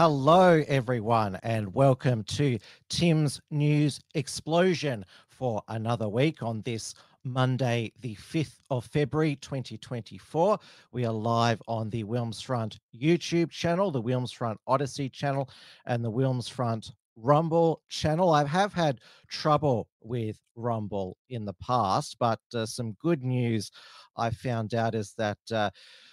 Hello, 0.00 0.62
everyone, 0.68 1.40
and 1.42 1.74
welcome 1.74 2.22
to 2.22 2.60
Tim's 2.88 3.40
News 3.50 3.98
Explosion 4.14 5.04
for 5.26 5.60
another 5.66 6.08
week 6.08 6.40
on 6.40 6.62
this 6.62 6.94
Monday, 7.24 7.90
the 8.00 8.14
5th 8.14 8.60
of 8.70 8.84
February, 8.84 9.34
2024. 9.34 10.60
We 10.92 11.04
are 11.04 11.12
live 11.12 11.60
on 11.66 11.90
the 11.90 12.04
Wilmsfront 12.04 12.78
YouTube 12.96 13.50
channel, 13.50 13.90
the 13.90 14.00
Wilmsfront 14.00 14.58
Odysee 14.68 15.10
channel, 15.10 15.50
and 15.84 16.04
the 16.04 16.12
Wilmsfront 16.12 16.92
Rumble 17.20 17.82
channel. 17.88 18.32
I 18.32 18.44
have 18.44 18.72
had 18.72 19.00
trouble 19.28 19.88
with 20.00 20.38
Rumble 20.56 21.16
in 21.28 21.44
the 21.44 21.54
past, 21.54 22.16
but 22.18 22.40
uh, 22.54 22.66
some 22.66 22.96
good 23.00 23.22
news 23.22 23.70
I 24.16 24.30
found 24.30 24.74
out 24.74 24.94
is 24.94 25.14
that. 25.18 25.38
Uh, 25.50 25.70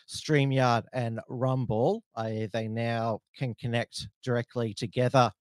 StreamYard 0.08 0.84
and 0.94 1.20
Rumble, 1.28 2.04
uh, 2.16 2.48
they 2.54 2.68
now 2.68 3.22
can 3.36 3.56
connect 3.56 4.08
directly 4.24 4.74
together 4.74 5.32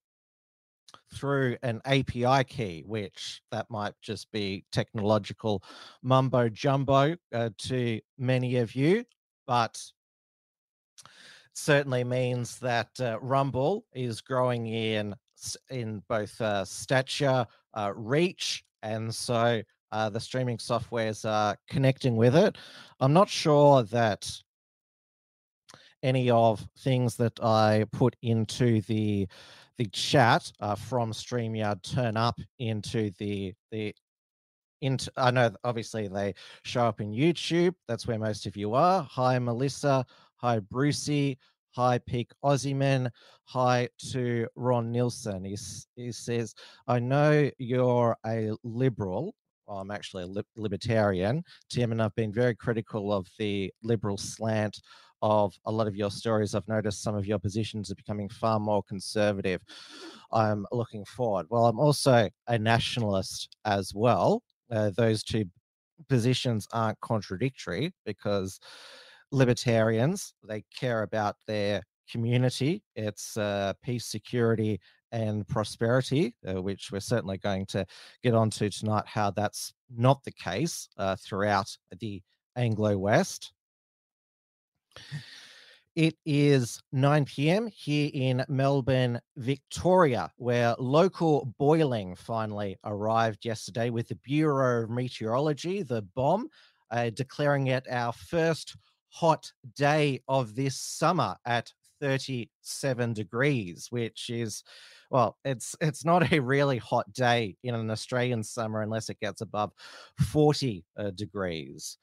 through 1.14 1.56
an 1.62 1.80
API 1.84 2.44
key, 2.44 2.82
which 2.86 3.42
that 3.50 3.66
might 3.70 3.94
just 4.02 4.30
be 4.32 4.64
technological 4.72 5.62
mumbo 6.02 6.48
jumbo 6.48 7.16
uh, 7.32 7.50
to 7.58 8.00
many 8.18 8.56
of 8.56 8.74
you, 8.74 9.04
but 9.46 9.80
certainly 11.52 12.04
means 12.04 12.58
that 12.58 12.88
uh, 13.00 13.18
Rumble 13.20 13.84
is 13.92 14.20
growing 14.20 14.66
in 14.66 15.14
in 15.70 16.02
both 16.08 16.40
uh, 16.40 16.64
stature, 16.64 17.46
uh, 17.74 17.92
reach, 17.94 18.64
and 18.82 19.14
so 19.14 19.62
uh, 19.92 20.10
the 20.10 20.20
streaming 20.20 20.58
softwares 20.58 21.28
are 21.28 21.56
connecting 21.68 22.16
with 22.16 22.34
it. 22.34 22.58
I'm 23.00 23.12
not 23.12 23.28
sure 23.28 23.82
that 23.84 24.30
any 26.02 26.30
of 26.30 26.66
things 26.78 27.16
that 27.16 27.42
I 27.42 27.86
put 27.92 28.14
into 28.22 28.80
the 28.82 29.26
the 29.76 29.86
chat 29.86 30.52
uh, 30.60 30.76
from 30.76 31.12
StreamYard 31.12 31.82
turn 31.82 32.16
up 32.16 32.38
into 32.58 33.10
the 33.18 33.54
the 33.72 33.94
into 34.82 35.10
I 35.16 35.30
know 35.30 35.50
obviously 35.64 36.08
they 36.08 36.34
show 36.62 36.84
up 36.86 37.00
in 37.00 37.12
YouTube. 37.12 37.74
That's 37.88 38.06
where 38.06 38.18
most 38.18 38.46
of 38.46 38.56
you 38.56 38.74
are. 38.74 39.02
Hi 39.10 39.38
Melissa. 39.38 40.04
Hi 40.36 40.58
Brucey. 40.58 41.38
Hi 41.76 41.98
Peak 41.98 42.30
Aussieman. 42.44 43.10
Hi 43.46 43.88
to 44.12 44.46
Ron 44.54 44.92
Nielsen. 44.92 45.44
He, 45.44 45.56
he 45.96 46.12
says, 46.12 46.54
I 46.86 47.00
know 47.00 47.50
you're 47.58 48.16
a 48.24 48.52
liberal. 48.62 49.34
Well, 49.66 49.78
I'm 49.78 49.90
actually 49.90 50.22
a 50.22 50.26
li- 50.26 50.42
libertarian, 50.56 51.42
Tim, 51.70 51.90
and 51.90 52.00
I've 52.00 52.14
been 52.14 52.32
very 52.32 52.54
critical 52.54 53.12
of 53.12 53.26
the 53.38 53.72
liberal 53.82 54.18
slant 54.18 54.80
of 55.24 55.54
a 55.64 55.72
lot 55.72 55.86
of 55.86 55.96
your 55.96 56.10
stories, 56.10 56.54
I've 56.54 56.68
noticed 56.68 57.02
some 57.02 57.14
of 57.14 57.26
your 57.26 57.38
positions 57.38 57.90
are 57.90 57.94
becoming 57.94 58.28
far 58.28 58.60
more 58.60 58.82
conservative. 58.82 59.62
I'm 60.30 60.66
looking 60.70 61.04
forward. 61.06 61.46
Well, 61.48 61.64
I'm 61.64 61.80
also 61.80 62.28
a 62.46 62.58
nationalist 62.58 63.56
as 63.64 63.92
well. 63.94 64.42
Uh, 64.70 64.90
those 64.94 65.24
two 65.24 65.46
positions 66.10 66.68
aren't 66.74 67.00
contradictory 67.00 67.94
because 68.04 68.60
libertarians 69.34 70.34
they 70.46 70.64
care 70.74 71.02
about 71.02 71.36
their 71.46 71.82
community 72.10 72.82
it's 72.94 73.36
uh, 73.36 73.72
peace 73.82 74.06
security 74.06 74.78
and 75.12 75.46
prosperity 75.48 76.34
uh, 76.48 76.60
which 76.60 76.90
we're 76.92 77.00
certainly 77.00 77.38
going 77.38 77.66
to 77.66 77.84
get 78.22 78.34
onto 78.34 78.68
tonight 78.68 79.04
how 79.06 79.30
that's 79.30 79.72
not 79.96 80.22
the 80.24 80.32
case 80.32 80.88
uh, 80.98 81.16
throughout 81.16 81.76
the 82.00 82.22
anglo 82.56 82.96
west 82.96 83.52
it 85.96 86.16
is 86.26 86.80
9 86.90 87.24
p.m. 87.24 87.68
here 87.68 88.10
in 88.12 88.44
Melbourne, 88.48 89.20
Victoria, 89.36 90.28
where 90.38 90.74
local 90.80 91.54
boiling 91.56 92.16
finally 92.16 92.76
arrived 92.84 93.44
yesterday 93.44 93.90
with 93.90 94.08
the 94.08 94.16
Bureau 94.16 94.82
of 94.82 94.90
Meteorology, 94.90 95.84
the 95.84 96.02
BOM, 96.16 96.48
uh, 96.90 97.10
declaring 97.10 97.68
it 97.68 97.86
our 97.88 98.12
first 98.12 98.76
hot 99.14 99.52
day 99.76 100.20
of 100.26 100.56
this 100.56 100.76
summer 100.76 101.36
at 101.46 101.72
37 102.00 103.12
degrees, 103.12 103.86
which 103.90 104.28
is 104.28 104.64
well, 105.08 105.38
it's 105.44 105.76
it's 105.80 106.04
not 106.04 106.32
a 106.32 106.40
really 106.40 106.78
hot 106.78 107.12
day 107.12 107.56
in 107.62 107.74
an 107.76 107.90
Australian 107.90 108.42
summer 108.42 108.82
unless 108.82 109.08
it 109.08 109.20
gets 109.20 109.40
above 109.40 109.72
40 110.18 110.84
uh, 110.96 111.10
degrees. 111.10 111.98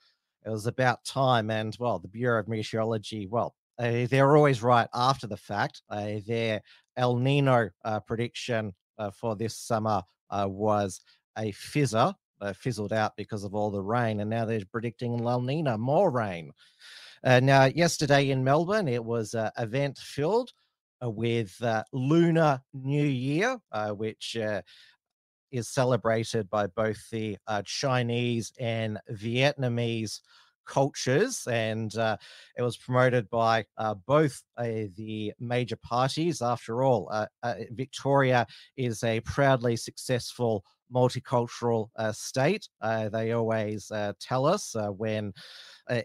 It 0.45 0.49
was 0.49 0.67
about 0.67 1.03
time, 1.03 1.51
and 1.51 1.75
well, 1.79 1.99
the 1.99 2.07
Bureau 2.07 2.39
of 2.39 2.47
Meteorology, 2.47 3.28
well, 3.28 3.53
uh, 3.78 4.07
they're 4.09 4.38
always 4.38 4.63
right 4.63 4.88
after 4.93 5.28
the 5.28 5.38
fact. 5.38 5.81
Uh, 5.89 6.13
their 6.25 6.61
El 6.95 7.17
Nino 7.17 7.69
uh, 7.83 7.99
prediction 7.99 8.73
uh, 8.97 9.11
for 9.11 9.35
this 9.35 9.57
summer 9.57 10.01
uh, 10.29 10.47
was 10.49 11.01
a 11.38 11.51
fizzer, 11.51 12.13
fizzled 12.55 12.93
out 12.93 13.16
because 13.17 13.43
of 13.43 13.53
all 13.53 13.69
the 13.69 13.81
rain, 13.81 14.22
and 14.22 14.29
now 14.29 14.45
they're 14.45 14.61
predicting 14.72 15.17
la 15.17 15.38
nina 15.38 15.78
more 15.78 16.09
rain. 16.09 16.51
Now, 17.24 17.66
yesterday 17.66 18.30
in 18.30 18.44
Melbourne, 18.44 18.88
it 18.88 19.04
was 19.04 19.34
an 19.34 19.52
event 19.58 19.98
filled 19.98 20.52
with 21.02 21.62
Lunar 21.94 22.62
New 22.74 23.06
Year, 23.06 23.58
which 23.96 24.38
is 25.52 25.68
celebrated 25.68 26.50
by 26.50 26.68
both 26.68 27.09
the 27.09 27.38
uh, 27.48 27.62
Chinese 27.66 28.54
and 28.59 29.00
Vietnamese 29.12 30.22
cultures, 30.66 31.48
and 31.48 31.96
uh, 31.98 32.18
it 32.58 32.62
was 32.62 32.78
promoted 32.78 33.30
by 33.30 33.66
uh, 33.78 33.94
both 33.94 34.42
uh, 34.58 34.64
the 34.96 35.34
major 35.40 35.76
parties. 35.76 36.42
After 36.42 36.84
all, 36.84 37.09
uh, 37.12 37.26
uh, 37.44 37.56
Victoria 37.72 38.48
is 38.78 39.03
a 39.03 39.20
proudly 39.22 39.76
successful 39.76 40.64
multicultural 40.94 41.90
uh, 41.96 42.12
state. 42.12 42.68
Uh, 42.81 43.09
they 43.09 43.31
always 43.31 43.90
uh, 43.91 44.13
tell 44.19 44.46
us 44.46 44.75
when, 44.97 45.34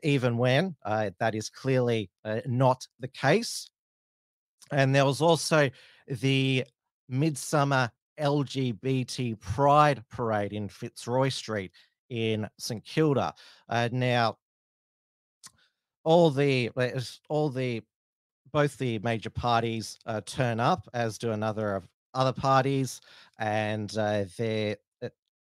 even 0.03 0.37
when 0.37 0.77
that 0.85 1.35
is 1.35 1.51
clearly 1.51 2.11
not 2.47 2.87
the 3.01 3.09
case. 3.09 3.71
And 4.73 4.95
there 4.95 5.05
was 5.05 5.21
also 5.21 5.71
the 6.09 6.65
Midsummer 7.09 7.91
LGBT 8.19 9.39
Pride 9.41 10.03
Parade 10.11 10.53
in 10.53 10.69
Fitzroy 10.69 11.29
Street 11.29 11.73
in 12.11 12.49
St 12.59 12.85
Kilda. 12.85 13.35
Uh, 13.69 13.89
now, 13.93 14.37
all 16.05 16.31
the 16.31 16.71
all 17.29 17.51
the 17.51 17.83
both 18.53 18.79
the 18.79 18.99
major 19.01 19.31
parties 19.31 19.99
uh, 20.07 20.21
turn 20.25 20.61
up, 20.61 20.89
as 20.95 21.19
do 21.19 21.33
another 21.33 21.75
of 21.75 21.87
other 22.17 22.33
parties, 22.33 23.01
and 23.39 23.97
uh, 23.97 24.25
there 24.37 24.77
uh, 25.03 25.09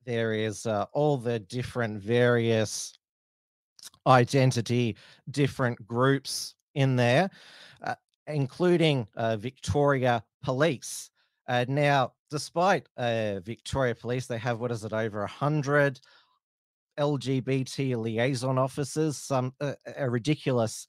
there 0.07 0.33
is 0.33 0.67
uh, 0.67 0.87
all 0.93 1.17
the 1.17 1.41
different 1.41 2.01
various 2.01 2.95
identity, 4.07 4.97
different 5.31 5.87
groups 5.87 6.55
in 6.75 6.97
there, 6.97 7.31
including 8.27 9.07
Victoria 9.37 10.25
Police. 10.43 11.11
now, 11.69 12.13
despite 12.31 12.89
Victoria 12.97 13.95
Police, 13.95 14.27
they 14.27 14.39
have 14.39 14.61
what 14.61 14.73
is 14.73 14.85
it 14.85 14.93
over 14.93 15.23
a 15.23 15.29
hundred 15.29 16.01
LGBT 16.99 17.97
liaison 17.97 18.59
officers, 18.59 19.17
some 19.17 19.53
a 19.61 20.09
ridiculous 20.09 20.87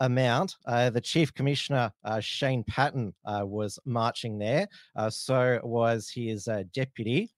amount. 0.00 0.56
Uh, 0.66 0.90
the 0.90 1.00
chief 1.00 1.32
commissioner 1.34 1.92
uh, 2.04 2.20
Shane 2.20 2.64
Patton 2.64 3.14
uh, 3.24 3.42
was 3.44 3.78
marching 3.84 4.38
there, 4.38 4.68
uh, 4.96 5.10
so 5.10 5.60
was 5.62 6.10
his 6.10 6.48
uh, 6.48 6.64
deputy 6.72 7.30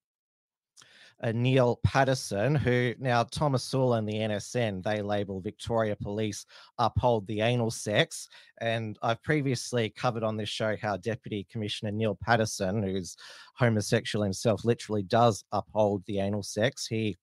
uh, 1.22 1.32
Neil 1.32 1.80
Paterson, 1.82 2.54
who 2.54 2.94
now 2.98 3.24
Thomas 3.24 3.64
Sewell 3.64 3.94
and 3.94 4.08
the 4.08 4.14
NSN, 4.14 4.82
they 4.82 5.00
label 5.00 5.40
Victoria 5.40 5.96
Police 5.96 6.44
uphold 6.78 7.26
the 7.26 7.40
anal 7.40 7.70
sex. 7.70 8.28
And 8.60 8.98
I've 9.02 9.22
previously 9.22 9.90
covered 9.90 10.22
on 10.22 10.36
this 10.36 10.48
show 10.48 10.76
how 10.80 10.96
Deputy 10.96 11.46
Commissioner 11.50 11.92
Neil 11.92 12.18
Paterson, 12.22 12.82
who's 12.82 13.16
homosexual 13.54 14.22
himself, 14.22 14.64
literally 14.64 15.02
does 15.02 15.44
uphold 15.52 16.02
the 16.06 16.20
anal 16.20 16.42
sex. 16.42 16.86
He 16.86 17.16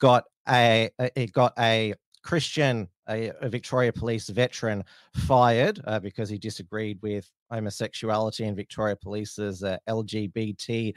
got 0.00 0.24
a 0.48 0.90
it 1.16 1.32
got 1.32 1.54
a 1.58 1.94
Christian, 2.22 2.88
a, 3.08 3.32
a 3.40 3.48
Victoria 3.48 3.92
Police 3.92 4.28
veteran, 4.28 4.84
fired 5.14 5.80
uh, 5.86 6.00
because 6.00 6.28
he 6.28 6.38
disagreed 6.38 6.98
with 7.02 7.30
homosexuality 7.50 8.44
and 8.44 8.56
Victoria 8.56 8.96
Police's 8.96 9.62
uh, 9.62 9.78
LGBT, 9.88 10.94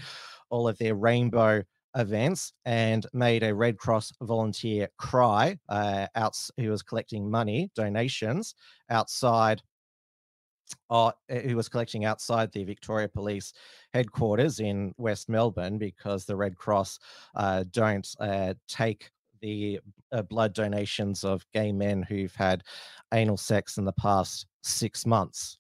all 0.50 0.68
of 0.68 0.78
their 0.78 0.96
rainbow 0.96 1.64
events, 1.96 2.54
and 2.66 3.06
made 3.14 3.44
a 3.44 3.54
Red 3.54 3.78
Cross 3.78 4.14
volunteer 4.22 4.88
cry 4.98 5.58
uh, 5.70 6.08
out. 6.16 6.38
He 6.58 6.70
was 6.70 6.84
collecting 6.84 7.30
money, 7.30 7.72
donations 7.76 8.56
outside 8.90 9.62
uh, 10.90 11.12
who 11.30 11.56
was 11.56 11.70
collecting 11.70 12.06
outside 12.06 12.52
the 12.52 12.64
Victoria 12.64 13.08
Police 13.08 13.54
headquarters 13.94 14.60
in 14.60 14.94
West 14.98 15.30
Melbourne 15.30 15.78
because 15.78 16.26
the 16.26 16.36
Red 16.36 16.56
Cross 16.56 17.00
uh, 17.36 17.64
don't 17.72 18.08
uh, 18.20 18.54
take 18.68 19.12
the 19.46 19.80
uh, 20.12 20.24
blood 20.24 20.54
donations 20.54 21.24
of 21.24 21.46
gay 21.54 21.72
men 21.72 22.02
who've 22.02 22.34
had 22.34 22.64
anal 23.14 23.38
sex 23.38 23.78
in 23.78 23.86
the 23.86 23.94
past 23.94 24.48
six 24.64 25.06
months. 25.06 25.60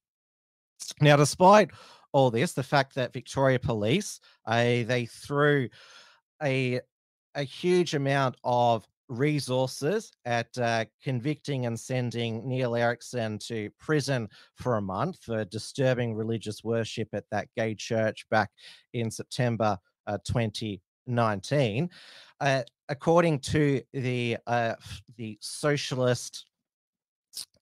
Now, 1.01 1.15
despite 1.17 1.69
all 2.11 2.31
this, 2.31 2.53
the 2.53 2.63
fact 2.63 2.95
that 2.95 3.13
Victoria 3.13 3.59
Police 3.59 4.19
uh, 4.47 4.63
they 4.63 5.07
threw 5.09 5.69
a 6.41 6.81
a 7.35 7.43
huge 7.43 7.93
amount 7.93 8.37
of 8.43 8.87
resources 9.07 10.11
at 10.25 10.57
uh, 10.57 10.85
convicting 11.03 11.67
and 11.67 11.79
sending 11.79 12.47
Neil 12.47 12.75
Erikson 12.75 13.37
to 13.37 13.69
prison 13.77 14.27
for 14.55 14.77
a 14.77 14.81
month 14.81 15.19
for 15.21 15.45
disturbing 15.45 16.15
religious 16.15 16.63
worship 16.63 17.09
at 17.13 17.25
that 17.29 17.49
gay 17.55 17.75
church 17.75 18.25
back 18.31 18.49
in 18.93 19.11
September 19.11 19.77
uh, 20.07 20.17
2019. 20.25 21.89
Uh, 22.39 22.63
according 22.89 23.39
to 23.39 23.81
the 23.93 24.37
uh, 24.45 24.75
the 25.17 25.37
socialist 25.41 26.45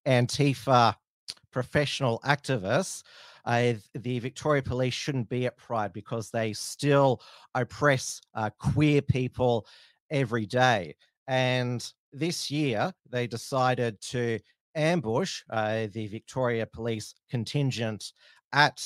Antifa 0.07 0.95
professional 1.51 2.19
activists, 2.25 3.03
uh, 3.45 3.73
the 3.93 4.19
Victoria 4.19 4.61
Police 4.61 4.93
shouldn't 4.93 5.29
be 5.29 5.45
at 5.45 5.57
Pride 5.57 5.93
because 5.93 6.29
they 6.29 6.53
still 6.53 7.21
oppress 7.55 8.21
uh, 8.33 8.49
queer 8.57 9.01
people 9.01 9.67
every 10.09 10.45
day. 10.45 10.95
And 11.27 11.85
this 12.11 12.49
year, 12.51 12.91
they 13.09 13.27
decided 13.27 14.01
to 14.01 14.39
ambush 14.75 15.43
uh, 15.49 15.87
the 15.93 16.07
Victoria 16.07 16.65
Police 16.65 17.13
contingent 17.29 18.13
at 18.53 18.85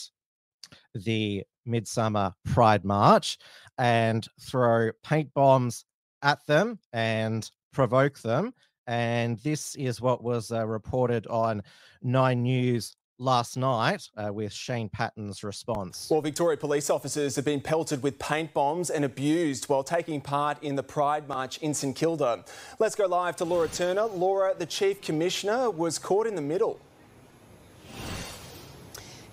the 0.93 1.43
Midsummer 1.67 2.33
Pride 2.45 2.83
March 2.85 3.37
and 3.77 4.27
throw 4.39 4.91
paint 5.03 5.33
bombs 5.33 5.85
at 6.21 6.45
them 6.47 6.79
and 6.93 7.49
provoke 7.73 8.19
them. 8.21 8.53
And 8.87 9.37
this 9.39 9.75
is 9.75 9.99
what 9.99 10.23
was 10.23 10.51
uh, 10.51 10.65
reported 10.65 11.27
on 11.27 11.61
Nine 12.01 12.43
News 12.43 12.95
last 13.19 13.57
night 13.57 14.07
uh, 14.15 14.31
with 14.31 14.53
Shane 14.53 14.89
Patton's 14.89 15.43
response. 15.43 16.07
Well, 16.09 16.21
Victoria 16.21 16.57
police 16.57 16.89
officers 16.89 17.35
have 17.35 17.45
been 17.45 17.61
pelted 17.61 18.03
with 18.03 18.19
paint 18.19 18.53
bombs 18.53 18.89
and 18.89 19.03
abused 19.03 19.65
while 19.69 19.83
taking 19.83 20.21
part 20.21 20.61
in 20.63 20.75
the 20.75 20.83
Pride 20.83 21.27
March 21.27 21.57
in 21.59 21.73
St 21.73 21.95
Kilda. 21.95 22.45
Let's 22.79 22.95
go 22.95 23.07
live 23.07 23.35
to 23.37 23.45
Laura 23.45 23.67
Turner. 23.67 24.05
Laura, 24.05 24.53
the 24.57 24.65
Chief 24.65 25.01
Commissioner, 25.01 25.69
was 25.69 25.97
caught 25.97 26.27
in 26.27 26.35
the 26.35 26.41
middle. 26.41 26.79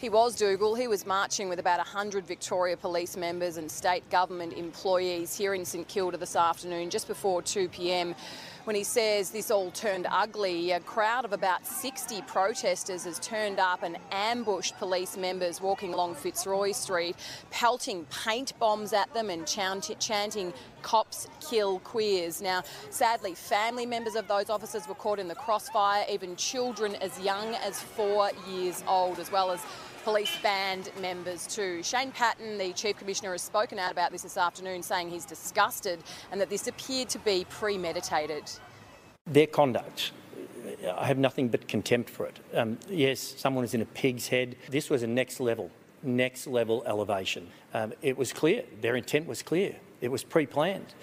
He 0.05 0.11
was 0.11 0.37
Dougal. 0.37 0.75
He 0.75 0.87
was 0.87 1.07
marching 1.07 1.49
with 1.49 1.59
about 1.59 1.79
100 1.79 2.27
Victoria 2.27 2.77
Police 2.77 3.17
members 3.17 3.57
and 3.57 3.71
state 3.71 4.07
government 4.11 4.53
employees 4.53 5.35
here 5.35 5.55
in 5.55 5.65
St 5.65 5.89
Kilda 5.89 6.19
this 6.19 6.37
afternoon, 6.37 6.91
just 6.91 7.09
before 7.09 7.41
2 7.41 7.71
p.m. 7.71 8.15
When 8.65 8.77
he 8.77 8.85
says 8.85 9.31
this 9.31 9.51
all 9.51 9.71
turned 9.71 10.07
ugly, 10.11 10.73
a 10.73 10.81
crowd 10.81 11.25
of 11.25 11.33
about 11.33 11.67
60 11.67 12.21
protesters 12.23 13.05
has 13.05 13.19
turned 13.19 13.59
up 13.59 13.83
and 13.83 13.97
ambushed 14.13 14.77
police 14.77 15.17
members 15.17 15.63
walking 15.63 15.95
along 15.95 16.17
Fitzroy 16.17 16.73
Street, 16.73 17.17
pelting 17.51 18.05
paint 18.25 18.53
bombs 18.59 18.93
at 18.93 19.13
them 19.15 19.31
and 19.31 19.47
chanting 19.47 20.53
cops 20.83 21.29
kill 21.41 21.79
queers. 21.79 22.43
Now, 22.43 22.63
sadly, 22.91 23.35
family 23.35 23.87
members 23.87 24.17
of 24.17 24.29
those 24.29 24.51
officers 24.51 24.87
were 24.87 24.95
caught 24.97 25.19
in 25.19 25.29
the 25.29 25.35
crossfire, 25.35 26.05
even 26.11 26.37
children 26.37 26.95
as 26.97 27.19
young 27.21 27.55
as 27.55 27.81
four 27.81 28.31
years 28.51 28.85
old, 28.87 29.19
as 29.19 29.33
well 29.33 29.51
as 29.51 29.61
police 30.05 30.37
band 30.43 30.91
members 31.01 31.47
too. 31.47 31.83
Shane 31.83 32.13
Patton, 32.13 32.59
the 32.59 32.73
Chief 32.73 32.97
Commissioner, 32.97 33.33
has 33.33 33.43
spoken 33.43 33.79
out 33.79 33.91
about 33.91 34.13
this 34.13 34.23
this 34.23 34.37
afternoon, 34.37 34.83
saying 34.83 35.11
he's 35.11 35.25
disgusted 35.25 35.99
and 36.31 36.41
that 36.41 36.51
this 36.51 36.69
appeared 36.69 37.09
to 37.09 37.19
be 37.19 37.47
premeditated. 37.49 38.51
Their 39.27 39.47
conduct 39.47 40.13
I 40.97 41.07
have 41.07 41.19
nothing 41.19 41.49
but 41.49 41.67
contempt 41.69 42.11
for 42.11 42.27
it. 42.27 42.41
Um, 42.53 42.79
yes, 42.89 43.21
someone 43.21 43.65
is 43.65 43.75
in 43.75 43.81
a 43.81 43.87
pig's 43.87 44.29
head. 44.29 44.57
This 44.69 44.91
was 44.91 45.03
a 45.03 45.07
next 45.07 45.41
level, 45.41 45.71
next 46.03 46.47
level 46.47 46.83
elevation. 46.87 47.49
Um, 47.73 47.93
it 48.03 48.17
was 48.17 48.33
clear. 48.33 48.65
Their 48.81 48.97
intent 48.97 49.27
was 49.27 49.43
clear. 49.43 49.77
It 50.01 50.11
was 50.11 50.25
pre 50.25 50.47
planned. 50.47 50.95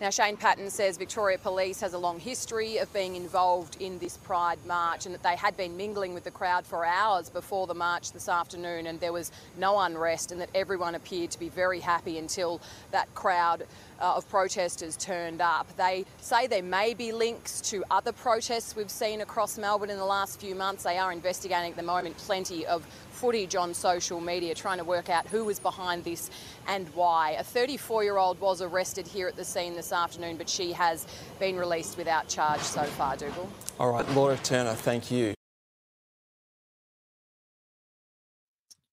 Now, 0.00 0.08
Shane 0.08 0.38
Patton 0.38 0.70
says 0.70 0.96
Victoria 0.96 1.36
Police 1.36 1.82
has 1.82 1.92
a 1.92 1.98
long 1.98 2.18
history 2.18 2.78
of 2.78 2.90
being 2.94 3.16
involved 3.16 3.76
in 3.82 3.98
this 3.98 4.16
Pride 4.16 4.58
March 4.66 5.04
and 5.04 5.14
that 5.14 5.22
they 5.22 5.36
had 5.36 5.58
been 5.58 5.76
mingling 5.76 6.14
with 6.14 6.24
the 6.24 6.30
crowd 6.30 6.64
for 6.64 6.86
hours 6.86 7.28
before 7.28 7.66
the 7.66 7.74
march 7.74 8.12
this 8.12 8.26
afternoon 8.26 8.86
and 8.86 8.98
there 8.98 9.12
was 9.12 9.30
no 9.58 9.78
unrest 9.78 10.32
and 10.32 10.40
that 10.40 10.48
everyone 10.54 10.94
appeared 10.94 11.30
to 11.32 11.38
be 11.38 11.50
very 11.50 11.80
happy 11.80 12.16
until 12.16 12.62
that 12.92 13.14
crowd 13.14 13.66
uh, 14.00 14.14
of 14.16 14.26
protesters 14.30 14.96
turned 14.96 15.42
up. 15.42 15.66
They 15.76 16.06
say 16.18 16.46
there 16.46 16.62
may 16.62 16.94
be 16.94 17.12
links 17.12 17.60
to 17.68 17.84
other 17.90 18.12
protests 18.12 18.74
we've 18.74 18.90
seen 18.90 19.20
across 19.20 19.58
Melbourne 19.58 19.90
in 19.90 19.98
the 19.98 20.06
last 20.06 20.40
few 20.40 20.54
months. 20.54 20.82
They 20.82 20.96
are 20.96 21.12
investigating 21.12 21.72
at 21.72 21.76
the 21.76 21.82
moment 21.82 22.16
plenty 22.16 22.64
of 22.64 22.86
footage 23.20 23.54
on 23.54 23.74
social 23.74 24.18
media 24.18 24.54
trying 24.54 24.78
to 24.78 24.84
work 24.84 25.10
out 25.10 25.26
who 25.26 25.44
was 25.44 25.58
behind 25.58 26.02
this 26.04 26.30
and 26.66 26.88
why. 26.94 27.32
A 27.32 27.44
34 27.44 28.02
year 28.02 28.16
old 28.16 28.40
was 28.40 28.62
arrested 28.62 29.06
here 29.06 29.28
at 29.28 29.36
the 29.36 29.44
scene 29.44 29.74
this 29.74 29.92
afternoon, 29.92 30.38
but 30.38 30.48
she 30.48 30.72
has 30.72 31.06
been 31.38 31.56
released 31.56 31.98
without 31.98 32.28
charge 32.28 32.62
so 32.62 32.82
far, 32.82 33.16
Dougal. 33.16 33.46
All 33.78 33.92
right, 33.92 34.08
Laura 34.12 34.38
Turner, 34.38 34.72
thank 34.72 35.10
you. 35.10 35.34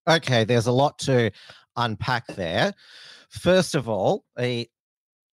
Okay, 0.10 0.44
there's 0.44 0.68
a 0.68 0.74
lot 0.74 1.00
to 1.00 1.32
unpack 1.78 2.28
there. 2.28 2.74
First 3.30 3.76
of 3.76 3.88
all, 3.88 4.26
a, 4.38 4.68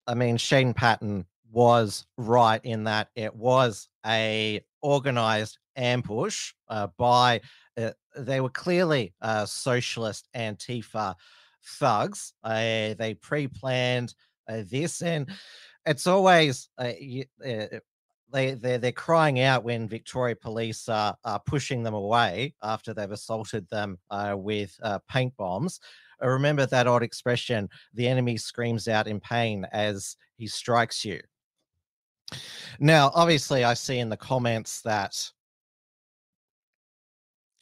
I 0.06 0.14
mean, 0.14 0.36
Shane 0.36 0.72
Patton 0.72 1.26
was 1.50 2.06
right 2.16 2.60
in 2.64 2.84
that 2.84 3.08
it 3.16 3.34
was 3.34 3.88
a 4.06 4.60
organized 4.82 5.58
ambush 5.76 6.52
uh, 6.68 6.88
by 6.96 7.40
they 8.16 8.40
were 8.40 8.50
clearly 8.50 9.14
uh, 9.20 9.46
socialist 9.46 10.28
Antifa 10.34 11.14
thugs. 11.64 12.32
Uh, 12.42 12.94
they 12.94 13.16
pre-planned 13.20 14.14
uh, 14.48 14.62
this, 14.70 15.02
and 15.02 15.28
it's 15.86 16.06
always 16.06 16.68
uh, 16.78 16.92
uh, 17.46 17.66
they 18.32 18.54
they're, 18.54 18.78
they're 18.78 18.92
crying 18.92 19.40
out 19.40 19.64
when 19.64 19.88
Victoria 19.88 20.36
Police 20.36 20.88
are, 20.88 21.16
are 21.24 21.40
pushing 21.46 21.82
them 21.82 21.94
away 21.94 22.54
after 22.62 22.92
they've 22.92 23.10
assaulted 23.10 23.68
them 23.70 23.98
with 24.34 24.78
paint 25.08 25.34
bombs. 25.36 25.80
remember 26.20 26.66
that 26.66 26.86
odd 26.86 27.02
expression: 27.02 27.68
"The 27.94 28.08
enemy 28.08 28.36
screams 28.36 28.88
out 28.88 29.06
in 29.06 29.20
pain 29.20 29.66
as 29.72 30.16
he 30.36 30.46
strikes 30.46 31.04
you." 31.04 31.20
Now, 32.80 33.12
obviously, 33.14 33.64
I 33.64 33.74
see 33.74 33.98
in 33.98 34.08
the 34.08 34.16
comments 34.16 34.80
that 34.82 35.30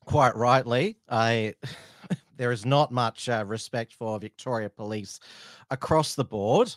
quite 0.04 0.36
rightly, 0.36 0.96
I 1.08 1.54
there 2.36 2.52
is 2.52 2.64
not 2.66 2.92
much 2.92 3.28
uh, 3.28 3.44
respect 3.46 3.92
for 3.94 4.18
Victoria 4.18 4.70
Police 4.70 5.20
across 5.70 6.14
the 6.14 6.24
board. 6.24 6.74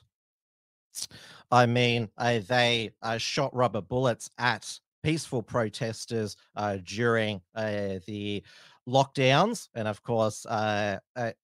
I 1.52 1.66
mean, 1.66 2.10
uh, 2.18 2.40
they 2.48 2.92
uh, 3.02 3.18
shot 3.18 3.54
rubber 3.56 3.82
bullets 3.82 4.30
at 4.38 4.80
peaceful 5.04 5.44
protesters 5.44 6.36
uh, 6.56 6.78
during 6.84 7.42
uh, 7.54 8.00
the 8.08 8.44
lockdowns, 8.88 9.70
and 9.76 9.88
of 9.88 10.02
course, 10.04 10.46
uh, 10.46 10.98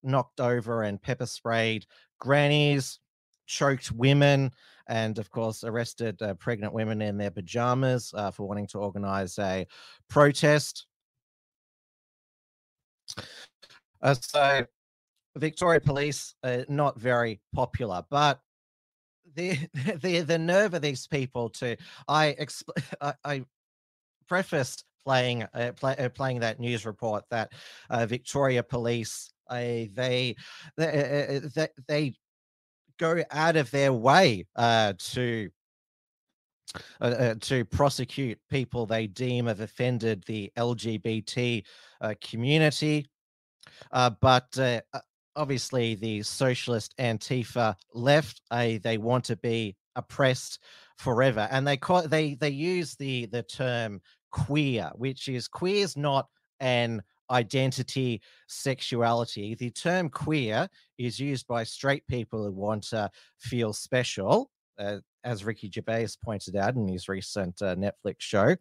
knocked 0.04 0.40
over 0.40 0.84
and 0.84 1.02
pepper 1.02 1.26
sprayed 1.26 1.86
grannies, 2.20 3.00
choked 3.46 3.92
women, 3.92 4.52
and 4.88 5.20
of 5.20 5.30
course, 5.30 5.64
arrested 5.64 6.20
pregnant 6.40 6.74
women 6.74 7.02
in 7.02 7.18
their 7.18 7.32
pajamas 7.32 8.14
for 8.34 8.48
wanting 8.48 8.68
to 8.68 8.80
organize 8.80 9.38
a 9.40 9.66
protest. 10.10 10.88
Uh, 14.02 14.16
so, 14.16 14.66
Victoria 15.38 15.80
Police 15.80 16.36
uh, 16.44 16.64
not 16.68 17.00
very 17.00 17.40
popular, 17.54 18.04
but 18.10 18.40
the 19.36 19.58
the 20.02 20.22
the 20.22 20.38
nerve 20.38 20.74
of 20.74 20.82
these 20.82 21.08
people 21.08 21.50
to 21.50 21.78
I 22.08 22.36
I, 23.02 23.14
I 23.24 23.46
prefaced 24.28 24.86
playing 25.06 25.44
uh, 25.54 25.72
play, 25.76 25.96
uh, 25.98 26.10
playing 26.10 26.40
that 26.40 26.60
news 26.60 26.86
report 26.86 27.24
that 27.32 27.52
uh, 27.90 28.06
Victoria 28.06 28.64
Police 28.64 29.32
uh, 29.50 29.56
they 29.94 30.36
they, 30.78 31.42
uh, 31.44 31.50
they 31.56 31.68
they 31.88 32.14
go 32.98 33.24
out 33.32 33.56
of 33.56 33.72
their 33.72 33.94
way 33.94 34.46
to 34.58 35.50
uh, 37.02 37.04
uh, 37.04 37.36
to 37.42 37.66
prosecute 37.66 38.40
people 38.50 38.86
they 38.86 39.08
deem 39.08 39.48
have 39.48 39.60
offended 39.60 40.24
the 40.26 40.52
LGBT 40.58 41.64
uh, 42.00 42.14
community. 42.22 43.06
Uh, 43.92 44.12
but 44.22 44.48
uh, 44.58 44.82
uh, 44.94 45.00
obviously, 45.36 45.96
the 45.96 46.22
socialist 46.22 46.96
Antifa 46.98 47.76
left. 47.94 48.42
they 48.50 48.98
want 48.98 49.26
to 49.26 49.36
be 49.38 49.76
oppressed 49.96 50.60
forever, 50.98 51.48
and 51.52 51.68
they 51.68 51.78
call 51.78 52.08
they 52.08 52.36
they 52.36 52.50
use 52.50 52.96
the 52.96 53.26
the 53.28 53.44
term 53.44 54.02
queer, 54.32 54.92
which 54.96 55.28
is 55.28 55.48
queer 55.48 55.84
is 55.84 55.98
not 55.98 56.28
an 56.60 57.02
identity, 57.32 58.22
sexuality. 58.48 59.56
The 59.56 59.72
term 59.72 60.10
queer 60.10 60.68
is 60.98 61.20
used 61.20 61.48
by 61.48 61.64
straight 61.64 62.06
people 62.08 62.44
who 62.44 62.52
want 62.52 62.84
to 62.90 63.10
feel 63.40 63.74
special, 63.74 64.52
uh, 64.78 64.98
as 65.24 65.44
Ricky 65.44 65.70
Gervais 65.74 66.08
pointed 66.24 66.56
out 66.56 66.76
in 66.76 66.88
his 66.88 67.10
recent 67.10 67.62
uh, 67.62 67.76
Netflix 67.76 68.16
show. 68.20 68.56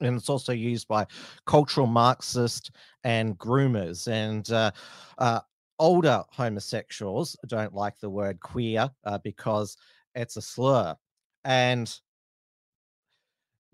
And 0.00 0.16
it's 0.16 0.28
also 0.28 0.52
used 0.52 0.88
by 0.88 1.06
cultural 1.46 1.86
Marxists 1.86 2.70
and 3.04 3.38
groomers. 3.38 4.08
And 4.08 4.50
uh, 4.50 4.72
uh 5.18 5.40
older 5.78 6.24
homosexuals 6.30 7.36
don't 7.46 7.74
like 7.74 7.98
the 8.00 8.10
word 8.10 8.40
queer 8.40 8.90
uh, 9.04 9.18
because 9.18 9.76
it's 10.14 10.36
a 10.36 10.42
slur. 10.42 10.96
And 11.44 11.94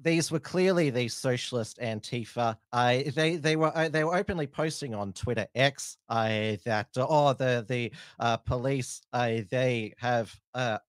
these 0.00 0.30
were 0.30 0.40
clearly 0.40 0.90
the 0.90 1.08
socialist 1.08 1.78
Antifa. 1.78 2.56
Uh, 2.72 2.98
they 3.14 3.36
they 3.36 3.56
were 3.56 3.76
uh, 3.76 3.88
they 3.88 4.04
were 4.04 4.16
openly 4.16 4.46
posting 4.46 4.94
on 4.94 5.12
Twitter 5.12 5.46
X 5.54 5.96
uh, 6.08 6.56
that 6.64 6.88
uh, 6.96 7.06
oh 7.08 7.32
the 7.32 7.64
the 7.68 7.92
uh, 8.18 8.36
police 8.38 9.02
uh, 9.12 9.40
they 9.50 9.94
have 9.98 10.34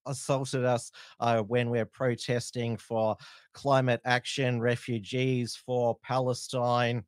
assaulted 0.06 0.64
us 0.64 0.90
when 1.46 1.70
we're 1.70 1.84
protesting 1.86 2.76
for 2.76 3.16
climate 3.52 4.00
action, 4.04 4.60
refugees 4.60 5.56
for 5.56 5.96
Palestine, 6.02 7.04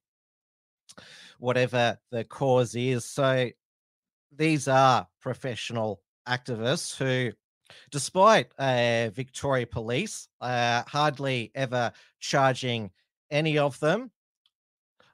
whatever 1.38 1.98
the 2.10 2.24
cause 2.24 2.74
is. 2.74 3.04
So 3.04 3.50
these 4.34 4.66
are 4.66 5.06
professional 5.20 6.00
activists 6.28 6.96
who 6.96 7.32
despite 7.90 8.52
uh, 8.58 9.10
Victoria 9.10 9.66
Police 9.66 10.28
uh, 10.40 10.82
hardly 10.86 11.50
ever 11.54 11.92
charging 12.20 12.90
any 13.30 13.58
of 13.58 13.78
them. 13.80 14.10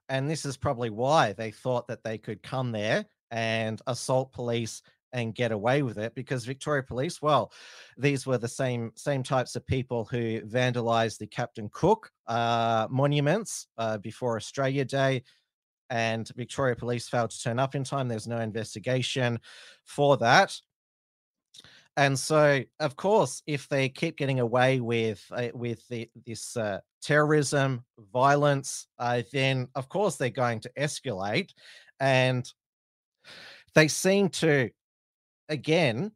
And 0.08 0.28
this 0.28 0.44
is 0.44 0.56
probably 0.56 0.90
why 0.90 1.32
they 1.32 1.50
thought 1.50 1.88
that 1.88 2.04
they 2.04 2.18
could 2.18 2.42
come 2.42 2.73
there 2.73 3.06
and 3.30 3.80
assault 3.87 4.32
police 4.32 4.82
and 5.14 5.34
get 5.34 5.52
away 5.52 5.82
with 5.82 5.96
it 5.96 6.14
because 6.14 6.44
Victoria 6.44 6.82
Police, 6.82 7.23
well, 7.23 7.52
these 7.96 8.26
were 8.26 8.37
the 8.37 8.49
same 8.49 8.92
same 8.96 9.23
types 9.23 9.56
of 9.56 9.64
people 9.66 10.04
who 10.04 10.40
vandalized 10.42 11.18
the 11.18 11.26
Captain 11.26 11.70
Cook 11.73 12.11
uh, 12.26 12.88
monuments 12.90 13.68
uh, 13.78 13.96
before 13.99 14.37
Australia 14.37 14.84
Day, 14.84 15.23
and 15.88 16.28
Victoria 16.37 16.75
Police 16.75 17.08
failed 17.08 17.30
to 17.30 17.40
turn 17.40 17.61
up 17.61 17.76
in 17.76 17.84
time. 17.84 18.08
There's 18.08 18.26
no 18.26 18.40
investigation 18.40 19.38
for 19.84 20.16
that 20.18 20.61
and 21.96 22.18
so 22.18 22.62
of 22.80 22.96
course 22.96 23.42
if 23.46 23.68
they 23.68 23.88
keep 23.88 24.16
getting 24.16 24.40
away 24.40 24.80
with 24.80 25.24
uh, 25.30 25.48
with 25.54 25.86
the, 25.88 26.10
this 26.26 26.56
uh, 26.56 26.80
terrorism 27.02 27.84
violence 28.12 28.86
uh, 28.98 29.22
then 29.32 29.68
of 29.74 29.88
course 29.88 30.16
they're 30.16 30.30
going 30.30 30.60
to 30.60 30.70
escalate. 30.78 31.50
And 32.00 32.50
they 33.74 33.88
seem 33.88 34.28
to 34.30 34.70
again 35.48 36.12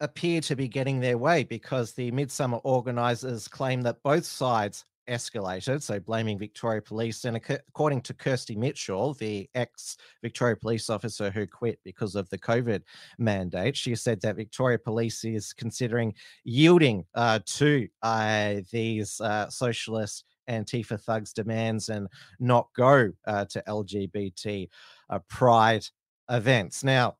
appear 0.00 0.40
to 0.42 0.56
be 0.56 0.68
getting 0.68 1.00
their 1.00 1.16
way 1.16 1.44
because 1.44 1.92
the 1.92 2.10
midsummer 2.10 2.58
organizers 2.58 3.48
claim 3.48 3.82
that 3.82 4.02
both 4.02 4.26
sides 4.26 4.84
escalated, 5.08 5.82
so 5.82 5.98
blaming 6.00 6.38
Victoria 6.38 6.82
Police. 6.82 7.24
And 7.24 7.36
according 7.36 8.02
to 8.02 8.14
Kirsty 8.14 8.56
Mitchell, 8.56 9.14
the 9.14 9.48
ex 9.54 9.96
Victoria 10.22 10.56
Police 10.56 10.90
officer 10.90 11.30
who 11.30 11.46
quit 11.46 11.78
because 11.84 12.14
of 12.14 12.28
the 12.30 12.38
COVID 12.38 12.82
mandate, 13.18 13.76
she 13.76 13.94
said 13.94 14.20
that 14.22 14.36
Victoria 14.36 14.78
Police 14.78 15.24
is 15.24 15.52
considering 15.52 16.14
yielding 16.44 17.04
uh, 17.14 17.40
to 17.46 17.88
uh, 18.02 18.56
these 18.70 19.20
uh, 19.20 19.48
socialist 19.48 20.24
Antifa 20.48 21.00
thugs' 21.00 21.32
demands 21.32 21.88
and 21.88 22.08
not 22.38 22.68
go 22.76 23.12
uh, 23.26 23.44
to 23.46 23.62
LGBT 23.66 24.68
uh, 25.10 25.18
pride 25.28 25.86
events. 26.30 26.84
Now, 26.84 27.16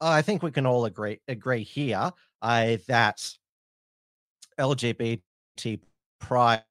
I 0.00 0.22
think 0.22 0.42
we 0.42 0.50
can 0.50 0.66
all 0.66 0.84
agree 0.84 1.20
agree 1.28 1.64
here 1.64 2.12
uh, 2.42 2.76
that 2.86 3.34
LGBT 4.58 5.20
pride 6.20 6.62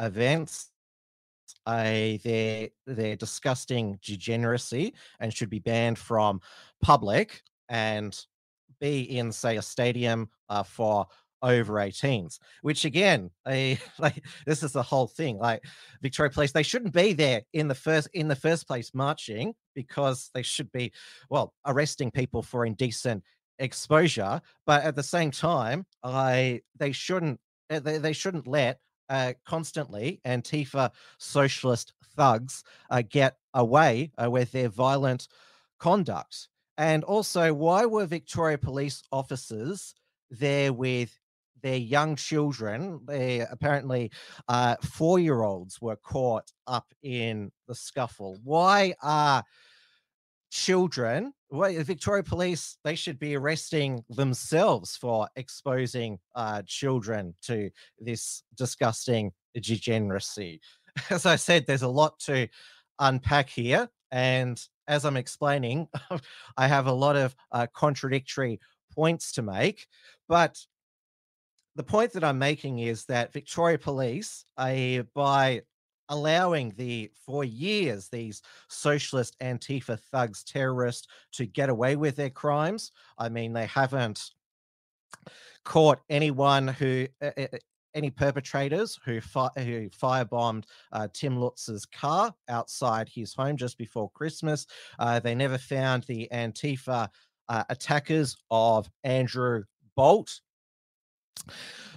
events 0.00 0.70
their 1.66 2.68
their 2.86 3.16
disgusting 3.16 3.98
degeneracy 4.02 4.94
and 5.20 5.32
should 5.32 5.50
be 5.50 5.58
banned 5.58 5.98
from 5.98 6.40
public 6.82 7.42
and 7.68 8.26
be 8.80 9.02
in 9.02 9.32
say 9.32 9.56
a 9.56 9.62
stadium 9.62 10.28
uh, 10.48 10.62
for 10.62 11.06
over 11.42 11.74
18s 11.74 12.38
which 12.62 12.84
again 12.86 13.30
a 13.48 13.78
like 13.98 14.24
this 14.46 14.62
is 14.62 14.72
the 14.72 14.82
whole 14.82 15.06
thing 15.06 15.38
like 15.38 15.62
victoria 16.00 16.30
police 16.30 16.52
they 16.52 16.62
shouldn't 16.62 16.94
be 16.94 17.12
there 17.12 17.42
in 17.52 17.68
the 17.68 17.74
first 17.74 18.08
in 18.14 18.28
the 18.28 18.36
first 18.36 18.66
place 18.66 18.92
marching 18.94 19.54
because 19.74 20.30
they 20.34 20.42
should 20.42 20.70
be 20.72 20.90
well 21.28 21.52
arresting 21.66 22.10
people 22.10 22.42
for 22.42 22.64
indecent 22.64 23.22
exposure 23.58 24.40
but 24.66 24.82
at 24.84 24.96
the 24.96 25.02
same 25.02 25.30
time 25.30 25.84
i 26.02 26.60
they 26.78 26.92
shouldn't 26.92 27.38
eh, 27.70 27.78
they, 27.78 27.98
they 27.98 28.12
shouldn't 28.12 28.46
let 28.46 28.78
uh, 29.08 29.32
constantly 29.44 30.20
Antifa 30.24 30.90
socialist 31.18 31.92
thugs 32.16 32.64
uh, 32.90 33.02
get 33.08 33.36
away 33.54 34.10
uh, 34.22 34.30
with 34.30 34.52
their 34.52 34.68
violent 34.68 35.28
conduct. 35.78 36.48
And 36.76 37.04
also, 37.04 37.54
why 37.54 37.86
were 37.86 38.06
Victoria 38.06 38.58
police 38.58 39.02
officers 39.12 39.94
there 40.30 40.72
with 40.72 41.16
their 41.62 41.76
young 41.76 42.16
children? 42.16 43.00
They 43.06 43.40
apparently 43.40 44.10
uh, 44.48 44.76
four 44.82 45.18
year 45.18 45.42
olds 45.42 45.80
were 45.80 45.96
caught 45.96 46.50
up 46.66 46.92
in 47.02 47.52
the 47.68 47.74
scuffle. 47.74 48.38
Why 48.42 48.94
are 49.02 49.44
children 50.54 51.32
well, 51.54 51.72
Victoria 51.84 52.24
Police, 52.24 52.78
they 52.82 52.96
should 52.96 53.20
be 53.20 53.36
arresting 53.36 54.02
themselves 54.10 54.96
for 54.96 55.28
exposing 55.36 56.18
uh, 56.34 56.62
children 56.66 57.32
to 57.42 57.70
this 58.00 58.42
disgusting 58.56 59.30
degeneracy. 59.54 60.60
As 61.10 61.26
I 61.26 61.36
said, 61.36 61.64
there's 61.64 61.82
a 61.82 61.88
lot 61.88 62.18
to 62.20 62.48
unpack 62.98 63.48
here. 63.50 63.88
And 64.10 64.60
as 64.88 65.04
I'm 65.04 65.16
explaining, 65.16 65.86
I 66.56 66.66
have 66.66 66.88
a 66.88 66.92
lot 66.92 67.14
of 67.14 67.36
uh, 67.52 67.68
contradictory 67.72 68.58
points 68.92 69.30
to 69.32 69.42
make. 69.42 69.86
But 70.28 70.58
the 71.76 71.84
point 71.84 72.12
that 72.14 72.24
I'm 72.24 72.38
making 72.38 72.80
is 72.80 73.04
that 73.06 73.32
Victoria 73.32 73.78
Police, 73.78 74.44
uh, 74.56 75.02
by 75.14 75.62
allowing 76.08 76.72
the 76.76 77.10
for 77.14 77.44
years 77.44 78.08
these 78.08 78.42
socialist 78.68 79.36
antifa 79.40 79.98
thugs 80.12 80.44
terrorists 80.44 81.08
to 81.32 81.46
get 81.46 81.68
away 81.68 81.96
with 81.96 82.16
their 82.16 82.30
crimes 82.30 82.92
i 83.18 83.28
mean 83.28 83.52
they 83.52 83.66
haven't 83.66 84.30
caught 85.64 86.00
anyone 86.10 86.68
who 86.68 87.06
uh, 87.22 87.30
any 87.94 88.10
perpetrators 88.10 88.98
who, 89.04 89.20
fi- 89.20 89.50
who 89.56 89.88
firebombed 89.90 90.64
uh, 90.92 91.08
Tim 91.12 91.38
Lutz's 91.38 91.86
car 91.86 92.34
outside 92.48 93.08
his 93.08 93.34
home 93.34 93.56
just 93.56 93.78
before 93.78 94.10
Christmas. 94.10 94.66
Uh, 94.98 95.20
they 95.20 95.34
never 95.34 95.58
found 95.58 96.02
the 96.04 96.28
Antifa 96.32 97.08
uh, 97.48 97.64
attackers 97.68 98.36
of 98.50 98.90
Andrew 99.04 99.64
Bolt. 99.96 100.40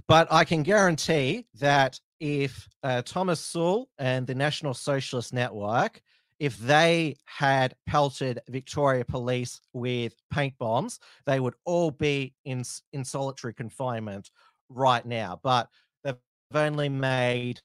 But 0.08 0.28
I 0.32 0.44
can 0.44 0.64
guarantee 0.64 1.48
that 1.56 2.00
if 2.20 2.68
uh, 2.84 3.02
Thomas 3.04 3.40
Sewell 3.40 3.90
and 4.00 4.26
the 4.26 4.36
National 4.36 4.74
Socialist 4.74 5.34
Network, 5.34 6.02
if 6.40 6.58
they 6.60 7.16
had 7.26 7.76
pelted 7.88 8.40
Victoria 8.50 9.04
Police 9.04 9.60
with 9.74 10.14
paint 10.32 10.54
bombs, 10.60 11.00
they 11.26 11.40
would 11.40 11.56
all 11.66 11.92
be 11.92 12.34
in 12.46 12.64
in 12.94 13.04
solitary 13.04 13.54
confinement 13.54 14.30
right 14.70 15.06
now. 15.06 15.40
But 15.44 15.68
they've 16.04 16.16
only 16.54 16.90
made 16.90 17.62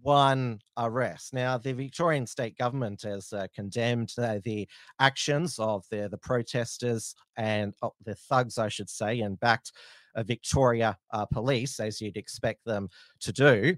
one 0.00 0.60
arrest. 0.78 1.34
Now, 1.34 1.58
the 1.58 1.72
Victorian 1.72 2.26
state 2.26 2.56
government 2.56 3.02
has 3.02 3.32
uh, 3.32 3.46
condemned 3.54 4.12
uh, 4.18 4.38
the 4.44 4.66
actions 4.98 5.58
of 5.58 5.84
the, 5.90 6.08
the 6.08 6.18
protesters 6.18 7.14
and 7.36 7.74
oh, 7.82 7.92
the 8.04 8.14
thugs, 8.14 8.58
I 8.58 8.68
should 8.68 8.90
say, 8.90 9.20
and 9.20 9.38
backed 9.38 9.72
Victoria 10.18 10.98
uh, 11.12 11.26
Police, 11.26 11.80
as 11.80 12.00
you'd 12.00 12.16
expect 12.16 12.64
them 12.64 12.88
to 13.20 13.32
do. 13.32 13.76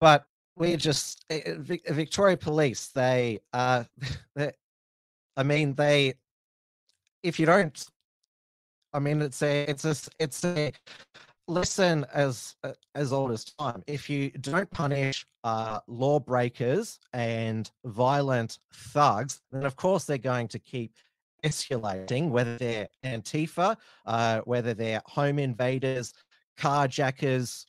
But 0.00 0.24
we're 0.56 0.76
just 0.76 1.24
eh, 1.30 1.40
eh, 1.46 1.92
Victoria 1.92 2.36
Police, 2.36 2.88
they 2.88 3.40
uh, 3.52 3.84
I 5.36 5.42
mean, 5.42 5.74
they 5.74 6.14
if 7.22 7.38
you 7.38 7.46
don't 7.46 7.86
I 8.92 8.98
mean, 8.98 9.22
it's 9.22 9.42
a, 9.42 9.62
it's 9.62 9.84
a, 9.84 9.94
it's 10.18 10.44
a 10.44 10.72
lesson 11.48 12.04
as 12.12 12.54
as 12.94 13.12
old 13.12 13.32
as 13.32 13.44
time. 13.44 13.82
If 13.86 14.08
you 14.10 14.30
don't 14.30 14.70
punish 14.70 15.26
uh, 15.44 15.80
lawbreakers 15.86 16.98
and 17.12 17.70
violent 17.84 18.58
thugs, 18.72 19.40
then 19.50 19.64
of 19.64 19.76
course 19.76 20.04
they're 20.04 20.18
going 20.18 20.48
to 20.48 20.58
keep 20.58 20.92
escalating. 21.44 22.30
Whether 22.30 22.58
they're 22.58 22.88
Antifa, 23.04 23.76
uh, 24.06 24.40
whether 24.40 24.74
they're 24.74 25.02
home 25.06 25.38
invaders, 25.38 26.12
carjackers, 26.58 27.64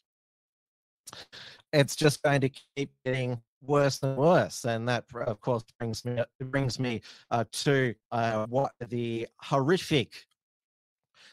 it's 1.71 1.95
just 1.95 2.21
going 2.23 2.41
to 2.41 2.49
keep 2.49 2.91
getting 3.05 3.41
worse 3.61 4.01
and 4.03 4.17
worse. 4.17 4.65
And 4.65 4.87
that, 4.89 5.05
of 5.15 5.39
course, 5.41 5.63
brings 5.79 6.05
me 6.05 6.23
brings 6.39 6.79
me 6.79 7.01
uh, 7.31 7.45
to 7.51 7.95
uh, 8.11 8.45
what 8.47 8.73
the 8.89 9.27
horrific 9.37 10.13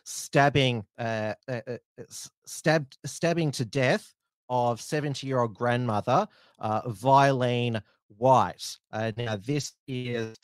stabbing, 0.04 0.84
uh, 0.98 1.34
uh, 1.48 1.60
uh 1.68 1.76
stabbed, 2.46 2.98
stabbing 3.04 3.50
to 3.52 3.64
death 3.64 4.14
of 4.48 4.80
70 4.80 5.26
year 5.26 5.40
old 5.40 5.54
grandmother, 5.54 6.26
uh, 6.58 6.82
White. 8.16 8.76
Uh, 8.92 9.12
now, 9.16 9.36
this 9.36 9.72
is 9.86 10.36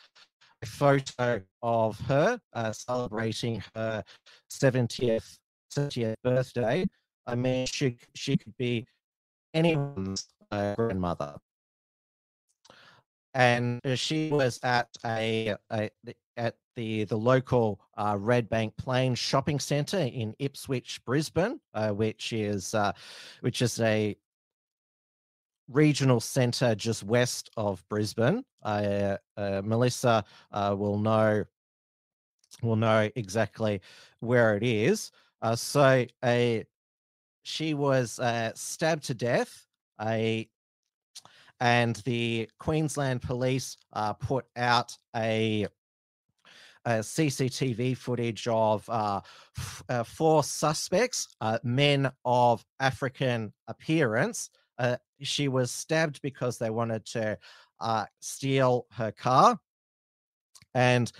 a 0.63 0.67
photo 0.67 1.43
of 1.63 1.99
her 2.01 2.39
uh, 2.53 2.73
celebrating 2.73 3.63
her 3.75 4.03
70th, 4.51 5.39
70th 5.75 6.15
birthday. 6.23 6.87
I 7.27 7.35
mean, 7.35 7.67
she, 7.67 7.99
she 8.15 8.37
could 8.37 8.57
be 8.57 8.87
anyone's 9.55 10.29
uh, 10.51 10.75
grandmother. 10.75 11.37
And 13.35 13.81
she 13.97 14.31
was 14.31 14.59
at 14.63 14.89
a, 15.05 15.57
a 15.71 15.91
at 16.37 16.55
the 16.75 17.05
the 17.05 17.17
local 17.17 17.81
uh, 17.97 18.15
Redbank 18.15 18.77
Plains 18.77 19.19
shopping 19.19 19.59
centre 19.59 19.99
in 19.99 20.35
Ipswich, 20.39 21.01
Brisbane, 21.05 21.61
uh, 21.75 21.91
which 21.91 22.33
is 22.33 22.75
uh, 22.75 22.93
which 23.41 23.63
is 23.63 23.81
a 23.81 24.17
regional 25.69 26.21
centre 26.21 26.75
just 26.75 27.03
west 27.03 27.51
of 27.57 27.85
Brisbane. 27.89 28.45
Uh, 28.63 29.17
uh, 29.37 29.63
Melissa 29.65 30.25
uh, 30.53 30.75
will 30.79 30.99
know 30.99 31.45
will 32.63 32.77
know 32.77 33.11
exactly 33.17 33.81
where 34.21 34.57
it 34.57 34.63
is. 34.63 35.11
so 35.55 36.07
a 36.25 36.65
she 37.43 37.75
was 37.75 38.19
stabbed 38.55 39.05
to 39.05 39.15
death. 39.15 39.67
A 40.01 40.49
and 41.61 41.97
the 42.05 42.49
Queensland 42.59 43.23
Police 43.23 43.77
put 44.21 44.47
out 44.57 44.97
a 45.15 45.67
uh, 46.87 47.01
CCTV 47.01 47.97
footage 47.97 48.47
of 48.47 48.89
uh, 48.89 49.21
f- 49.59 49.83
uh, 49.89 50.05
four 50.05 50.45
suspects, 50.45 51.29
uh, 51.41 51.59
men 51.65 52.11
of 52.25 52.65
African 52.79 53.53
appearance. 53.67 54.51
Uh, 54.79 54.97
she 55.21 55.49
was 55.49 55.71
stabbed 55.71 56.21
because 56.23 56.59
they 56.59 56.71
wanted 56.71 57.05
to 57.07 57.39
uh, 57.81 58.05
steal 58.21 58.87
her 58.93 59.13
car. 59.13 59.59
And 60.75 61.11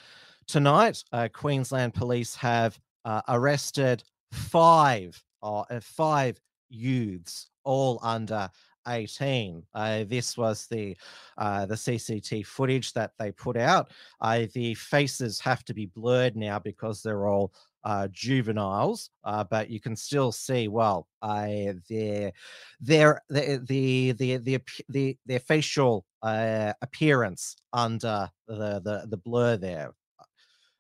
tonight, 0.47 1.03
Queensland 1.33 1.95
police 1.95 2.35
have 2.37 2.79
arrested 3.29 4.05
five, 4.33 5.23
five 5.81 6.39
youths, 6.69 7.49
all 7.65 7.99
under 8.03 8.51
18. 8.89 9.63
Uh, 9.75 10.05
this 10.05 10.37
was 10.37 10.67
the 10.67 10.97
uh, 11.39 11.67
the 11.67 11.75
CCT 11.75 12.47
footage 12.47 12.93
that 12.93 13.13
they 13.19 13.33
put 13.33 13.57
out. 13.57 13.91
Uh, 14.21 14.47
the 14.55 14.75
faces 14.75 15.41
have 15.41 15.65
to 15.65 15.75
be 15.75 15.87
blurred 15.87 16.37
now 16.37 16.59
because 16.59 17.03
they're 17.03 17.27
all 17.27 17.53
uh, 17.85 18.09
juveniles, 18.11 19.11
uh, 19.25 19.45
but 19.45 19.71
you 19.71 19.81
can 19.81 19.97
still 19.97 20.33
see 20.33 20.69
well 20.69 21.07
uh, 21.23 21.73
their 21.89 22.33
their 22.81 23.23
the 23.29 23.63
the 23.67 24.13
the 24.13 24.37
the, 24.39 24.61
the 24.89 25.17
their 25.27 25.41
facial 25.41 26.05
uh, 26.23 26.73
appearance 26.83 27.57
under 27.73 28.29
the, 28.49 28.81
the 28.81 29.07
the 29.09 29.17
blur 29.17 29.57
there. 29.57 29.93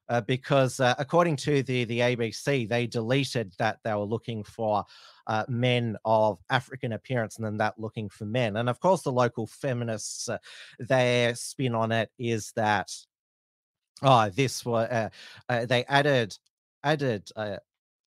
Uh, 0.09 0.21
because 0.21 0.79
uh, 0.79 0.95
according 0.99 1.35
to 1.35 1.65
the 1.65 1.85
the 1.85 1.99
ABC, 1.99 2.69
they 2.69 2.87
deleted 2.87 3.53
that 3.59 3.79
they 3.83 3.93
were 3.93 4.05
looking 4.05 4.45
for 4.45 4.85
uh, 5.27 5.45
men 5.49 5.97
of 6.05 6.39
African 6.51 6.93
appearance 6.93 7.37
and 7.37 7.45
then 7.45 7.57
that 7.59 7.79
looking 7.79 8.09
for 8.09 8.25
men. 8.25 8.57
And 8.57 8.69
of 8.69 8.81
course, 8.81 9.03
the 9.03 9.13
local 9.13 9.47
feminists, 9.47 10.29
uh, 10.29 10.39
their 10.79 11.35
spin 11.35 11.75
on 11.75 11.93
it 11.93 12.11
is 12.19 12.53
that, 12.57 12.93
oh, 14.03 14.29
this 14.31 14.65
was, 14.65 14.89
uh, 14.89 15.09
uh, 15.49 15.67
they 15.67 15.85
added, 15.85 16.37
added, 16.87 17.31
uh, 17.37 17.57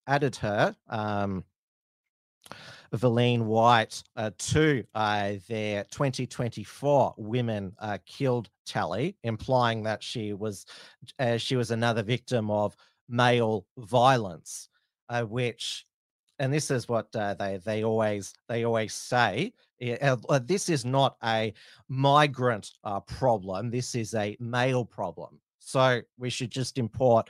added 0.07 0.35
her, 0.37 0.75
um, 0.87 1.43
Vyleen 2.93 3.43
White 3.43 4.01
uh, 4.15 4.31
to 4.37 4.83
uh, 4.95 5.33
their 5.47 5.83
2024 5.91 7.13
women 7.17 7.75
uh, 7.79 7.99
killed 8.05 8.49
tally, 8.65 9.15
implying 9.23 9.83
that 9.83 10.01
she 10.01 10.33
was 10.33 10.65
uh, 11.19 11.37
she 11.37 11.55
was 11.55 11.69
another 11.69 12.01
victim 12.01 12.49
of 12.49 12.75
male 13.07 13.65
violence, 13.77 14.69
uh, 15.09 15.23
which 15.23 15.85
and 16.39 16.51
this 16.51 16.71
is 16.71 16.87
what 16.87 17.11
they 17.11 17.59
they 17.63 17.83
always 17.83 18.33
they 18.47 18.63
always 18.63 18.93
say. 18.93 19.53
Uh, 20.01 20.39
this 20.43 20.67
is 20.67 20.83
not 20.83 21.15
a 21.23 21.53
migrant 21.87 22.71
uh, 22.83 22.99
problem. 23.01 23.69
This 23.69 23.93
is 23.93 24.15
a 24.15 24.35
male 24.39 24.83
problem. 24.83 25.39
So 25.59 26.01
we 26.17 26.29
should 26.29 26.49
just 26.49 26.77
import 26.77 27.29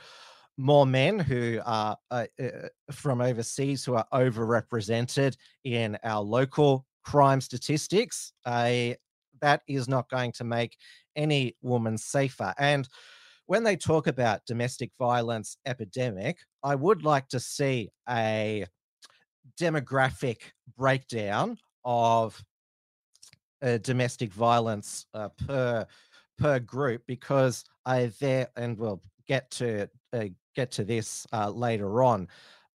more 0.60 0.86
men 0.86 1.18
who 1.18 1.58
are 1.64 1.96
uh, 2.10 2.26
uh, 2.42 2.68
from 2.92 3.20
overseas 3.20 3.84
who 3.84 3.94
are 3.94 4.06
overrepresented 4.12 5.36
in 5.64 5.96
our 6.04 6.20
local 6.20 6.86
crime 7.02 7.40
statistics. 7.40 8.32
that 8.44 9.62
is 9.66 9.88
not 9.88 10.10
going 10.10 10.32
to 10.32 10.44
make 10.44 10.76
any 11.16 11.56
woman 11.62 11.96
safer. 11.96 12.52
And 12.58 12.86
when 13.46 13.64
they 13.64 13.74
talk 13.74 14.06
about 14.06 14.44
domestic 14.46 14.90
violence 14.98 15.56
epidemic, 15.64 16.38
I 16.62 16.74
would 16.74 17.02
like 17.04 17.28
to 17.28 17.40
see 17.40 17.88
a 18.08 18.66
demographic 19.58 20.52
breakdown 20.76 21.56
of 21.84 22.42
uh, 23.62 23.78
domestic 23.78 24.32
violence 24.32 25.06
uh, 25.14 25.30
per 25.46 25.86
per 26.38 26.58
group 26.58 27.02
because 27.06 27.64
I 27.84 28.10
there 28.20 28.48
and 28.56 28.78
we'll 28.78 29.02
get 29.26 29.50
to 29.52 29.88
uh, 30.12 30.24
get 30.54 30.70
to 30.72 30.84
this 30.84 31.26
uh, 31.32 31.50
later 31.50 32.02
on 32.02 32.28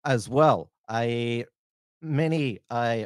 as 0.04 0.30
well. 0.30 0.70
Many 2.02 2.60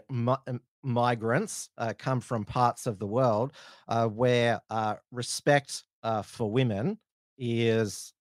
mi- 0.09 0.59
migrants 0.83 1.69
uh, 1.77 1.93
come 1.97 2.19
from 2.19 2.45
parts 2.45 2.87
of 2.87 2.99
the 2.99 3.07
world 3.07 3.53
uh, 3.87 4.07
where 4.07 4.61
uh, 4.69 4.95
respect 5.11 5.83
uh, 6.03 6.21
for 6.21 6.51
women 6.51 6.97
is 7.37 8.13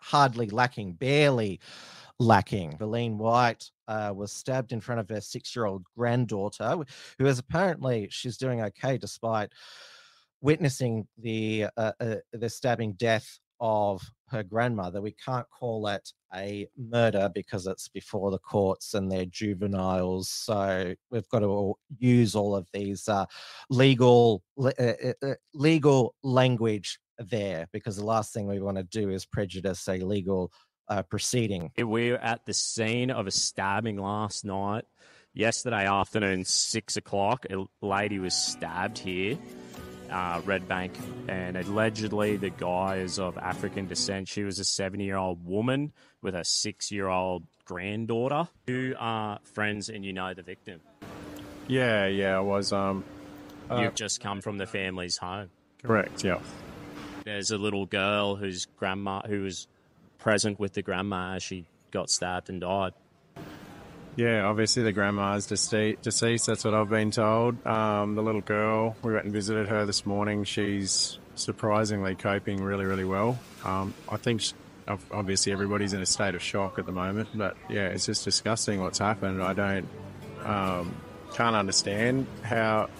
hardly 0.00 0.48
lacking, 0.50 0.92
barely 0.92 1.60
lacking. 2.18 2.76
Vyleen 2.78 3.16
White 3.16 3.70
uh, 3.86 4.12
was 4.14 4.32
stabbed 4.32 4.72
in 4.72 4.80
front 4.80 5.00
of 5.00 5.08
her 5.08 5.20
six-year-old 5.20 5.84
granddaughter, 5.96 6.78
who 7.18 7.26
is 7.26 7.38
apparently 7.38 8.08
she's 8.10 8.36
doing 8.36 8.62
okay 8.62 8.98
despite 8.98 9.52
witnessing 10.40 11.06
the 11.18 11.66
the 12.32 12.48
stabbing 12.48 12.92
death 12.92 13.38
of 13.60 14.02
her 14.30 14.42
grandmother. 14.42 15.00
We 15.00 15.14
can't 15.24 15.46
call 15.50 15.86
it 15.88 16.12
a 16.34 16.68
murder 16.76 17.30
because 17.34 17.66
it's 17.66 17.88
before 17.88 18.30
the 18.30 18.38
courts 18.38 18.94
and 18.94 19.10
they're 19.10 19.24
juveniles. 19.24 20.28
So 20.28 20.94
we've 21.10 21.28
got 21.28 21.40
to 21.40 21.74
use 21.98 22.34
all 22.34 22.54
of 22.54 22.66
these 22.72 23.08
uh, 23.08 23.26
legal 23.70 24.42
uh, 24.58 24.70
uh, 24.78 25.12
uh, 25.22 25.34
legal 25.54 26.14
language 26.22 26.98
there 27.18 27.66
because 27.72 27.96
the 27.96 28.04
last 28.04 28.32
thing 28.32 28.46
we 28.46 28.60
want 28.60 28.76
to 28.76 28.84
do 28.84 29.10
is 29.10 29.26
prejudice 29.26 29.88
a 29.88 29.98
legal 29.98 30.52
uh, 30.88 31.02
proceeding. 31.02 31.70
We 31.76 32.12
were 32.12 32.18
at 32.18 32.46
the 32.46 32.54
scene 32.54 33.10
of 33.10 33.26
a 33.26 33.30
stabbing 33.30 33.98
last 33.98 34.44
night. 34.44 34.84
Yesterday 35.34 35.86
afternoon, 35.86 36.44
six 36.44 36.96
o'clock, 36.96 37.46
a 37.50 37.64
lady 37.80 38.18
was 38.18 38.34
stabbed 38.34 38.98
here, 38.98 39.38
uh, 40.10 40.40
Redbank, 40.42 40.92
and 41.28 41.56
allegedly 41.56 42.36
the 42.36 42.50
guy 42.50 42.96
is 42.96 43.18
of 43.18 43.38
African 43.38 43.86
descent. 43.86 44.28
She 44.28 44.42
was 44.42 44.58
a 44.58 44.64
70 44.64 45.04
year 45.04 45.16
old 45.16 45.44
woman 45.46 45.92
with 46.22 46.34
a 46.34 46.44
six 46.44 46.90
year 46.90 47.08
old 47.08 47.44
granddaughter. 47.64 48.48
You 48.66 48.96
are 48.98 49.38
friends 49.44 49.88
and 49.88 50.04
you 50.04 50.12
know 50.12 50.34
the 50.34 50.42
victim. 50.42 50.80
Yeah, 51.66 52.06
yeah, 52.06 52.36
I 52.36 52.40
was. 52.40 52.72
Um, 52.72 53.04
uh, 53.70 53.82
You've 53.82 53.94
just 53.94 54.20
come 54.20 54.40
from 54.40 54.58
the 54.58 54.66
family's 54.66 55.18
home. 55.18 55.50
Correct, 55.82 56.24
yeah. 56.24 56.38
There's 57.24 57.50
a 57.50 57.58
little 57.58 57.84
girl 57.84 58.36
whose 58.36 58.64
grandma, 58.64 59.20
who 59.26 59.42
was 59.42 59.68
present 60.18 60.58
with 60.58 60.72
the 60.72 60.82
grandma 60.82 61.34
as 61.34 61.42
she 61.42 61.66
got 61.90 62.08
stabbed 62.10 62.48
and 62.48 62.60
died. 62.60 62.94
Yeah, 64.18 64.46
obviously 64.46 64.82
the 64.82 64.90
grandma's 64.90 65.46
deceased. 65.46 66.46
That's 66.46 66.64
what 66.64 66.74
I've 66.74 66.90
been 66.90 67.12
told. 67.12 67.64
Um, 67.64 68.16
the 68.16 68.22
little 68.22 68.40
girl, 68.40 68.96
we 69.04 69.12
went 69.12 69.26
and 69.26 69.32
visited 69.32 69.68
her 69.68 69.86
this 69.86 70.04
morning. 70.04 70.42
She's 70.42 71.20
surprisingly 71.36 72.16
coping 72.16 72.60
really, 72.60 72.84
really 72.84 73.04
well. 73.04 73.38
Um, 73.64 73.94
I 74.08 74.16
think 74.16 74.42
obviously 75.12 75.52
everybody's 75.52 75.92
in 75.92 76.02
a 76.02 76.06
state 76.06 76.34
of 76.34 76.42
shock 76.42 76.80
at 76.80 76.86
the 76.86 76.90
moment. 76.90 77.28
But 77.32 77.56
yeah, 77.68 77.90
it's 77.90 78.06
just 78.06 78.24
disgusting 78.24 78.80
what's 78.80 78.98
happened. 78.98 79.40
I 79.40 79.52
don't 79.52 79.88
um, 80.44 80.96
can't 81.34 81.54
understand 81.54 82.26
how 82.42 82.90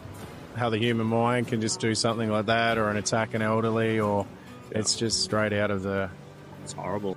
how 0.55 0.71
the 0.71 0.79
human 0.79 1.09
mind 1.09 1.49
can 1.49 1.61
just 1.61 1.81
do 1.81 1.97
something 1.97 2.31
like 2.31 2.47
that, 2.47 2.79
or 2.79 2.91
an 2.91 2.97
attack 2.97 3.35
an 3.35 3.43
elderly, 3.43 3.99
or 3.99 4.25
it's 4.71 4.95
just 4.95 5.25
straight 5.25 5.53
out 5.53 5.73
of 5.73 5.83
the. 5.83 6.11
It's 6.63 6.75
horrible. 6.75 7.17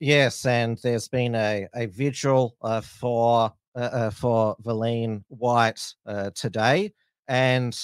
Yes, 0.00 0.44
and 0.44 0.76
there's 0.78 1.08
been 1.08 1.34
a 1.34 1.68
a 1.74 1.86
vigil 1.86 2.56
uh, 2.62 2.80
for 2.80 3.52
uh, 3.76 3.78
uh, 3.78 4.10
for 4.10 4.56
Vyleen 4.62 5.22
White 5.28 5.94
uh, 6.06 6.30
today, 6.34 6.92
and 7.28 7.78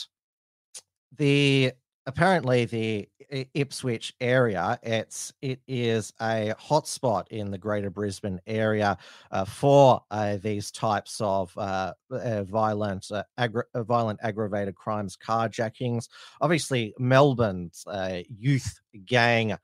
the 1.17 1.73
apparently 2.07 2.65
the 2.65 3.09
Ipswich 3.55 4.15
area 4.21 4.79
it's 4.83 5.33
it 5.41 5.61
is 5.69 6.13
a 6.21 6.53
hotspot 6.61 7.29
in 7.29 7.51
the 7.51 7.59
Greater 7.59 7.91
Brisbane 7.91 8.41
area 8.47 8.99
uh, 9.31 9.45
for 9.45 10.03
uh, 10.11 10.37
these 10.39 10.73
types 10.73 11.21
of 11.21 11.57
uh, 11.57 11.93
uh 12.11 12.43
violent 12.43 13.09
aggra- 13.39 13.63
violent 13.87 14.19
aggravated 14.23 14.75
crimes, 14.75 15.17
carjackings. 15.17 16.09
Obviously, 16.41 16.93
Melbourne's 16.99 17.85
youth 18.29 18.81
gang 19.05 19.57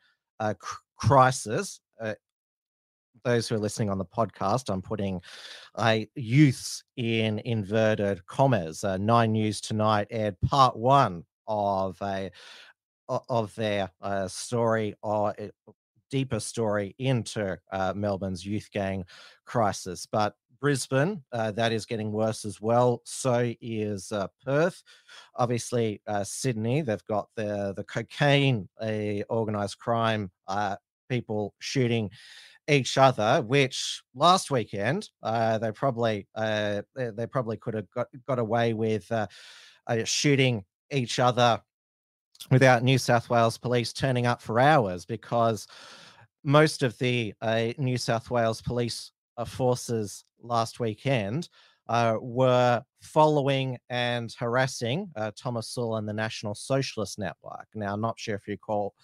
crisis 0.97 1.81
those 3.27 3.49
who 3.49 3.57
are 3.57 3.59
listening 3.59 3.91
on 3.91 3.99
the 3.99 4.05
podcast, 4.05 4.73
I'm 4.73 4.81
putting 4.81 5.21
uh, 5.75 5.99
youths 6.15 6.85
in 6.97 7.41
inverted 7.41 8.25
commas. 8.27 8.85
Uh, 8.85 8.99
Nine 8.99 9.33
News 9.33 9.61
tonight 9.61 10.07
aired 10.11 10.41
part 10.43 10.77
one 10.77 11.25
of 11.49 12.01
a 12.03 12.31
of 13.09 13.55
their 13.57 13.91
uh, 14.01 14.29
story 14.29 14.95
or 15.03 15.35
uh, 15.41 15.73
deeper 16.09 16.39
story 16.39 16.95
into 16.99 17.59
uh, 17.73 17.93
Melbourne's 17.97 18.47
youth 18.47 18.69
gang 18.73 19.05
crisis. 19.45 20.07
But 20.11 20.35
Brisbane, 20.61 21.23
uh, 21.33 21.51
that 21.53 21.73
is 21.73 21.85
getting 21.85 22.13
worse 22.13 22.45
as 22.45 22.61
well. 22.61 23.03
So 23.05 23.53
is 23.61 24.13
uh, 24.13 24.29
Perth. 24.45 24.85
Obviously, 25.35 26.01
uh, 26.07 26.23
Sydney, 26.23 26.81
they've 26.83 27.05
got 27.07 27.29
the 27.35 27.75
the 27.77 27.85
cocaine, 27.85 28.69
a 28.81 29.25
organized 29.29 29.79
crime, 29.79 30.31
people 31.09 31.55
shooting 31.59 32.11
each 32.69 32.99
other, 32.99 33.43
which 33.43 34.03
last 34.15 34.51
weekend 34.51 35.09
uh, 35.23 35.59
they 35.59 35.71
probably 35.73 36.27
uh, 36.35 36.83
they 36.95 37.27
probably 37.27 37.57
could 37.57 37.75
have 37.75 37.91
got, 37.91 38.09
got 38.27 38.39
away 38.39 38.75
with 38.75 39.11
uh, 39.13 39.27
shooting 40.05 40.65
each 40.91 41.19
other 41.19 41.61
without 42.51 42.83
New 42.83 42.99
South 42.99 43.31
Wales 43.31 43.59
police 43.59 43.93
turning 43.93 44.27
up 44.27 44.43
for 44.43 44.61
hours 44.61 45.05
because 45.05 45.67
most 46.45 46.83
of 46.83 46.97
the 46.99 47.35
uh, 47.41 47.73
New 47.79 47.99
South 47.99 48.31
Wales 48.31 48.61
police 48.61 49.13
uh, 49.37 49.45
forces 49.45 50.25
last 50.41 50.81
weekend 50.81 51.49
uh, 51.89 52.17
were 52.21 52.83
following 53.01 53.79
and 53.91 54.35
harassing 54.39 55.09
Thomas 55.37 55.69
Sewell 55.69 55.97
and 55.97 56.09
the 56.09 56.13
National 56.13 56.55
Socialist 56.55 57.19
Network. 57.19 57.67
Now, 57.75 57.93
I'm 57.93 58.01
not 58.01 58.19
sure 58.19 58.35
if 58.35 58.49
you 58.49 58.59
call 58.59 58.95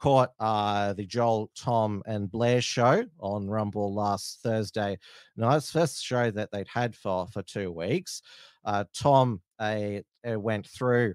caught 0.00 0.32
uh, 0.40 0.92
the 0.94 1.06
Joel, 1.06 1.50
Tom, 1.54 2.02
and 2.06 2.30
Blair 2.30 2.60
show 2.60 3.04
on 3.20 3.48
Rumble 3.48 3.94
last 3.94 4.40
Thursday 4.42 4.98
night. 5.36 5.56
It's 5.56 5.70
first 5.70 6.02
show 6.02 6.30
that 6.30 6.50
they'd 6.50 6.68
had 6.68 6.96
for 6.96 7.26
for 7.28 7.42
two 7.42 7.70
weeks. 7.70 8.22
Uh, 8.64 8.84
Tom 8.94 9.40
uh, 9.58 10.00
went 10.24 10.66
through 10.66 11.14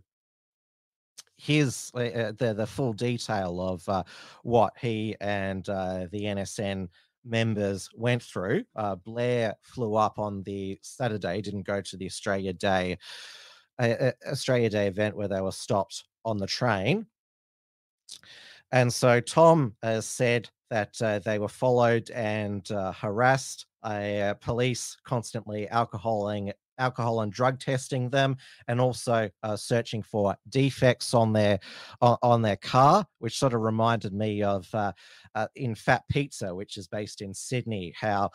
his 1.38 1.92
uh, 1.96 2.00
uh, 2.00 2.32
the 2.38 2.54
the 2.54 2.68
full 2.68 2.94
detail 2.94 3.60
of 3.60 3.88
uh, 3.90 4.04
what 4.44 4.74
he 4.80 5.16
and 5.20 5.68
uh, 5.70 6.08
the 6.12 6.22
NSN 6.24 6.88
members 7.24 7.90
went 7.96 8.22
through. 8.24 8.64
Uh, 8.76 8.96
Blair 8.96 9.56
flew 9.62 9.96
up 9.96 10.20
on 10.20 10.44
the 10.44 10.80
Saturday, 10.82 11.42
didn't 11.42 11.66
go 11.66 11.82
to 11.82 11.98
the 11.98 12.06
Australia 12.06 12.54
Day 12.54 12.98
Australia 13.80 14.70
Day 14.70 14.88
event 14.88 15.18
where 15.18 15.28
they 15.28 15.42
were 15.42 15.52
stopped 15.52 16.06
on 16.24 16.38
the 16.38 16.48
train. 16.48 17.06
And 18.72 18.92
so 18.92 19.20
Tom 19.20 19.76
uh, 19.84 20.02
said 20.02 20.50
that 20.70 21.02
uh, 21.02 21.20
they 21.20 21.40
were 21.40 21.48
followed 21.48 22.10
and 22.12 22.70
uh, 22.72 22.92
harassed. 22.92 23.66
Uh, 23.84 24.34
police 24.42 24.98
constantly 25.06 25.68
alcoholing, 25.72 26.52
alcohol 26.80 27.22
and 27.22 27.32
drug 27.32 27.60
testing 27.60 28.10
them, 28.10 28.36
and 28.68 28.82
also 28.82 29.30
uh, 29.44 29.56
searching 29.56 30.02
for 30.02 30.36
defects 30.50 31.14
on 31.14 31.32
their 31.32 31.60
on, 32.02 32.42
their 32.42 32.56
car, 32.56 33.06
which 33.20 33.38
sort 33.38 33.54
of 33.54 33.62
reminded 33.62 34.12
me 34.12 34.42
of 34.42 34.68
uh, 34.74 34.92
in 35.56 35.76
Fat 35.76 36.02
Pizza, 36.10 36.54
which 36.54 36.78
is 36.78 36.88
based 36.88 37.22
in 37.22 37.32
Sydney, 37.32 37.94
how 37.96 38.32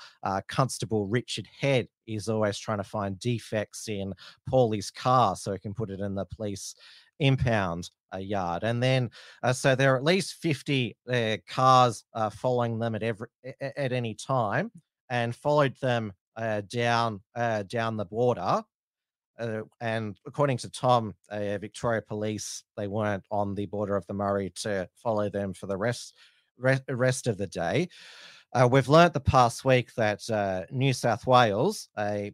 Constable 0.46 1.08
Richard 1.08 1.48
Head 1.60 1.88
is 2.06 2.28
always 2.28 2.56
trying 2.56 2.78
to 2.78 2.84
find 2.84 3.18
defects 3.18 3.88
in 3.88 4.14
Paulie's 4.48 4.92
car 4.92 5.34
so 5.34 5.52
he 5.52 5.58
can 5.58 5.74
put 5.74 5.90
it 5.90 5.98
in 5.98 6.14
the 6.14 6.26
police 6.26 6.76
impound 7.20 7.90
a 8.12 8.20
yard. 8.20 8.64
And 8.64 8.82
then, 8.82 9.10
uh, 9.42 9.52
so 9.52 9.74
there 9.74 9.94
are 9.94 9.96
at 9.96 10.04
least 10.04 10.34
50 10.34 10.96
uh, 11.08 11.36
cars 11.48 12.04
uh, 12.14 12.30
following 12.30 12.78
them 12.78 12.94
at 12.94 13.02
every 13.02 13.28
at 13.60 13.92
any 13.92 14.14
time, 14.14 14.70
and 15.08 15.34
followed 15.34 15.76
them 15.80 16.12
uh, 16.36 16.62
down 16.62 17.20
uh, 17.34 17.62
down 17.64 17.96
the 17.96 18.04
border. 18.04 18.62
Uh, 19.38 19.62
and 19.80 20.18
according 20.26 20.58
to 20.58 20.70
Tom, 20.70 21.14
Victoria 21.30 22.02
Police, 22.02 22.64
they 22.76 22.88
weren't 22.88 23.24
on 23.30 23.54
the 23.54 23.66
border 23.66 23.96
of 23.96 24.06
the 24.06 24.12
Murray 24.12 24.52
to 24.56 24.86
follow 24.94 25.30
them 25.30 25.54
for 25.54 25.66
the 25.66 25.76
rest 25.78 26.14
rest, 26.58 26.82
rest 26.88 27.26
of 27.26 27.38
the 27.38 27.46
day. 27.46 27.88
We've 28.68 28.88
learnt 28.88 29.14
the 29.14 29.20
past 29.20 29.64
week 29.64 29.94
that 29.94 30.66
New 30.70 30.92
South 30.92 31.26
Wales, 31.26 31.88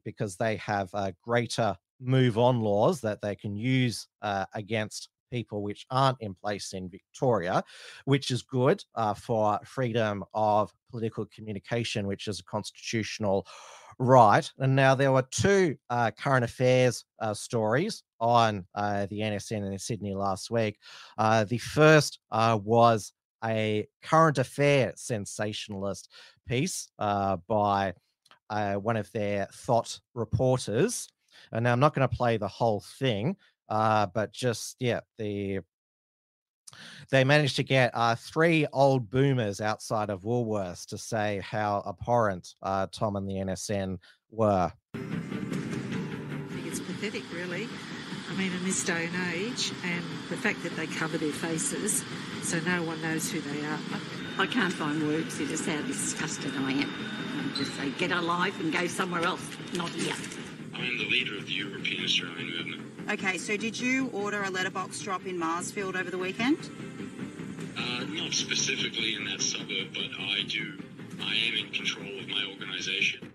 because 0.05 0.37
they 0.37 0.57
have 0.57 0.91
greater 1.23 1.77
move 2.01 2.39
on 2.39 2.61
laws 2.61 3.01
that 3.01 3.21
they 3.21 3.35
can 3.35 3.55
use 3.57 4.09
against 4.55 5.09
people 5.31 5.63
which 5.63 5.87
aren't 5.91 6.21
in 6.21 6.35
place 6.35 6.73
in 6.73 6.89
Victoria, 6.89 7.63
which 8.05 8.31
is 8.31 8.43
good 8.43 8.83
uh, 8.95 9.15
for 9.15 9.59
freedom 9.65 10.25
of 10.35 10.73
political 10.91 11.27
communication, 11.27 12.07
which 12.07 12.29
is 12.29 12.41
a 12.41 12.45
constitutional 12.45 13.47
right. 13.99 14.51
And 14.59 14.77
now 14.77 14.95
there 14.95 15.13
were 15.13 15.27
two 15.31 15.77
uh, 15.91 16.11
current 16.19 16.45
affairs 16.45 17.05
uh, 17.21 17.35
stories 17.35 18.03
on 18.21 18.67
uh, 18.75 19.07
the 19.07 19.21
NSN 19.21 19.71
in 19.71 19.79
Sydney 19.79 20.15
last 20.15 20.51
week. 20.51 20.79
Uh, 21.19 21.45
the 21.45 21.59
first 21.59 22.19
uh, 22.31 22.59
was 22.63 23.13
a 23.45 23.87
current 24.03 24.39
affair 24.39 24.93
sensationalist 24.97 26.11
piece 26.49 26.89
by 26.99 27.93
one 28.49 28.97
of 28.97 29.11
their 29.13 29.47
thought 29.53 29.99
reporters. 30.15 31.09
And 31.53 31.65
now 31.65 31.73
I'm 31.73 31.81
not 31.81 31.95
going 31.95 32.09
to 32.09 32.17
play 32.17 32.37
the 32.37 32.49
whole 32.49 32.81
thing, 32.99 33.37
uh, 33.69 34.07
but 34.07 34.33
just 34.33 34.77
yeah, 34.81 35.01
the 35.19 35.61
they 37.11 37.25
managed 37.25 37.57
to 37.57 37.63
get 37.63 37.93
uh, 37.95 38.17
three 38.17 38.67
old 38.73 39.11
boomers 39.11 39.61
outside 39.61 40.11
of 40.11 40.23
Woolworths 40.23 40.87
to 40.87 40.99
say 40.99 41.41
how 41.43 41.83
abhorrent 41.87 42.55
uh, 42.63 42.87
Tom 42.91 43.17
and 43.17 43.29
the 43.29 43.35
NSN 43.35 43.99
were. 44.31 44.73
I 44.95 44.99
think 46.51 46.67
it's 46.67 46.81
pathetic, 46.81 47.23
really. 47.33 47.69
I 48.29 48.35
mean, 48.37 48.53
in 48.53 48.65
this 48.65 48.85
day 48.85 49.07
and 49.07 49.35
age, 49.35 49.73
and 49.85 50.05
the 50.29 50.37
fact 50.37 50.63
that 50.65 50.77
they 50.77 50.87
cover 50.87 51.17
their 51.17 51.33
faces 51.33 52.05
so 52.47 52.61
no 52.61 52.81
one 52.85 53.03
knows 53.03 53.29
who 53.29 53.41
they 53.41 53.67
are. 53.67 53.79
I 54.39 54.47
can't 54.47 54.73
find 54.73 55.05
words 55.09 55.37
to 55.39 55.49
just 55.49 55.67
how 55.67 55.81
disgusted 55.83 56.53
I 56.57 56.73
am. 56.73 56.89
I 56.89 57.57
just 57.57 57.75
say, 57.75 57.91
get 57.91 58.13
a 58.13 58.21
life 58.21 58.61
and 58.61 58.73
go 58.73 58.87
somewhere 58.87 59.25
else, 59.25 59.43
not 59.75 59.91
here. 59.91 60.15
I 60.77 60.85
am 60.85 60.99
the 60.99 61.07
leader 61.07 61.39
of 61.39 61.47
the 61.47 61.55
European 61.55 62.05
Australian 62.05 62.51
movement. 62.51 63.11
Okay, 63.11 63.39
so 63.39 63.57
did 63.57 63.81
you 63.81 64.09
order 64.13 64.43
a 64.43 64.51
letterbox 64.51 65.01
drop 65.01 65.25
in 65.27 65.39
Marsfield 65.39 65.97
over 65.97 66.11
the 66.11 66.19
weekend? 66.19 66.59
Uh, 67.79 68.05
not 68.09 68.35
specifically 68.35 69.15
in 69.15 69.25
that 69.25 69.41
suburb, 69.41 69.89
but 69.95 70.11
I 70.19 70.43
do. 70.47 70.79
I 71.23 71.35
am 71.35 71.67
in 71.67 71.73
control 71.73 72.19
of 72.19 72.29
my 72.29 72.45
organisation. 72.53 73.31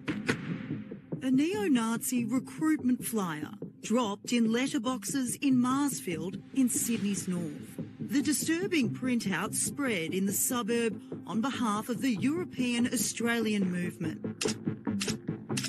A 1.24 1.32
neo 1.32 1.64
Nazi 1.64 2.26
recruitment 2.26 3.04
flyer 3.04 3.50
dropped 3.82 4.34
in 4.34 4.50
letterboxes 4.50 5.36
in 5.42 5.60
Marsfield 5.60 6.38
in 6.54 6.70
Sydney's 6.70 7.28
north. 7.28 7.80
The 8.00 8.22
disturbing 8.22 8.92
printout 8.92 9.56
spread 9.56 10.14
in 10.14 10.28
the 10.28 10.34
suburb 10.34 11.02
on 11.26 11.42
behalf 11.42 11.90
of 11.90 12.02
the 12.02 12.14
European 12.14 12.86
Australian 12.94 13.72
movement 13.72 14.71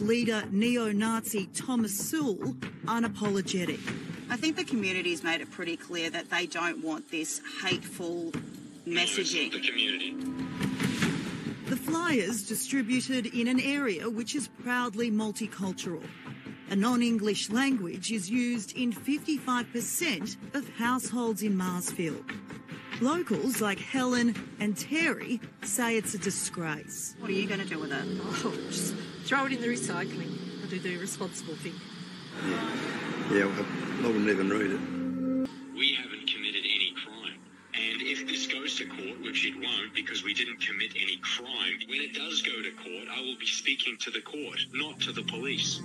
leader 0.03 0.45
neo-Nazi 0.51 1.47
Thomas 1.55 1.97
Sewell 1.97 2.57
unapologetic. 2.87 3.79
I 4.29 4.37
think 4.37 4.57
the 4.57 4.65
community's 4.65 5.23
made 5.23 5.41
it 5.41 5.51
pretty 5.51 5.77
clear 5.77 6.11
that 6.11 6.29
they 6.29 6.47
don't 6.47 6.83
want 6.83 7.11
this 7.11 7.41
hateful 7.63 8.33
messaging. 8.87 9.53
The 9.53 9.61
community. 9.61 10.17
The 11.67 11.77
flyers 11.77 12.47
distributed 12.47 13.27
in 13.27 13.47
an 13.47 13.61
area 13.61 14.11
which 14.11 14.35
is 14.35 14.49
proudly 14.63 15.11
multicultural. 15.11 16.03
A 16.71 16.77
non-English 16.77 17.51
language 17.51 18.11
is 18.11 18.29
used 18.29 18.77
in 18.77 18.93
55% 18.93 20.37
of 20.55 20.69
households 20.71 21.43
in 21.43 21.57
Marsfield. 21.57 22.25
Locals 23.01 23.61
like 23.61 23.79
Helen 23.79 24.35
and 24.61 24.77
Terry 24.77 25.41
say 25.63 25.97
it's 25.97 26.15
a 26.15 26.19
disgrace. 26.19 27.17
What 27.19 27.31
are 27.31 27.35
you 27.35 27.49
going 27.49 27.61
to 27.61 27.67
do 27.67 27.79
with 27.79 27.93
it? 27.93 28.05
Oh, 28.45 28.55
just 28.69 28.95
throw 29.25 29.47
it 29.47 29.53
in 29.53 29.61
the 29.61 29.69
recycling. 29.69 30.39
I'll 30.63 30.69
do 30.69 30.79
the 30.79 30.97
responsible 30.99 31.55
thing. 31.57 31.75
Yeah, 32.49 33.39
yeah, 33.39 33.65
I 34.03 34.07
wouldn't 34.07 34.29
even 34.29 34.49
read 34.51 34.73
it. 34.73 34.81
We 35.77 35.95
haven't 35.95 36.27
committed 36.33 36.65
any 36.65 36.95
crime. 37.05 37.39
And 37.75 38.03
if 38.03 38.27
this 38.29 38.47
goes 38.47 38.77
to 38.77 38.87
court, 38.87 39.21
which 39.23 39.47
it 39.47 39.55
won't 39.57 39.95
because 39.95 40.23
we 40.23 40.35
didn't 40.35 40.61
commit 40.61 40.93
any 40.95 41.17
crime, 41.17 41.81
when 41.89 42.01
it 42.01 42.15
does 42.15 42.43
go 42.43 42.63
to 42.63 42.71
court, 42.73 43.09
I 43.11 43.21
will 43.21 43.39
be 43.39 43.47
speaking 43.47 43.97
to 44.01 44.11
the 44.11 44.21
court, 44.21 44.61
not 44.73 45.01
to 45.01 45.13
the 45.13 45.23
police. 45.23 45.81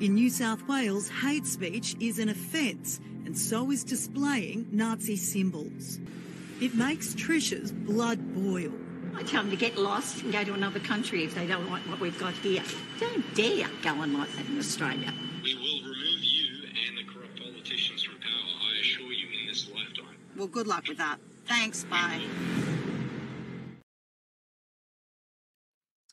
In 0.00 0.14
New 0.14 0.30
South 0.30 0.66
Wales, 0.68 1.08
hate 1.08 1.46
speech 1.46 1.96
is 2.00 2.18
an 2.18 2.28
offence, 2.30 3.00
and 3.30 3.38
so 3.38 3.70
is 3.70 3.84
displaying 3.84 4.66
Nazi 4.72 5.14
symbols. 5.14 6.00
It 6.60 6.74
makes 6.74 7.14
Trisha's 7.14 7.70
blood 7.70 8.18
boil. 8.34 8.72
I 9.14 9.22
tell 9.22 9.42
them 9.42 9.52
to 9.52 9.56
get 9.56 9.78
lost 9.78 10.24
and 10.24 10.32
go 10.32 10.42
to 10.42 10.52
another 10.52 10.80
country 10.80 11.22
if 11.22 11.36
they 11.36 11.46
don't 11.46 11.70
like 11.70 11.82
what 11.82 12.00
we've 12.00 12.18
got 12.18 12.34
here. 12.34 12.64
Don't 12.98 13.34
dare 13.36 13.68
go 13.84 13.90
on 13.90 14.18
like 14.18 14.32
that 14.32 14.46
in 14.46 14.58
Australia. 14.58 15.14
We 15.44 15.54
will 15.54 15.80
remove 15.80 16.24
you 16.24 16.66
and 16.88 16.98
the 16.98 17.04
corrupt 17.04 17.38
politicians 17.38 18.02
from 18.02 18.16
power, 18.16 18.74
I 18.74 18.80
assure 18.80 19.12
you, 19.12 19.28
in 19.40 19.46
this 19.46 19.70
lifetime. 19.72 20.16
Well, 20.36 20.48
good 20.48 20.66
luck 20.66 20.88
with 20.88 20.98
that. 20.98 21.18
Thanks, 21.46 21.84
bye. 21.84 22.20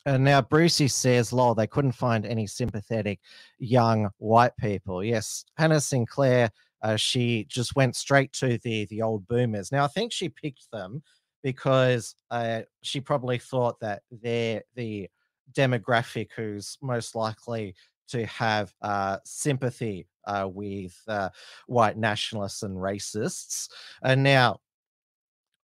And 0.06 0.22
now 0.22 0.40
Brucey 0.40 0.86
says, 0.86 1.32
lol, 1.32 1.56
they 1.56 1.66
couldn't 1.66 1.92
find 1.92 2.24
any 2.24 2.46
sympathetic 2.46 3.18
young 3.58 4.08
white 4.18 4.56
people. 4.56 5.02
Yes, 5.02 5.44
Hannah 5.56 5.80
Sinclair, 5.80 6.52
uh, 6.82 6.96
she 6.96 7.44
just 7.48 7.76
went 7.76 7.96
straight 7.96 8.32
to 8.34 8.58
the 8.58 8.86
the 8.86 9.02
old 9.02 9.26
boomers. 9.26 9.72
Now 9.72 9.84
I 9.84 9.88
think 9.88 10.12
she 10.12 10.28
picked 10.28 10.70
them 10.70 11.02
because 11.42 12.14
uh, 12.30 12.62
she 12.82 13.00
probably 13.00 13.38
thought 13.38 13.78
that 13.80 14.02
they're 14.10 14.62
the 14.74 15.08
demographic 15.52 16.28
who's 16.36 16.76
most 16.82 17.14
likely 17.14 17.74
to 18.08 18.26
have 18.26 18.72
uh, 18.82 19.18
sympathy 19.24 20.06
uh, 20.26 20.48
with 20.50 20.96
uh, 21.08 21.28
white 21.66 21.96
nationalists 21.96 22.62
and 22.62 22.76
racists. 22.76 23.68
And 24.02 24.22
now 24.22 24.60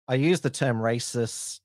I 0.07 0.15
use 0.15 0.41
the 0.41 0.49
term 0.49 0.77
racist 0.77 1.59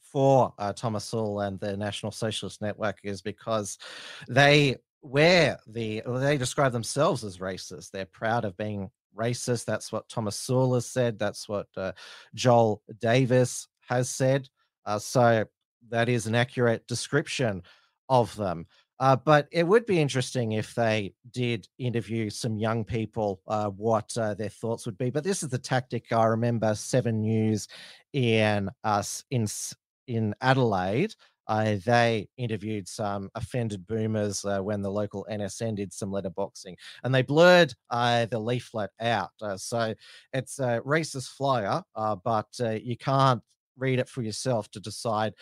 for 0.00 0.52
uh, 0.58 0.72
Thomas 0.72 1.04
Sewell 1.04 1.40
and 1.40 1.58
the 1.58 1.76
National 1.76 2.12
Socialist 2.12 2.60
Network 2.60 2.98
is 3.02 3.22
because 3.22 3.78
they 4.28 4.76
wear 5.02 5.58
the 5.66 6.02
they 6.06 6.38
describe 6.38 6.72
themselves 6.72 7.24
as 7.24 7.38
racist. 7.38 7.90
They're 7.90 8.06
proud 8.06 8.44
of 8.44 8.56
being 8.56 8.90
racist. 9.16 9.64
That's 9.64 9.92
what 9.92 10.08
Thomas 10.08 10.36
Sewell 10.36 10.74
has 10.74 10.86
said. 10.86 11.18
That's 11.18 11.48
what 11.48 11.66
uh, 11.76 11.92
Joel 12.34 12.82
Davis 13.00 13.68
has 13.88 14.08
said. 14.08 14.48
Uh, 14.86 14.98
so 14.98 15.44
that 15.90 16.08
is 16.08 16.26
an 16.26 16.34
accurate 16.34 16.86
description 16.86 17.62
of 18.08 18.34
them. 18.36 18.66
Uh, 19.00 19.16
but 19.16 19.48
it 19.50 19.66
would 19.66 19.84
be 19.84 20.00
interesting 20.00 20.52
if 20.52 20.76
they 20.76 21.12
did 21.32 21.66
interview 21.78 22.30
some 22.30 22.56
young 22.56 22.84
people, 22.84 23.40
uh, 23.48 23.68
what 23.70 24.16
uh, 24.16 24.32
their 24.34 24.48
thoughts 24.48 24.86
would 24.86 24.96
be. 24.96 25.10
But 25.10 25.24
this 25.24 25.42
is 25.42 25.48
the 25.48 25.58
tactic 25.58 26.12
I 26.12 26.24
remember 26.26 26.72
Seven 26.76 27.20
News 27.20 27.66
in 28.12 28.70
us 28.84 29.24
in 29.30 29.48
in 30.06 30.34
Adelaide. 30.40 31.14
Uh, 31.52 31.76
they 31.84 32.26
interviewed 32.38 32.88
some 32.88 33.28
offended 33.34 33.86
boomers 33.86 34.42
uh, 34.46 34.58
when 34.60 34.80
the 34.80 34.90
local 34.90 35.26
NSN 35.30 35.76
did 35.76 35.92
some 35.92 36.10
letterboxing, 36.10 36.74
and 37.04 37.14
they 37.14 37.20
blurred 37.20 37.74
uh, 37.90 38.24
the 38.24 38.38
leaflet 38.38 38.88
out. 39.02 39.32
Uh, 39.42 39.58
so 39.58 39.94
it's 40.32 40.58
a 40.60 40.80
racist 40.86 41.28
flyer, 41.28 41.82
uh, 41.94 42.16
but 42.24 42.46
uh, 42.60 42.70
you 42.70 42.96
can't 42.96 43.42
read 43.76 43.98
it 43.98 44.08
for 44.08 44.22
yourself 44.22 44.70
to 44.70 44.80
decide 44.80 45.34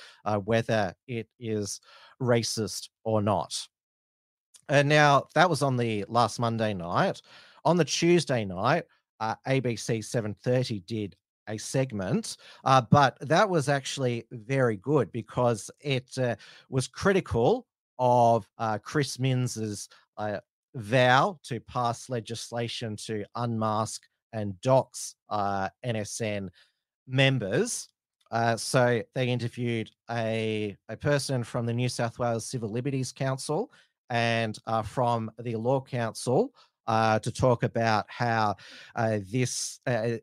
whether 0.47 0.93
it 1.07 1.29
is 1.39 1.81
racist 2.21 2.89
or 3.05 3.23
not. 3.23 3.69
And 4.69 4.89
now 4.89 5.29
that 5.37 5.49
was 5.49 5.63
on 5.63 5.77
the 5.77 6.05
last 6.09 6.41
Monday 6.41 6.75
night. 6.75 7.23
On 7.65 7.77
the 7.77 7.85
Tuesday 7.85 8.45
night, 8.45 8.83
ABC 9.23 10.03
7:30 10.03 10.85
did 10.87 11.15
a 11.51 11.59
segment, 11.59 12.37
uh, 12.65 12.81
but 12.91 13.19
that 13.21 13.49
was 13.49 13.69
actually 13.69 14.25
very 14.31 14.77
good 14.77 15.11
because 15.13 15.71
it 15.81 16.17
uh, 16.19 16.37
was 16.69 16.89
critical 16.89 17.67
of 17.99 18.49
uh, 18.59 18.79
Chris 18.79 19.19
Minns's 19.19 19.89
uh, 20.17 20.39
vow 20.75 21.39
to 21.43 21.61
pass 21.61 22.09
legislation 22.09 22.97
to 22.97 23.25
unmask 23.35 24.03
and 24.33 24.59
dox 24.61 25.17
uh, 25.29 25.69
NSN 25.85 26.49
members. 27.07 27.89
Uh, 28.31 28.57
so 28.57 29.03
they 29.15 29.29
interviewed 29.29 29.91
a, 30.11 30.77
a 30.89 30.97
person 30.97 31.43
from 31.43 31.67
the 31.67 31.73
New 31.73 31.89
South 31.89 32.19
Wales 32.19 32.47
Civil 32.47 32.69
Liberties 32.69 33.11
Council 33.11 33.73
and 34.09 34.59
from 34.85 35.31
the 35.39 35.57
Law 35.57 35.81
Council 35.81 36.53
uh, 36.91 37.21
to 37.21 37.31
talk 37.31 37.63
about 37.63 38.05
how 38.09 38.57
uh, 38.97 39.19
this 39.31 39.79
uh, 39.87 40.17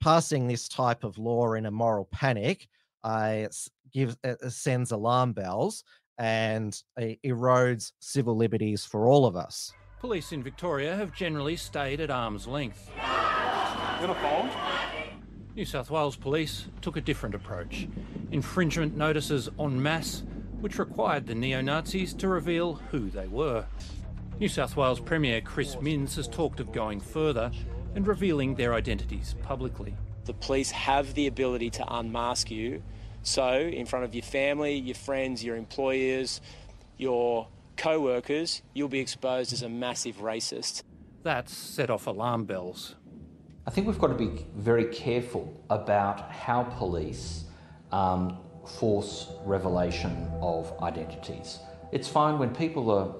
passing 0.00 0.46
this 0.46 0.68
type 0.68 1.04
of 1.04 1.18
law 1.18 1.54
in 1.54 1.66
a 1.66 1.70
moral 1.70 2.08
panic 2.12 2.68
uh, 3.04 3.46
gives 3.92 4.16
uh, 4.24 4.34
sends 4.48 4.90
alarm 4.90 5.32
bells 5.32 5.84
and 6.18 6.82
uh, 7.00 7.04
erodes 7.24 7.92
civil 8.00 8.36
liberties 8.36 8.84
for 8.84 9.06
all 9.06 9.26
of 9.26 9.36
us. 9.36 9.72
Police 10.00 10.32
in 10.32 10.42
Victoria 10.42 10.96
have 10.96 11.12
generally 11.12 11.56
stayed 11.56 12.00
at 12.00 12.10
arm's 12.10 12.46
length. 12.46 12.90
New 15.54 15.64
South 15.64 15.90
Wales 15.90 16.16
Police 16.16 16.66
took 16.82 16.96
a 16.96 17.00
different 17.00 17.34
approach. 17.34 17.88
Infringement 18.30 18.96
notices 18.96 19.48
en 19.58 19.82
masse, 19.82 20.22
which 20.60 20.78
required 20.78 21.26
the 21.26 21.34
neo 21.34 21.62
Nazis 21.62 22.12
to 22.14 22.28
reveal 22.28 22.74
who 22.74 23.08
they 23.08 23.26
were. 23.26 23.64
New 24.38 24.48
South 24.48 24.76
Wales 24.76 25.00
Premier 25.00 25.40
Chris 25.40 25.80
Minns 25.80 26.16
has 26.16 26.28
talked 26.28 26.60
of 26.60 26.72
going 26.72 27.00
further 27.00 27.50
and 27.96 28.06
revealing 28.06 28.54
their 28.54 28.74
identities 28.74 29.34
publicly. 29.42 29.94
The 30.26 30.34
police 30.34 30.70
have 30.70 31.14
the 31.14 31.26
ability 31.26 31.70
to 31.70 31.94
unmask 31.94 32.50
you. 32.50 32.82
So, 33.22 33.58
in 33.58 33.86
front 33.86 34.04
of 34.04 34.14
your 34.14 34.22
family, 34.22 34.74
your 34.74 34.94
friends, 34.94 35.42
your 35.42 35.56
employers, 35.56 36.40
your 36.98 37.48
co 37.76 38.00
workers, 38.00 38.62
you'll 38.74 38.88
be 38.88 39.00
exposed 39.00 39.52
as 39.52 39.62
a 39.62 39.68
massive 39.68 40.18
racist. 40.18 40.82
That's 41.22 41.56
set 41.56 41.90
off 41.90 42.06
alarm 42.06 42.44
bells. 42.44 42.94
I 43.66 43.70
think 43.70 43.86
we've 43.88 43.98
got 43.98 44.08
to 44.08 44.14
be 44.14 44.46
very 44.54 44.84
careful 44.84 45.60
about 45.70 46.30
how 46.30 46.64
police 46.64 47.44
um, 47.90 48.38
force 48.78 49.28
revelation 49.44 50.30
of 50.40 50.72
identities. 50.82 51.58
It's 51.92 52.08
fine 52.08 52.38
when 52.38 52.54
people 52.54 52.90
are 52.90 53.14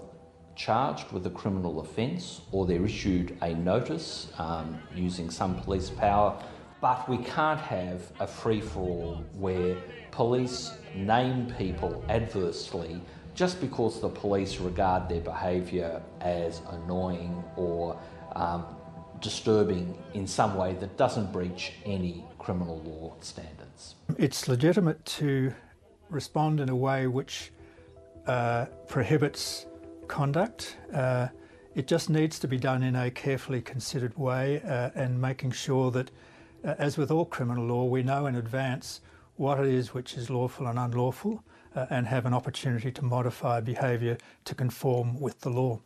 charged 0.57 1.13
with 1.13 1.27
a 1.27 1.31
criminal 1.31 1.81
offence 1.81 2.41
or 2.51 2.67
they're 2.67 2.85
issued 2.85 3.37
a 3.43 3.55
notice 3.55 4.29
um, 4.39 4.79
using 4.95 5.31
some 5.31 5.55
police 5.61 5.91
power, 5.91 6.37
but 6.81 7.09
we 7.09 7.19
can't 7.19 7.61
have 7.61 8.11
a 8.21 8.27
free 8.27 8.61
for 8.61 8.81
all 8.81 9.25
where 9.35 9.77
police 10.11 10.73
name 10.95 11.53
people 11.59 12.03
adversely 12.09 13.01
just 13.35 13.61
because 13.61 14.01
the 14.01 14.09
police 14.09 14.59
regard 14.59 15.09
their 15.09 15.21
behaviour 15.21 16.03
as 16.23 16.63
annoying 16.71 17.45
or 17.57 18.01
um, 18.35 18.65
disturbing 19.21 19.97
in 20.15 20.27
some 20.27 20.57
way 20.57 20.73
that 20.75 20.97
doesn't 20.97 21.31
breach 21.33 21.73
any 21.85 22.25
criminal 22.39 22.81
law 22.81 23.15
standards. 23.21 23.97
It's 24.19 24.49
legitimate 24.49 25.05
to 25.05 25.53
respond 26.09 26.61
in 26.61 26.71
a 26.71 26.77
way 26.77 27.07
which 27.07 27.53
uh, 28.27 28.67
prohibits 28.89 29.67
conduct. 30.07 30.77
Uh, 30.93 31.29
it 31.75 31.87
just 31.87 32.09
needs 32.09 32.39
to 32.39 32.49
be 32.49 32.57
done 32.57 32.83
in 32.83 32.97
a 32.97 33.11
carefully 33.11 33.61
considered 33.61 34.17
way 34.17 34.63
uh, 34.63 34.91
and 34.95 35.21
making 35.21 35.51
sure 35.51 35.91
that, 35.91 36.11
uh, 36.65 36.75
as 36.79 36.97
with 36.97 37.11
all 37.11 37.27
criminal 37.27 37.67
law, 37.67 37.85
we 37.85 38.03
know 38.03 38.27
in 38.27 38.35
advance 38.35 39.01
what 39.37 39.61
it 39.61 39.67
is 39.67 39.93
which 39.93 40.15
is 40.15 40.31
lawful 40.31 40.67
and 40.67 40.79
unlawful 40.79 41.45
uh, 41.75 41.87
and 41.91 42.07
have 42.07 42.25
an 42.25 42.33
opportunity 42.33 42.91
to 42.91 43.05
modify 43.05 43.61
behaviour 43.61 44.17
to 44.45 44.55
conform 44.55 45.21
with 45.21 45.41
the 45.41 45.51
law. 45.51 45.81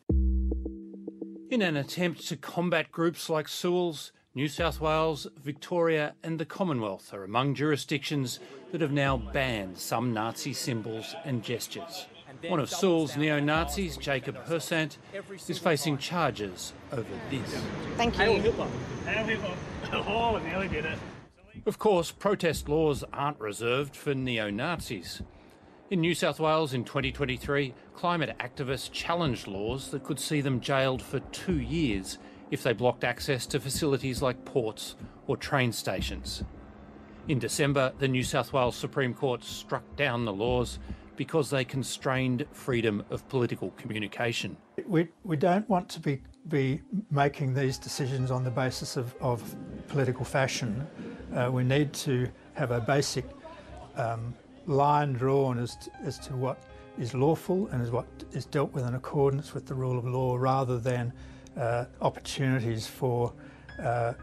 In 1.50 1.62
an 1.62 1.76
attempt 1.76 2.28
to 2.28 2.36
combat 2.36 2.92
groups 2.92 3.28
like 3.28 3.48
Sewell's, 3.48 4.12
New 4.32 4.46
South 4.46 4.80
Wales, 4.80 5.26
Victoria, 5.42 6.14
and 6.22 6.38
the 6.38 6.44
Commonwealth 6.44 7.12
are 7.12 7.24
among 7.24 7.56
jurisdictions 7.56 8.38
that 8.70 8.80
have 8.80 8.92
now 8.92 9.16
banned 9.16 9.76
some 9.76 10.12
Nazi 10.12 10.52
symbols 10.52 11.16
and 11.24 11.42
gestures. 11.42 12.06
One 12.48 12.60
of 12.60 12.70
Sewell's 12.70 13.16
neo 13.16 13.38
Nazis, 13.38 13.96
Jacob 13.96 14.36
Hersant, 14.46 14.96
is 15.48 15.58
facing 15.58 15.98
charges 15.98 16.72
over 16.92 17.08
this. 17.30 17.62
Thank 17.96 18.18
you. 18.18 18.52
Oh, 19.92 20.40
nearly 20.44 20.68
did 20.68 20.86
it. 20.86 20.98
Of 21.66 21.78
course, 21.78 22.10
protest 22.10 22.68
laws 22.68 23.04
aren't 23.12 23.38
reserved 23.38 23.94
for 23.94 24.14
neo 24.14 24.50
Nazis. 24.50 25.22
In 25.90 26.00
New 26.00 26.14
South 26.14 26.40
Wales 26.40 26.72
in 26.72 26.84
2023, 26.84 27.74
climate 27.94 28.36
activists 28.38 28.90
challenged 28.90 29.46
laws 29.46 29.90
that 29.90 30.04
could 30.04 30.20
see 30.20 30.40
them 30.40 30.60
jailed 30.60 31.02
for 31.02 31.20
two 31.32 31.58
years 31.58 32.18
if 32.50 32.62
they 32.62 32.72
blocked 32.72 33.04
access 33.04 33.46
to 33.46 33.60
facilities 33.60 34.22
like 34.22 34.44
ports 34.44 34.94
or 35.26 35.36
train 35.36 35.72
stations. 35.72 36.44
In 37.28 37.38
December, 37.38 37.92
the 37.98 38.08
New 38.08 38.22
South 38.22 38.52
Wales 38.52 38.76
Supreme 38.76 39.14
Court 39.14 39.44
struck 39.44 39.84
down 39.96 40.24
the 40.24 40.32
laws 40.32 40.78
because 41.20 41.50
they 41.50 41.66
constrained 41.66 42.46
freedom 42.50 43.04
of 43.10 43.28
political 43.28 43.72
communication. 43.72 44.56
We, 44.86 45.06
we 45.22 45.36
don't 45.36 45.68
want 45.68 45.86
to 45.90 46.00
be, 46.00 46.22
be 46.48 46.80
making 47.10 47.52
these 47.52 47.76
decisions 47.76 48.30
on 48.30 48.42
the 48.42 48.50
basis 48.50 48.96
of, 48.96 49.14
of 49.20 49.54
political 49.88 50.24
fashion. 50.24 50.86
Uh, 51.36 51.50
we 51.52 51.62
need 51.62 51.92
to 52.08 52.26
have 52.54 52.70
a 52.70 52.80
basic 52.80 53.26
um, 53.96 54.32
line 54.66 55.12
drawn 55.12 55.58
as 55.58 55.76
to, 55.76 55.90
as 56.02 56.18
to 56.20 56.34
what 56.34 56.62
is 56.98 57.12
lawful 57.12 57.66
and 57.66 57.82
is 57.82 57.90
what 57.90 58.06
is 58.32 58.46
dealt 58.46 58.72
with 58.72 58.86
in 58.86 58.94
accordance 58.94 59.52
with 59.52 59.66
the 59.66 59.74
rule 59.74 59.98
of 59.98 60.06
law 60.06 60.36
rather 60.36 60.78
than 60.78 61.12
uh, 61.58 61.84
opportunities 62.00 62.86
for 62.86 63.30
uh, 63.78 64.14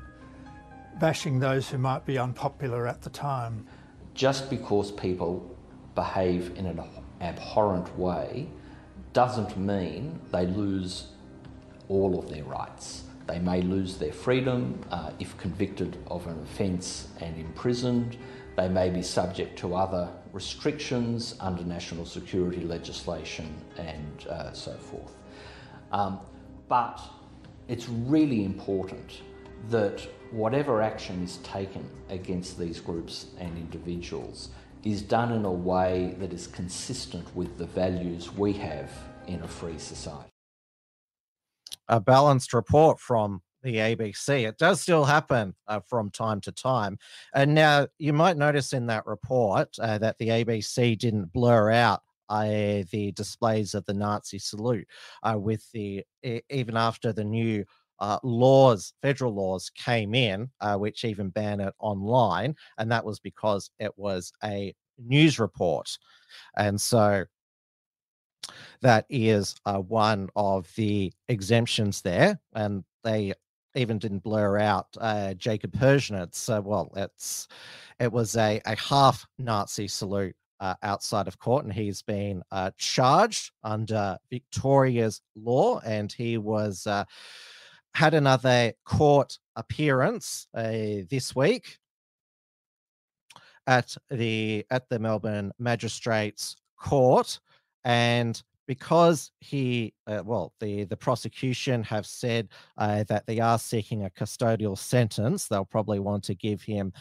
bashing 0.99 1.39
those 1.39 1.69
who 1.69 1.77
might 1.77 2.07
be 2.07 2.17
unpopular 2.17 2.87
at 2.87 3.03
the 3.03 3.11
time. 3.11 3.67
Just 4.15 4.49
because 4.49 4.91
people 4.91 5.55
behave 5.97 6.55
in 6.55 6.67
an 6.67 6.79
abhorrent 7.21 7.97
way 7.97 8.47
doesn't 9.13 9.57
mean 9.57 10.19
they 10.31 10.45
lose 10.45 11.07
all 11.89 12.19
of 12.19 12.29
their 12.29 12.43
rights. 12.43 13.03
They 13.25 13.39
may 13.39 13.61
lose 13.61 13.97
their 13.97 14.13
freedom 14.13 14.79
uh, 14.91 15.09
if 15.19 15.35
convicted 15.37 15.97
of 16.05 16.27
an 16.27 16.39
offence 16.43 17.07
and 17.19 17.35
imprisoned. 17.35 18.15
They 18.55 18.69
may 18.69 18.91
be 18.91 19.01
subject 19.01 19.57
to 19.59 19.75
other 19.75 20.07
restrictions 20.33 21.35
under 21.39 21.63
national 21.63 22.05
security 22.05 22.61
legislation 22.61 23.47
and 23.77 24.27
uh, 24.27 24.53
so 24.53 24.73
forth. 24.73 25.15
Um, 25.91 26.19
but 26.67 27.01
it's 27.67 27.89
really 27.89 28.45
important 28.45 29.21
that 29.69 30.07
whatever 30.29 30.79
action 30.83 31.23
is 31.23 31.37
taken 31.37 31.89
against 32.09 32.59
these 32.59 32.79
groups 32.79 33.27
and 33.39 33.57
individuals 33.57 34.49
is 34.91 35.01
done 35.01 35.31
in 35.31 35.45
a 35.45 35.51
way 35.51 36.15
that 36.19 36.31
is 36.31 36.47
consistent 36.47 37.35
with 37.35 37.57
the 37.57 37.65
values 37.65 38.33
we 38.33 38.53
have 38.53 38.89
in 39.27 39.41
a 39.41 39.47
free 39.47 39.77
society. 39.77 40.29
A 41.89 41.99
balanced 41.99 42.53
report 42.53 42.99
from 42.99 43.41
the 43.63 43.75
ABC. 43.75 44.47
It 44.47 44.57
does 44.57 44.81
still 44.81 45.03
happen 45.03 45.55
uh, 45.67 45.81
from 45.81 46.09
time 46.09 46.39
to 46.41 46.51
time. 46.51 46.97
And 47.33 47.53
now 47.53 47.87
you 47.97 48.13
might 48.13 48.37
notice 48.37 48.71
in 48.73 48.87
that 48.87 49.05
report 49.05 49.69
uh, 49.79 49.97
that 49.97 50.17
the 50.19 50.29
ABC 50.29 50.97
didn't 50.97 51.33
blur 51.33 51.71
out 51.71 52.01
uh, 52.29 52.83
the 52.91 53.11
displays 53.15 53.73
of 53.73 53.85
the 53.85 53.93
Nazi 53.93 54.39
salute 54.39 54.87
uh, 55.23 55.37
with 55.37 55.69
the 55.71 56.03
even 56.49 56.77
after 56.77 57.13
the 57.13 57.23
new 57.23 57.65
uh, 57.99 58.19
laws, 58.23 58.93
federal 59.01 59.33
laws 59.33 59.69
came 59.71 60.13
in, 60.15 60.49
uh, 60.61 60.75
which 60.75 61.05
even 61.05 61.29
ban 61.29 61.59
it 61.59 61.73
online, 61.79 62.55
and 62.77 62.91
that 62.91 63.05
was 63.05 63.19
because 63.19 63.69
it 63.79 63.91
was 63.97 64.31
a 64.43 64.73
news 64.97 65.39
report, 65.39 65.97
and 66.57 66.79
so 66.79 67.25
that 68.81 69.05
is 69.09 69.55
uh, 69.65 69.79
one 69.79 70.29
of 70.35 70.71
the 70.75 71.11
exemptions 71.27 72.01
there, 72.01 72.39
and 72.53 72.83
they 73.03 73.33
even 73.75 73.99
didn't 73.99 74.23
blur 74.23 74.57
out 74.57 74.87
uh, 74.99 75.33
Jacob 75.35 75.73
It's 75.79 76.49
Uh, 76.49 76.61
well, 76.63 76.91
it's 76.95 77.47
it 77.99 78.11
was 78.11 78.35
a, 78.35 78.61
a 78.65 78.75
half 78.75 79.25
Nazi 79.37 79.87
salute 79.87 80.35
uh, 80.59 80.75
outside 80.83 81.27
of 81.27 81.39
court, 81.39 81.65
and 81.65 81.73
he's 81.73 82.01
been 82.01 82.41
uh, 82.51 82.71
charged 82.77 83.51
under 83.63 84.17
Victoria's 84.29 85.21
law, 85.35 85.79
and 85.85 86.11
he 86.11 86.37
was 86.37 86.87
uh, 86.87 87.05
had 87.93 88.13
another 88.13 88.73
court 88.85 89.37
appearance 89.55 90.47
uh, 90.53 91.03
this 91.09 91.35
week 91.35 91.77
at 93.65 93.95
the 94.09 94.65
at 94.71 94.87
the 94.89 94.99
Melbourne 94.99 95.51
Magistrates 95.59 96.55
Court, 96.79 97.39
and 97.83 98.41
because 98.67 99.31
he 99.39 99.93
uh, 100.07 100.21
well 100.25 100.53
the 100.59 100.83
the 100.85 100.97
prosecution 100.97 101.83
have 101.83 102.05
said 102.05 102.49
uh, 102.77 103.03
that 103.07 103.25
they 103.25 103.39
are 103.39 103.59
seeking 103.59 104.05
a 104.05 104.09
custodial 104.09 104.77
sentence 104.77 105.47
they'll 105.47 105.65
probably 105.65 105.99
want 105.99 106.23
to 106.25 106.35
give 106.35 106.61
him 106.61 106.91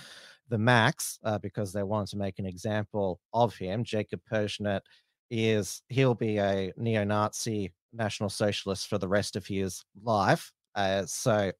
the 0.49 0.59
max 0.59 1.18
uh, 1.25 1.38
because 1.38 1.72
they 1.72 1.83
want 1.83 2.09
to 2.09 2.16
make 2.16 2.38
an 2.38 2.46
example 2.46 3.20
of 3.33 3.57
him. 3.57 3.83
Jacob 3.83 4.20
Hersant 4.31 4.81
is 5.29 5.83
he'll 5.88 6.14
be 6.14 6.38
a 6.38 6.72
neo-nazi 6.77 7.72
national 7.92 8.31
socialist 8.31 8.88
for 8.88 8.99
the 8.99 9.09
rest 9.09 9.35
of 9.35 9.44
his 9.46 9.85
life 10.03 10.53
uh, 10.76 11.04
so 11.06 11.50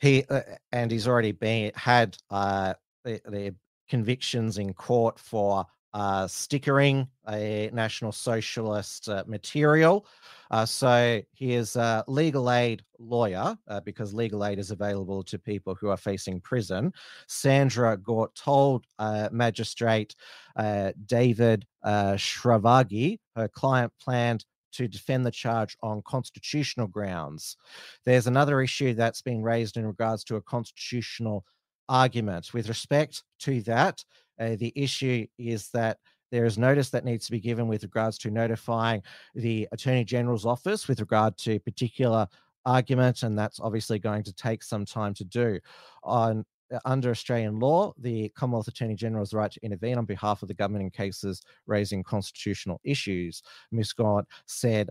he 0.00 0.24
uh, 0.30 0.40
and 0.72 0.90
he's 0.90 1.06
already 1.06 1.32
been 1.32 1.72
had 1.74 2.16
uh, 2.30 2.74
the, 3.04 3.20
the 3.28 3.54
convictions 3.88 4.58
in 4.58 4.72
court 4.72 5.18
for 5.18 5.66
uh, 5.94 6.26
stickering 6.26 7.06
a 7.28 7.70
National 7.72 8.12
Socialist 8.12 9.08
uh, 9.08 9.24
material. 9.26 10.06
Uh, 10.50 10.64
so 10.64 11.20
he 11.32 11.52
is 11.52 11.76
a 11.76 12.04
legal 12.08 12.50
aid 12.50 12.82
lawyer 12.98 13.56
uh, 13.68 13.80
because 13.80 14.14
legal 14.14 14.44
aid 14.44 14.58
is 14.58 14.70
available 14.70 15.22
to 15.22 15.38
people 15.38 15.74
who 15.74 15.88
are 15.88 15.96
facing 15.96 16.40
prison. 16.40 16.92
Sandra 17.26 17.96
Gort 17.96 18.34
told 18.34 18.86
uh, 18.98 19.28
magistrate 19.32 20.14
uh, 20.56 20.92
David 21.06 21.66
Starvaggi 21.84 23.18
her 23.36 23.48
client 23.48 23.92
planned 24.00 24.44
to 24.72 24.88
defend 24.88 25.24
the 25.24 25.30
charge 25.30 25.76
on 25.82 26.02
constitutional 26.02 26.86
grounds. 26.86 27.56
There's 28.04 28.26
another 28.26 28.60
issue 28.60 28.94
that's 28.94 29.22
been 29.22 29.42
raised 29.42 29.76
in 29.76 29.86
regards 29.86 30.24
to 30.24 30.36
a 30.36 30.42
constitutional 30.42 31.44
argument. 31.88 32.52
With 32.54 32.68
respect 32.68 33.22
to 33.40 33.62
that, 33.62 34.04
uh, 34.40 34.56
the 34.56 34.72
issue 34.74 35.26
is 35.38 35.68
that 35.70 35.98
there 36.30 36.46
is 36.46 36.56
notice 36.56 36.88
that 36.90 37.04
needs 37.04 37.26
to 37.26 37.32
be 37.32 37.40
given 37.40 37.68
with 37.68 37.82
regards 37.82 38.16
to 38.18 38.30
notifying 38.30 39.02
the 39.34 39.68
Attorney 39.72 40.04
General's 40.04 40.46
office 40.46 40.88
with 40.88 41.00
regard 41.00 41.36
to 41.38 41.60
particular 41.60 42.26
argument, 42.64 43.22
and 43.22 43.38
that's 43.38 43.60
obviously 43.60 43.98
going 43.98 44.22
to 44.22 44.32
take 44.32 44.62
some 44.62 44.84
time 44.84 45.14
to 45.14 45.24
do. 45.24 45.60
On 46.02 46.44
under 46.84 47.10
Australian 47.10 47.58
law, 47.58 47.92
the 47.98 48.28
Commonwealth 48.30 48.68
Attorney 48.68 48.94
General 48.94 49.22
has 49.22 49.30
the 49.30 49.36
right 49.36 49.50
to 49.50 49.64
intervene 49.64 49.98
on 49.98 50.04
behalf 50.04 50.42
of 50.42 50.48
the 50.48 50.54
government 50.54 50.84
in 50.84 50.90
cases 50.90 51.42
raising 51.66 52.02
constitutional 52.02 52.80
issues. 52.84 53.42
Ms. 53.70 53.92
Gaunt 53.92 54.26
said 54.46 54.88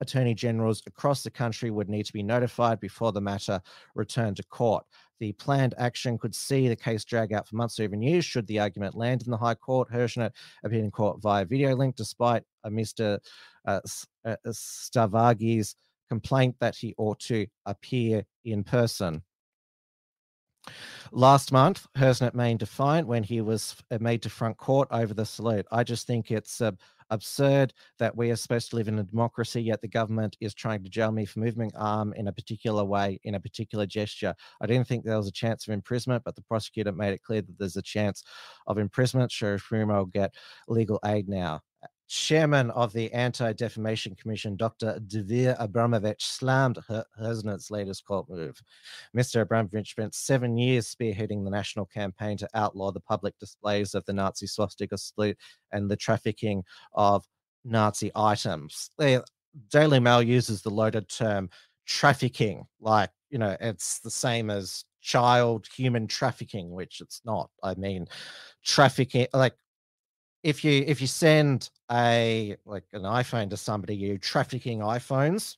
attorney 0.00 0.34
generals 0.34 0.82
across 0.86 1.22
the 1.22 1.30
country 1.30 1.70
would 1.70 1.88
need 1.88 2.04
to 2.04 2.12
be 2.12 2.22
notified 2.22 2.80
before 2.80 3.12
the 3.12 3.20
matter 3.20 3.60
returned 3.94 4.36
to 4.36 4.42
court. 4.44 4.84
The 5.20 5.32
planned 5.34 5.74
action 5.78 6.18
could 6.18 6.34
see 6.34 6.68
the 6.68 6.76
case 6.76 7.04
drag 7.04 7.32
out 7.32 7.46
for 7.46 7.54
months 7.54 7.78
or 7.78 7.84
even 7.84 8.02
years 8.02 8.24
should 8.24 8.46
the 8.48 8.58
argument 8.58 8.96
land 8.96 9.22
in 9.22 9.30
the 9.30 9.36
High 9.36 9.54
Court. 9.54 9.88
Hersant 9.90 10.32
appeared 10.64 10.84
in 10.84 10.90
court 10.90 11.22
via 11.22 11.44
video 11.44 11.76
link, 11.76 11.94
despite 11.94 12.42
uh, 12.64 12.68
Mr. 12.68 13.18
Uh, 13.64 13.80
uh, 14.24 14.36
Starvaggi's 14.48 15.76
complaint 16.08 16.56
that 16.58 16.74
he 16.74 16.94
ought 16.98 17.20
to 17.20 17.46
appear 17.64 18.24
in 18.44 18.64
person. 18.64 19.22
Last 21.10 21.52
month, 21.52 21.86
Hersant 21.96 22.34
made 22.34 22.58
defiant 22.58 23.06
when 23.06 23.22
he 23.22 23.40
was 23.40 23.76
uh, 23.90 23.98
made 24.00 24.22
to 24.22 24.30
front 24.30 24.56
court 24.56 24.88
over 24.90 25.12
the 25.12 25.26
salute. 25.26 25.66
I 25.70 25.84
just 25.84 26.06
think 26.06 26.30
it's 26.30 26.60
uh, 26.60 26.72
absurd 27.10 27.74
that 27.98 28.16
we 28.16 28.30
are 28.30 28.36
supposed 28.36 28.70
to 28.70 28.76
live 28.76 28.88
in 28.88 28.98
a 28.98 29.02
democracy, 29.02 29.62
yet 29.62 29.82
the 29.82 29.88
government 29.88 30.36
is 30.40 30.54
trying 30.54 30.82
to 30.82 30.88
jail 30.88 31.12
me 31.12 31.26
for 31.26 31.40
moving 31.40 31.70
arm 31.76 32.14
in 32.14 32.28
a 32.28 32.32
particular 32.32 32.84
way, 32.84 33.20
in 33.24 33.34
a 33.34 33.40
particular 33.40 33.86
gesture. 33.86 34.34
I 34.60 34.66
didn't 34.66 34.88
think 34.88 35.04
there 35.04 35.18
was 35.18 35.28
a 35.28 35.32
chance 35.32 35.66
of 35.66 35.74
imprisonment, 35.74 36.24
but 36.24 36.34
the 36.36 36.42
prosecutor 36.42 36.92
made 36.92 37.12
it 37.12 37.22
clear 37.22 37.42
that 37.42 37.58
there's 37.58 37.76
a 37.76 37.82
chance 37.82 38.24
of 38.66 38.78
imprisonment. 38.78 39.30
Sheriff 39.30 39.68
Rumo 39.70 39.98
will 39.98 40.06
get 40.06 40.34
legal 40.68 40.98
aid 41.04 41.28
now 41.28 41.60
chairman 42.12 42.70
of 42.72 42.92
the 42.92 43.10
Anti 43.12 43.54
Defamation 43.54 44.14
Commission, 44.14 44.54
Dr. 44.54 45.00
Dvir 45.06 45.56
Abramovich, 45.58 46.26
slammed 46.26 46.78
Hersant's 47.18 47.70
latest 47.70 48.04
court 48.04 48.28
move. 48.28 48.60
Mr. 49.16 49.40
Abramovich 49.40 49.92
spent 49.92 50.14
seven 50.14 50.58
years 50.58 50.94
spearheading 50.94 51.42
the 51.42 51.50
national 51.50 51.86
campaign 51.86 52.36
to 52.36 52.48
outlaw 52.52 52.92
the 52.92 53.00
public 53.00 53.38
displays 53.38 53.94
of 53.94 54.04
the 54.04 54.12
Nazi 54.12 54.46
swastika 54.46 54.98
salute 54.98 55.38
and 55.72 55.90
the 55.90 55.96
trafficking 55.96 56.62
of 56.92 57.26
Nazi 57.64 58.10
items. 58.14 58.90
The 58.98 59.24
Daily 59.70 59.98
Mail 59.98 60.22
uses 60.22 60.60
the 60.60 60.70
loaded 60.70 61.08
term 61.08 61.48
trafficking, 61.86 62.66
like, 62.78 63.10
you 63.30 63.38
know, 63.38 63.56
it's 63.58 64.00
the 64.00 64.10
same 64.10 64.50
as 64.50 64.84
child 65.00 65.66
human 65.74 66.06
trafficking, 66.06 66.72
which 66.72 67.00
it's 67.00 67.22
not. 67.24 67.50
I 67.62 67.74
mean, 67.74 68.06
trafficking, 68.62 69.28
like, 69.32 69.54
if 70.42 70.64
you 70.64 70.84
if 70.86 71.00
you 71.00 71.06
send 71.06 71.70
a 71.90 72.56
like 72.64 72.84
an 72.92 73.02
iPhone 73.02 73.50
to 73.50 73.56
somebody, 73.56 73.94
you're 73.94 74.18
trafficking 74.18 74.80
iPhones. 74.80 75.56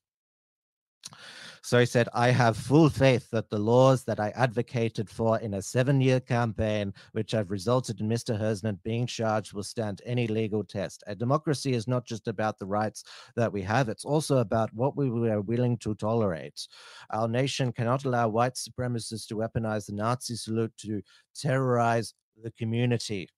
So 1.63 1.79
he 1.79 1.87
said, 1.87 2.11
I 2.13 2.29
have 2.29 2.59
full 2.59 2.91
faith 2.91 3.31
that 3.31 3.49
the 3.49 3.59
laws 3.59 4.05
that 4.05 4.21
I 4.21 4.29
advocated 4.37 5.09
for 5.09 5.39
in 5.39 5.55
a 5.55 5.63
seven 5.63 5.99
year 5.99 6.21
campaign, 6.21 6.93
which 7.13 7.31
have 7.31 7.51
resulted 7.51 8.03
in 8.03 8.09
Mr. 8.09 8.39
Hersant 8.39 8.83
being 8.83 9.07
charged, 9.07 9.55
will 9.55 9.63
stand 9.63 10.03
any 10.05 10.27
legal 10.27 10.63
test. 10.63 11.03
A 11.07 11.15
democracy 11.15 11.73
is 11.73 11.89
not 11.89 12.05
just 12.05 12.29
about 12.29 12.59
the 12.59 12.67
rights 12.67 13.05
that 13.35 13.51
we 13.51 13.63
have, 13.63 13.89
it's 13.89 14.05
also 14.05 14.39
about 14.39 14.75
what 14.75 14.95
we 14.95 15.31
are 15.31 15.41
willing 15.41 15.79
to 15.79 15.95
tolerate. 15.95 16.69
Our 17.09 17.29
nation 17.29 17.73
cannot 17.73 18.05
allow 18.05 18.29
white 18.29 18.57
supremacists 18.57 19.27
to 19.29 19.37
weaponize 19.37 19.87
the 19.87 19.95
Nazi 19.95 20.37
salute 20.37 20.77
to 20.81 21.01
terrorize 21.35 22.13
the 22.43 22.51
community. 22.51 23.31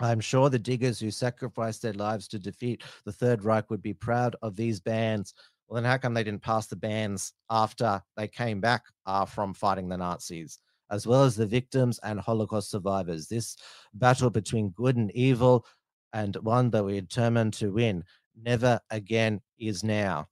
I'm 0.00 0.20
sure 0.20 0.48
the 0.48 0.58
diggers 0.58 1.00
who 1.00 1.10
sacrificed 1.10 1.82
their 1.82 1.92
lives 1.94 2.28
to 2.28 2.38
defeat 2.38 2.82
the 3.04 3.12
Third 3.12 3.44
Reich 3.44 3.70
would 3.70 3.82
be 3.82 3.94
proud 3.94 4.36
of 4.42 4.56
these 4.56 4.80
bands 4.80 5.34
well, 5.72 5.80
then 5.80 5.90
how 5.90 5.96
come 5.96 6.12
they 6.12 6.22
didn't 6.22 6.42
pass 6.42 6.66
the 6.66 6.76
bans 6.76 7.32
after 7.48 8.02
they 8.14 8.28
came 8.28 8.60
back 8.60 8.82
uh, 9.06 9.24
from 9.24 9.54
fighting 9.54 9.88
the 9.88 9.96
Nazis, 9.96 10.58
as 10.90 11.06
well 11.06 11.24
as 11.24 11.34
the 11.34 11.46
victims 11.46 11.98
and 12.02 12.20
Holocaust 12.20 12.70
survivors? 12.70 13.26
This 13.26 13.56
battle 13.94 14.28
between 14.28 14.68
good 14.70 14.96
and 14.96 15.10
evil, 15.12 15.64
and 16.12 16.36
one 16.36 16.68
that 16.72 16.84
we're 16.84 17.00
determined 17.00 17.54
to 17.54 17.72
win, 17.72 18.04
never 18.38 18.78
again 18.90 19.40
is 19.58 19.82
now. 19.82 20.28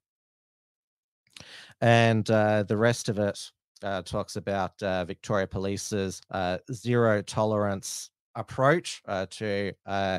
And 1.81 2.31
uh, 2.31 2.65
the 2.65 2.77
rest 2.77 3.09
of 3.09 3.19
it 3.19 3.41
uh, 3.83 4.03
talks 4.03 4.37
about 4.37 4.83
uh, 4.83 5.07
Victoria 5.07 5.47
Police's 5.47 6.21
uh, 6.31 6.59
zero 6.71 7.23
tolerance 7.23 8.11
approach 8.35 9.03
uh, 9.07 9.27
to 9.31 9.73
uh, 9.87 10.19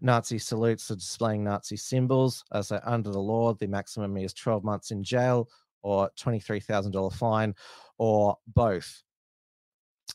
Nazi 0.00 0.38
salutes 0.38 0.90
or 0.90 0.96
displaying 0.96 1.44
Nazi 1.44 1.76
symbols. 1.76 2.44
Uh, 2.52 2.62
so, 2.62 2.80
under 2.84 3.10
the 3.10 3.18
law, 3.18 3.54
the 3.54 3.66
maximum 3.66 4.16
is 4.16 4.32
12 4.34 4.64
months 4.64 4.90
in 4.90 5.02
jail 5.02 5.48
or 5.82 6.10
$23,000 6.18 7.12
fine 7.12 7.54
or 7.98 8.36
both. 8.48 9.02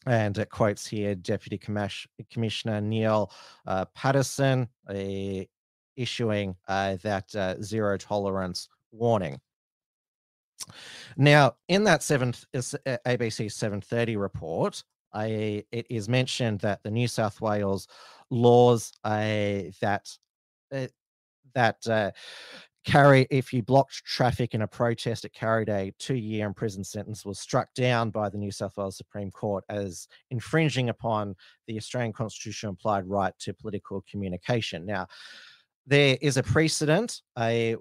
And 0.05 0.37
it 0.37 0.49
quotes 0.49 0.87
here 0.87 1.15
Deputy 1.15 1.57
Commiss- 1.57 2.07
Commissioner 2.31 2.81
Neil 2.81 3.31
uh, 3.67 3.85
Paterson 3.95 4.67
issuing 5.95 6.55
uh, 6.67 6.97
that 7.03 7.33
uh, 7.35 7.61
zero 7.61 7.97
tolerance 7.97 8.69
warning. 8.91 9.39
Now, 11.17 11.55
in 11.67 11.83
that 11.85 12.03
seventh 12.03 12.45
ABC 12.55 13.51
730 13.51 14.17
report, 14.17 14.83
I, 15.13 15.63
it 15.71 15.85
is 15.89 16.09
mentioned 16.09 16.59
that 16.61 16.81
the 16.83 16.91
New 16.91 17.07
South 17.07 17.39
Wales 17.41 17.87
laws 18.29 18.91
uh, 19.03 19.69
that 19.81 20.09
uh, 20.73 20.87
that 21.53 21.87
uh, 21.87 22.11
carry 22.85 23.27
if 23.29 23.53
you 23.53 23.61
blocked 23.61 24.03
traffic 24.05 24.53
in 24.53 24.63
a 24.63 24.67
protest, 24.67 25.25
it 25.25 25.33
carried 25.33 25.69
a 25.69 25.93
two-year 25.99 26.51
prison 26.53 26.83
sentence 26.83 27.25
was 27.25 27.39
struck 27.39 27.73
down 27.73 28.09
by 28.09 28.29
the 28.29 28.37
New 28.37 28.51
South 28.51 28.75
Wales 28.77 28.97
Supreme 28.97 29.31
Court 29.31 29.63
as 29.69 30.07
infringing 30.31 30.89
upon 30.89 31.35
the 31.67 31.77
Australian 31.77 32.13
Constitution 32.13 32.69
implied 32.69 33.07
right 33.07 33.33
to 33.39 33.53
political 33.53 34.03
communication. 34.09 34.85
Now. 34.85 35.07
There 35.85 36.17
is 36.21 36.37
a 36.37 36.43
precedent 36.43 37.23
uh, 37.35 37.73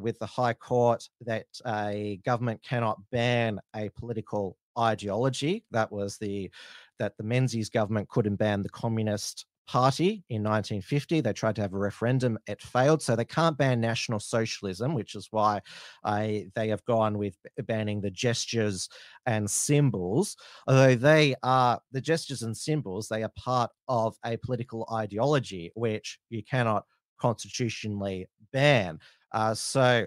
with 0.00 0.18
the 0.18 0.26
High 0.26 0.54
Court 0.54 1.08
that 1.20 1.46
a 1.64 2.20
government 2.24 2.60
cannot 2.64 2.98
ban 3.12 3.60
a 3.76 3.90
political 3.90 4.56
ideology. 4.78 5.64
That 5.70 5.90
was 5.90 6.18
the 6.18 6.50
that 6.98 7.16
the 7.16 7.24
Menzies 7.24 7.70
government 7.70 8.08
couldn't 8.08 8.36
ban 8.36 8.62
the 8.62 8.68
Communist 8.68 9.46
Party 9.66 10.24
in 10.28 10.42
1950. 10.42 11.20
They 11.20 11.32
tried 11.32 11.56
to 11.56 11.62
have 11.62 11.72
a 11.72 11.78
referendum, 11.78 12.38
it 12.46 12.60
failed. 12.60 13.02
So 13.02 13.16
they 13.16 13.24
can't 13.24 13.56
ban 13.56 13.80
National 13.80 14.20
Socialism, 14.20 14.94
which 14.94 15.14
is 15.14 15.28
why 15.30 15.60
I, 16.04 16.48
they 16.54 16.68
have 16.68 16.84
gone 16.84 17.16
with 17.16 17.34
banning 17.66 18.00
the 18.00 18.10
gestures 18.10 18.88
and 19.26 19.50
symbols. 19.50 20.36
Although 20.68 20.96
they 20.96 21.34
are 21.42 21.80
the 21.92 22.00
gestures 22.00 22.42
and 22.42 22.56
symbols, 22.56 23.08
they 23.08 23.22
are 23.22 23.32
part 23.36 23.70
of 23.88 24.16
a 24.24 24.36
political 24.36 24.86
ideology, 24.92 25.72
which 25.74 26.18
you 26.28 26.42
cannot 26.42 26.84
constitutionally 27.18 28.26
ban. 28.52 28.98
Uh, 29.32 29.54
so 29.54 30.06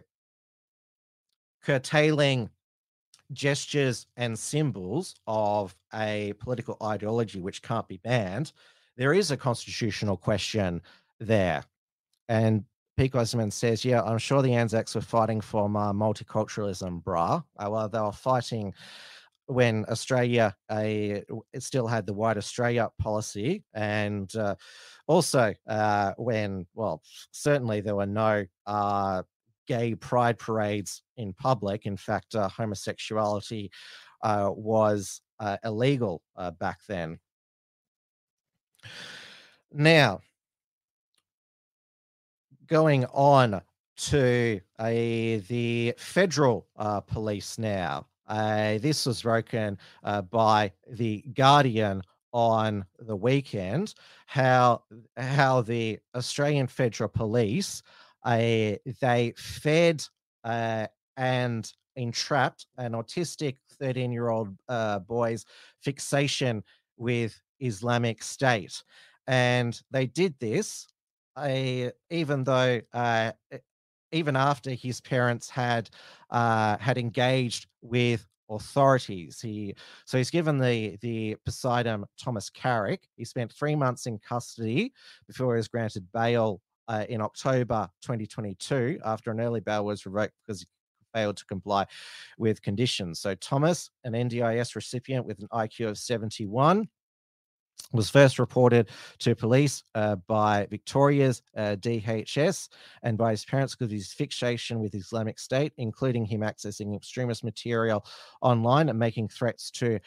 curtailing 1.64 2.50
gestures 3.34 4.08
and 4.16 4.38
symbols 4.38 5.16
of 5.28 5.76
a 5.94 6.34
political 6.40 6.78
ideology 6.82 7.42
which 7.42 7.62
can't 7.62 7.88
be 7.88 7.98
banned, 7.98 8.52
there 8.96 9.14
is 9.14 9.32
a 9.32 9.38
constitutional 9.38 10.18
question 10.18 10.82
there. 11.20 11.64
And 12.30 12.66
Pete 12.98 13.16
Osman 13.16 13.52
says, 13.52 13.86
Yeah, 13.86 14.02
I'm 14.02 14.18
sure 14.18 14.42
the 14.42 14.56
Anzacs 14.56 14.96
were 14.96 15.02
fighting 15.02 15.40
for 15.40 15.66
uh, 15.66 15.94
multiculturalism, 15.94 17.04
brah. 17.04 17.44
Uh, 17.58 17.70
well, 17.70 17.88
they 17.88 18.00
were 18.00 18.12
fighting 18.12 18.74
when 19.46 19.86
Australia 19.90 20.56
still 21.60 21.88
had 21.88 22.06
the 22.06 22.14
White 22.14 22.38
Australia 22.38 22.90
policy. 23.00 23.64
And 23.74 24.34
uh, 24.36 24.56
also 25.08 25.54
uh, 25.68 26.14
when, 26.18 26.66
well, 26.74 27.02
certainly 27.32 27.82
there 27.82 27.96
were 27.96 28.08
no 28.08 28.46
uh, 28.66 29.24
gay 29.68 29.96
pride 29.96 30.40
parades 30.40 31.04
in 31.18 31.34
public. 31.34 31.86
In 31.86 31.98
fact, 31.98 32.36
uh, 32.36 32.48
homosexuality 32.50 33.70
uh, 34.24 34.50
was 34.54 35.22
uh, 35.40 35.58
illegal 35.64 36.22
uh, 36.36 36.52
back 36.52 36.80
then. 36.88 37.20
Now, 39.72 40.22
going 42.68 43.06
on 43.06 43.62
to 43.98 44.60
the 44.80 45.94
federal 45.98 46.68
uh, 46.76 47.02
police 47.02 47.58
now. 47.58 48.08
Uh, 48.28 48.78
this 48.80 49.06
was 49.06 49.22
broken 49.22 49.78
by 50.30 50.72
the 50.90 51.24
Guardian 51.34 52.02
on 52.34 52.86
the 53.00 53.16
weekend. 53.16 53.94
How 54.26 54.84
how 55.16 55.62
the 55.62 56.00
Australian 56.14 56.68
Federal 56.68 57.10
Police 57.10 57.82
they 58.36 59.34
fed 59.38 60.04
uh, 60.44 60.88
and 61.16 61.72
entrapped 61.96 62.68
an 62.78 62.92
autistic 62.94 63.58
13 63.80 64.12
year 64.12 64.30
old 64.30 64.50
uh, 64.70 65.00
boy's 65.00 65.46
fixation 65.82 66.64
with 66.98 67.40
Islamic 67.60 68.22
State. 68.22 68.84
And 69.28 69.80
they 69.92 70.06
did 70.06 70.36
this 70.40 70.88
uh, 71.38 71.90
even 72.10 72.44
though, 72.44 72.82
uh, 72.94 73.32
even 74.12 74.36
after 74.36 74.72
his 74.72 75.00
parents 75.00 75.50
had 75.50 75.90
uh, 76.32 76.78
had 76.78 76.98
engaged 76.98 77.68
with 77.82 78.26
authorities. 78.50 79.40
He 79.42 79.76
so 80.06 80.18
he's 80.18 80.32
given 80.32 80.58
the 80.58 80.98
the 81.02 81.36
Poseidon 81.46 82.06
Thomas 82.20 82.50
Carrick. 82.50 83.08
He 83.16 83.26
spent 83.26 83.54
three 83.54 83.76
months 83.76 84.08
in 84.08 84.18
custody 84.18 84.94
before 85.28 85.56
he 85.56 85.58
was 85.58 85.68
granted 85.68 86.08
bail 86.12 86.62
uh, 86.88 87.06
in 87.10 87.22
October 87.22 87.90
2022 88.02 89.00
after 89.04 89.32
an 89.32 89.42
early 89.42 89.60
bail 89.60 89.86
was 89.86 90.06
revoked 90.06 90.34
because 90.46 90.62
he 90.62 90.68
failed 91.14 91.38
to 91.38 91.46
comply 91.46 91.86
with 92.38 92.62
conditions. 92.62 93.20
So 93.20 93.36
Thomas, 93.36 93.90
an 94.04 94.14
NDIS 94.14 94.76
recipient 94.76 95.26
with 95.26 95.40
an 95.40 95.48
IQ 95.52 95.90
of 95.90 95.98
71, 95.98 96.88
was 97.94 98.10
first 98.10 98.38
reported 98.38 98.90
to 99.20 99.36
police 99.36 99.84
uh, 99.96 100.16
by 100.28 100.68
Victoria's 100.70 101.42
uh, 101.56 101.76
DHS 101.80 102.68
and 103.04 103.18
by 103.18 103.32
his 103.32 103.46
parents 103.46 103.76
because 103.76 103.92
of 103.92 103.98
his 103.98 104.12
fixation 104.12 104.80
with 104.80 104.94
Islamic 104.94 105.40
State, 105.40 105.74
including 105.78 106.26
him 106.26 106.42
accessing 106.42 106.96
extremist 106.96 107.44
material 107.44 108.06
online 108.42 108.90
and 108.90 109.00
making 109.00 109.30
threats 109.30 109.72
to 109.72 110.00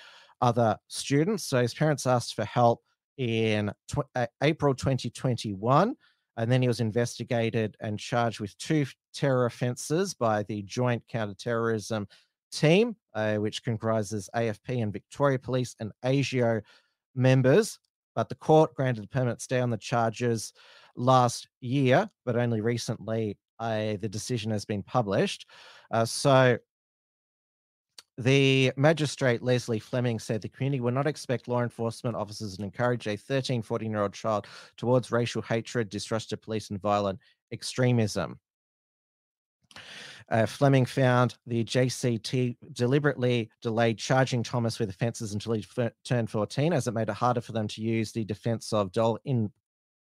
other 0.43 0.76
students. 0.89 1.45
So 1.45 1.62
his 1.62 1.74
parents 1.74 2.07
asked 2.07 2.35
for 2.35 2.45
help 2.45 2.83
in 3.16 3.72
tw- 3.89 4.09
uh, 4.14 4.26
April 4.43 4.74
2021 4.74 5.95
and 6.41 6.51
then 6.51 6.62
he 6.62 6.68
was 6.68 6.80
investigated 6.80 7.76
and 7.80 7.99
charged 7.99 8.41
with 8.41 8.57
two 8.57 8.86
terror 9.12 9.45
offences 9.45 10.14
by 10.14 10.43
the 10.45 10.62
Joint 10.62 11.03
Counterterrorism 11.07 12.09
Team, 12.51 12.97
uh, 13.14 13.34
which 13.36 13.62
comprises 13.62 14.30
AFP 14.34 14.82
and 14.82 14.91
Victoria 14.91 15.38
Police 15.38 15.76
and 15.80 15.93
ASIO 16.03 16.62
members. 17.14 17.78
But 18.14 18.30
the 18.30 18.36
court 18.36 18.74
granted 18.74 19.05
a 19.05 19.09
permanent 19.09 19.43
stay 19.43 19.61
on 19.61 19.68
the 19.68 19.76
charges 19.76 20.55
last 20.97 21.47
year, 21.61 22.09
but 22.24 22.36
only 22.36 22.62
recently 22.62 23.36
uh, 23.59 23.99
the 24.01 24.09
decision 24.09 24.51
has 24.51 24.64
been 24.64 24.82
published. 24.82 25.45
Uh, 25.91 26.07
so 26.07 26.57
the 28.21 28.71
magistrate 28.77 29.43
Leslie 29.43 29.79
Fleming 29.79 30.18
said 30.18 30.43
the 30.43 30.49
community 30.49 30.81
will 30.81 30.93
not 30.93 31.07
expect 31.07 31.49
law 31.49 31.62
enforcement 31.62 32.14
officers 32.14 32.57
to 32.57 32.62
encourage 32.62 33.07
a 33.07 33.16
13, 33.16 33.62
14 33.62 33.91
year 33.91 34.03
old 34.03 34.12
child 34.12 34.47
towards 34.77 35.11
racial 35.11 35.41
hatred, 35.41 35.89
distrust 35.89 36.33
of 36.35 36.43
police, 36.43 36.68
and 36.68 36.83
violent 36.83 37.18
extremism. 37.51 38.39
Uh, 40.29 40.45
Fleming 40.45 40.85
found 40.85 41.37
the 41.47 41.64
JCT 41.64 42.57
deliberately 42.73 43.51
delayed 43.62 43.99
charging 43.99 44.43
Thomas 44.43 44.79
with 44.79 44.91
offences 44.91 45.33
until 45.33 45.55
he 45.55 45.64
f- 45.77 45.93
turned 46.05 46.29
14, 46.29 46.75
as 46.75 46.87
it 46.87 46.95
made 46.95 47.09
it 47.09 47.14
harder 47.14 47.41
for 47.41 47.53
them 47.53 47.68
to 47.68 47.81
use 47.81 48.12
the 48.12 48.25
defence 48.25 48.73
of 48.73 48.93
doli 48.93 49.51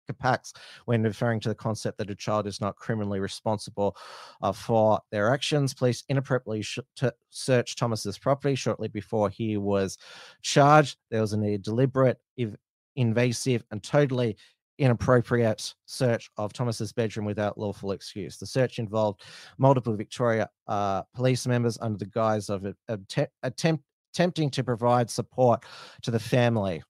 incapax 0.08 0.52
when 0.86 1.02
referring 1.02 1.40
to 1.40 1.48
the 1.48 1.54
concept 1.54 1.98
that 1.98 2.10
a 2.10 2.14
child 2.14 2.46
is 2.46 2.60
not 2.60 2.76
criminally 2.76 3.20
responsible 3.20 3.96
uh, 4.42 4.52
for 4.52 5.00
their 5.10 5.32
actions. 5.32 5.74
Police 5.74 6.04
inappropriately 6.08 6.62
sh- 6.62 6.78
t- 6.96 7.10
searched 7.30 7.78
Thomas's 7.78 8.18
property 8.18 8.54
shortly 8.54 8.88
before 8.88 9.28
he 9.28 9.56
was 9.56 9.98
charged. 10.42 10.98
There 11.10 11.20
was 11.20 11.32
a 11.32 11.58
deliberate, 11.58 12.18
ev- 12.38 12.56
invasive, 12.96 13.64
and 13.70 13.82
totally 13.82 14.36
inappropriate 14.78 15.74
search 15.86 16.30
of 16.36 16.52
Thomas's 16.52 16.92
bedroom 16.92 17.26
without 17.26 17.58
lawful 17.58 17.92
excuse. 17.92 18.36
The 18.36 18.46
search 18.46 18.78
involved 18.78 19.22
multiple 19.58 19.96
Victoria 19.96 20.48
uh, 20.68 21.02
police 21.14 21.46
members 21.46 21.78
under 21.80 21.98
the 21.98 22.06
guise 22.06 22.48
of 22.48 22.64
a, 22.64 22.74
a 22.88 22.96
te- 23.08 23.26
attempt 23.42 23.84
attempting 24.14 24.50
to 24.50 24.64
provide 24.64 25.10
support 25.10 25.64
to 26.02 26.10
the 26.10 26.18
family. 26.18 26.82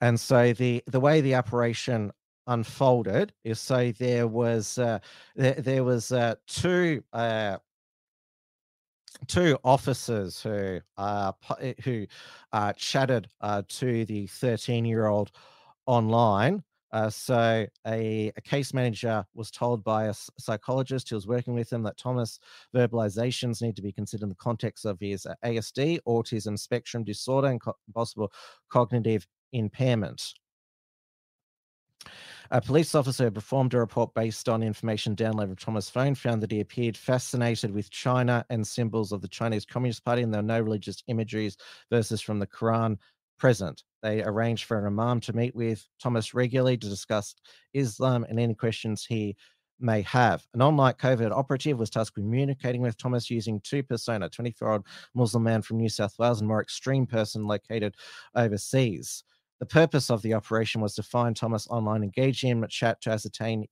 And 0.00 0.18
so 0.18 0.52
the 0.52 0.82
the 0.86 1.00
way 1.00 1.20
the 1.20 1.34
operation 1.34 2.12
unfolded 2.46 3.32
is 3.44 3.60
so 3.60 3.92
there 3.92 4.28
was 4.28 4.78
uh, 4.78 4.98
there, 5.34 5.54
there 5.54 5.84
was 5.84 6.12
uh, 6.12 6.34
two 6.46 7.02
uh, 7.12 7.58
two 9.26 9.58
officers 9.64 10.42
who 10.42 10.80
uh, 10.96 11.32
who 11.84 12.06
uh, 12.52 12.72
chatted 12.74 13.28
uh, 13.40 13.62
to 13.68 14.04
the 14.04 14.26
13 14.26 14.84
year 14.84 15.06
old 15.06 15.30
online. 15.86 16.62
Uh, 16.92 17.10
so 17.10 17.66
a, 17.88 18.30
a, 18.36 18.40
case 18.42 18.72
manager 18.72 19.24
was 19.34 19.50
told 19.50 19.82
by 19.82 20.04
a 20.04 20.14
psychologist 20.38 21.10
who 21.10 21.16
was 21.16 21.26
working 21.26 21.52
with 21.52 21.72
him 21.72 21.82
that 21.82 21.96
Thomas 21.96 22.38
verbalizations 22.72 23.60
need 23.60 23.74
to 23.74 23.82
be 23.82 23.90
considered 23.90 24.22
in 24.22 24.28
the 24.28 24.36
context 24.36 24.84
of 24.84 25.00
his 25.00 25.26
uh, 25.26 25.34
ASD, 25.44 25.98
autism 26.06 26.56
spectrum 26.56 27.02
disorder, 27.02 27.48
and 27.48 27.60
co- 27.60 27.74
possible 27.92 28.32
cognitive 28.68 29.26
impairment. 29.54 30.34
A 32.50 32.60
police 32.60 32.94
officer 32.94 33.30
performed 33.30 33.72
a 33.72 33.78
report 33.78 34.12
based 34.14 34.48
on 34.48 34.62
information 34.62 35.16
downloaded 35.16 35.48
from 35.48 35.56
Thomas' 35.56 35.88
phone, 35.88 36.14
found 36.14 36.42
that 36.42 36.52
he 36.52 36.60
appeared 36.60 36.96
fascinated 36.96 37.72
with 37.72 37.90
China 37.90 38.44
and 38.50 38.66
symbols 38.66 39.12
of 39.12 39.22
the 39.22 39.28
Chinese 39.28 39.64
Communist 39.64 40.04
Party, 40.04 40.22
and 40.22 40.32
there 40.32 40.42
were 40.42 40.46
no 40.46 40.60
religious 40.60 41.02
imageries 41.06 41.56
verses 41.90 42.20
from 42.20 42.38
the 42.38 42.46
Quran 42.46 42.98
present. 43.38 43.82
They 44.02 44.22
arranged 44.22 44.64
for 44.64 44.78
an 44.78 44.86
imam 44.86 45.20
to 45.20 45.32
meet 45.32 45.54
with 45.54 45.88
Thomas 46.00 46.34
regularly 46.34 46.76
to 46.76 46.88
discuss 46.88 47.34
Islam 47.72 48.24
and 48.28 48.38
any 48.38 48.54
questions 48.54 49.06
he 49.06 49.36
may 49.80 50.02
have. 50.02 50.46
An 50.54 50.62
online 50.62 50.94
covert 50.94 51.32
operative 51.32 51.78
was 51.78 51.90
tasked 51.90 52.16
with 52.16 52.24
communicating 52.24 52.82
with 52.82 52.96
Thomas 52.96 53.30
using 53.30 53.60
two 53.60 53.82
persona, 53.82 54.28
24 54.28 54.68
year 54.68 54.72
old 54.74 54.86
Muslim 55.14 55.42
man 55.42 55.62
from 55.62 55.78
New 55.78 55.88
South 55.88 56.18
Wales 56.18 56.40
and 56.40 56.48
more 56.48 56.62
extreme 56.62 57.06
person 57.06 57.46
located 57.46 57.96
overseas. 58.34 59.24
The 59.60 59.66
purpose 59.66 60.10
of 60.10 60.22
the 60.22 60.34
operation 60.34 60.80
was 60.80 60.94
to 60.94 61.02
find 61.02 61.36
Thomas 61.36 61.66
online, 61.68 62.02
engage 62.02 62.42
him, 62.42 62.66
chat 62.68 63.00
to 63.02 63.10
ascertain 63.10 63.66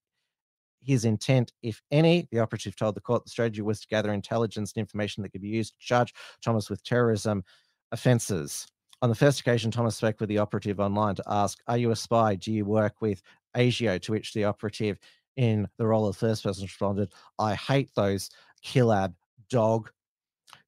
his 0.80 1.05
intent, 1.05 1.53
if 1.62 1.80
any. 1.91 2.28
The 2.30 2.41
operative 2.41 2.76
told 2.76 2.95
the 2.95 3.01
court 3.01 3.24
the 3.24 3.30
strategy 3.30 3.62
was 3.62 3.80
to 3.80 3.89
gather 3.89 4.12
intelligence 4.12 4.72
and 4.74 4.80
information 4.80 5.22
that 5.22 5.30
could 5.30 5.43
be 5.43 5.49
used 5.49 5.74
to 5.74 5.80
charge 5.80 6.14
Thomas 6.43 6.70
with 6.70 6.83
terrorism 6.85 7.45
offences. 7.93 8.66
On 9.01 9.09
the 9.09 9.14
first 9.14 9.41
occasion, 9.41 9.70
Thomas 9.70 9.97
spoke 9.97 10.20
with 10.20 10.28
the 10.28 10.39
operative 10.39 10.78
online 10.78 11.16
to 11.16 11.24
ask, 11.26 11.59
Are 11.66 11.76
you 11.76 11.91
a 11.91 11.97
spy? 11.97 12.37
Do 12.37 12.53
you 12.53 12.64
work 12.64 13.01
with 13.01 13.20
ASIO? 13.57 14.01
To 14.03 14.12
which 14.12 14.33
the 14.33 14.45
operative, 14.45 14.99
in 15.37 15.68
the 15.78 15.87
role 15.87 16.07
of 16.07 16.16
first 16.16 16.45
person, 16.45 16.64
responded, 16.64 17.12
I 17.39 17.55
hate 17.55 17.91
those 17.97 18.30
Killab 18.64 19.14
dog. 19.51 19.91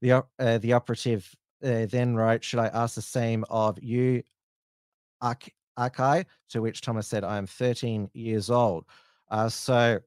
The, 0.00 0.24
uh, 0.38 0.58
the 0.58 0.72
operative 0.72 1.32
uh, 1.62 1.86
then 1.86 2.16
wrote, 2.16 2.42
Should 2.42 2.58
I 2.58 2.66
ask 2.68 2.96
the 2.96 3.02
same 3.02 3.44
of 3.50 3.80
you, 3.80 4.22
Akai? 5.78 6.24
To 6.50 6.62
which 6.62 6.80
Thomas 6.80 7.08
said, 7.08 7.24
I 7.24 7.38
am 7.38 7.46
13 7.46 8.10
years 8.12 8.50
old. 8.50 8.84
Uh, 9.30 9.48
so 9.48 9.98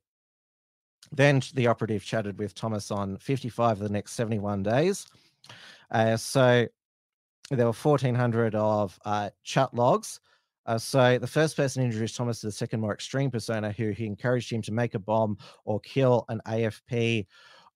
then 1.11 1.41
the 1.53 1.67
operative 1.67 2.03
chatted 2.03 2.37
with 2.37 2.53
Thomas 2.53 2.91
on 2.91 3.17
55 3.17 3.81
of 3.81 3.87
the 3.87 3.89
next 3.89 4.13
71 4.13 4.63
days. 4.63 5.07
Uh, 5.91 6.17
so 6.17 6.67
there 7.49 7.65
were 7.65 7.71
1,400 7.71 8.55
of 8.55 8.99
uh, 9.05 9.29
chat 9.43 9.73
logs. 9.73 10.19
Uh, 10.65 10.77
so 10.77 11.17
the 11.17 11.27
first 11.27 11.55
person 11.55 11.83
introduced 11.83 12.17
Thomas 12.17 12.41
to 12.41 12.47
the 12.47 12.51
second 12.51 12.81
more 12.81 12.93
extreme 12.93 13.31
persona 13.31 13.71
who 13.71 13.91
he 13.91 14.05
encouraged 14.05 14.51
him 14.51 14.61
to 14.63 14.73
make 14.73 14.95
a 14.95 14.99
bomb 14.99 15.37
or 15.63 15.79
kill 15.79 16.25
an 16.27 16.41
AFP 16.45 17.25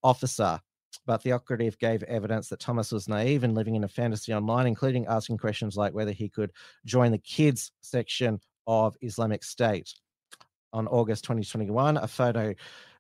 officer. 0.03 0.59
But 1.05 1.23
the 1.23 1.31
operative 1.31 1.77
gave 1.79 2.03
evidence 2.03 2.49
that 2.49 2.59
Thomas 2.59 2.91
was 2.91 3.07
naive 3.07 3.43
and 3.43 3.55
living 3.55 3.75
in 3.75 3.83
a 3.83 3.87
fantasy 3.87 4.33
online, 4.33 4.67
including 4.67 5.05
asking 5.07 5.37
questions 5.37 5.75
like 5.75 5.93
whether 5.93 6.11
he 6.11 6.29
could 6.29 6.51
join 6.85 7.11
the 7.11 7.17
kids 7.17 7.71
section 7.81 8.39
of 8.67 8.95
Islamic 9.01 9.43
State. 9.43 9.93
On 10.73 10.87
August 10.87 11.23
2021, 11.25 11.97
a 11.97 12.07
photo 12.07 12.53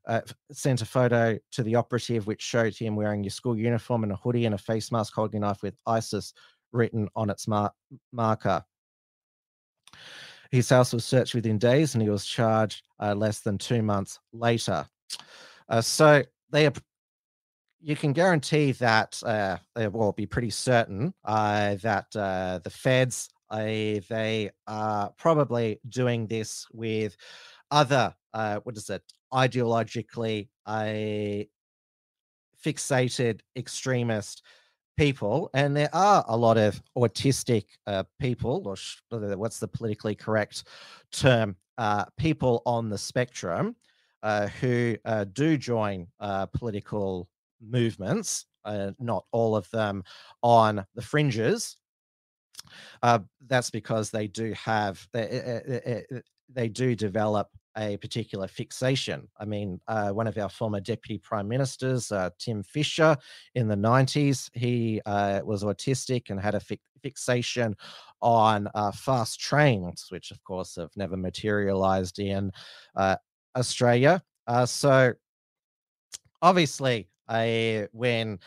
uh, 0.07 0.21
sent 0.51 0.81
a 0.81 0.85
photo 0.85 1.37
to 1.51 1.63
the 1.63 1.75
operative 1.75 2.27
which 2.27 2.41
showed 2.41 2.75
him 2.75 2.95
wearing 2.95 3.23
your 3.23 3.31
school 3.31 3.57
uniform 3.57 4.03
and 4.03 4.11
a 4.11 4.15
hoodie 4.15 4.45
and 4.45 4.55
a 4.55 4.57
face 4.57 4.91
mask 4.91 5.13
holding 5.13 5.43
a 5.43 5.47
knife 5.47 5.61
with 5.61 5.75
ISIS 5.85 6.33
written 6.71 7.07
on 7.15 7.29
its 7.29 7.47
mar- 7.47 7.71
marker. 8.11 8.63
His 10.51 10.69
house 10.69 10.91
was 10.91 11.05
searched 11.05 11.35
within 11.35 11.57
days 11.57 11.93
and 11.95 12.01
he 12.01 12.09
was 12.09 12.25
charged 12.25 12.83
uh, 12.99 13.15
less 13.15 13.39
than 13.39 13.57
two 13.57 13.81
months 13.81 14.19
later. 14.33 14.85
Uh, 15.69 15.81
so 15.81 16.23
they 16.49 16.63
you 17.81 17.95
can 17.95 18.13
guarantee 18.13 18.71
that, 18.73 19.21
uh, 19.25 19.57
will 19.75 20.11
be 20.11 20.25
pretty 20.25 20.49
certain 20.49 21.13
uh, 21.25 21.75
that 21.75 22.15
uh, 22.15 22.59
the 22.63 22.69
feds, 22.69 23.29
uh, 23.49 23.57
they 24.09 24.49
are 24.67 25.11
probably 25.17 25.79
doing 25.89 26.27
this 26.27 26.67
with 26.71 27.17
other, 27.71 28.13
what 28.31 28.77
is 28.77 28.89
it, 28.89 29.03
ideologically 29.33 30.47
fixated 32.63 33.41
extremist 33.55 34.43
people, 34.97 35.49
and 35.53 35.75
there 35.75 35.89
are 35.93 36.23
a 36.27 36.37
lot 36.37 36.57
of 36.57 36.81
autistic 36.97 37.65
uh, 37.87 38.03
people, 38.19 38.61
or 38.65 38.75
sh- 38.75 38.97
what's 39.09 39.59
the 39.59 39.67
politically 39.67 40.15
correct 40.15 40.65
term, 41.11 41.55
uh, 41.77 42.05
people 42.17 42.61
on 42.65 42.89
the 42.89 42.97
spectrum 42.97 43.75
uh, 44.21 44.47
who 44.47 44.95
uh, 45.05 45.25
do 45.33 45.57
join 45.57 46.05
uh, 46.19 46.45
political 46.47 47.27
movements, 47.61 48.45
uh, 48.65 48.91
not 48.99 49.25
all 49.31 49.55
of 49.55 49.69
them 49.71 50.03
on 50.41 50.85
the 50.95 51.01
fringes. 51.01 51.77
that's 53.01 53.71
because 53.71 54.11
they 54.11 54.27
do 54.27 54.53
have 54.53 55.07
they, 55.13 56.03
they 56.53 56.67
do 56.69 56.95
develop 56.95 57.49
a 57.77 57.97
particular 57.97 58.47
fixation. 58.47 59.27
I 59.39 59.45
mean, 59.45 59.79
uh, 59.87 60.09
one 60.09 60.27
of 60.27 60.37
our 60.37 60.49
former 60.49 60.79
deputy 60.79 61.17
prime 61.17 61.47
ministers, 61.47 62.11
uh, 62.11 62.29
Tim 62.37 62.63
Fischer, 62.63 63.15
in 63.55 63.67
the 63.67 63.75
90s, 63.75 64.49
he 64.53 65.01
uh, 65.05 65.41
was 65.43 65.63
autistic 65.63 66.29
and 66.29 66.39
had 66.39 66.55
a 66.55 66.59
fi- 66.59 66.79
fixation 67.01 67.75
on 68.21 68.67
uh, 68.75 68.91
fast 68.91 69.39
trains, 69.39 70.07
which 70.09 70.31
of 70.31 70.43
course 70.43 70.75
have 70.75 70.91
never 70.95 71.17
materialized 71.17 72.19
in 72.19 72.51
uh, 72.95 73.15
Australia. 73.55 74.21
Uh, 74.47 74.65
so, 74.65 75.13
obviously, 76.41 77.07
when 77.27 78.39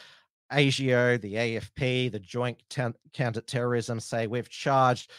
ASIO, 0.53 1.21
the 1.21 1.35
AFP, 1.35 2.13
the 2.13 2.19
Joint 2.21 2.63
Counter-Terrorism 3.13 4.01
say 4.01 4.27
we've 4.27 4.51
charged 4.51 5.11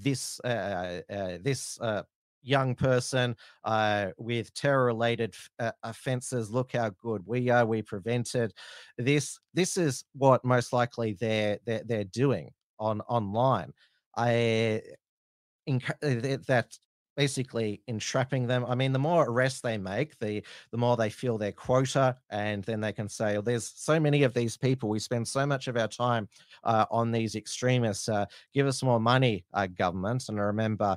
this 0.00 0.40
this 0.44 1.78
young 2.42 2.74
person 2.74 3.36
uh, 3.64 4.06
with 4.16 4.52
terror 4.54 4.86
related 4.86 5.34
uh, 5.58 5.72
offenses 5.82 6.50
look 6.50 6.72
how 6.72 6.90
good 7.02 7.22
we 7.26 7.50
are. 7.50 7.66
We 7.66 7.82
prevented 7.82 8.52
this. 8.96 9.38
This 9.54 9.76
is 9.76 10.04
what 10.14 10.44
most 10.44 10.72
likely 10.72 11.14
they're 11.14 11.58
they're, 11.66 11.82
they're 11.84 12.04
doing 12.04 12.50
on 12.78 13.00
online. 13.02 13.72
I 14.16 14.82
uh, 15.68 15.80
that 16.00 16.76
basically 17.18 17.82
entrapping 17.88 18.46
them. 18.46 18.64
I 18.66 18.76
mean, 18.76 18.92
the 18.94 19.00
more 19.00 19.26
arrests 19.28 19.60
they 19.60 19.78
make, 19.78 20.18
the 20.20 20.42
the 20.72 20.78
more 20.78 20.96
they 20.96 21.10
feel 21.10 21.38
their 21.38 21.52
quota, 21.52 22.16
and 22.30 22.64
then 22.64 22.80
they 22.80 22.94
can 22.94 23.10
say, 23.10 23.34
"Well, 23.34 23.42
there's 23.42 23.66
so 23.66 24.00
many 24.00 24.22
of 24.22 24.34
these 24.34 24.56
people. 24.56 24.88
We 24.88 25.00
spend 25.00 25.28
so 25.28 25.46
much 25.46 25.68
of 25.68 25.76
our 25.76 25.88
time 25.88 26.28
uh, 26.64 26.86
on 26.90 27.12
these 27.12 27.36
extremists. 27.36 28.08
Uh, 28.08 28.26
give 28.54 28.66
us 28.68 28.82
more 28.82 29.00
money, 29.00 29.44
uh, 29.54 29.66
government." 29.68 30.28
And 30.30 30.38
I 30.40 30.44
remember 30.44 30.96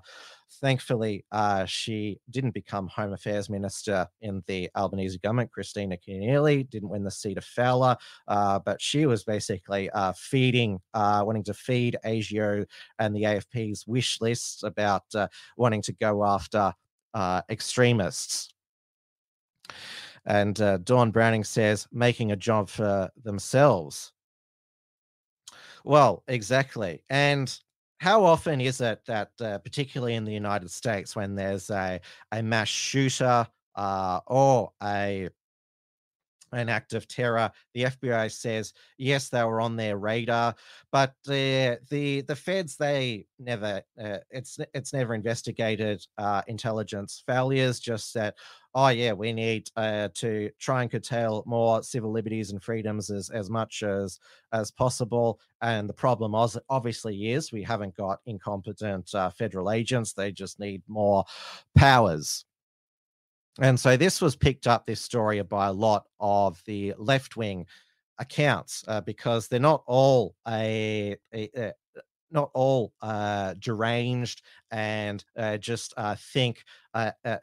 Thankfully, 0.60 1.26
uh, 1.32 1.66
she 1.66 2.20
didn't 2.30 2.54
become 2.54 2.88
Home 2.90 3.14
Affairs 3.14 3.50
Minister 3.50 4.08
in 4.22 4.44
the 4.48 4.70
Albanese 4.76 5.18
government. 5.20 5.50
Kristina 5.58 5.98
Keneally 5.98 6.70
didn't 6.70 6.90
win 6.90 7.04
the 7.04 7.12
seat 7.12 7.38
of 7.38 7.46
Fowler, 7.46 7.96
uh, 8.28 8.60
but 8.60 8.82
she 8.82 9.06
was 9.06 9.24
basically 9.24 9.90
uh, 9.92 10.12
feeding, 10.14 10.80
uh, 10.94 11.24
wanting 11.26 11.44
to 11.46 11.54
feed 11.54 11.98
ASIO 12.06 12.66
and 13.00 13.16
the 13.16 13.24
AFP's 13.24 13.88
wish 13.88 14.20
lists 14.20 14.64
about 14.64 15.04
uh, 15.16 15.28
wanting 15.56 15.82
to 15.84 15.94
go 15.94 16.26
after 16.26 16.74
uh, 17.14 17.42
extremists. 17.50 18.50
And 20.26 20.56
Dawn 20.84 21.12
Browning 21.12 21.44
says, 21.44 21.88
making 21.92 22.32
a 22.32 22.36
job 22.36 22.70
for 22.70 23.10
themselves. 23.24 24.12
Well, 25.84 26.24
exactly. 26.28 27.04
And 27.10 27.58
how 28.02 28.26
often 28.26 28.60
is 28.60 28.82
it 28.82 29.00
that, 29.06 29.30
uh, 29.40 29.60
particularly 29.60 30.16
in 30.16 30.26
the 30.26 30.34
United 30.34 30.72
States, 30.72 31.16
when 31.16 31.36
there's 31.36 31.70
a 31.70 32.02
a 32.32 32.42
mass 32.42 32.68
shooter 32.68 33.48
uh, 33.76 34.20
or 34.26 34.72
a 34.82 35.30
an 36.52 36.70
act 36.70 36.94
of 36.94 37.08
terror. 37.08 37.52
The 37.74 37.84
FBI 37.84 38.32
says 38.32 38.74
yes, 38.98 39.30
they 39.30 39.44
were 39.44 39.62
on 39.62 39.76
their 39.76 39.98
radar, 39.98 40.56
but 40.92 41.14
the 41.26 41.80
the 41.90 42.22
the 42.22 42.36
feds 42.36 42.78
they 42.78 43.26
never 43.40 43.82
uh, 44.02 44.18
it's 44.30 44.60
it's 44.74 44.94
never 44.94 45.14
investigated 45.14 46.06
uh, 46.18 46.42
intelligence 46.48 47.24
failures. 47.26 47.80
Just 47.80 48.14
that 48.14 48.36
oh 48.74 48.90
yeah, 48.90 49.14
we 49.14 49.34
need 49.34 49.70
uh, 49.76 50.10
to 50.16 50.50
try 50.60 50.82
and 50.82 50.92
curtail 50.92 51.44
more 51.46 51.84
civil 51.84 52.12
liberties 52.12 52.52
and 52.52 52.64
freedoms 52.64 53.10
as 53.10 53.30
as 53.30 53.50
much 53.50 53.84
as 53.84 54.20
as 54.52 54.72
possible. 54.72 55.40
And 55.62 55.88
the 55.88 55.94
problem 55.94 56.36
obviously 56.70 57.32
is 57.32 57.52
we 57.52 57.64
haven't 57.64 57.96
got 57.96 58.20
incompetent 58.26 59.14
uh, 59.14 59.30
federal 59.30 59.72
agents. 59.72 60.14
They 60.14 60.32
just 60.32 60.60
need 60.60 60.82
more 60.88 61.26
powers. 61.76 62.46
And 63.60 63.80
so 63.80 63.98
this 63.98 64.22
was 64.22 64.36
picked 64.36 64.66
up, 64.66 64.86
this 64.86 65.02
story, 65.02 65.42
by 65.42 65.68
a 65.68 65.74
lot 65.74 66.06
of 66.20 66.62
the 66.66 66.94
left 66.98 67.36
wing 67.36 67.66
accounts 68.18 68.84
uh, 68.88 69.02
because 69.02 69.48
they're 69.48 69.60
not 69.60 69.84
all 69.88 70.36
a, 70.48 71.18
a, 71.34 71.50
a 71.58 71.74
not 72.32 72.50
all 72.54 72.94
uh, 73.02 73.54
deranged 73.60 74.42
and 74.72 75.24
uh, 75.38 75.58
just 75.58 75.94
uh, 75.98 76.16
think 76.16 76.64
uh, 76.94 77.12
uh, 77.26 77.38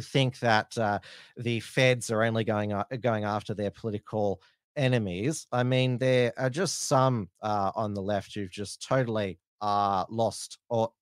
think 0.00 0.38
that 0.38 1.00
the 1.36 1.60
feds 1.60 2.10
are 2.10 2.22
only 2.22 2.44
going 2.44 2.72
going 3.00 3.24
after 3.24 3.54
their 3.54 3.70
political 3.70 4.40
enemies. 4.76 5.46
I 5.52 5.62
mean, 5.62 5.98
there 5.98 6.32
are 6.36 6.50
just 6.50 6.88
some 6.88 7.28
on 7.42 7.94
the 7.94 8.02
left 8.02 8.34
who've 8.34 8.50
just 8.50 8.86
totally 8.86 9.38
lost 9.60 10.58
or 10.68 10.92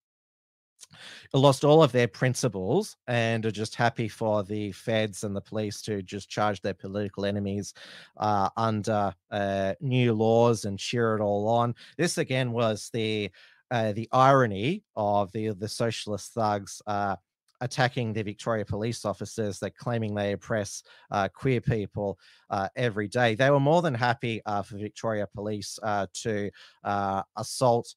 lost 1.32 1.64
all 1.64 1.82
of 1.82 1.92
their 1.92 2.08
principles 2.08 2.96
and 3.06 3.44
are 3.46 3.50
just 3.50 3.74
happy 3.74 4.08
for 4.08 4.42
the 4.42 4.72
feds 4.72 5.24
and 5.24 5.34
the 5.34 5.40
police 5.40 5.82
to 5.82 6.02
just 6.02 6.28
charge 6.28 6.60
their 6.60 6.74
political 6.74 7.24
enemies 7.24 7.74
uh, 8.16 8.48
under 8.56 9.14
uh, 9.30 9.74
new 9.80 10.12
laws 10.12 10.64
and 10.64 10.78
cheer 10.78 11.16
it 11.16 11.20
all 11.20 11.48
on. 11.48 11.74
This 11.96 12.18
again 12.18 12.52
was 12.52 12.90
the 12.92 13.30
uh, 13.70 13.92
the 13.92 14.08
irony 14.12 14.84
of 14.96 15.32
the 15.32 15.54
the 15.54 15.68
socialist 15.68 16.34
thugs 16.34 16.82
uh, 16.86 17.16
attacking 17.62 18.12
the 18.12 18.22
Victoria 18.22 18.64
police 18.64 19.04
officers. 19.04 19.58
They're 19.58 19.70
claiming 19.70 20.14
they 20.14 20.32
oppress 20.32 20.82
uh, 21.10 21.28
queer 21.28 21.60
people 21.60 22.18
uh, 22.50 22.68
every 22.76 23.08
day. 23.08 23.36
They 23.36 23.50
were 23.50 23.60
more 23.60 23.82
than 23.82 23.94
happy 23.94 24.42
uh, 24.44 24.62
for 24.62 24.76
Victoria 24.76 25.28
police 25.32 25.78
uh, 25.82 26.06
to 26.24 26.50
uh, 26.84 27.22
assault 27.36 27.94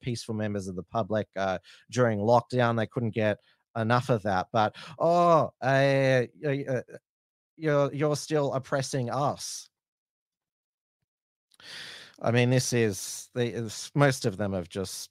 peaceful 0.00 0.34
members 0.34 0.66
of 0.66 0.76
the 0.76 0.82
public 0.82 1.28
uh, 1.36 1.58
during 1.90 2.18
lockdown. 2.18 2.76
They 2.76 2.88
couldn't 2.88 3.14
get 3.14 3.38
enough 3.76 4.10
of 4.10 4.22
that. 4.24 4.48
But 4.52 4.74
oh, 4.98 5.52
you're 7.56 7.92
you're 7.92 8.16
still 8.16 8.52
oppressing 8.54 9.10
us. 9.10 9.68
I 12.20 12.32
mean, 12.32 12.50
this 12.50 12.72
is 12.72 13.28
the 13.34 13.72
most 13.94 14.26
of 14.26 14.36
them 14.36 14.52
have 14.52 14.68
just 14.68 15.10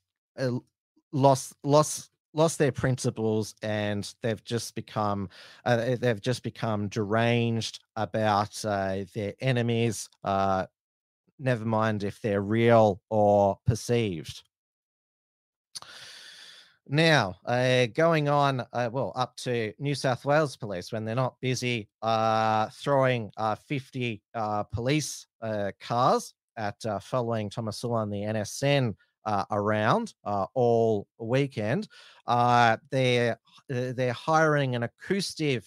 lost 1.14 1.54
lost 1.64 2.10
lost 2.34 2.60
their 2.60 2.72
principles 2.72 3.56
and 3.62 4.14
they've 4.22 4.44
just 4.44 4.76
become 4.76 5.30
uh, 5.66 5.96
they've 6.00 6.22
just 6.22 6.44
become 6.44 6.88
deranged 6.88 7.80
about 7.96 8.64
uh, 8.66 9.04
their 9.14 9.34
enemies 9.40 10.10
uh, 10.24 10.66
never 11.40 11.66
mind 11.66 12.04
if 12.04 12.22
they're 12.22 12.42
real 12.42 13.02
or 13.10 13.58
perceived. 13.66 14.44
Now 16.90 17.36
uh, 17.46 17.88
going 17.88 18.30
on 18.30 18.66
uh, 18.72 18.90
well 18.92 19.12
up 19.16 19.36
to 19.38 19.74
new 19.78 19.94
south 19.94 20.24
wales 20.24 20.56
police 20.56 20.92
when 20.92 21.04
they're 21.04 21.16
not 21.16 21.40
busy 21.42 21.90
uh, 22.02 22.70
throwing 22.70 23.32
50 23.68 24.22
police 24.72 25.28
cars 25.82 26.34
at 26.56 26.82
following 27.04 27.50
thomas 27.50 27.84
on 27.84 28.10
the 28.10 28.22
nsn 28.22 28.96
uh, 29.28 29.44
around 29.52 30.14
uh, 30.24 30.48
all 30.56 31.06
weekend. 31.20 31.88
Uh, 32.26 32.78
they're 32.90 33.38
uh, 33.72 33.92
they're 33.94 34.14
hiring 34.14 34.76
an 34.76 34.84
acoustic 34.84 35.64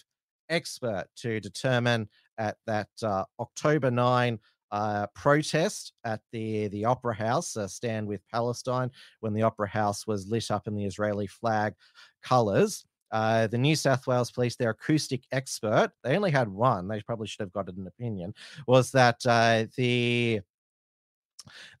expert 0.49 1.05
to 1.15 1.39
determine 1.39 2.09
at 2.37 2.57
that 2.65 2.89
uh, 3.03 3.23
October 3.39 3.91
nine 3.91 4.39
uh, 4.71 5.05
protest 5.13 5.93
at 6.03 6.21
the 6.31 6.67
the 6.69 6.83
Opera 6.83 7.15
House, 7.15 7.55
Stand 7.67 8.07
with 8.07 8.21
Palestine, 8.33 8.89
when 9.19 9.33
the 9.33 9.43
Opera 9.43 9.69
House 9.69 10.07
was 10.07 10.27
lit 10.27 10.49
up 10.49 10.67
in 10.67 10.75
the 10.75 10.85
Israeli 10.85 11.27
flag 11.27 11.75
colors. 12.23 12.83
Uh, 13.11 13.45
the 13.47 13.57
New 13.57 13.75
South 13.75 14.07
Wales 14.07 14.31
Police, 14.31 14.55
their 14.55 14.69
acoustic 14.69 15.25
expert, 15.33 15.91
they 16.01 16.15
only 16.15 16.31
had 16.31 16.47
one. 16.47 16.87
They 16.87 17.01
probably 17.01 17.27
should 17.27 17.41
have 17.41 17.51
got 17.51 17.67
an 17.67 17.85
opinion. 17.85 18.33
Was 18.67 18.89
that 18.91 19.17
uh, 19.25 19.65
the 19.75 20.39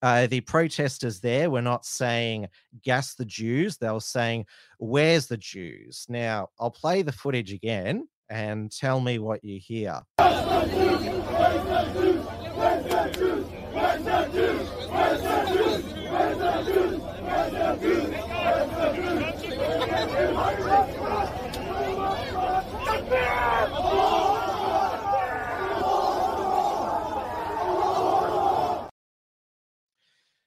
uh, 0.01 0.27
the 0.27 0.41
protesters 0.41 1.19
there 1.19 1.49
were 1.49 1.61
not 1.61 1.85
saying 1.85 2.47
gas 2.83 3.15
the 3.15 3.25
Jews, 3.25 3.77
they 3.77 3.89
were 3.89 3.99
saying, 3.99 4.45
Where's 4.79 5.27
the 5.27 5.37
Jews? 5.37 6.05
Now, 6.09 6.49
I'll 6.59 6.71
play 6.71 7.01
the 7.01 7.11
footage 7.11 7.53
again 7.53 8.07
and 8.29 8.71
tell 8.71 8.99
me 8.99 9.19
what 9.19 9.43
you 9.43 9.59
hear. 9.59 10.01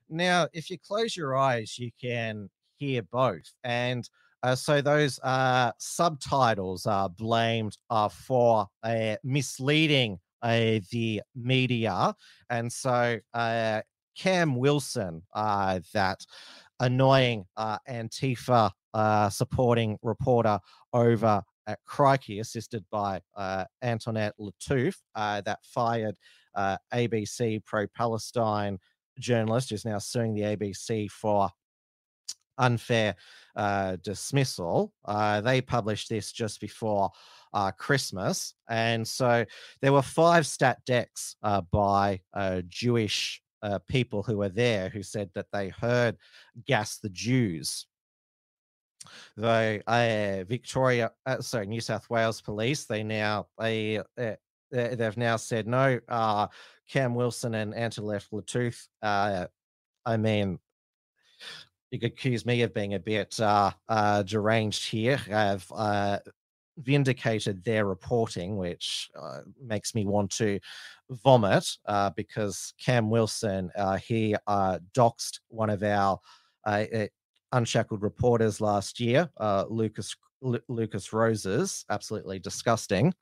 Now, 0.09 0.48
if 0.52 0.70
you 0.70 0.78
close 0.78 1.16
your 1.16 1.36
eyes, 1.36 1.78
you 1.78 1.90
can 2.00 2.48
hear 2.76 3.02
both. 3.02 3.52
And 3.62 4.09
uh, 4.44 4.55
so 4.55 4.82
those 4.82 5.18
uh, 5.22 5.72
subtitles 5.78 6.84
are 6.84 7.09
blamed 7.09 7.78
uh, 7.88 8.11
for 8.11 8.66
misleading 9.22 10.18
uh, 10.42 10.80
the 10.90 11.22
media. 11.34 12.14
And 12.50 12.70
so 12.70 13.18
uh, 13.32 13.80
Cam 14.18 14.57
Wilson, 14.57 15.22
uh, 15.32 15.80
that 15.94 16.20
annoying 16.78 17.46
Antifa 17.59 18.70
supporting 19.30 19.96
reporter 20.02 20.61
over 20.92 21.42
at 21.66 21.78
Crikey, 21.86 22.40
assisted 22.40 22.84
by 22.90 23.22
Antoinette 23.82 24.34
Lattouf, 24.38 24.96
that 25.14 25.59
fired 25.64 26.16
ABC 26.55 27.64
pro 27.64 27.86
Palestine 27.96 28.78
journalist 29.18 29.70
who's 29.70 29.84
now 29.84 29.98
suing 29.98 30.34
the 30.34 30.42
ABC 30.42 31.10
for 31.10 31.50
unfair 32.58 33.16
uh, 33.56 33.96
dismissal. 34.02 34.92
Uh, 35.04 35.40
they 35.40 35.60
published 35.60 36.08
this 36.08 36.32
just 36.32 36.60
before 36.60 37.10
uh, 37.52 37.70
Christmas. 37.72 38.54
And 38.68 39.06
so 39.06 39.44
there 39.80 39.92
were 39.92 40.02
five 40.02 40.46
stat 40.46 40.78
decks 40.86 41.36
uh, 41.42 41.62
by 41.72 42.20
uh, 42.32 42.62
Jewish 42.68 43.40
uh, 43.62 43.78
people 43.88 44.22
who 44.22 44.38
were 44.38 44.48
there 44.48 44.88
who 44.88 45.02
said 45.02 45.30
that 45.34 45.46
they 45.52 45.68
heard 45.68 46.16
gas 46.66 46.98
the 46.98 47.08
Jews. 47.08 47.86
Though 49.36 49.80
Victoria, 50.48 51.12
sorry, 51.40 51.66
New 51.66 51.82
South 51.82 52.08
Wales 52.08 52.40
police, 52.40 52.86
they 52.86 53.02
now 53.02 53.48
they 53.58 54.00
they've 54.75 55.16
now 55.16 55.37
said 55.37 55.66
no. 55.66 56.01
Uh, 56.09 56.49
Cam 56.91 57.14
Wilson 57.14 57.55
and 57.55 57.75
Antoinette 57.75 58.27
Lattouf. 58.33 58.89
Uh, 59.03 59.47
I 60.05 60.16
mean, 60.16 60.59
you 61.91 62.01
could 62.01 62.12
accuse 62.12 62.45
me 62.45 62.62
of 62.62 62.75
being 62.75 62.95
a 62.95 62.99
bit 62.99 63.39
uh, 63.41 63.70
uh, 63.89 64.22
deranged 64.22 64.89
here. 64.89 65.20
I've 65.33 65.66
uh, 65.75 66.18
vindicated 66.79 67.64
their 67.64 67.87
reporting, 67.87 68.57
which 68.57 69.11
uh, 69.16 69.41
makes 69.62 69.95
me 69.95 70.05
want 70.05 70.31
to 70.33 70.59
vomit 71.11 71.66
uh, 71.87 72.11
because 72.16 72.75
Cam 72.85 73.11
Wilson, 73.11 73.70
uh, 73.77 73.97
he 73.97 74.35
doxed 74.49 75.41
one 75.49 75.70
of 75.70 75.83
our 75.83 76.18
unshackled 77.53 78.03
reporters 78.03 78.61
last 78.61 78.99
year, 78.99 79.31
Lucas 79.68 80.16
Lucas 80.68 81.12
Roses. 81.12 81.85
Absolutely 81.89 82.39
disgusting. 82.39 83.14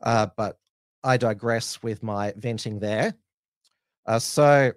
Uh, 0.00 0.26
but 0.36 0.58
I 1.04 1.16
digress 1.16 1.82
with 1.82 2.02
my 2.02 2.32
venting 2.36 2.78
there. 2.78 3.14
Uh, 4.06 4.18
so 4.18 4.72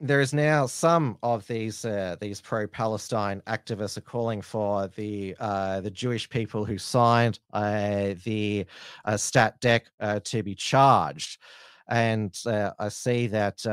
there 0.00 0.20
is 0.20 0.32
now 0.32 0.66
some 0.66 1.18
of 1.22 1.46
these 1.48 1.84
uh, 1.84 2.16
these 2.20 2.40
pro-Palestine 2.40 3.42
activists 3.46 3.98
are 3.98 4.02
calling 4.02 4.40
for 4.40 4.88
the 4.88 5.34
uh, 5.40 5.80
the 5.80 5.90
Jewish 5.90 6.28
people 6.28 6.64
who 6.64 6.78
signed 6.78 7.40
uh, 7.52 8.14
the 8.24 8.64
uh, 9.04 9.16
stat 9.16 9.60
deck 9.60 9.90
uh, 10.00 10.20
to 10.24 10.42
be 10.42 10.54
charged, 10.54 11.40
and 11.88 12.38
uh, 12.46 12.70
I 12.78 12.88
see 12.88 13.26
that 13.26 13.66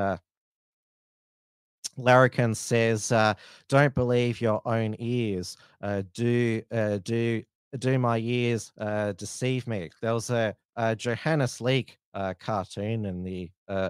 Larrikin 1.97 2.55
says, 2.55 3.11
uh, 3.11 3.33
"Don't 3.69 3.95
believe 3.95 4.41
your 4.41 4.61
own 4.65 4.95
ears. 4.99 5.57
Uh, 5.81 6.03
do 6.13 6.61
uh, 6.71 6.97
do 7.03 7.43
do 7.79 7.99
my 7.99 8.17
years 8.17 8.71
uh, 8.79 9.13
deceive 9.13 9.67
me?" 9.67 9.89
There 10.01 10.13
was 10.13 10.29
a, 10.29 10.55
a 10.75 10.95
Johannes 10.95 11.61
Leak 11.61 11.97
uh, 12.13 12.33
cartoon 12.39 13.05
in 13.05 13.23
the 13.23 13.49
uh, 13.67 13.89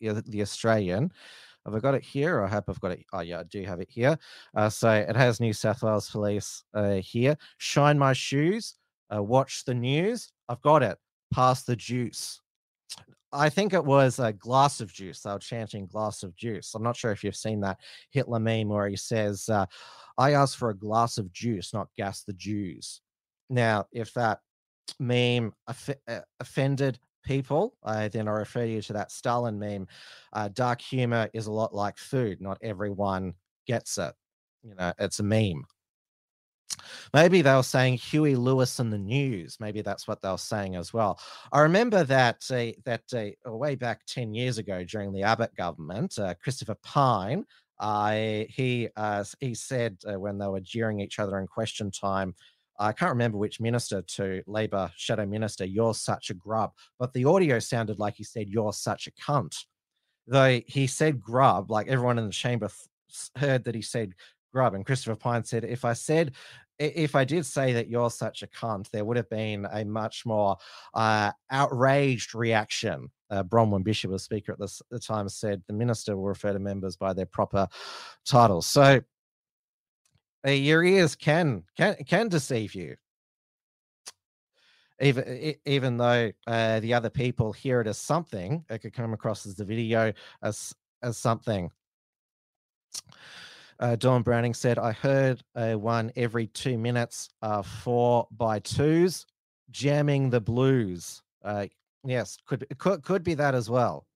the 0.00 0.42
Australian. 0.42 1.12
Have 1.64 1.74
I 1.74 1.80
got 1.80 1.94
it 1.94 2.02
here? 2.02 2.42
I 2.42 2.48
hope 2.48 2.64
I've 2.68 2.80
got 2.80 2.92
it. 2.92 3.04
Oh 3.12 3.20
yeah, 3.20 3.40
I 3.40 3.42
do 3.42 3.62
have 3.64 3.80
it 3.80 3.90
here. 3.90 4.16
Uh, 4.54 4.70
so 4.70 4.90
it 4.90 5.16
has 5.16 5.40
New 5.40 5.52
South 5.52 5.82
Wales 5.82 6.10
Police 6.10 6.64
uh, 6.72 6.94
here. 6.94 7.36
Shine 7.58 7.98
my 7.98 8.14
shoes. 8.14 8.76
Uh, 9.14 9.22
watch 9.22 9.64
the 9.64 9.74
news. 9.74 10.32
I've 10.48 10.62
got 10.62 10.82
it. 10.82 10.96
Pass 11.32 11.64
the 11.64 11.76
juice. 11.76 12.40
I 13.32 13.50
think 13.50 13.74
it 13.74 13.84
was 13.84 14.18
a 14.18 14.32
glass 14.32 14.80
of 14.80 14.90
juice. 14.92 15.20
They 15.20 15.30
were 15.30 15.38
chanting 15.38 15.86
glass 15.86 16.22
of 16.22 16.34
juice. 16.36 16.74
I'm 16.74 16.82
not 16.82 16.96
sure 16.96 17.12
if 17.12 17.22
you've 17.22 17.36
seen 17.36 17.60
that 17.60 17.78
Hitler 18.10 18.40
meme 18.40 18.68
where 18.68 18.88
he 18.88 18.96
says, 18.96 19.50
I 20.18 20.32
asked 20.32 20.56
for 20.56 20.70
a 20.70 20.76
glass 20.76 21.16
of 21.16 21.32
juice, 21.32 21.72
not 21.72 21.88
gas 21.96 22.24
the 22.24 22.32
Jews. 22.34 23.00
Now, 23.48 23.86
if 23.92 24.12
that 24.14 24.40
meme 24.98 25.52
off- 25.66 25.90
uh, 26.08 26.20
offended 26.40 26.98
people, 27.24 27.74
uh, 27.84 28.08
then 28.08 28.28
I 28.28 28.32
refer 28.32 28.64
you 28.64 28.82
to 28.82 28.92
that 28.94 29.12
Stalin 29.12 29.58
meme. 29.58 29.86
Uh, 30.32 30.48
dark 30.48 30.80
humor 30.80 31.30
is 31.32 31.46
a 31.46 31.52
lot 31.52 31.74
like 31.74 31.96
food. 31.98 32.40
Not 32.40 32.58
everyone 32.62 33.34
gets 33.66 33.96
it. 33.98 34.14
You 34.62 34.74
know, 34.74 34.92
it's 34.98 35.20
a 35.20 35.22
meme. 35.22 35.64
Maybe 37.14 37.42
they 37.42 37.54
were 37.54 37.62
saying 37.62 37.94
Huey 37.94 38.36
Lewis 38.36 38.78
and 38.78 38.92
the 38.92 38.98
news. 38.98 39.56
Maybe 39.60 39.82
that's 39.82 40.06
what 40.06 40.20
they 40.20 40.30
were 40.30 40.36
saying 40.36 40.76
as 40.76 40.92
well. 40.92 41.18
I 41.52 41.60
remember 41.60 42.04
that 42.04 42.44
uh, 42.50 42.72
that 42.84 43.34
uh, 43.46 43.52
way 43.52 43.74
back 43.74 44.04
ten 44.06 44.34
years 44.34 44.58
ago 44.58 44.84
during 44.84 45.12
the 45.12 45.22
Abbott 45.22 45.54
government, 45.56 46.18
uh, 46.18 46.34
Christopher 46.42 46.76
Pyne, 46.82 47.44
he 47.80 48.88
uh, 48.96 49.24
he 49.40 49.54
said 49.54 49.98
uh, 50.06 50.18
when 50.18 50.38
they 50.38 50.46
were 50.46 50.60
jeering 50.60 51.00
each 51.00 51.18
other 51.18 51.38
in 51.38 51.46
question 51.46 51.90
time. 51.90 52.34
I 52.80 52.92
can't 52.92 53.10
remember 53.10 53.38
which 53.38 53.60
minister 53.60 54.02
to 54.02 54.40
Labor 54.46 54.92
shadow 54.96 55.26
minister. 55.26 55.64
You're 55.64 55.94
such 55.94 56.30
a 56.30 56.34
grub, 56.34 56.70
but 56.98 57.12
the 57.12 57.24
audio 57.24 57.58
sounded 57.58 57.98
like 57.98 58.14
he 58.14 58.24
said, 58.24 58.48
"You're 58.48 58.72
such 58.72 59.08
a 59.08 59.12
cunt." 59.12 59.56
Though 60.28 60.60
he 60.66 60.86
said 60.86 61.20
grub, 61.20 61.70
like 61.70 61.88
everyone 61.88 62.18
in 62.18 62.26
the 62.26 62.32
chamber 62.32 62.68
th- 62.68 63.30
heard 63.36 63.64
that 63.64 63.74
he 63.74 63.82
said 63.82 64.14
grub. 64.52 64.74
And 64.74 64.84
Christopher 64.84 65.16
Pyne 65.16 65.44
said, 65.44 65.64
if 65.64 65.84
I 65.84 65.92
said, 65.92 66.32
if 66.78 67.14
I 67.14 67.24
did 67.24 67.44
say 67.44 67.72
that 67.72 67.88
you're 67.88 68.10
such 68.10 68.42
a 68.42 68.46
cunt, 68.46 68.90
there 68.90 69.04
would 69.04 69.16
have 69.16 69.30
been 69.30 69.66
a 69.70 69.84
much 69.84 70.24
more 70.24 70.56
uh, 70.94 71.32
outraged 71.50 72.34
reaction. 72.34 73.10
Uh, 73.30 73.42
Bronwyn 73.42 73.84
Bishop, 73.84 74.12
a 74.12 74.18
speaker 74.18 74.52
at 74.52 74.58
this, 74.58 74.80
the 74.90 74.98
time, 74.98 75.28
said 75.28 75.62
the 75.66 75.74
minister 75.74 76.16
will 76.16 76.24
refer 76.24 76.52
to 76.52 76.58
members 76.58 76.96
by 76.96 77.12
their 77.12 77.26
proper 77.26 77.68
titles. 78.24 78.66
So 78.66 79.00
uh, 80.46 80.50
your 80.50 80.84
ears 80.84 81.14
can 81.14 81.64
can 81.76 81.96
can 82.06 82.28
deceive 82.28 82.74
you 82.74 82.96
even 85.00 85.54
even 85.64 85.96
though 85.96 86.30
uh, 86.46 86.80
the 86.80 86.94
other 86.94 87.10
people 87.10 87.52
hear 87.52 87.80
it 87.80 87.86
as 87.86 87.98
something, 87.98 88.64
it 88.68 88.78
could 88.78 88.92
come 88.92 89.12
across 89.12 89.46
as 89.46 89.56
the 89.56 89.64
video 89.64 90.12
as 90.42 90.74
as 91.02 91.16
something. 91.16 91.70
Uh, 93.80 93.94
Dawn 93.94 94.22
Browning 94.22 94.54
said, 94.54 94.78
"I 94.78 94.92
heard 94.92 95.42
uh, 95.54 95.74
one 95.74 96.10
every 96.16 96.48
two 96.48 96.78
minutes, 96.78 97.28
uh, 97.42 97.62
four 97.62 98.26
by 98.32 98.58
twos, 98.58 99.24
jamming 99.70 100.30
the 100.30 100.40
blues." 100.40 101.22
Uh, 101.44 101.66
yes, 102.04 102.36
could 102.46 102.66
could 102.78 103.02
could 103.02 103.22
be 103.22 103.34
that 103.34 103.54
as 103.54 103.68
well. 103.70 104.06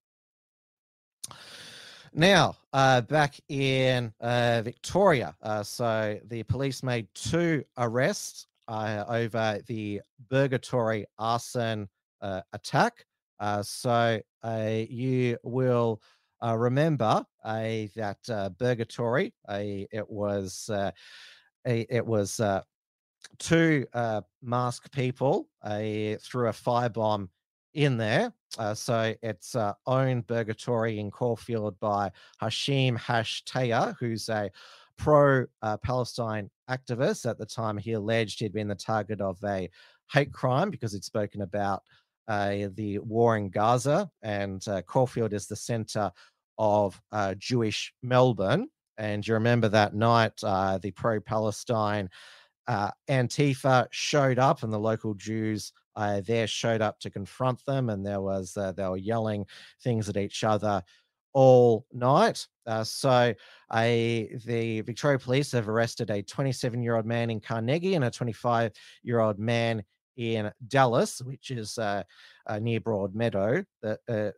Now, 2.14 2.57
uh, 2.74 3.01
back 3.01 3.41
in 3.49 4.12
uh, 4.20 4.61
Victoria, 4.62 5.35
uh, 5.41 5.62
so 5.62 6.18
the 6.26 6.43
police 6.43 6.83
made 6.83 7.09
two 7.14 7.64
arrests 7.78 8.47
uh, 8.68 9.05
over 9.09 9.61
the 9.66 10.03
Burgertory 10.30 11.05
arson 11.18 11.89
uh, 12.20 12.43
attack. 12.53 13.07
Uh, 13.41 13.62
so 13.62 14.20
you 14.89 15.39
will 15.43 16.03
remember 16.43 17.24
that 17.45 18.18
Burgertory, 18.59 19.33
it 19.49 20.11
was 20.11 20.70
it 21.64 22.07
was 22.07 22.41
two 23.39 23.87
masked 24.43 24.93
people 24.93 25.49
threw 25.62 26.49
a 26.49 26.53
firebomb 26.53 27.28
in 27.74 27.96
there. 27.96 28.32
Uh, 28.58 28.74
so 28.74 29.14
it's 29.22 29.54
uh, 29.54 29.72
owned 29.86 30.26
Burgertory 30.26 30.98
in 30.98 31.10
Caulfield 31.10 31.78
by 31.80 32.10
Hashim 32.40 32.98
Hashtaya, 32.98 33.96
who's 33.98 34.28
a 34.28 34.50
pro 34.98 35.46
uh, 35.62 35.76
Palestine 35.78 36.50
activist. 36.68 37.28
At 37.28 37.38
the 37.38 37.46
time, 37.46 37.78
he 37.78 37.92
alleged 37.92 38.40
he'd 38.40 38.52
been 38.52 38.68
the 38.68 38.74
target 38.74 39.20
of 39.20 39.38
a 39.44 39.70
hate 40.12 40.32
crime 40.32 40.70
because 40.70 40.92
he'd 40.92 41.04
spoken 41.04 41.42
about 41.42 41.82
uh, 42.28 42.68
the 42.74 42.98
war 42.98 43.36
in 43.36 43.48
Gaza. 43.48 44.10
And 44.22 44.66
uh, 44.68 44.82
Caulfield 44.82 45.32
is 45.32 45.46
the 45.46 45.56
center 45.56 46.10
of 46.58 47.00
uh, 47.10 47.34
Jewish 47.38 47.92
Melbourne. 48.02 48.68
And 48.98 49.26
you 49.26 49.34
remember 49.34 49.68
that 49.70 49.94
night, 49.94 50.36
the 50.36 50.92
pro 50.94 51.20
Palestine 51.20 52.10
Antifa 52.68 53.86
showed 53.90 54.38
up, 54.38 54.62
and 54.62 54.72
the 54.72 54.78
local 54.78 55.14
Jews 55.14 55.72
uh, 55.97 56.20
there 56.20 56.47
showed 56.47 56.80
up 56.80 56.99
to 57.01 57.11
confront 57.11 57.64
them, 57.64 57.90
and 57.90 58.05
there 58.05 58.20
was 58.20 58.57
uh, 58.57 58.72
they 58.72 58.86
were 58.86 58.97
yelling 58.97 59.47
things 59.82 60.09
at 60.09 60.16
each 60.16 60.45
other 60.45 60.82
all 61.32 61.86
night. 61.93 62.47
Uh, 62.66 62.84
so, 62.84 63.34
a 63.74 64.36
the 64.45 64.80
Victoria 64.82 65.18
Police 65.18 65.53
have 65.53 65.68
arrested 65.68 66.11
a 66.11 66.22
27 66.22 66.82
year 66.82 66.97
old 66.97 67.07
man 67.07 67.30
in 67.30 67.40
Carnegie 67.40 67.95
and 67.95 68.05
a 68.05 68.11
25 68.11 68.72
year 69.03 69.20
old 69.20 69.38
man 69.38 69.82
in 70.16 70.51
Dallas, 70.68 71.20
which 71.22 71.51
is 71.51 71.78
uh, 71.78 72.03
uh, 72.47 72.59
near 72.59 72.80
Broadmeadow. 72.80 73.64
The, 73.80 73.99
uh, 74.09 74.30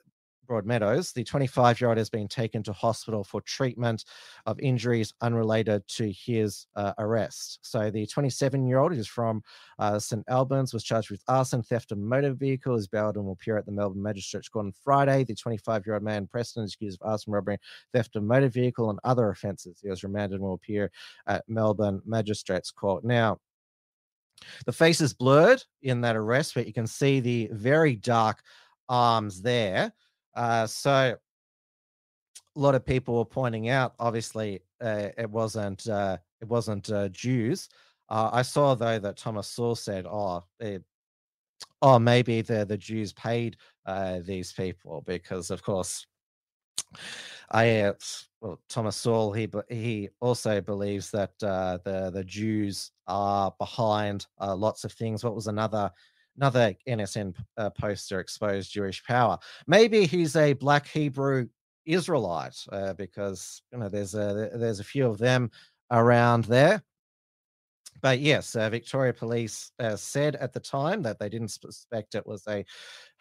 Broadmeadows. 0.46 1.12
The 1.12 1.24
25 1.24 1.80
year 1.80 1.88
old 1.88 1.98
has 1.98 2.10
been 2.10 2.28
taken 2.28 2.62
to 2.64 2.72
hospital 2.72 3.24
for 3.24 3.40
treatment 3.42 4.04
of 4.46 4.58
injuries 4.60 5.12
unrelated 5.20 5.86
to 5.88 6.10
his 6.10 6.66
uh, 6.76 6.92
arrest. 6.98 7.58
So, 7.62 7.90
the 7.90 8.06
27 8.06 8.66
year 8.66 8.78
old 8.78 8.92
is 8.92 9.06
from 9.06 9.42
uh, 9.78 9.98
St 9.98 10.24
Albans, 10.28 10.72
was 10.72 10.84
charged 10.84 11.10
with 11.10 11.22
arson, 11.28 11.62
theft 11.62 11.92
of 11.92 11.98
motor 11.98 12.32
vehicle, 12.32 12.76
is 12.76 12.88
bailed 12.88 13.16
and 13.16 13.24
will 13.24 13.32
appear 13.32 13.56
at 13.56 13.66
the 13.66 13.72
Melbourne 13.72 14.02
Magistrates 14.02 14.48
Court 14.48 14.66
on 14.66 14.72
Friday. 14.72 15.24
The 15.24 15.34
25 15.34 15.86
year 15.86 15.94
old 15.94 16.04
man, 16.04 16.26
Preston, 16.26 16.64
is 16.64 16.74
accused 16.74 17.00
of 17.00 17.08
arson, 17.08 17.32
robbery, 17.32 17.58
theft 17.92 18.16
of 18.16 18.22
motor 18.22 18.48
vehicle, 18.48 18.90
and 18.90 18.98
other 19.04 19.30
offences. 19.30 19.78
He 19.82 19.88
was 19.88 20.04
remanded 20.04 20.36
and 20.36 20.44
will 20.44 20.54
appear 20.54 20.90
at 21.26 21.44
Melbourne 21.48 22.02
Magistrates 22.04 22.70
Court. 22.70 23.04
Now, 23.04 23.38
the 24.66 24.72
face 24.72 25.00
is 25.00 25.14
blurred 25.14 25.62
in 25.82 26.00
that 26.02 26.16
arrest, 26.16 26.54
but 26.54 26.66
you 26.66 26.72
can 26.72 26.86
see 26.86 27.20
the 27.20 27.48
very 27.52 27.96
dark 27.96 28.42
arms 28.88 29.42
there. 29.42 29.92
Uh, 30.34 30.66
so 30.66 31.16
a 32.56 32.60
lot 32.60 32.74
of 32.74 32.84
people 32.84 33.16
were 33.16 33.24
pointing 33.24 33.68
out, 33.68 33.94
obviously, 33.98 34.60
uh, 34.80 35.08
it 35.16 35.30
wasn't 35.30 35.88
uh, 35.88 36.18
it 36.40 36.48
wasn't 36.48 36.90
uh, 36.90 37.08
Jews. 37.08 37.68
Uh, 38.08 38.30
I 38.32 38.42
saw 38.42 38.74
though 38.74 38.98
that 38.98 39.16
Thomas 39.16 39.48
Sewell 39.48 39.74
said, 39.74 40.06
"Oh, 40.06 40.44
eh, 40.60 40.78
oh, 41.82 41.98
maybe 41.98 42.42
the 42.42 42.64
the 42.64 42.76
Jews 42.76 43.12
paid 43.12 43.56
uh, 43.86 44.20
these 44.24 44.52
people 44.52 45.02
because, 45.06 45.50
of 45.50 45.62
course, 45.62 46.06
I 47.50 47.92
well 48.40 48.60
Thomas 48.68 48.96
Sewell 48.96 49.32
he 49.32 49.48
he 49.68 50.08
also 50.20 50.60
believes 50.60 51.10
that 51.12 51.32
uh, 51.42 51.78
the 51.84 52.10
the 52.10 52.24
Jews 52.24 52.90
are 53.06 53.54
behind 53.58 54.26
lots 54.40 54.84
of 54.84 54.92
things. 54.92 55.24
What 55.24 55.34
was 55.34 55.46
another 55.46 55.90
another 56.36 56.74
NSN 56.88 57.34
uh, 57.56 57.70
poster 57.70 58.20
exposed 58.20 58.72
Jewish 58.72 59.04
power? 59.04 59.38
Maybe 59.66 60.06
he's 60.06 60.36
a 60.36 60.52
black 60.54 60.86
Hebrew 60.86 61.48
Israelite 61.86 62.64
uh, 62.72 62.94
because 62.94 63.62
you 63.72 63.78
know 63.78 63.88
there's 63.88 64.14
a 64.14 64.50
there's 64.54 64.80
a 64.80 64.84
few 64.84 65.06
of 65.06 65.18
them 65.18 65.50
around 65.90 66.44
there. 66.44 66.82
But 68.00 68.20
yes, 68.20 68.54
uh, 68.54 68.68
Victoria 68.68 69.14
Police 69.14 69.70
uh, 69.78 69.96
said 69.96 70.36
at 70.36 70.52
the 70.52 70.60
time 70.60 71.00
that 71.02 71.18
they 71.18 71.30
didn't 71.30 71.48
suspect 71.48 72.14
it 72.14 72.26
was 72.26 72.46
a 72.46 72.64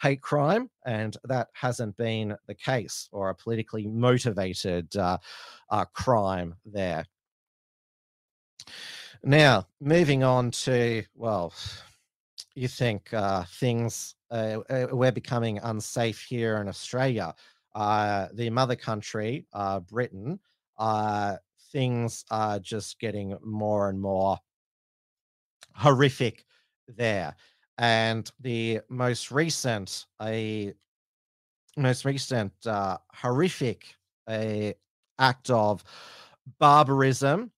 hate 0.02 0.22
crime, 0.22 0.70
and 0.86 1.16
that 1.24 1.48
hasn't 1.54 1.96
been 1.96 2.36
the 2.48 2.56
case, 2.56 3.08
or 3.14 3.30
a 3.30 3.36
politically 3.36 3.88
motivated 3.88 4.94
uh, 4.98 5.20
uh, 5.70 5.86
crime 5.94 6.56
there. 6.66 7.06
Now, 9.24 9.68
moving 9.80 10.22
on 10.24 10.52
to, 10.52 11.04
well, 11.16 11.54
you 12.56 12.68
think 12.68 13.14
uh, 13.14 13.44
things, 13.44 14.16
uh, 14.32 14.60
uh, 14.70 14.88
we're 14.92 15.12
becoming 15.12 15.60
unsafe 15.64 16.22
here 16.22 16.58
in 16.58 16.68
Australia. 16.68 17.34
Uh, 17.76 18.28
the 18.34 18.50
mother 18.50 18.76
country, 18.76 19.48
uh, 19.54 19.80
Britain, 19.80 20.40
uh, 20.78 21.38
things 21.72 22.24
are 22.30 22.60
just 22.60 23.00
getting 23.00 23.36
more 23.44 23.90
and 23.90 24.00
more 24.00 24.38
horrific 25.76 26.46
there. 26.88 27.36
And 27.80 28.30
the 28.40 28.82
most 28.90 29.32
recent, 29.32 30.06
a 30.22 30.74
most 31.76 32.06
recent 32.06 32.54
horrific 32.64 33.96
a 34.30 34.76
act 35.18 35.50
of 35.50 35.84
barbarism, 36.60 37.52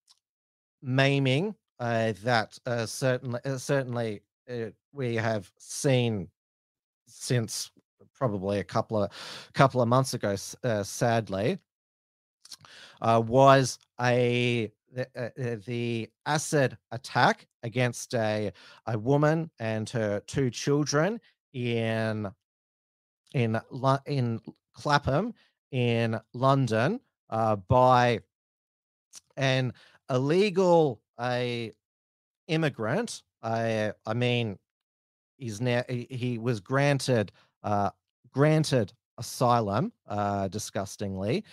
maiming 0.81 1.53
that 1.79 2.57
certainly 2.85 3.41
certainly 3.57 4.21
uh, 4.49 4.71
we 4.93 5.15
have 5.15 5.51
seen 5.57 6.27
since 7.07 7.71
probably 8.13 8.59
a 8.59 8.63
couple 8.63 9.03
of 9.03 9.11
couple 9.53 9.81
of 9.81 9.87
months 9.87 10.13
ago, 10.13 10.35
uh, 10.63 10.83
sadly, 10.83 11.59
uh, 13.01 13.21
was 13.25 13.79
a 14.01 14.71
the, 14.91 15.07
uh, 15.15 15.57
the 15.65 16.09
acid 16.25 16.77
attack 16.91 17.47
against 17.63 18.13
a 18.13 18.51
a 18.87 18.97
woman 18.97 19.49
and 19.59 19.89
her 19.89 20.21
two 20.27 20.49
children 20.49 21.19
in 21.53 22.29
in 23.33 23.59
in 24.05 24.39
Clapham 24.73 25.33
in 25.71 26.19
London 26.33 26.99
uh, 27.29 27.55
by 27.55 28.19
an 29.37 29.73
illegal 30.09 31.01
a 31.19 31.71
immigrant. 32.47 33.23
I 33.45 33.93
I 34.05 34.13
mean, 34.13 34.57
he's 35.37 35.61
now 35.61 35.83
he, 35.87 36.37
was 36.39 36.59
granted 36.59 37.31
uh, 37.63 37.91
granted 38.33 38.91
asylum. 39.17 39.93
Uh, 40.07 40.47
disgustingly, 40.47 41.43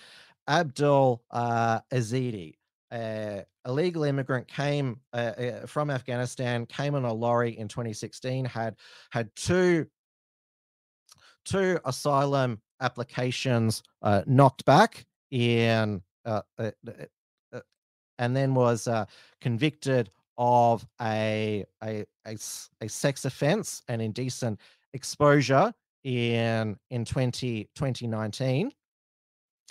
Abdul 0.49 1.23
uh, 1.31 1.81
Ezedi, 1.93 2.55
a 2.93 3.45
illegal 3.67 4.05
immigrant, 4.05 4.49
came 4.49 5.01
uh, 5.13 5.17
uh, 5.17 5.67
from 5.67 5.91
Afghanistan, 5.91 6.67
came 6.67 6.95
on 6.95 7.05
a 7.05 7.13
lorry 7.13 7.59
in 7.59 7.69
2016, 7.69 8.47
had 8.47 8.75
had 9.11 9.31
two 9.37 9.87
two 11.45 11.79
asylum 11.85 12.61
applications 12.81 13.83
uh, 14.01 14.23
knocked 14.27 14.65
back 14.65 15.05
in, 15.31 16.01
and 18.19 18.37
then 18.37 18.55
was 18.55 18.89
convicted 19.41 20.11
of 20.45 20.85
a, 21.01 21.65
a, 21.85 22.05
a 22.27 22.37
a 22.81 22.89
sex 22.89 23.25
offense 23.25 23.81
and 23.87 24.03
indecent 24.03 24.59
exposure 24.93 25.73
in 26.03 26.77
in 26.91 27.05
20, 27.05 27.69
2019 27.77 28.73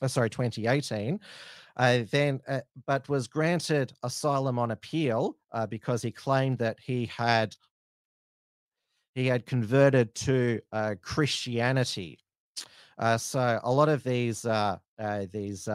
uh, 0.01 0.07
sorry 0.07 0.29
2018 0.29 1.19
uh, 1.75 1.99
then 2.09 2.39
uh, 2.47 2.61
but 2.87 3.07
was 3.09 3.27
granted 3.27 3.91
asylum 4.03 4.57
on 4.57 4.71
appeal 4.71 5.35
uh, 5.51 5.67
because 5.67 6.01
he 6.01 6.09
claimed 6.09 6.57
that 6.57 6.79
he 6.79 7.05
had 7.05 7.53
he 9.13 9.27
had 9.27 9.45
converted 9.45 10.15
to 10.15 10.61
uh, 10.71 10.95
Christianity. 11.01 12.17
Uh, 12.97 13.17
so 13.17 13.59
a 13.61 13.71
lot 13.71 13.89
of 13.89 14.03
these 14.03 14.45
these 15.31 15.67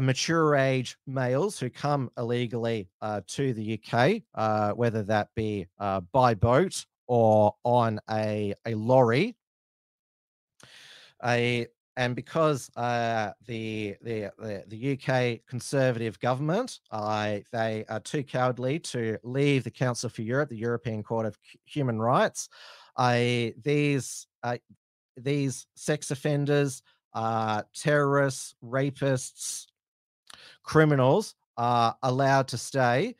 mature 0.00 0.56
age 0.56 0.96
males 1.06 1.58
who 1.58 1.70
come 1.70 2.10
illegally 2.18 2.88
uh, 3.00 3.20
to 3.26 3.52
the 3.52 3.80
UK, 3.80 4.22
uh, 4.34 4.72
whether 4.72 5.02
that 5.04 5.28
be 5.34 5.66
uh, 5.78 6.00
by 6.12 6.34
boat 6.34 6.84
or 7.06 7.54
on 7.64 8.00
a 8.10 8.54
a 8.66 8.74
lorry, 8.74 9.36
a 11.24 11.66
and 11.98 12.14
because 12.14 12.70
uh, 12.76 13.30
the, 13.46 13.96
the, 14.02 14.30
the 14.38 14.64
the 14.68 14.92
UK 14.92 15.40
Conservative 15.48 16.20
government, 16.20 16.80
they 16.90 17.84
are 17.88 18.00
too 18.04 18.22
cowardly 18.22 18.78
to 18.80 19.16
leave 19.22 19.64
the 19.64 19.70
Council 19.70 20.10
for 20.10 20.20
Europe, 20.20 20.50
the 20.50 20.56
European 20.56 21.02
Court 21.02 21.24
of 21.24 21.38
Human 21.64 21.98
Rights. 21.98 22.50
These 22.98 24.26
these 25.16 25.66
sex 25.74 26.10
offenders, 26.10 26.82
uh, 27.14 27.62
terrorists, 27.74 28.54
rapists, 28.62 29.66
criminals 30.62 31.34
are 31.56 31.96
allowed 32.02 32.48
to 32.48 32.58
stay, 32.58 33.14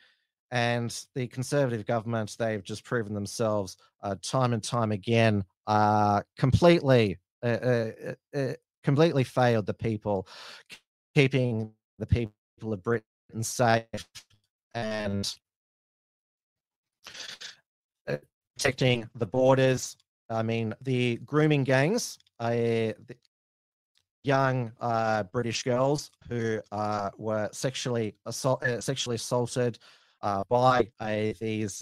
and 0.51 1.05
the 1.15 1.27
Conservative 1.27 1.85
government 1.85 2.35
they've 2.37 2.63
just 2.63 2.83
proven 2.83 3.13
themselves 3.13 3.77
uh, 4.03 4.15
time 4.21 4.53
and 4.53 4.63
time 4.63 4.91
again 4.91 5.43
completely. 6.37 7.17
Uh, 7.43 7.91
uh, 8.35 8.53
completely 8.83 9.23
failed 9.23 9.65
the 9.65 9.73
people, 9.73 10.27
keeping 11.13 11.71
the 11.99 12.05
people 12.05 12.33
of 12.71 12.81
Britain 12.81 13.03
safe 13.41 13.85
and 14.73 15.35
uh, 18.07 18.15
protecting 18.55 19.09
the 19.15 19.25
borders. 19.25 19.97
I 20.29 20.41
mean, 20.41 20.73
the 20.81 21.17
grooming 21.17 21.63
gangs, 21.63 22.17
uh, 22.39 22.93
young 24.23 24.71
uh, 24.81 25.23
British 25.23 25.63
girls 25.63 26.11
who 26.29 26.59
uh, 26.71 27.09
were 27.17 27.49
sexually 27.51 28.15
assault, 28.25 28.63
uh, 28.63 28.81
sexually 28.81 29.15
assaulted 29.15 29.79
uh, 30.21 30.43
by 30.49 30.87
these 31.39 31.81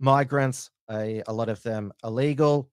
migrants. 0.00 0.70
a 0.88 1.22
lot 1.28 1.48
of 1.48 1.62
them 1.62 1.92
illegal. 2.04 2.70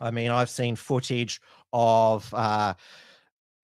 I 0.00 0.10
mean, 0.10 0.30
I've 0.30 0.50
seen 0.50 0.76
footage 0.76 1.40
of 1.72 2.32
uh, 2.34 2.74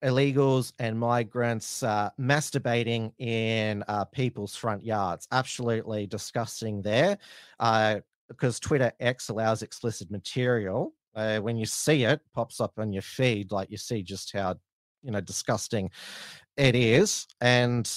illegals 0.03 0.73
and 0.79 0.97
migrants 0.97 1.83
uh, 1.83 2.09
masturbating 2.19 3.11
in 3.19 3.83
uh, 3.87 4.05
people's 4.05 4.55
front 4.55 4.83
yards. 4.83 5.27
Absolutely 5.31 6.07
disgusting 6.07 6.81
there. 6.81 7.17
because 8.29 8.59
Twitter 8.59 8.91
X 8.99 9.29
allows 9.29 9.61
explicit 9.61 10.09
material. 10.09 10.93
Uh, 11.15 11.39
when 11.39 11.57
you 11.57 11.65
see 11.65 12.03
it 12.03 12.21
pops 12.33 12.59
up 12.61 12.73
on 12.77 12.93
your 12.93 13.01
feed, 13.01 13.51
like 13.51 13.69
you 13.69 13.77
see 13.77 14.01
just 14.01 14.31
how 14.33 14.55
you 15.03 15.11
know 15.11 15.21
disgusting 15.21 15.89
it 16.57 16.75
is, 16.75 17.27
and 17.41 17.89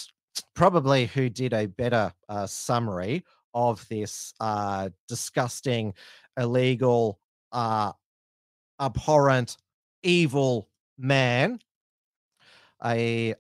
probably 0.55 1.07
who 1.07 1.29
did 1.29 1.53
a 1.53 1.67
better 1.67 2.13
uh, 2.29 2.47
summary 2.47 3.25
of 3.55 3.87
this 3.89 4.35
uh, 4.41 4.89
disgusting, 5.09 5.95
illegal, 6.39 7.21
abhorrent, 8.81 9.57
evil 10.03 10.69
man, 10.99 11.59
a 12.85 13.35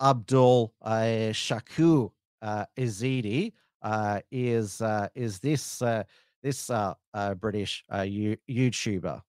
Abdul 0.00 0.74
uh, 0.82 1.32
Shakur 1.32 2.10
uh, 2.42 2.66
Ezedi, 2.76 3.52
uh, 3.82 4.20
is 4.30 4.80
uh, 4.80 5.08
is 5.14 5.38
this 5.38 5.82
uh, 5.82 6.02
this 6.44 6.70
uh, 6.70 6.94
uh, 7.14 7.34
British 7.34 7.82
uh, 7.90 8.00
YouTuber. 8.00 9.22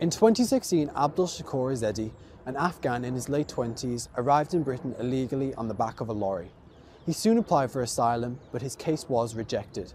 In 0.00 0.08
2016, 0.08 0.90
Abdul 0.96 1.26
Shakur 1.26 1.72
Ezedi, 1.72 2.12
an 2.46 2.56
Afghan 2.56 3.04
in 3.04 3.14
his 3.14 3.28
late 3.28 3.48
20s, 3.48 4.08
arrived 4.16 4.54
in 4.54 4.62
Britain 4.62 4.94
illegally 5.00 5.52
on 5.56 5.66
the 5.66 5.74
back 5.74 6.00
of 6.00 6.08
a 6.08 6.12
lorry. 6.12 6.50
He 7.04 7.12
soon 7.12 7.38
applied 7.38 7.72
for 7.72 7.82
asylum, 7.82 8.38
but 8.52 8.62
his 8.62 8.76
case 8.76 9.08
was 9.08 9.34
rejected. 9.34 9.92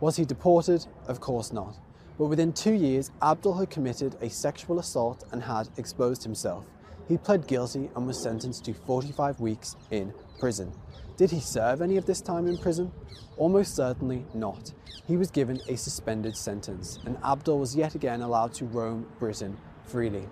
Was 0.00 0.16
he 0.16 0.24
deported? 0.24 0.86
Of 1.08 1.20
course 1.20 1.52
not. 1.52 1.76
But 2.18 2.26
within 2.26 2.52
two 2.52 2.74
years, 2.74 3.10
Abdul 3.22 3.54
had 3.54 3.70
committed 3.70 4.16
a 4.20 4.28
sexual 4.28 4.78
assault 4.78 5.24
and 5.32 5.42
had 5.42 5.70
exposed 5.78 6.22
himself. 6.22 6.64
He 7.08 7.16
pled 7.16 7.46
guilty 7.46 7.88
and 7.96 8.06
was 8.06 8.22
sentenced 8.22 8.66
to 8.66 8.74
45 8.74 9.40
weeks 9.40 9.76
in 9.90 10.12
prison. 10.38 10.72
Did 11.20 11.32
he 11.32 11.40
serve 11.40 11.82
any 11.82 11.98
of 11.98 12.06
this 12.06 12.22
time 12.22 12.46
in 12.46 12.56
prison? 12.56 12.90
Almost 13.36 13.76
certainly 13.76 14.24
not. 14.32 14.72
He 15.06 15.18
was 15.18 15.30
given 15.30 15.60
a 15.68 15.76
suspended 15.76 16.34
sentence, 16.34 16.98
and 17.04 17.18
Abdul 17.22 17.58
was 17.58 17.76
yet 17.76 17.94
again 17.94 18.22
allowed 18.22 18.54
to 18.54 18.64
roam 18.64 19.06
Britain 19.18 19.58
freely. 19.84 20.26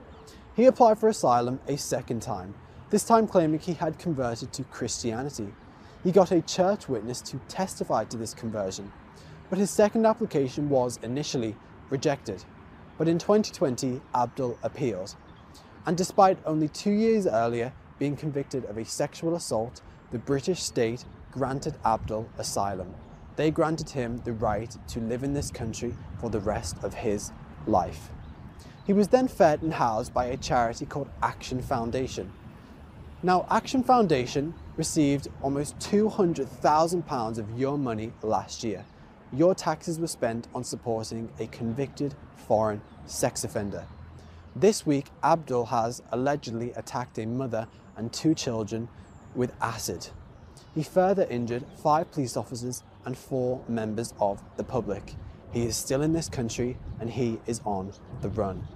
He 0.57 0.65
applied 0.65 0.99
for 0.99 1.11
asylum 1.11 1.61
a 1.69 1.77
second 1.77 2.23
time, 2.23 2.55
this 2.89 3.05
time 3.05 3.27
claiming 3.27 3.61
he 3.61 3.75
had 3.75 3.99
converted 3.99 4.51
to 4.55 4.65
Christianity. 4.65 5.49
He 6.05 6.11
got 6.11 6.33
a 6.33 6.41
church 6.41 6.89
witness 6.89 7.21
to 7.21 7.39
testify 7.49 8.05
to 8.05 8.17
this 8.17 8.33
conversion. 8.33 8.91
But 9.51 9.59
his 9.59 9.69
second 9.69 10.07
application 10.07 10.71
was 10.71 10.99
initially 11.03 11.55
rejected. 11.91 12.43
But 12.97 13.09
in 13.09 13.19
2020, 13.19 14.01
Abdul 14.15 14.59
appealed. 14.63 15.17
And 15.85 15.99
despite 15.99 16.39
only 16.47 16.69
two 16.69 16.93
years 16.93 17.27
earlier 17.27 17.75
being 17.99 18.17
convicted 18.17 18.65
of 18.65 18.79
a 18.79 18.87
sexual 18.87 19.35
assault, 19.35 19.83
the 20.11 20.19
British 20.19 20.63
state 20.63 21.05
granted 21.31 21.75
Abdul 21.85 22.29
asylum. 22.39 22.95
They 23.37 23.51
granted 23.51 23.91
him 23.91 24.19
the 24.25 24.33
right 24.33 24.75
to 24.89 25.01
live 25.01 25.23
in 25.23 25.35
this 25.35 25.51
country 25.51 25.95
for 26.21 26.31
the 26.31 26.41
rest 26.41 26.77
of 26.83 26.95
his 26.95 27.33
life. 27.67 28.11
He 28.87 28.93
was 28.93 29.09
then 29.09 29.29
fed 29.29 29.63
and 29.63 29.75
housed 29.75 30.15
by 30.15 30.27
a 30.27 30.37
charity 30.37 30.87
called 30.87 31.11
Action 31.23 31.61
Foundation. 31.61 32.33
Now, 33.23 33.47
Action 33.51 33.83
Foundation 33.83 34.55
received 34.77 35.29
almost 35.43 35.79
£200,000 35.79 37.39
of 37.39 37.59
your 37.59 37.77
money 37.77 38.13
last 38.23 38.65
year 38.65 38.85
your 39.33 39.55
taxes 39.55 40.01
were 40.01 40.07
spent 40.07 40.49
on 40.55 40.65
supporting 40.65 41.31
a 41.39 41.47
convicted 41.49 42.15
foreign 42.35 42.81
sex 43.07 43.45
offender. 43.45 43.87
This 44.57 44.87
week, 44.87 45.11
Abdul 45.23 45.67
has 45.67 46.03
allegedly 46.11 46.73
attacked 46.73 47.19
a 47.19 47.27
mother 47.27 47.69
and 47.97 48.13
two 48.13 48.35
children 48.35 48.89
with 49.39 49.55
acid. 49.63 50.09
He 50.75 50.83
further 50.83 51.27
injured 51.31 51.65
five 51.83 52.11
police 52.11 52.37
officers 52.37 52.83
and 53.07 53.17
four 53.17 53.63
members 53.69 54.13
of 54.21 54.43
the 54.57 54.65
public. 54.65 55.15
He 55.53 55.65
is 55.65 55.77
still 55.77 56.03
in 56.03 56.13
this 56.13 56.29
country 56.29 56.77
and 57.01 57.09
he 57.09 57.39
is 57.47 57.63
on 57.65 57.93
the 58.21 58.29
run. 58.29 58.67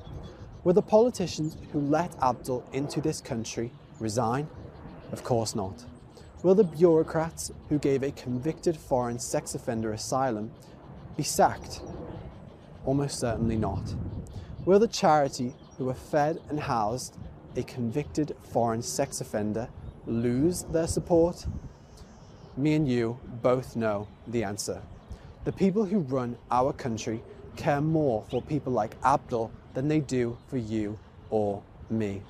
Will 0.64 0.72
the 0.72 0.80
politicians 0.80 1.56
who 1.72 1.80
let 1.80 2.14
Abdul 2.22 2.64
into 2.72 3.00
this 3.00 3.20
country 3.20 3.72
resign 3.98 4.48
Of 5.10 5.24
course 5.24 5.54
not. 5.54 5.84
Will 6.42 6.54
the 6.54 6.64
bureaucrats 6.64 7.52
who 7.68 7.78
gave 7.78 8.02
a 8.02 8.12
convicted 8.12 8.76
foreign 8.76 9.18
sex 9.18 9.54
offender 9.54 9.92
asylum 9.92 10.52
be 11.16 11.22
sacked? 11.22 11.82
Almost 12.86 13.18
certainly 13.20 13.56
not. 13.56 13.94
Will 14.64 14.78
the 14.78 14.88
charity 14.88 15.54
who 15.76 15.88
have 15.88 15.98
fed 15.98 16.40
and 16.48 16.60
housed 16.60 17.18
a 17.56 17.62
convicted 17.64 18.34
foreign 18.42 18.82
sex 18.82 19.20
offender 19.20 19.68
lose 20.07 20.64
their 20.64 20.86
support? 20.86 21.46
Me 22.57 22.74
and 22.74 22.88
you 22.88 23.18
both 23.42 23.76
know 23.76 24.07
the 24.26 24.44
answer. 24.44 24.82
The 25.44 25.53
people 25.53 25.84
who 25.84 26.00
run 26.00 26.36
our 26.50 26.72
country 26.72 27.22
care 27.57 27.80
more 27.80 28.24
for 28.30 28.42
people 28.42 28.72
like 28.72 28.96
Abdul 29.05 29.50
than 29.74 29.88
they 29.88 30.00
do 30.00 30.36
for 30.48 30.57
you 30.57 30.98
or 31.30 31.62
me. 31.90 32.22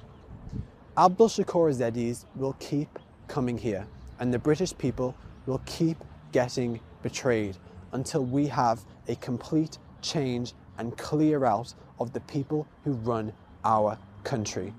Abdul 0.96 1.28
Shakur 1.28 1.72
Zedis 1.74 2.24
will 2.36 2.54
keep 2.60 2.98
coming 3.26 3.56
here, 3.56 3.86
and 4.20 4.32
the 4.32 4.38
British 4.38 4.76
people 4.76 5.14
will 5.46 5.62
keep 5.64 5.96
getting 6.32 6.80
betrayed 7.02 7.56
until 7.92 8.24
we 8.24 8.46
have 8.46 8.80
a 9.08 9.14
complete 9.16 9.78
change 10.02 10.52
and 10.78 10.96
clear 10.96 11.44
out 11.44 11.74
of 11.98 12.12
the 12.12 12.20
people 12.20 12.66
who 12.84 12.92
run 12.92 13.32
our 13.64 13.98
country. 14.24 14.72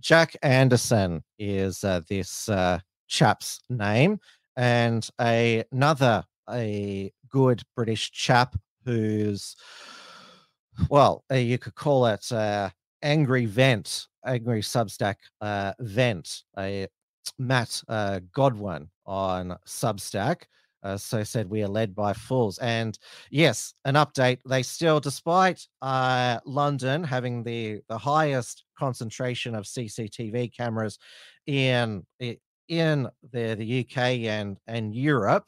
Jack 0.00 0.36
Anderson 0.42 1.22
is 1.38 1.84
uh, 1.84 2.00
this 2.08 2.48
uh, 2.48 2.78
chap's 3.08 3.60
name, 3.68 4.18
and 4.56 5.08
a, 5.20 5.64
another 5.72 6.24
a 6.50 7.12
good 7.28 7.62
British 7.74 8.10
chap 8.12 8.56
who's 8.84 9.56
well, 10.88 11.24
uh, 11.30 11.36
you 11.36 11.58
could 11.58 11.74
call 11.74 12.06
it 12.06 12.30
uh, 12.32 12.70
angry 13.02 13.46
vent, 13.46 14.06
angry 14.24 14.62
Substack 14.62 15.16
uh, 15.40 15.72
vent, 15.80 16.42
a 16.56 16.86
Matt 17.38 17.82
uh, 17.88 18.20
Goodwin 18.32 18.88
on 19.06 19.56
Substack. 19.66 20.42
Uh, 20.82 20.96
so 20.96 21.22
said 21.24 21.48
we 21.48 21.62
are 21.62 21.68
led 21.68 21.94
by 21.94 22.12
fools, 22.12 22.58
and 22.58 22.98
yes, 23.30 23.74
an 23.84 23.94
update. 23.94 24.38
They 24.48 24.62
still, 24.62 25.00
despite 25.00 25.66
uh, 25.82 26.38
London 26.44 27.02
having 27.02 27.42
the 27.42 27.80
the 27.88 27.98
highest 27.98 28.64
concentration 28.78 29.54
of 29.54 29.64
CCTV 29.64 30.56
cameras 30.56 30.98
in 31.46 32.04
in 32.68 33.08
the 33.32 33.54
the 33.54 33.80
UK 33.80 33.98
and 34.28 34.56
and 34.66 34.94
Europe, 34.94 35.46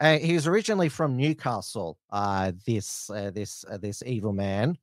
uh, 0.00 0.18
he's 0.18 0.46
originally 0.46 0.88
from 0.88 1.16
Newcastle. 1.16 1.98
Uh, 2.10 2.52
this 2.66 3.10
uh, 3.10 3.30
this 3.34 3.64
uh, 3.70 3.78
this 3.78 4.02
evil 4.06 4.32
man, 4.32 4.76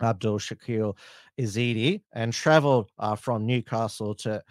Abdul 0.00 0.38
Shakil 0.38 0.96
Ezedi, 1.38 2.02
and 2.12 2.32
travelled 2.32 2.90
uh, 2.98 3.16
from 3.16 3.46
Newcastle 3.46 4.14
to 4.16 4.42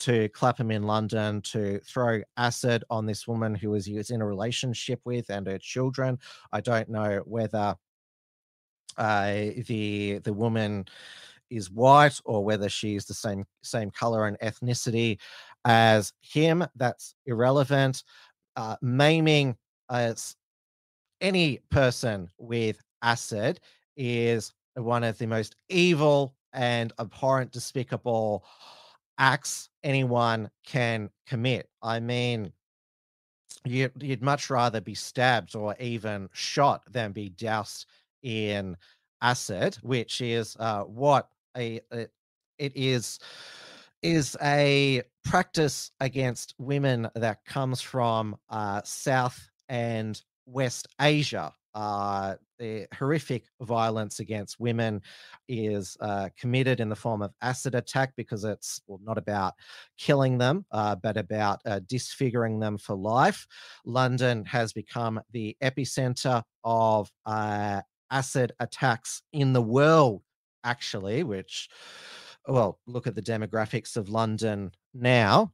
to 0.00 0.28
Clapham 0.30 0.70
in 0.70 0.82
London 0.82 1.42
to 1.42 1.78
throw 1.80 2.22
acid 2.36 2.84
on 2.90 3.06
this 3.06 3.28
woman 3.28 3.54
who 3.54 3.70
was, 3.70 3.84
he 3.84 3.94
was 3.94 4.10
in 4.10 4.22
a 4.22 4.26
relationship 4.26 5.00
with 5.04 5.28
and 5.28 5.46
her 5.46 5.58
children. 5.58 6.18
I 6.52 6.60
don't 6.62 6.88
know 6.88 7.22
whether 7.26 7.76
uh, 8.96 9.32
the 9.66 10.20
the 10.24 10.32
woman 10.32 10.86
is 11.50 11.70
white 11.70 12.18
or 12.24 12.44
whether 12.44 12.68
she's 12.68 13.04
the 13.04 13.14
same 13.14 13.44
same 13.62 13.90
color 13.90 14.26
and 14.26 14.38
ethnicity 14.38 15.18
as 15.64 16.12
him. 16.20 16.64
That's 16.76 17.14
irrelevant. 17.26 18.02
Uh, 18.56 18.76
maiming 18.82 19.56
as 19.90 20.36
any 21.20 21.60
person 21.70 22.28
with 22.38 22.80
acid 23.02 23.60
is 23.96 24.52
one 24.74 25.04
of 25.04 25.18
the 25.18 25.26
most 25.26 25.56
evil 25.68 26.34
and 26.52 26.92
abhorrent, 26.98 27.52
despicable 27.52 28.44
acts 29.18 29.68
anyone 29.82 30.50
can 30.66 31.10
commit. 31.26 31.68
I 31.82 32.00
mean, 32.00 32.52
you, 33.64 33.90
you'd 34.00 34.22
much 34.22 34.50
rather 34.50 34.80
be 34.80 34.94
stabbed 34.94 35.54
or 35.54 35.76
even 35.78 36.28
shot 36.32 36.82
than 36.90 37.12
be 37.12 37.28
doused 37.28 37.86
in 38.22 38.76
acid, 39.20 39.76
which 39.82 40.20
is 40.20 40.56
uh, 40.58 40.82
what 40.82 41.28
a, 41.56 41.80
a 41.92 42.06
it 42.58 42.72
is 42.74 43.18
is 44.02 44.36
a 44.42 45.02
practice 45.24 45.90
against 46.00 46.54
women 46.58 47.08
that 47.14 47.44
comes 47.44 47.82
from 47.82 48.36
uh, 48.48 48.80
South 48.84 49.50
and 49.68 50.22
West 50.50 50.88
Asia. 51.00 51.52
Uh, 51.72 52.34
the 52.58 52.86
horrific 52.92 53.44
violence 53.62 54.18
against 54.18 54.58
women 54.58 55.00
is 55.48 55.96
uh, 56.00 56.28
committed 56.38 56.80
in 56.80 56.88
the 56.88 56.96
form 56.96 57.22
of 57.22 57.32
acid 57.40 57.76
attack 57.76 58.12
because 58.16 58.42
it's 58.42 58.82
well, 58.88 59.00
not 59.04 59.16
about 59.16 59.54
killing 59.96 60.36
them, 60.36 60.66
uh, 60.72 60.96
but 60.96 61.16
about 61.16 61.60
uh, 61.64 61.80
disfiguring 61.86 62.58
them 62.58 62.76
for 62.76 62.96
life. 62.96 63.46
London 63.84 64.44
has 64.44 64.72
become 64.72 65.20
the 65.32 65.56
epicenter 65.62 66.42
of 66.64 67.10
uh, 67.24 67.80
acid 68.10 68.52
attacks 68.58 69.22
in 69.32 69.52
the 69.52 69.62
world, 69.62 70.22
actually, 70.64 71.22
which 71.22 71.68
well, 72.48 72.80
look 72.86 73.06
at 73.06 73.14
the 73.14 73.22
demographics 73.22 73.96
of 73.96 74.08
London 74.08 74.72
now. 74.92 75.52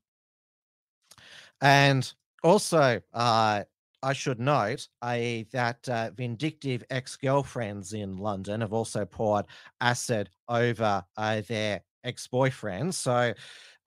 And 1.61 2.11
also, 2.43 3.01
uh, 3.13 3.65
I 4.07 4.13
should 4.13 4.39
note 4.39 4.87
uh, 5.03 5.19
that 5.51 5.89
uh, 5.89 6.11
vindictive 6.15 6.85
ex 6.91 7.17
girlfriends 7.17 7.93
in 7.93 8.19
London 8.19 8.61
have 8.61 8.73
also 8.73 9.05
poured 9.05 9.47
acid 9.81 10.31
over 10.49 11.03
uh, 11.17 11.43
their 11.49 11.81
ex 12.05 12.29
boyfriends. 12.29 12.95
So, 12.95 13.35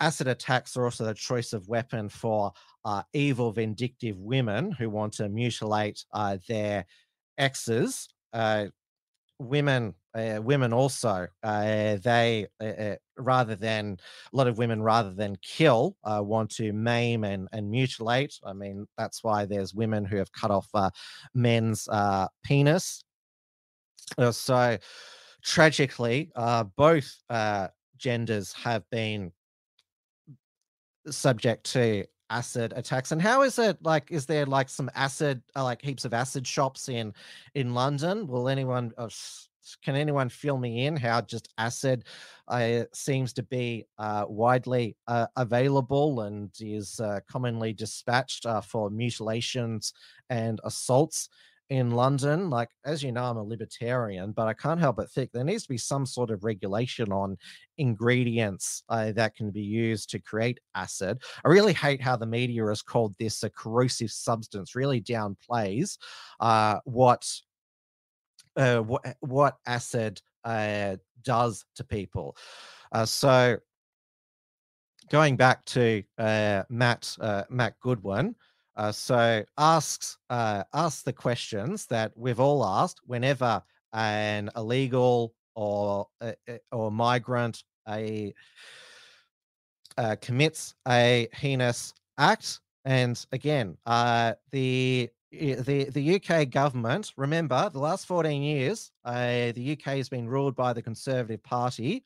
acid 0.02 0.28
attacks 0.28 0.76
are 0.76 0.84
also 0.84 1.06
the 1.06 1.14
choice 1.14 1.54
of 1.54 1.70
weapon 1.70 2.10
for 2.10 2.52
uh, 2.84 3.04
evil, 3.14 3.54
vindictive 3.54 4.18
women 4.18 4.74
who 4.74 4.90
want 4.90 5.14
to 5.14 5.30
mutilate 5.30 6.04
uh, 6.12 6.38
their 6.50 6.86
exes. 7.38 8.10
Women 9.40 9.96
uh, 10.16 10.40
women 10.42 10.74
also 10.74 11.28
uh, 11.44 11.98
they 12.04 12.48
uh, 12.62 12.66
uh, 12.66 12.96
rather 13.18 13.56
than 13.56 13.98
a 14.34 14.36
lot 14.36 14.48
of 14.48 14.58
women 14.58 14.82
rather 14.82 15.14
than 15.14 15.36
kill 15.42 15.96
uh, 16.04 16.22
want 16.24 16.50
to 16.50 16.74
maim 16.74 17.24
and, 17.24 17.48
and 17.52 17.70
mutilate. 17.70 18.34
I 18.44 18.54
mean 18.54 18.88
that's 18.98 19.24
why 19.24 19.46
there's 19.46 19.74
women 19.74 20.06
who 20.06 20.18
have 20.18 20.32
cut 20.32 20.52
off 20.52 20.68
uh, 20.74 20.90
men's 21.34 21.88
penis. 22.44 23.04
So 24.32 24.78
tragically 25.44 26.32
both 26.76 27.16
genders 27.98 28.54
have 28.54 28.84
been 28.90 29.32
subject 31.10 31.72
to 31.72 32.06
acid 32.30 32.74
attacks 32.76 33.12
and 33.12 33.22
how 33.22 33.42
is 33.42 33.60
it 33.60 33.78
like 33.84 34.12
is 34.12 34.26
there 34.26 34.46
like 34.46 34.70
some 34.70 34.90
acid 34.96 35.42
uh, 35.56 35.64
like 35.64 35.82
heaps 35.82 36.06
of 36.06 36.14
acid 36.14 36.46
shops 36.46 36.90
in 36.90 37.14
in 37.56 37.74
london? 37.74 38.28
Will 38.28 38.50
anyone 38.50 38.92
uh, 38.98 39.10
can 39.84 39.96
anyone 39.96 40.30
fill 40.30 40.58
me 40.58 40.86
in 40.86 40.96
how 40.96 41.22
just 41.22 41.50
acid 41.58 42.06
uh, 42.48 42.84
seems 42.94 43.34
to 43.34 43.44
be 43.44 43.86
uh, 43.98 44.26
widely 44.28 44.96
uh, 45.08 45.28
available 45.36 46.22
and 46.22 46.52
is 46.60 47.00
uh, 47.00 47.20
commonly 47.30 47.74
dispatched 47.74 48.46
uh, 48.46 48.62
for 48.62 48.90
mutilations 48.90 49.94
and 50.30 50.60
assaults 50.64 51.30
in 51.70 51.92
London. 51.92 52.50
Like, 52.50 52.70
as 52.86 53.04
you 53.04 53.12
know, 53.12 53.24
I'm 53.24 53.38
a 53.38 53.44
libertarian, 53.44 54.32
but 54.32 54.48
I 54.48 54.54
can't 54.54 54.80
help 54.80 54.98
but 54.98 55.12
think 55.12 55.32
there 55.32 55.44
needs 55.44 55.64
to 55.64 55.70
be 55.70 55.78
some 55.78 56.06
sort 56.06 56.32
of 56.32 56.44
regulation 56.44 57.12
on 57.12 57.38
ingredients 57.78 58.84
uh, 58.90 59.12
that 59.14 59.36
can 59.36 59.52
be 59.52 59.62
used 59.62 60.10
to 60.12 60.20
create 60.20 60.60
acid. 60.76 61.22
I 61.46 61.50
really 61.50 61.74
hate 61.74 62.02
how 62.02 62.16
the 62.16 62.26
media 62.26 62.66
has 62.66 62.82
called 62.82 63.16
this 63.20 63.44
a 63.44 63.50
corrosive 63.50 64.12
substance, 64.12 64.76
really 64.76 65.02
downplays 65.02 65.98
uh, 66.40 66.80
what. 66.86 67.26
Uh, 68.56 68.80
what 68.80 69.16
what 69.22 69.58
acid 69.68 70.20
uh, 70.44 70.96
does 71.24 71.64
to 71.76 71.84
people. 71.84 72.36
Uh, 72.92 73.06
so 73.06 73.58
going 75.10 75.36
back 75.36 75.64
to 75.66 76.04
uh, 76.18 76.64
Matt 76.70 77.16
uh, 77.20 77.44
Matt 77.50 77.80
Goodwin, 77.80 78.36
uh, 78.80 78.94
so 78.94 79.44
asks 79.58 80.18
uh, 80.30 80.64
asks 80.74 81.02
the 81.02 81.12
questions 81.12 81.86
that 81.88 82.14
we've 82.16 82.40
all 82.40 82.66
asked 82.66 83.02
whenever 83.06 83.62
an 83.92 84.50
illegal 84.56 85.34
or 85.54 86.08
uh, 86.22 86.32
uh 86.48 86.58
or 86.72 86.90
migrant 86.90 87.62
a 87.90 88.34
uh, 89.98 90.16
commits 90.22 90.76
a 90.88 91.28
heinous 91.34 91.94
act. 92.18 92.62
And 92.86 93.22
again, 93.34 93.78
uh, 93.86 94.36
the 94.52 95.10
the 95.32 95.90
the 95.90 96.16
UK 96.16 96.50
government. 96.50 97.12
Remember, 97.18 97.70
the 97.70 97.80
last 97.80 98.06
fourteen 98.06 98.42
years, 98.42 98.94
the 99.04 99.78
UK 99.78 99.98
has 99.98 100.08
been 100.08 100.30
ruled 100.30 100.56
by 100.56 100.72
the 100.72 100.82
Conservative 100.82 101.44
Party. 101.44 102.06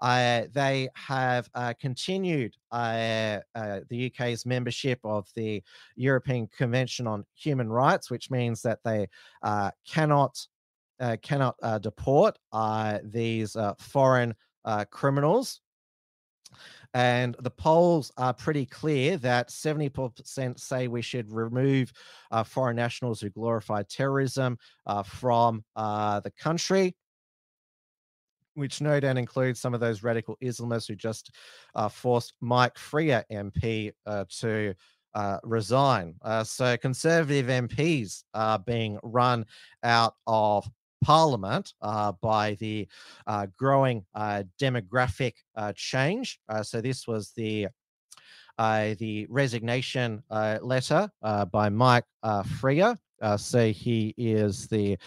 Uh, 0.00 0.42
they 0.52 0.88
have 0.94 1.48
uh, 1.54 1.72
continued 1.80 2.54
uh, 2.70 3.38
uh 3.54 3.80
the 3.88 4.06
UK's 4.06 4.44
membership 4.44 4.98
of 5.04 5.26
the 5.34 5.62
European 5.96 6.48
Convention 6.48 7.06
on 7.06 7.24
Human 7.34 7.70
Rights, 7.70 8.10
which 8.10 8.30
means 8.30 8.62
that 8.62 8.80
they 8.84 9.08
uh, 9.42 9.70
cannot 9.88 10.38
uh, 11.00 11.16
cannot 11.22 11.56
deport 11.82 12.38
these 13.04 13.56
foreign 13.78 14.34
criminals. 14.90 15.60
And 16.94 17.36
the 17.40 17.50
polls 17.50 18.10
are 18.16 18.32
pretty 18.32 18.64
clear 18.64 19.18
that 19.18 19.50
70% 19.50 20.58
say 20.58 20.88
we 20.88 21.02
should 21.02 21.30
remove 21.30 21.92
foreign 22.46 22.76
nationals 22.76 23.20
who 23.20 23.28
glorify 23.28 23.82
terrorism 23.82 24.56
from 25.04 25.64
the 25.74 26.32
country 26.38 26.94
which 28.56 28.80
no 28.80 28.98
doubt 28.98 29.18
includes 29.18 29.60
some 29.60 29.74
of 29.74 29.80
those 29.80 30.02
radical 30.02 30.36
Islamists 30.42 30.88
who 30.88 30.96
just 30.96 31.30
uh, 31.74 31.88
forced 31.88 32.34
Mike 32.40 32.76
Freer 32.76 33.24
MP 33.30 33.92
uh, 34.06 34.24
to 34.40 34.74
uh, 35.14 35.38
resign. 35.44 36.14
Uh, 36.22 36.42
so 36.42 36.76
conservative 36.76 37.46
MPs 37.46 38.24
are 38.34 38.58
being 38.58 38.98
run 39.02 39.46
out 39.82 40.14
of 40.26 40.68
Parliament 41.04 41.72
uh, 41.82 42.12
by 42.20 42.54
the 42.54 42.88
uh, 43.26 43.46
growing 43.56 44.04
demographic 44.60 45.34
change. 45.74 46.40
so 46.62 46.80
this 46.80 47.06
was 47.06 47.32
the 47.36 47.68
the 48.58 49.26
resignation 49.28 50.22
letter 50.30 51.10
by 51.50 51.68
Mike 51.68 52.04
Freer, 52.58 52.98
uh, 53.22 53.36
say 53.36 53.72
he 53.72 54.14
is 54.16 54.66
the 54.68 54.98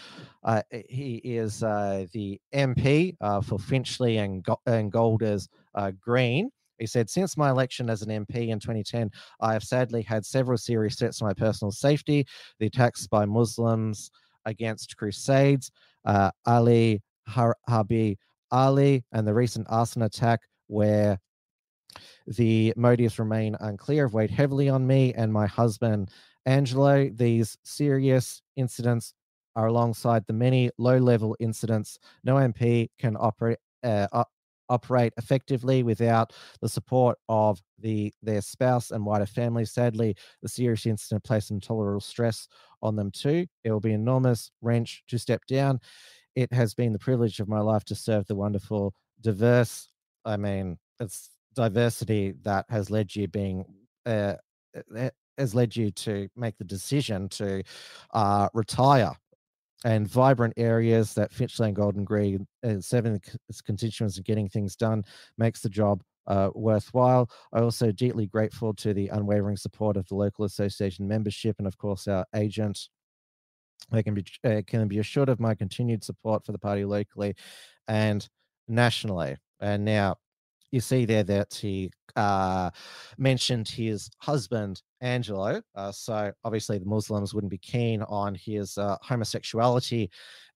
uh, 0.42 0.62
he 0.88 1.16
is 1.16 1.62
uh, 1.62 2.06
the 2.12 2.40
MP 2.54 3.16
uh, 3.20 3.40
for 3.40 3.58
Finchley 3.58 4.18
and, 4.18 4.42
Go- 4.42 4.60
and 4.66 4.90
Golders 4.90 5.48
uh, 5.74 5.92
Green. 6.00 6.50
He 6.78 6.86
said, 6.86 7.10
Since 7.10 7.36
my 7.36 7.50
election 7.50 7.90
as 7.90 8.02
an 8.02 8.08
MP 8.10 8.48
in 8.48 8.58
2010, 8.58 9.10
I 9.40 9.52
have 9.52 9.62
sadly 9.62 10.02
had 10.02 10.24
several 10.24 10.56
serious 10.56 10.96
threats 10.96 11.18
to 11.18 11.24
my 11.24 11.34
personal 11.34 11.70
safety. 11.70 12.26
The 12.58 12.66
attacks 12.66 13.06
by 13.06 13.26
Muslims 13.26 14.10
against 14.46 14.96
crusades, 14.96 15.70
uh, 16.06 16.30
Ali 16.46 17.02
Har- 17.26 17.58
Ali, 18.50 19.04
and 19.12 19.26
the 19.26 19.34
recent 19.34 19.66
arson 19.68 20.02
attack 20.02 20.40
where 20.68 21.18
the 22.26 22.72
motives 22.76 23.18
remain 23.18 23.56
unclear 23.60 24.06
have 24.06 24.14
weighed 24.14 24.30
heavily 24.30 24.68
on 24.68 24.86
me 24.86 25.12
and 25.14 25.32
my 25.32 25.46
husband 25.46 26.10
Angelo, 26.46 27.08
these 27.10 27.56
serious 27.64 28.42
incidents 28.56 29.14
are 29.56 29.66
alongside 29.66 30.24
the 30.26 30.32
many 30.32 30.70
low 30.78 30.98
level 30.98 31.36
incidents. 31.40 31.98
No 32.24 32.36
MP 32.36 32.88
can 32.98 33.16
operate. 33.18 33.58
Uh, 33.82 34.24
operate 34.70 35.12
effectively 35.16 35.82
without 35.82 36.32
the 36.62 36.68
support 36.68 37.18
of 37.28 37.60
the 37.80 38.12
their 38.22 38.40
spouse 38.40 38.92
and 38.92 39.04
wider 39.04 39.26
family. 39.26 39.64
Sadly, 39.64 40.14
the 40.42 40.48
serious 40.48 40.86
incident 40.86 41.24
placed 41.24 41.50
intolerable 41.50 42.00
stress 42.00 42.48
on 42.80 42.96
them 42.96 43.10
too. 43.10 43.46
It 43.64 43.72
will 43.72 43.80
be 43.80 43.92
enormous 43.92 44.50
wrench 44.62 45.02
to 45.08 45.18
step 45.18 45.42
down. 45.46 45.80
It 46.36 46.52
has 46.52 46.72
been 46.72 46.92
the 46.92 46.98
privilege 46.98 47.40
of 47.40 47.48
my 47.48 47.60
life 47.60 47.84
to 47.86 47.94
serve 47.94 48.26
the 48.26 48.36
wonderful, 48.36 48.94
diverse. 49.20 49.88
I 50.24 50.36
mean, 50.36 50.78
it's 51.00 51.30
diversity 51.54 52.34
that 52.42 52.66
has 52.68 52.90
led 52.90 53.14
you 53.16 53.26
being 53.26 53.64
uh, 54.06 54.34
has 55.40 55.54
led 55.54 55.74
you 55.74 55.90
to 55.90 56.28
make 56.36 56.56
the 56.58 56.64
decision 56.64 57.28
to 57.30 57.62
uh, 58.14 58.48
retire 58.54 59.12
and 59.84 60.06
vibrant 60.06 60.54
areas 60.56 61.14
that 61.14 61.32
Finchley 61.32 61.72
Golders 61.72 62.04
Green 62.04 62.46
and 62.62 62.84
its 63.48 63.60
constituents 63.62 64.16
and 64.16 64.26
getting 64.26 64.48
things 64.48 64.76
done 64.76 65.04
makes 65.38 65.60
the 65.60 65.70
job 65.70 66.02
uh, 66.26 66.50
worthwhile. 66.54 67.30
I'm 67.52 67.64
also 67.64 67.90
deeply 67.90 68.26
grateful 68.26 68.74
to 68.74 68.92
the 68.92 69.08
unwavering 69.08 69.56
support 69.56 69.96
of 69.96 70.06
the 70.08 70.14
local 70.14 70.44
association 70.44 71.08
membership 71.08 71.56
and, 71.58 71.66
of 71.66 71.78
course, 71.78 72.06
our 72.08 72.26
agent. 72.34 72.88
They 73.90 74.02
can 74.02 74.14
be 74.14 74.24
uh, 74.44 74.60
can 74.66 74.86
be 74.88 74.98
assured 74.98 75.30
of 75.30 75.40
my 75.40 75.54
continued 75.54 76.04
support 76.04 76.44
for 76.44 76.52
the 76.52 76.58
party 76.58 76.84
locally 76.84 77.34
and 77.88 78.28
nationally. 78.68 79.36
And 79.58 79.84
now 79.84 80.16
you 80.70 80.80
see 80.80 81.04
there 81.04 81.24
that 81.24 81.54
he 81.54 81.90
uh, 82.16 82.70
mentioned 83.18 83.68
his 83.68 84.10
husband 84.18 84.82
Angelo. 85.00 85.62
Uh, 85.74 85.92
so 85.92 86.32
obviously 86.44 86.78
the 86.78 86.86
Muslims 86.86 87.34
wouldn't 87.34 87.50
be 87.50 87.58
keen 87.58 88.02
on 88.02 88.34
his 88.34 88.78
uh, 88.78 88.96
homosexuality 89.02 90.10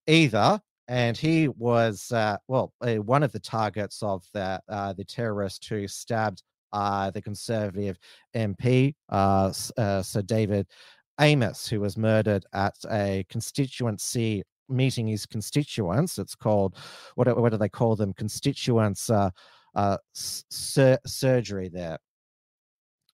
either. 0.06 0.60
And 0.86 1.16
he 1.16 1.48
was 1.48 2.12
uh, 2.12 2.36
well 2.46 2.74
uh, 2.82 2.96
one 2.96 3.22
of 3.22 3.32
the 3.32 3.40
targets 3.40 4.02
of 4.02 4.22
the 4.34 4.60
uh, 4.68 4.92
the 4.92 5.04
terrorist 5.04 5.64
who 5.66 5.88
stabbed 5.88 6.42
the 6.72 7.22
Conservative 7.24 7.98
MP, 8.36 8.94
Sir 9.10 10.22
David 10.22 10.66
Amess, 11.18 11.68
who 11.68 11.80
was 11.80 11.96
murdered 11.96 12.44
at 12.52 12.74
a 12.90 13.24
constituency 13.30 14.42
meeting 14.68 15.06
his 15.06 15.26
constituents. 15.26 16.18
It's 16.18 16.34
called 16.34 16.76
what 17.14 17.34
what 17.40 17.52
do 17.52 17.58
they 17.58 17.68
call 17.68 17.96
them? 17.96 18.12
Constituents 18.12 19.10
uh, 19.10 19.30
uh, 19.74 19.98
sur- 20.12 20.98
surgery 21.06 21.68
there. 21.68 21.98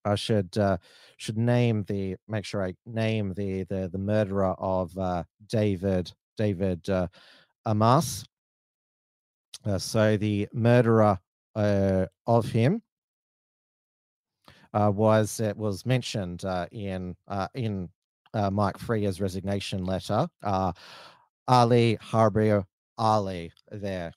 I 0.05 0.15
should 0.15 0.57
uh, 0.57 0.79
should 1.19 1.37
name 1.37 1.85
the 1.85 2.17
make 2.27 2.45
sure 2.45 2.65
I 2.65 2.75
name 2.87 3.35
the 3.35 3.65
the 3.65 3.89
the 3.93 3.99
murderer 3.99 4.55
of 4.59 4.97
uh, 4.97 5.25
David 5.47 6.13
David 6.37 6.89
uh, 6.89 7.09
Amess. 7.67 8.25
Uh, 9.65 9.79
so 9.79 10.17
the 10.17 10.49
murderer 10.55 11.19
uh, 11.55 12.07
of 12.27 12.47
him 12.47 12.83
uh, 14.73 14.91
was 14.95 15.41
it 15.41 15.57
was 15.57 15.85
mentioned 15.85 16.45
uh, 16.45 16.67
in 16.73 17.15
uh, 17.29 17.49
in 17.55 17.89
uh, 18.33 18.51
Mike 18.51 18.79
Freer's 18.79 19.21
resignation 19.21 19.85
letter. 19.85 20.29
Uh, 20.43 20.73
Ali 21.49 21.99
Harbi 22.01 22.65
Ali 22.97 23.53
there. 23.71 24.13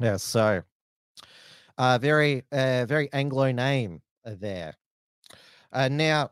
Yeah, 0.00 0.16
so 0.16 0.62
uh, 1.78 1.98
very, 1.98 2.44
uh, 2.52 2.86
very 2.86 3.12
Anglo 3.12 3.52
name 3.52 4.02
there. 4.24 4.74
Uh, 5.72 5.88
now, 5.88 6.30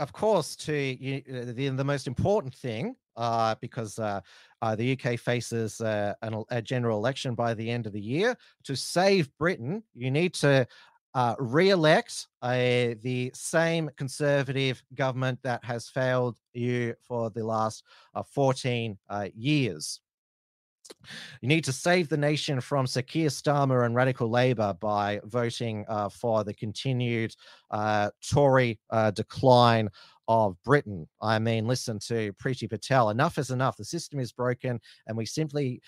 of 0.00 0.12
course, 0.12 0.56
to 0.56 0.74
you, 0.74 1.22
uh, 1.28 1.52
the, 1.52 1.68
the 1.68 1.84
most 1.84 2.06
important 2.06 2.54
thing, 2.54 2.94
uh, 3.16 3.54
because 3.60 3.98
uh, 3.98 4.20
uh, 4.62 4.76
the 4.76 4.92
UK 4.92 5.18
faces 5.18 5.80
uh, 5.80 6.14
an, 6.22 6.42
a 6.50 6.62
general 6.62 6.98
election 6.98 7.34
by 7.34 7.52
the 7.52 7.68
end 7.68 7.86
of 7.86 7.92
the 7.92 8.00
year, 8.00 8.36
to 8.64 8.76
save 8.76 9.28
Britain, 9.38 9.82
you 9.94 10.10
need 10.10 10.34
to 10.34 10.66
uh, 11.14 11.34
re-elect 11.38 12.28
the 12.42 13.30
same 13.34 13.90
conservative 13.96 14.82
government 14.94 15.38
that 15.42 15.64
has 15.64 15.88
failed 15.88 16.38
you 16.52 16.94
for 17.02 17.30
the 17.30 17.44
last 17.44 17.82
uh, 18.14 18.22
14 18.22 18.96
uh, 19.08 19.26
years. 19.34 20.00
You 21.40 21.48
need 21.48 21.64
to 21.64 21.72
save 21.72 22.08
the 22.08 22.16
nation 22.16 22.60
from 22.60 22.86
Sir 22.86 23.02
Keir 23.02 23.28
Starmer 23.28 23.86
and 23.86 23.94
Radical 23.94 24.28
Labour 24.28 24.74
by 24.80 25.20
voting 25.24 25.84
uh, 25.88 26.08
for 26.08 26.44
the 26.44 26.54
continued 26.54 27.34
uh, 27.70 28.10
Tory 28.28 28.78
uh, 28.90 29.10
decline 29.12 29.88
of 30.28 30.62
Britain. 30.62 31.08
I 31.22 31.38
mean, 31.38 31.66
listen 31.66 31.98
to 32.00 32.32
Priti 32.34 32.68
Patel. 32.68 33.10
Enough 33.10 33.38
is 33.38 33.50
enough. 33.50 33.76
The 33.76 33.84
system 33.84 34.20
is 34.20 34.32
broken, 34.32 34.80
and 35.06 35.16
we 35.16 35.26
simply 35.26 35.80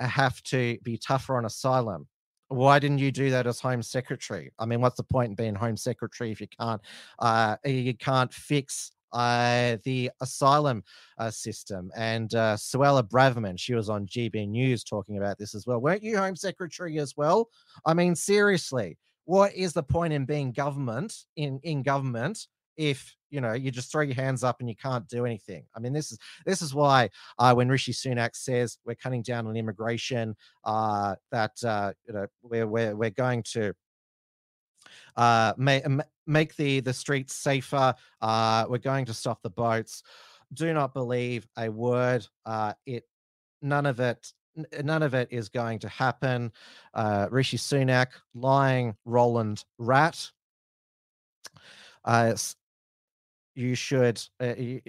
have 0.00 0.40
to 0.44 0.78
be 0.82 0.96
tougher 0.96 1.36
on 1.36 1.44
asylum. 1.44 2.06
Why 2.48 2.78
didn't 2.78 2.98
you 2.98 3.12
do 3.12 3.30
that 3.30 3.46
as 3.46 3.60
Home 3.60 3.82
Secretary? 3.82 4.52
I 4.58 4.64
mean, 4.64 4.80
what's 4.80 4.96
the 4.96 5.02
point 5.02 5.30
in 5.30 5.34
being 5.34 5.54
Home 5.54 5.76
Secretary 5.76 6.30
if 6.30 6.40
you 6.40 6.46
can't 6.58 6.80
uh, 7.18 7.56
you 7.64 7.94
can't 7.94 8.32
fix 8.32 8.92
uh, 9.12 9.76
the 9.84 10.10
asylum 10.20 10.82
uh, 11.18 11.30
system. 11.30 11.90
And 11.96 12.34
uh, 12.34 12.56
Suella 12.56 13.08
Braverman, 13.08 13.58
she 13.58 13.74
was 13.74 13.88
on 13.88 14.06
GB 14.06 14.48
News 14.48 14.84
talking 14.84 15.18
about 15.18 15.38
this 15.38 15.54
as 15.54 15.66
well. 15.66 15.80
Weren't 15.80 16.02
you 16.02 16.16
Home 16.18 16.36
Secretary 16.36 16.98
as 16.98 17.16
well? 17.16 17.48
I 17.86 17.94
mean, 17.94 18.14
seriously, 18.14 18.98
what 19.24 19.54
is 19.54 19.72
the 19.72 19.82
point 19.82 20.12
in 20.12 20.24
being 20.24 20.52
government 20.52 21.14
in 21.36 21.60
in 21.62 21.82
government 21.82 22.46
if 22.78 23.14
you 23.28 23.42
know 23.42 23.52
you 23.52 23.70
just 23.70 23.92
throw 23.92 24.02
your 24.02 24.14
hands 24.14 24.42
up 24.42 24.60
and 24.60 24.70
you 24.70 24.76
can't 24.76 25.06
do 25.08 25.26
anything 25.26 25.66
i 25.76 25.80
mean 25.80 25.92
this 25.92 26.10
is 26.12 26.18
this 26.46 26.62
is 26.62 26.74
why 26.74 27.10
uh, 27.38 27.52
when 27.52 27.68
rishi 27.68 27.92
sunak 27.92 28.34
says 28.34 28.78
we're 28.86 28.94
cutting 28.94 29.20
down 29.20 29.46
on 29.46 29.56
immigration 29.56 30.34
uh, 30.64 31.14
that 31.30 31.52
uh, 31.64 31.92
you 32.06 32.14
know 32.14 32.26
we're, 32.42 32.66
we're 32.66 32.96
we're 32.96 33.10
going 33.10 33.42
to 33.42 33.74
uh, 35.16 35.52
may, 35.58 35.82
make 36.28 36.54
the 36.56 36.80
the 36.80 36.92
streets 36.92 37.34
safer. 37.34 37.94
Uh, 38.20 38.66
we're 38.68 38.78
going 38.78 39.06
to 39.06 39.14
stop 39.14 39.42
the 39.42 39.50
boats. 39.50 40.02
Do 40.52 40.72
not 40.72 40.94
believe 40.94 41.46
a 41.58 41.68
word. 41.68 42.26
Uh, 42.46 42.74
it 42.86 43.04
none 43.62 43.86
of 43.86 44.00
it 44.00 44.32
none 44.82 45.02
of 45.02 45.14
it 45.14 45.28
is 45.30 45.48
going 45.48 45.78
to 45.80 45.88
happen. 45.88 46.52
Uh, 46.94 47.28
Rishi 47.30 47.56
Sunak, 47.56 48.08
lying 48.34 48.94
Roland 49.04 49.64
rat. 49.78 50.30
Uh, 52.04 52.34
you 53.54 53.74
should. 53.74 54.22
Uh, 54.40 54.54
you, 54.56 54.80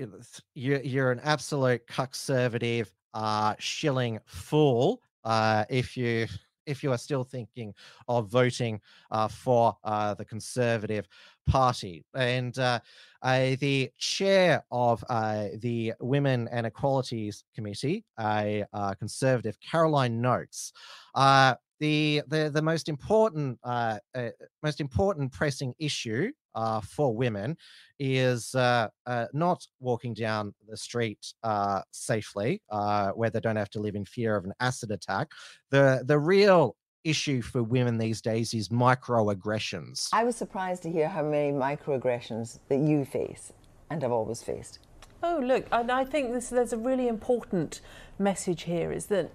you're 0.53 1.11
an 1.11 1.19
absolute 1.23 1.85
conservative, 1.87 2.93
uh, 3.13 3.55
shilling 3.59 4.19
fool. 4.25 5.01
Uh, 5.23 5.65
if 5.69 5.97
you 5.97 6.27
if 6.69 6.83
you 6.83 6.91
are 6.91 6.97
still 6.97 7.23
thinking 7.23 7.73
of 8.07 8.29
voting 8.29 8.79
uh, 9.11 9.27
for 9.27 9.75
uh, 9.83 10.13
the 10.13 10.25
Conservative 10.25 11.07
Party. 11.47 12.05
And 12.13 12.57
uh, 12.59 12.79
the 13.23 13.91
chair 13.97 14.63
of 14.71 15.03
uh, 15.09 15.47
the 15.57 15.93
Women 15.99 16.47
and 16.51 16.67
Equalities 16.67 17.43
Committee, 17.55 18.05
a 18.19 18.65
uh, 18.71 18.93
Conservative, 18.93 19.57
Caroline 19.59 20.21
Nokes, 20.21 20.71
uh, 21.15 21.55
the 21.79 22.21
the 22.27 22.49
the 22.53 22.61
most 22.61 22.89
important 22.89 23.59
uh, 23.63 23.97
uh, 24.15 24.29
most 24.63 24.79
important 24.81 25.31
pressing 25.31 25.73
issue 25.79 26.31
uh, 26.55 26.81
for 26.81 27.15
women 27.15 27.57
is 27.99 28.55
uh, 28.55 28.87
uh, 29.05 29.25
not 29.33 29.65
walking 29.79 30.13
down 30.13 30.53
the 30.67 30.77
street 30.77 31.33
uh, 31.43 31.81
safely, 31.91 32.61
uh, 32.69 33.11
where 33.11 33.29
they 33.29 33.39
don't 33.39 33.55
have 33.55 33.69
to 33.69 33.79
live 33.79 33.95
in 33.95 34.05
fear 34.05 34.35
of 34.35 34.45
an 34.45 34.53
acid 34.59 34.91
attack. 34.91 35.29
The 35.71 36.03
the 36.05 36.19
real 36.19 36.75
issue 37.03 37.41
for 37.41 37.63
women 37.63 37.97
these 37.97 38.21
days 38.21 38.53
is 38.53 38.69
microaggressions. 38.69 40.09
I 40.11 40.23
was 40.23 40.35
surprised 40.35 40.83
to 40.83 40.91
hear 40.91 41.07
how 41.07 41.23
many 41.23 41.51
microaggressions 41.51 42.59
that 42.67 42.79
you 42.79 43.05
face 43.05 43.53
and 43.89 44.01
have 44.01 44.11
always 44.11 44.43
faced. 44.43 44.79
Oh, 45.21 45.39
look, 45.43 45.65
and 45.71 45.91
I 45.91 46.05
think 46.05 46.33
this, 46.33 46.49
there's 46.49 46.73
a 46.73 46.77
really 46.77 47.07
important 47.07 47.81
message 48.17 48.63
here 48.63 48.91
is 48.91 49.07
that, 49.07 49.31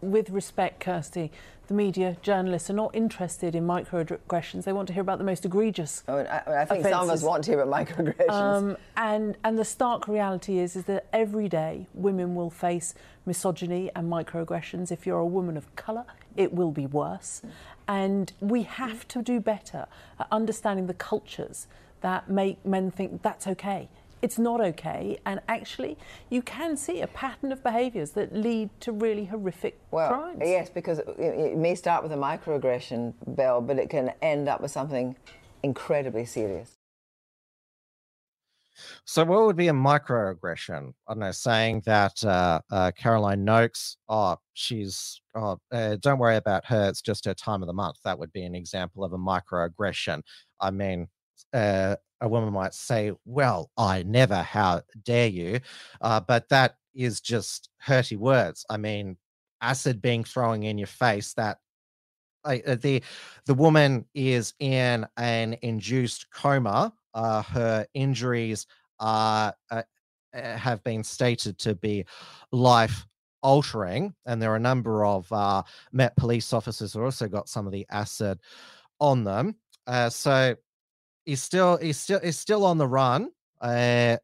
with 0.00 0.30
respect, 0.30 0.80
Kirsty, 0.80 1.30
the 1.68 1.74
media, 1.74 2.16
journalists 2.22 2.70
are 2.70 2.74
not 2.74 2.94
interested 2.94 3.54
in 3.54 3.66
microaggressions. 3.66 4.64
They 4.64 4.72
want 4.72 4.88
to 4.88 4.94
hear 4.94 5.02
about 5.02 5.18
the 5.18 5.24
most 5.24 5.44
egregious. 5.44 6.02
Oh, 6.08 6.16
I, 6.16 6.62
I 6.62 6.64
think 6.64 6.84
some 6.84 7.04
of 7.04 7.10
us 7.10 7.22
want 7.22 7.44
to 7.44 7.50
hear 7.52 7.60
about 7.60 7.86
microaggressions. 7.86 8.30
Um, 8.30 8.76
and 8.96 9.36
and 9.44 9.58
the 9.58 9.64
stark 9.64 10.08
reality 10.08 10.58
is 10.58 10.76
is 10.76 10.84
that 10.84 11.06
every 11.12 11.48
day 11.48 11.86
women 11.92 12.34
will 12.34 12.50
face 12.50 12.94
misogyny 13.26 13.90
and 13.94 14.10
microaggressions. 14.10 14.90
If 14.90 15.06
you're 15.06 15.18
a 15.18 15.26
woman 15.26 15.56
of 15.58 15.74
colour, 15.76 16.06
it 16.36 16.54
will 16.54 16.72
be 16.72 16.86
worse. 16.86 17.42
And 17.86 18.32
we 18.40 18.62
have 18.62 19.06
to 19.08 19.22
do 19.22 19.38
better 19.38 19.86
at 20.18 20.26
understanding 20.32 20.86
the 20.86 20.94
cultures 20.94 21.66
that 22.00 22.30
make 22.30 22.64
men 22.64 22.90
think 22.90 23.22
that's 23.22 23.46
okay. 23.46 23.88
It's 24.20 24.38
not 24.38 24.60
okay, 24.60 25.18
and 25.24 25.40
actually, 25.48 25.96
you 26.28 26.42
can 26.42 26.76
see 26.76 27.00
a 27.00 27.06
pattern 27.06 27.52
of 27.52 27.62
behaviours 27.62 28.12
that 28.12 28.34
lead 28.34 28.70
to 28.80 28.90
really 28.90 29.26
horrific 29.26 29.78
well, 29.92 30.08
crimes. 30.08 30.38
yes, 30.40 30.68
because 30.70 30.98
it, 30.98 31.18
it 31.18 31.56
may 31.56 31.76
start 31.76 32.02
with 32.02 32.12
a 32.12 32.16
microaggression, 32.16 33.14
Bell, 33.26 33.60
but 33.60 33.78
it 33.78 33.90
can 33.90 34.12
end 34.20 34.48
up 34.48 34.60
with 34.60 34.72
something 34.72 35.14
incredibly 35.62 36.24
serious. 36.24 36.78
So, 39.04 39.24
what 39.24 39.44
would 39.46 39.56
be 39.56 39.68
a 39.68 39.72
microaggression? 39.72 40.94
I 41.06 41.12
don't 41.12 41.20
know, 41.20 41.30
saying 41.30 41.82
that 41.86 42.22
uh, 42.24 42.60
uh, 42.70 42.90
Caroline 42.96 43.44
Nokes, 43.44 43.96
oh, 44.08 44.36
she's, 44.54 45.20
oh, 45.34 45.58
uh, 45.72 45.96
don't 46.00 46.18
worry 46.18 46.36
about 46.36 46.64
her, 46.66 46.88
it's 46.88 47.02
just 47.02 47.24
her 47.24 47.34
time 47.34 47.62
of 47.62 47.66
the 47.66 47.72
month. 47.72 47.98
That 48.04 48.18
would 48.18 48.32
be 48.32 48.44
an 48.44 48.54
example 48.54 49.04
of 49.04 49.12
a 49.12 49.18
microaggression. 49.18 50.22
I 50.60 50.70
mean, 50.70 51.08
uh, 51.52 51.96
a 52.20 52.28
woman 52.28 52.52
might 52.52 52.74
say, 52.74 53.12
Well, 53.24 53.70
I 53.76 54.02
never, 54.02 54.42
how 54.42 54.82
dare 55.04 55.28
you? 55.28 55.60
Uh, 56.00 56.20
but 56.20 56.48
that 56.48 56.76
is 56.94 57.20
just 57.20 57.70
hurty 57.84 58.16
words. 58.16 58.64
I 58.68 58.76
mean, 58.76 59.16
acid 59.60 60.02
being 60.02 60.24
thrown 60.24 60.62
in 60.62 60.78
your 60.78 60.86
face, 60.86 61.34
that 61.34 61.58
uh, 62.44 62.76
the 62.76 63.02
the 63.46 63.54
woman 63.54 64.04
is 64.14 64.54
in 64.58 65.06
an 65.16 65.56
induced 65.62 66.30
coma. 66.30 66.92
Uh, 67.14 67.42
her 67.42 67.86
injuries 67.94 68.66
are 69.00 69.54
uh, 69.70 69.82
uh, 70.34 70.56
have 70.56 70.82
been 70.84 71.02
stated 71.02 71.58
to 71.58 71.74
be 71.74 72.04
life 72.52 73.06
altering, 73.42 74.14
and 74.26 74.40
there 74.40 74.52
are 74.52 74.56
a 74.56 74.60
number 74.60 75.04
of 75.04 75.30
uh, 75.32 75.62
Met 75.92 76.16
police 76.16 76.52
officers 76.52 76.92
who 76.92 77.02
also 77.02 77.28
got 77.28 77.48
some 77.48 77.66
of 77.66 77.72
the 77.72 77.86
acid 77.90 78.38
on 79.00 79.24
them. 79.24 79.54
So 80.10 80.54
he's 81.28 81.42
still 81.42 81.76
he's 81.76 81.98
still 81.98 82.20
he's 82.20 82.38
still 82.38 82.64
on 82.64 82.78
the 82.78 82.88
run. 82.88 83.30
Uh, 83.60 84.16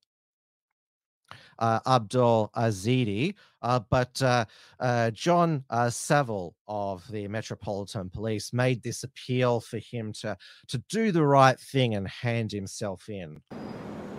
uh, 1.56 1.78
Abdul 1.86 2.50
Ezedi, 2.56 3.34
uh, 3.62 3.78
but 3.88 4.20
uh, 4.20 4.44
uh, 4.80 5.12
John 5.12 5.62
uh, 5.70 5.88
Saville 5.88 6.56
of 6.66 7.06
the 7.12 7.28
Metropolitan 7.28 8.10
Police 8.10 8.52
made 8.52 8.82
this 8.82 9.04
appeal 9.04 9.60
for 9.60 9.78
him 9.78 10.12
to 10.14 10.36
to 10.66 10.78
do 10.88 11.12
the 11.12 11.24
right 11.24 11.58
thing 11.60 11.94
and 11.94 12.08
hand 12.08 12.50
himself 12.50 13.08
in. 13.08 13.40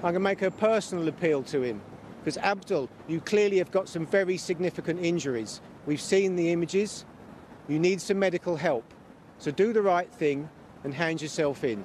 I 0.01 0.13
can 0.13 0.21
make 0.21 0.43
a 0.43 0.51
personal 0.51 1.09
appeal 1.09 1.43
to 1.43 1.61
him 1.61 1.81
because 2.19 2.37
Abdul, 2.37 2.89
you 3.07 3.19
clearly 3.19 3.57
have 3.57 3.71
got 3.71 3.89
some 3.89 4.05
very 4.05 4.37
significant 4.37 5.03
injuries. 5.03 5.59
We've 5.85 6.01
seen 6.01 6.37
the 6.37 6.51
images. 6.51 7.05
You 7.67 7.79
need 7.79 7.99
some 7.99 8.17
medical 8.17 8.55
help. 8.55 8.85
So 9.39 9.51
do 9.51 9.73
the 9.73 9.81
right 9.81 10.11
thing 10.13 10.49
and 10.85 10.93
hand 10.93 11.21
yourself 11.21 11.65
in. 11.65 11.83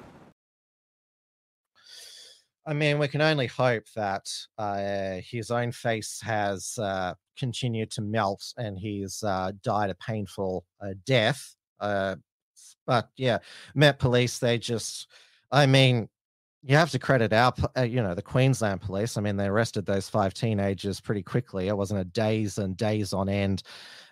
I 2.65 2.73
mean, 2.73 2.99
we 2.99 3.07
can 3.07 3.21
only 3.21 3.47
hope 3.47 3.85
that 3.95 4.29
uh, 4.57 5.17
his 5.27 5.49
own 5.49 5.71
face 5.71 6.21
has 6.21 6.77
uh, 6.77 7.15
continued 7.37 7.89
to 7.91 8.01
melt 8.01 8.43
and 8.57 8.77
he's 8.77 9.23
uh, 9.23 9.51
died 9.63 9.89
a 9.89 9.95
painful 9.95 10.63
uh, 10.79 10.93
death. 11.05 11.55
Uh, 11.79 12.17
but 12.85 13.09
yeah, 13.17 13.39
Met 13.73 13.97
Police, 13.97 14.37
they 14.37 14.59
just, 14.59 15.07
I 15.51 15.65
mean, 15.65 16.07
you 16.63 16.75
have 16.75 16.91
to 16.91 16.99
credit 16.99 17.33
our, 17.33 17.53
uh, 17.75 17.81
you 17.81 18.03
know, 18.03 18.13
the 18.13 18.21
Queensland 18.21 18.81
Police. 18.81 19.17
I 19.17 19.21
mean, 19.21 19.35
they 19.35 19.47
arrested 19.47 19.85
those 19.85 20.07
five 20.07 20.33
teenagers 20.33 21.01
pretty 21.01 21.23
quickly. 21.23 21.67
It 21.67 21.77
wasn't 21.77 22.01
a 22.01 22.05
days 22.05 22.59
and 22.59 22.77
days 22.77 23.13
on 23.13 23.29
end 23.29 23.63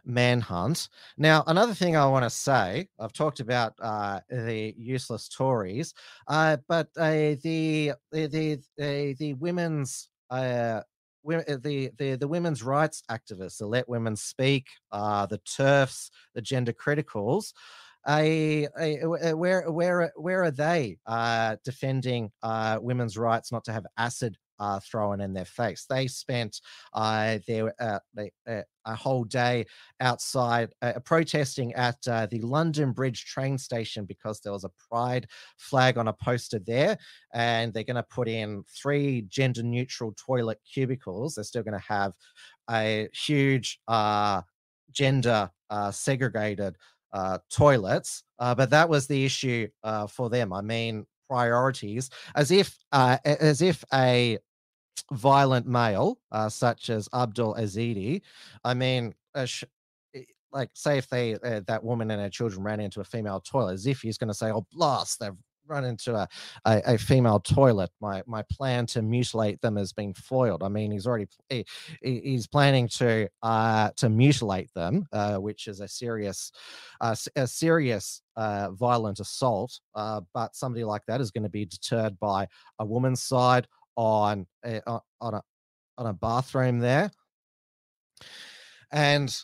manhunt. 0.03 0.89
Now, 1.17 1.43
another 1.45 1.76
thing 1.76 1.95
I 1.95 2.07
want 2.07 2.26
to 2.26 2.30
say, 2.30 2.89
I've 2.99 3.13
talked 3.13 3.39
about 3.39 3.73
uh, 3.80 4.21
the 4.30 4.73
useless 4.77 5.30
Tories, 5.30 5.93
uh, 6.27 6.57
but 6.67 6.88
uh, 6.97 7.35
the 7.43 7.93
the 8.11 8.59
the 8.77 9.15
the, 9.19 9.34
women's. 9.35 10.09
Uh, 10.30 10.81
the, 11.26 11.91
the 11.97 12.15
the 12.15 12.27
women's 12.27 12.63
rights 12.63 13.03
activists, 13.11 13.57
the 13.57 13.67
Let 13.67 13.88
Women 13.89 14.15
Speak, 14.15 14.67
the 14.91 15.39
TERFs, 15.45 16.09
the 16.34 16.41
gender 16.41 16.73
criticals, 16.73 17.53
I, 18.05 18.67
I- 18.80 18.97
uh, 18.99 19.35
where 19.35 19.69
where 19.71 20.11
where 20.15 20.43
are 20.43 20.51
they 20.51 20.97
uh, 21.05 21.57
defending 21.63 22.31
uh, 22.43 22.80
women's 22.81 23.17
rights 23.17 23.51
not 23.51 23.63
to 23.65 23.73
have 23.73 23.85
acid 23.97 24.38
uh, 24.59 24.80
thrown 24.80 25.21
in 25.21 25.34
their 25.34 25.45
face? 25.45 25.85
They 25.89 26.07
spent 26.07 26.61
uh, 26.93 27.39
their 27.47 27.73
uh, 27.81 27.99
uh, 28.47 28.61
a 28.85 28.95
whole 28.95 29.23
day 29.26 29.65
outside 29.99 30.73
uh, 30.81 30.93
protesting 31.05 31.73
at 31.73 31.97
uh, 32.07 32.26
the 32.27 32.39
London 32.41 32.91
Bridge 32.93 33.26
train 33.26 33.57
station 33.57 34.05
because 34.05 34.39
there 34.39 34.53
was 34.53 34.63
a 34.63 34.71
pride 34.89 35.27
flag 35.57 35.97
on 35.97 36.07
a 36.07 36.13
poster 36.13 36.59
there, 36.59 36.97
and 37.34 37.73
they're 37.73 37.84
going 37.84 37.95
to 37.95 38.03
put 38.03 38.27
in 38.27 38.63
three 38.81 39.23
gender 39.23 39.61
neutral 39.61 40.13
toilet 40.17 40.59
cubicles. 40.71 41.35
They're 41.35 41.43
still 41.43 41.63
going 41.63 41.80
to 41.80 41.85
have 41.88 42.13
a 42.69 43.09
huge 43.13 43.80
uh, 43.88 44.41
gender 44.91 45.51
uh, 45.69 45.91
segregated 45.91 46.76
uh, 47.14 47.40
toilets, 47.49 48.23
uh, 48.40 48.56
but 48.56 48.69
that 48.69 48.90
was 48.90 49.07
the 49.07 49.26
issue 49.26 49.68
uh, 49.84 50.07
for 50.07 50.30
them. 50.30 50.53
I 50.53 50.61
mean, 50.61 51.06
priorities, 51.30 52.10
as 52.36 52.52
if 52.52 52.77
uh, 52.91 53.18
as 53.26 53.61
if 53.61 53.84
a 53.94 54.38
violent 55.11 55.68
male 55.68 56.19
uh, 56.31 56.49
such 56.49 56.90
as 56.90 57.10
Abdul 57.14 57.56
Ezedi, 57.56 58.22
I 58.64 58.73
mean, 58.73 59.14
sh- 59.45 59.64
like 60.52 60.69
say 60.73 60.98
if 60.98 61.07
they 61.10 61.36
uh, 61.36 61.61
that 61.68 61.84
woman 61.84 62.11
and 62.11 62.22
her 62.22 62.30
children 62.30 62.64
ran 62.64 62.80
into 62.80 63.02
a 63.02 63.06
female 63.06 63.40
toilet, 63.40 63.73
as 63.73 63.88
if 63.88 64.02
he's 64.02 64.18
going 64.18 64.30
to 64.30 64.34
say, 64.34 64.52
"Oh, 64.52 64.65
blast! 64.72 65.19
They've 65.19 65.31
run 65.70 65.86
into 65.86 66.16
a, 66.16 66.28
a 66.66 66.82
a 66.94 66.98
female 66.98 67.40
toilet. 67.40 67.91
My 68.02 68.24
my 68.26 68.44
plan 68.52 68.86
to 68.88 69.02
mutilate 69.02 69.62
them 69.62 69.76
has 69.78 69.94
been 69.94 70.14
foiled." 70.14 70.64
I 70.64 70.70
mean, 70.70 70.91
he's 70.91 71.08
already 71.08 71.28
he, 71.50 71.66
he- 72.02 72.22
he's 72.22 72.48
planning 72.48 72.88
to 72.90 73.30
uh 73.44 73.91
to 73.98 74.10
mutilate 74.10 74.74
them, 74.74 75.08
uh, 75.14 75.38
which 75.38 75.68
is 75.68 75.80
a 75.80 75.88
serious 75.88 76.52
uh, 77.02 77.16
a 77.36 77.48
serious 77.48 78.22
uh, 78.36 78.72
violent 78.72 79.20
assault. 79.20 79.80
Uh, 79.96 80.22
but 80.34 80.56
somebody 80.56 80.84
like 80.84 81.06
that 81.08 81.22
is 81.22 81.32
going 81.32 81.44
to 81.44 81.50
be 81.50 81.66
deterred 81.66 82.20
by 82.20 82.48
a 82.80 82.86
woman's 82.86 83.22
side 83.24 83.68
on 83.96 84.46
a, 84.66 84.82
on 84.88 85.34
a 85.34 85.41
on 85.98 86.06
a 86.08 86.14
bathroom 86.14 86.80
there. 86.80 87.12
And 88.91 89.36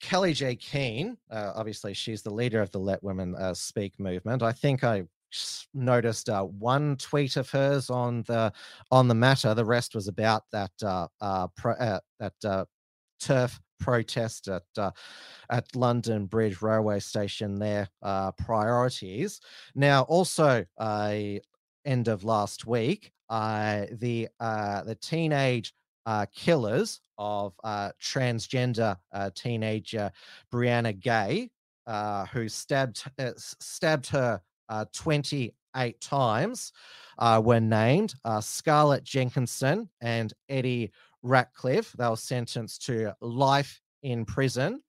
Kellie 0.00 0.34
J. 0.34 0.54
Keen, 0.56 1.16
uh, 1.30 1.52
obviously, 1.54 1.94
she's 1.94 2.22
the 2.22 2.32
leader 2.32 2.60
of 2.60 2.70
the 2.70 2.78
Let 2.78 3.02
Women 3.02 3.34
uh, 3.34 3.54
Speak 3.54 3.98
movement. 3.98 4.42
I 4.42 4.52
think 4.52 4.84
I 4.84 5.04
noticed 5.74 6.28
uh, 6.28 6.42
one 6.42 6.96
tweet 6.96 7.36
of 7.36 7.50
hers 7.50 7.90
on 7.90 8.22
the 8.22 8.52
on 8.90 9.08
the 9.08 9.14
matter. 9.14 9.54
The 9.54 9.64
rest 9.64 9.94
was 9.94 10.08
about 10.08 10.44
that 10.52 10.72
uh, 10.82 11.08
uh, 11.20 11.48
pro, 11.56 11.72
uh, 11.72 12.00
that 12.20 12.44
uh, 12.44 12.64
turf 13.20 13.60
protest 13.80 14.48
at 14.48 14.62
uh, 14.78 14.90
at 15.50 15.74
London 15.76 16.26
Bridge 16.26 16.62
railway 16.62 17.00
station. 17.00 17.58
Their 17.58 17.88
priorities. 18.38 19.40
Now, 19.74 20.02
also, 20.02 20.64
end 20.80 22.08
of 22.08 22.24
last 22.24 22.66
week, 22.66 23.12
the 23.28 24.28
the 24.40 24.98
teenage 25.00 25.74
killers 26.34 27.00
of 27.18 27.54
transgender 27.64 28.96
teenager 29.34 30.10
Brianna 30.52 30.98
Ghey, 30.98 31.50
uh, 31.86 32.26
who 32.26 32.48
stabbed 32.48 33.02
uh, 33.18 33.32
stabbed 33.36 34.06
her 34.08 34.40
uh, 34.68 34.84
28 34.92 36.00
times, 36.00 36.72
uh, 37.18 37.40
were 37.44 37.60
named 37.60 38.14
uh, 38.24 38.40
Scarlett 38.40 39.04
Jenkinson 39.04 39.88
and 40.00 40.32
Eddie 40.48 40.92
Ratcliffe. 41.22 41.92
They 41.92 42.08
were 42.08 42.16
sentenced 42.16 42.84
to 42.86 43.14
life 43.20 43.80
in 44.02 44.24
prison 44.24 44.82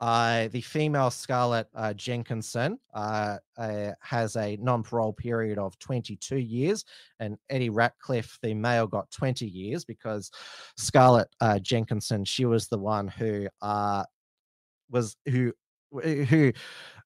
Uh, 0.00 0.48
the 0.48 0.60
female 0.60 1.10
Scarlett 1.10 1.68
uh, 1.74 1.92
Jenkinson 1.92 2.78
uh, 2.94 3.38
uh, 3.58 3.92
has 4.00 4.36
a 4.36 4.56
non 4.56 4.82
parole 4.82 5.12
period 5.12 5.58
of 5.58 5.78
22 5.78 6.38
years, 6.38 6.84
and 7.18 7.36
Eddie 7.50 7.70
Ratcliffe, 7.70 8.38
the 8.42 8.54
male, 8.54 8.86
got 8.86 9.10
20 9.10 9.46
years 9.46 9.84
because 9.84 10.30
Scarlett 10.76 11.28
uh, 11.40 11.58
Jenkinson, 11.58 12.24
she 12.24 12.46
was 12.46 12.68
the 12.68 12.78
one 12.78 13.08
who 13.08 13.48
was 14.90 15.16
who 15.26 15.52
who 15.92 16.52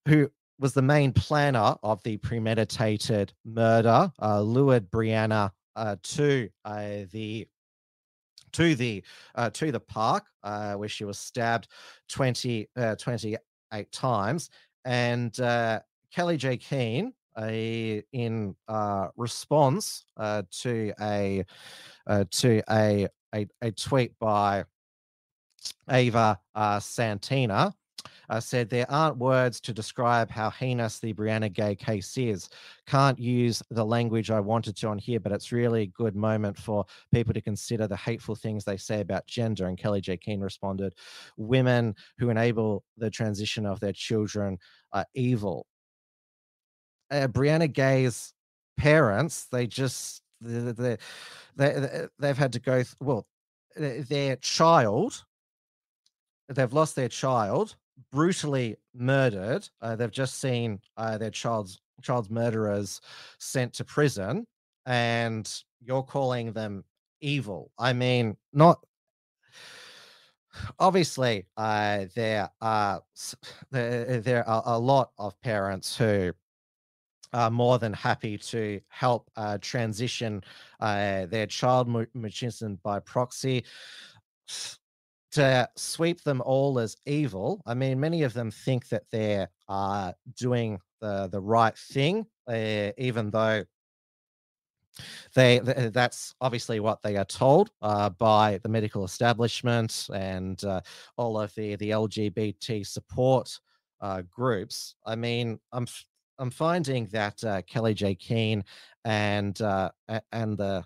who 0.07 0.31
was 0.59 0.75
the 0.75 0.83
main 0.83 1.13
planner 1.13 1.75
of 1.83 2.03
the 2.03 2.17
premeditated 2.19 3.33
murder, 3.45 4.11
lured 4.21 4.91
Brianna 4.91 5.51
to 6.03 6.49
the 6.65 7.47
to 8.55 8.75
the 8.75 9.05
uh, 9.35 9.51
to 9.51 9.71
the 9.71 9.81
park 9.81 10.25
uh, 10.43 10.75
where 10.75 10.89
she 10.89 11.05
was 11.05 11.19
stabbed 11.19 11.69
20 12.09 12.69
uh, 12.77 12.95
28 12.97 13.93
times. 13.93 14.49
And 14.85 15.39
uh, 15.41 15.81
Kellie 16.13 16.37
J. 16.37 16.57
Keen 16.57 17.13
in 17.37 18.55
uh, 18.69 19.09
response 19.17 20.05
uh, 20.17 20.43
to 20.63 20.93
a 21.01 21.45
to 22.31 22.63
a, 22.71 23.09
a, 23.35 23.47
a 23.61 23.73
tweet 23.73 24.19
by 24.19 24.65
Ava 25.91 26.39
Santina 26.81 27.75
uh, 28.31 28.41
said 28.41 28.69
there 28.69 28.91
aren't 28.91 29.17
words 29.17 29.61
to 29.61 29.73
describe 29.73 30.31
how 30.31 30.51
heinous 30.51 30.99
the 30.99 31.13
Brianna 31.13 31.53
Ghey 31.53 31.75
case 31.75 32.17
is. 32.17 32.49
Can't 32.87 33.19
use 33.19 33.63
the 33.71 33.85
language 33.85 34.31
I 34.31 34.41
wanted 34.41 34.77
to 34.77 34.89
on 34.89 34.99
here, 34.99 35.21
but 35.21 35.33
it's 35.33 35.53
really 35.53 35.83
a 35.83 35.87
good 35.87 36.17
moment 36.17 36.57
for 36.57 36.85
people 37.13 37.35
to 37.35 37.41
consider 37.41 37.87
the 37.87 37.97
hateful 37.97 38.35
things 38.35 38.65
they 38.65 38.77
say 38.77 39.01
about 39.01 39.27
gender. 39.27 39.67
And 39.67 39.79
Kellie 39.79 40.01
J. 40.01 40.17
Keen 40.17 40.41
responded, 40.41 40.95
Women 41.37 41.95
who 42.19 42.31
enable 42.31 42.85
the 42.97 43.11
transition 43.11 43.67
of 43.67 43.81
their 43.81 43.93
children 43.93 44.59
are 44.93 45.07
evil. 45.15 45.67
Uh, 47.11 47.29
Brianna 47.29 47.73
Ghey's 47.73 48.33
parents, 48.77 49.47
they 49.53 49.67
just, 49.67 50.23
they, 50.41 50.73
they, 50.73 50.97
they, 51.57 52.07
they've 52.19 52.39
had 52.39 52.53
to 52.55 52.61
go, 52.61 52.77
th- 52.77 52.97
well, 53.01 53.27
their 53.77 54.37
child, 54.37 55.25
they've 56.49 56.73
lost 56.73 56.97
their 56.97 57.09
child 57.09 57.77
brutally 58.11 58.77
murdered. 58.95 59.69
Uh, 59.81 59.97
they've 59.97 60.11
just 60.11 60.41
seen 60.41 60.81
uh, 60.97 61.19
their 61.19 61.31
child's 61.31 61.81
child's 62.03 62.31
murderers 62.31 63.01
sent 63.39 63.73
to 63.75 63.85
prison, 63.85 64.47
and 64.87 65.63
you're 65.81 66.03
calling 66.03 66.53
them 66.53 66.85
evil. 67.21 67.71
I 67.79 67.93
mean, 67.93 68.37
not 68.53 68.85
obviously 70.79 71.47
uh, 71.57 72.07
there 72.15 72.51
are 72.61 73.03
there, 73.71 74.21
there 74.21 74.49
are 74.49 74.63
a 74.67 74.79
lot 74.79 75.11
of 75.19 75.41
parents 75.41 75.97
who 75.97 76.33
are 77.33 77.51
more 77.51 77.79
than 77.79 77.93
happy 77.93 78.39
to 78.39 78.81
help 78.89 79.29
uh, 79.37 79.59
transition 79.61 80.43
uh, 80.81 81.27
their 81.27 81.47
child 81.47 81.89
Munchausen 82.15 82.79
by 82.83 83.01
proxy 83.01 83.65
to 85.35 85.69
sweep 85.77 86.23
them 86.23 86.41
all 86.45 86.79
as 86.79 86.97
evil. 87.07 87.61
I 87.67 87.75
mean, 87.75 87.99
many 87.99 88.23
of 88.23 88.33
them 88.35 88.51
think 88.51 88.89
that 88.89 89.03
they're 89.11 89.49
uh, 89.69 90.13
doing 90.37 90.79
the 91.01 91.29
the 91.31 91.41
right 91.41 91.77
thing, 91.77 92.27
uh, 92.49 92.91
even 92.97 93.31
though 93.31 93.65
they 95.35 95.59
th- 95.59 95.93
that's 95.93 96.37
obviously 96.41 96.79
what 96.79 97.03
they 97.03 97.17
are 97.17 97.25
told 97.25 97.71
uh, 97.83 98.11
by 98.11 98.61
the 98.63 98.69
medical 98.69 99.05
establishment 99.05 100.07
and 100.15 100.63
uh, 100.65 100.81
all 101.17 101.39
of 101.39 101.53
the 101.57 101.75
the 101.77 101.91
LGBT 101.91 102.87
support 102.87 103.59
uh, 104.01 104.23
groups. 104.31 104.95
I 105.05 105.17
mean, 105.17 105.59
I'm 105.73 105.89
I'm 106.39 106.51
finding 106.51 107.07
that 107.07 107.43
uh, 107.43 107.63
Kellie 107.63 107.95
J 107.95 108.15
Keen 108.15 108.65
and 109.05 109.61
and 110.31 110.57
the 110.57 110.85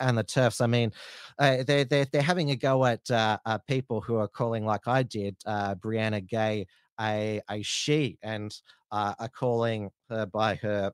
and 0.00 0.18
the 0.18 0.24
turfs. 0.24 0.60
I 0.60 0.66
mean, 0.66 0.92
uh, 1.38 1.62
they're, 1.66 1.84
they're 1.84 2.06
they're 2.06 2.22
having 2.22 2.50
a 2.50 2.56
go 2.56 2.84
at 2.84 3.08
uh, 3.10 3.38
uh, 3.46 3.58
people 3.58 4.00
who 4.00 4.16
are 4.16 4.28
calling, 4.28 4.64
like 4.64 4.86
I 4.86 5.02
did, 5.02 5.36
uh, 5.46 5.74
Brianna 5.76 6.26
Ghey 6.26 6.66
a 7.00 7.40
a 7.50 7.62
she, 7.62 8.18
and 8.22 8.54
uh, 8.90 9.14
are 9.18 9.28
calling 9.28 9.90
her 10.10 10.26
by 10.26 10.54
her 10.56 10.92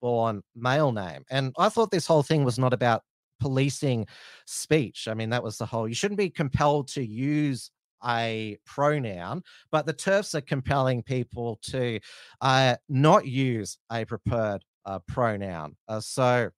born 0.00 0.42
male 0.54 0.92
name. 0.92 1.24
And 1.30 1.54
I 1.58 1.68
thought 1.68 1.90
this 1.90 2.06
whole 2.06 2.22
thing 2.22 2.44
was 2.44 2.58
not 2.58 2.72
about 2.72 3.02
policing 3.40 4.06
speech. 4.46 5.08
I 5.08 5.14
mean, 5.14 5.30
that 5.30 5.42
was 5.42 5.58
the 5.58 5.66
whole. 5.66 5.88
You 5.88 5.94
shouldn't 5.94 6.18
be 6.18 6.30
compelled 6.30 6.88
to 6.88 7.04
use 7.04 7.70
a 8.04 8.58
pronoun, 8.66 9.42
but 9.70 9.86
the 9.86 9.92
turfs 9.92 10.34
are 10.34 10.40
compelling 10.40 11.02
people 11.02 11.58
to 11.62 12.00
uh, 12.40 12.76
not 12.88 13.26
use 13.26 13.78
a 13.92 14.04
preferred 14.04 14.64
pronoun. 15.06 15.76
So 16.00 16.50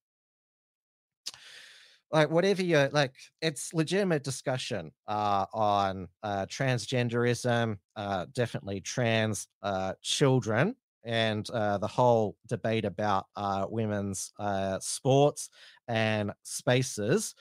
like 2.12 2.30
whatever 2.30 2.62
you 2.62 2.88
like 2.92 3.14
it's 3.42 3.72
legitimate 3.74 4.22
discussion 4.22 4.92
uh, 5.08 5.46
on 5.52 6.08
uh, 6.22 6.46
transgenderism 6.46 7.76
uh, 7.96 8.26
definitely 8.32 8.80
trans 8.80 9.48
uh, 9.62 9.92
children 10.02 10.74
and 11.04 11.50
uh, 11.50 11.76
the 11.78 11.86
whole 11.86 12.36
debate 12.48 12.84
about 12.84 13.26
uh, 13.36 13.66
women's 13.68 14.32
sports 14.80 15.50
and 15.88 16.32
spaces 16.42 17.34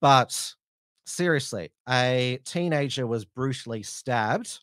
but 0.00 0.54
seriously 1.06 1.70
a 1.88 2.38
teenager 2.44 3.06
was 3.06 3.24
brutally 3.24 3.82
stabbed 3.82 4.60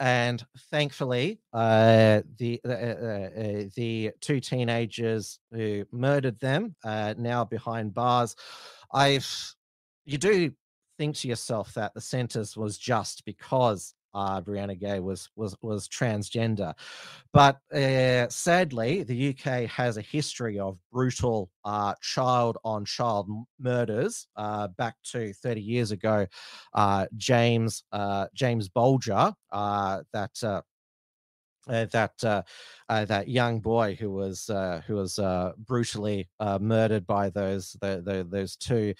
and 0.00 0.44
thankfully, 0.70 1.40
uh, 1.52 2.22
the 2.38 2.58
uh, 2.64 2.70
uh, 2.70 3.64
the 3.76 4.12
two 4.20 4.40
teenagers 4.40 5.38
who 5.52 5.84
murdered 5.92 6.40
them 6.40 6.74
are 6.84 7.14
now 7.14 7.44
behind 7.44 7.92
bars. 7.92 8.34
I've 8.92 9.54
you 10.06 10.16
do 10.16 10.52
think 10.98 11.16
to 11.16 11.28
yourself 11.28 11.74
that 11.74 11.92
the 11.92 12.00
sentence 12.00 12.56
was 12.56 12.78
just 12.78 13.26
because 13.26 13.94
uh, 14.14 14.40
Brianna 14.40 14.78
Ghey 14.78 15.00
was 15.00 15.28
was 15.36 15.56
was 15.62 15.88
transgender. 15.88 16.74
But 17.32 17.58
uh, 17.72 18.28
sadly, 18.28 19.02
the 19.02 19.30
UK 19.30 19.68
has 19.70 19.96
a 19.96 20.02
history 20.02 20.58
of 20.58 20.78
brutal 20.92 21.50
uh, 21.64 21.94
child 22.00 22.58
on 22.64 22.84
child 22.84 23.28
murders. 23.58 24.26
Uh, 24.36 24.68
back 24.68 24.96
to 25.12 25.32
30 25.32 25.60
years 25.60 25.90
ago, 25.90 26.26
uh, 26.74 27.06
James 27.16 27.84
uh, 27.92 28.26
James 28.34 28.68
Bulger, 28.68 29.32
that. 29.52 30.62
Uh, 31.68 31.84
that 31.92 32.12
uh, 32.24 32.42
uh, 32.88 33.04
that 33.04 33.28
young 33.28 33.60
boy 33.60 33.94
who 34.00 34.10
was 34.10 34.50
who 34.86 34.94
was 34.94 35.20
brutally 35.58 36.28
murdered 36.58 37.06
by 37.06 37.28
those 37.30 37.76
the, 37.80 38.02
the, 38.04 38.26
those 38.28 38.56
two 38.56 38.94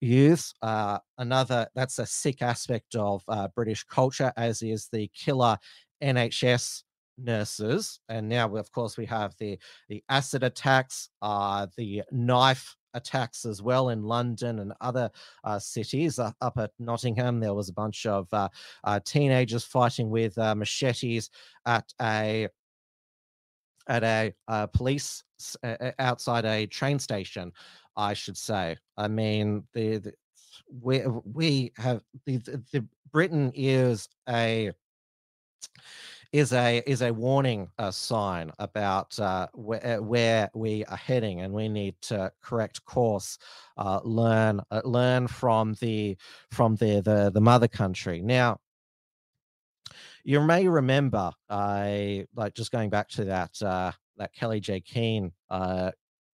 youths. 0.00 0.54
Uh, 0.62 0.98
another 1.18 1.66
that's 1.74 1.98
a 1.98 2.06
sick 2.06 2.42
aspect 2.42 2.94
of 2.94 3.22
uh, 3.28 3.48
British 3.48 3.84
culture, 3.84 4.32
as 4.36 4.62
is 4.62 4.88
the 4.92 5.10
killer 5.14 5.58
NHS 6.02 6.82
nurses. 7.18 8.00
And 8.08 8.28
now, 8.28 8.54
of 8.56 8.70
course, 8.72 8.96
we 8.96 9.06
have 9.06 9.34
the 9.38 9.58
the 9.88 10.02
acid 10.08 10.42
attacks, 10.42 11.08
uh, 11.22 11.66
the 11.76 12.02
knife 12.10 12.76
attacks 12.96 13.44
as 13.44 13.62
well 13.62 13.90
in 13.90 14.02
London 14.02 14.58
and 14.58 14.72
other 14.80 15.10
uh, 15.44 15.58
cities. 15.58 16.18
Uh, 16.18 16.32
up 16.40 16.58
at 16.58 16.72
Nottingham, 16.78 17.38
there 17.38 17.54
was 17.54 17.68
a 17.68 17.72
bunch 17.74 18.06
of 18.06 18.32
uh, 18.32 18.48
uh 18.84 18.98
teenagers 19.04 19.64
fighting 19.64 20.10
with 20.10 20.36
uh, 20.38 20.54
machetes 20.54 21.30
at 21.66 21.92
a 22.00 22.48
at 23.88 24.02
a 24.02 24.68
police 24.72 25.22
outside 26.00 26.44
a 26.44 26.66
train 26.66 26.98
station 26.98 27.52
I 27.96 28.14
should 28.14 28.36
say. 28.36 28.76
I 28.96 29.08
mean, 29.08 29.64
the, 29.72 29.98
the 29.98 30.12
we 30.82 31.02
we 31.32 31.72
have 31.76 32.02
the, 32.26 32.38
the 32.72 32.86
Britain 33.12 33.52
is 33.54 34.08
a 34.28 34.72
is 36.36 36.52
a 36.52 36.82
is 36.86 37.00
a 37.00 37.10
warning 37.10 37.70
uh, 37.78 37.90
sign 37.90 38.52
about 38.58 39.18
uh, 39.18 39.46
where, 39.54 39.84
uh, 39.86 40.02
where 40.02 40.50
we 40.54 40.84
are 40.84 40.96
heading, 40.96 41.40
and 41.40 41.50
we 41.50 41.66
need 41.66 41.94
to 42.02 42.30
correct 42.42 42.84
course, 42.84 43.38
uh, 43.78 44.00
learn 44.04 44.60
uh, 44.70 44.82
learn 44.84 45.26
from 45.26 45.74
the 45.80 46.14
from 46.50 46.76
the 46.76 47.00
the, 47.00 47.30
the 47.32 47.40
mother 47.40 47.68
country. 47.68 48.20
Now, 48.20 48.58
you 50.24 50.42
may 50.42 50.68
remember, 50.68 51.32
I 51.48 52.26
like 52.36 52.54
just 52.54 52.70
going 52.70 52.90
back 52.90 53.08
to 53.10 53.24
that 53.24 53.54
that 54.18 54.32
Kellie 54.34 54.60
J 54.60 54.80
Keen 54.80 55.32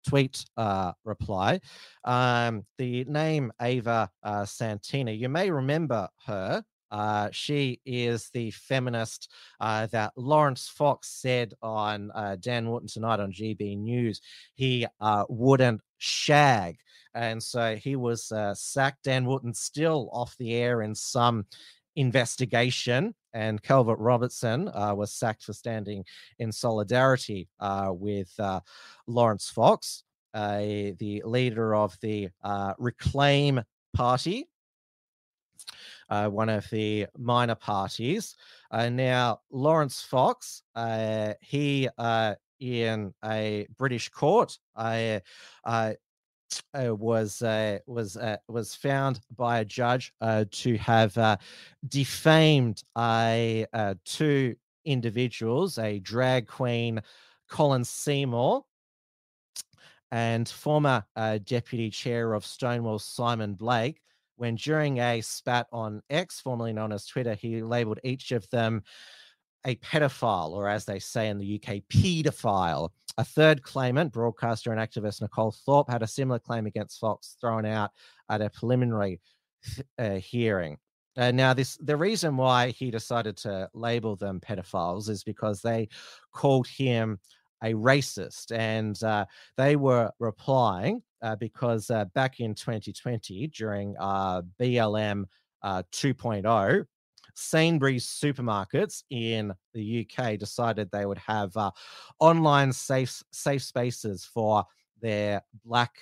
tweet 0.09 0.47
uh, 0.57 0.93
reply. 1.05 1.61
Um, 2.05 2.65
the 2.79 3.05
name 3.05 3.53
Ava 3.61 4.11
uh, 4.23 4.47
Santina, 4.47 5.11
you 5.11 5.29
may 5.29 5.51
remember 5.51 6.09
her. 6.27 6.65
Uh, 6.91 7.29
she 7.33 7.81
is 7.85 8.31
the 8.31 8.51
feminist 8.51 9.31
uh, 9.61 9.87
that 9.87 10.13
Laurence 10.17 10.69
Fox 10.69 11.09
said 11.09 11.55
on 11.63 12.11
uh, 12.15 12.37
Dan 12.41 12.69
Wootton 12.69 12.89
tonight 12.89 13.21
on 13.21 13.33
GB 13.33 13.79
News 13.79 14.21
he 14.55 14.87
uh, 15.01 15.25
wouldn't 15.29 15.81
shag. 15.99 16.79
And 17.15 17.43
so 17.43 17.77
he 17.77 17.97
was 17.97 18.31
uh, 18.33 18.55
sacked. 18.55 19.05
Dan 19.05 19.25
Wootton 19.25 19.55
still 19.55 20.09
off 20.13 20.37
the 20.39 20.55
air 20.55 20.83
in 20.83 20.95
some 20.95 21.47
investigation. 21.97 23.15
And 23.33 23.63
Calvin 23.63 23.97
Robinson 23.99 24.65
was 24.75 25.13
sacked 25.13 25.45
for 25.45 25.53
standing 25.53 26.05
in 26.39 26.51
solidarity 26.51 27.49
with 27.61 28.33
Laurence 29.07 29.49
Fox, 29.51 30.05
the 30.33 31.23
leader 31.25 31.75
of 31.75 31.97
the 32.01 32.29
Reclaim 32.79 33.63
Party, 33.95 34.49
uh, 36.11 36.29
one 36.29 36.49
of 36.49 36.69
the 36.71 37.07
minor 37.17 37.55
parties. 37.55 38.37
Uh, 38.71 38.89
now, 38.89 39.41
Laurence 39.51 40.03
Fox, 40.03 40.63
uh, 40.75 41.35
he 41.41 41.89
in 42.61 43.15
a 43.25 43.67
British 43.79 44.09
court, 44.11 44.59
uh, 44.77 45.21
was 46.75 47.43
uh, 47.43 47.79
was 47.87 48.17
uh, 48.17 48.37
was 48.49 48.75
found 48.75 49.21
by 49.37 49.61
a 49.61 49.65
judge 49.65 50.13
to 50.51 50.77
have 50.79 51.39
defamed 51.89 52.83
a 52.99 53.67
two 54.05 54.57
individuals, 54.85 55.79
a 55.79 56.01
drag 56.01 56.49
queen, 56.49 57.01
Colin 57.49 57.85
Seymour, 57.85 58.65
and 60.11 60.49
former 60.49 61.05
deputy 61.45 61.89
chair 61.89 62.35
of 62.35 62.45
Stonewall, 62.45 62.99
Simon 62.99 63.55
Blake, 63.55 64.01
when 64.41 64.55
during 64.55 65.01
a 65.01 65.21
spat 65.21 65.67
on 65.71 66.01
X, 66.09 66.41
formerly 66.41 66.73
known 66.73 66.93
as 66.93 67.05
Twitter, 67.05 67.35
he 67.35 67.63
labeled 67.63 68.01
each 68.03 68.33
of 68.33 68.49
them 68.49 68.83
a 69.67 69.77
pedophile, 69.77 70.53
or 70.53 70.67
as 70.67 70.87
they 70.87 70.99
say 70.99 71.29
in 71.29 71.37
the 71.37 71.57
UK, 71.57 71.83
paedophile. 71.93 72.89
A 73.19 73.25
third 73.25 73.63
claimant, 73.63 74.15
broadcaster 74.15 74.73
and 74.73 74.81
activist 74.81 75.21
Nicole 75.21 75.53
Thorp, 75.53 75.91
had 75.91 76.03
a 76.03 76.07
similar 76.07 76.39
claim 76.39 76.65
against 76.65 76.99
Fox 76.99 77.37
thrown 77.39 77.67
out 77.67 77.91
at 78.31 78.41
a 78.41 78.49
preliminary 78.49 79.21
uh, 79.99 80.15
hearing. 80.15 80.79
Uh, 81.19 81.33
now, 81.33 81.53
this 81.53 81.77
the 81.77 81.97
reason 81.97 82.39
why 82.39 82.71
he 82.71 82.91
decided 82.91 83.37
to 83.37 83.69
label 83.75 84.17
them 84.17 84.41
pedophiles 84.41 85.11
is 85.11 85.23
because 85.23 85.61
they 85.61 85.87
called 86.33 86.67
him 86.67 87.19
a 87.63 87.73
racist, 87.75 88.53
and 88.57 89.03
uh, 89.03 89.25
they 89.57 89.77
were 89.77 90.11
replying 90.19 91.03
uh, 91.23 91.37
because 91.37 91.91
uh, 91.91 92.07
back 92.07 92.41
in 92.41 92.55
2020, 92.55 93.47
during 93.49 93.95
uh, 93.99 94.43
BLM 94.61 95.25
uh, 95.63 95.83
2.0, 95.93 96.85
Sainsbury's 97.35 98.07
supermarkets 98.07 99.03
in 99.11 99.53
the 99.73 100.07
UK 100.07 100.39
decided 100.39 100.91
they 100.91 101.07
would 101.07 101.19
have 101.19 101.57
uh, 101.57 101.71
online 102.19 102.73
safe 102.73 103.23
safe 103.31 103.63
spaces 103.63 104.25
for 104.25 104.65
their 105.01 105.43
black 105.65 105.93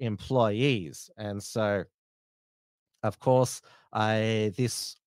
employees, 0.00 1.10
and 1.16 1.42
so, 1.42 1.84
of 3.02 3.18
course, 3.18 3.60
this 3.92 4.97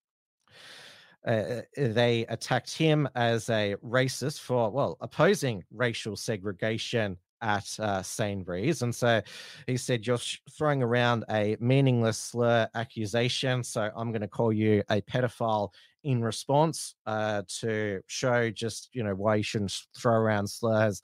uh, 1.26 1.61
they 1.77 2.26
attacked 2.30 2.76
him 2.76 3.07
as 3.15 3.49
a 3.49 3.76
racist 3.84 4.39
for 4.39 4.69
well 4.72 4.98
opposing 5.02 5.64
racial 5.72 6.15
segregation 6.15 7.18
at 7.41 7.68
uh, 7.80 8.02
Sainsbury's. 8.02 8.81
And 8.81 8.93
so 8.93 9.22
he 9.68 9.77
said, 9.77 10.06
You're 10.06 10.18
sh- 10.18 10.39
throwing 10.52 10.84
around 10.84 11.26
a 11.30 11.57
meaningless 11.60 12.18
slur 12.18 12.68
accusation. 12.76 13.64
So 13.64 13.89
I'm 13.95 14.11
going 14.11 14.22
to 14.22 14.27
call 14.27 14.53
you 14.53 14.84
a 14.89 15.02
pedophile 15.02 15.69
in 16.03 16.22
response 16.22 16.95
uh, 17.06 17.43
to 17.60 18.02
show 18.07 18.49
just, 18.49 18.89
you 18.93 19.03
know, 19.03 19.15
why 19.15 19.35
you 19.35 19.43
shouldn't 19.43 19.76
throw 19.95 20.14
around 20.14 20.48
slurs 20.48 21.02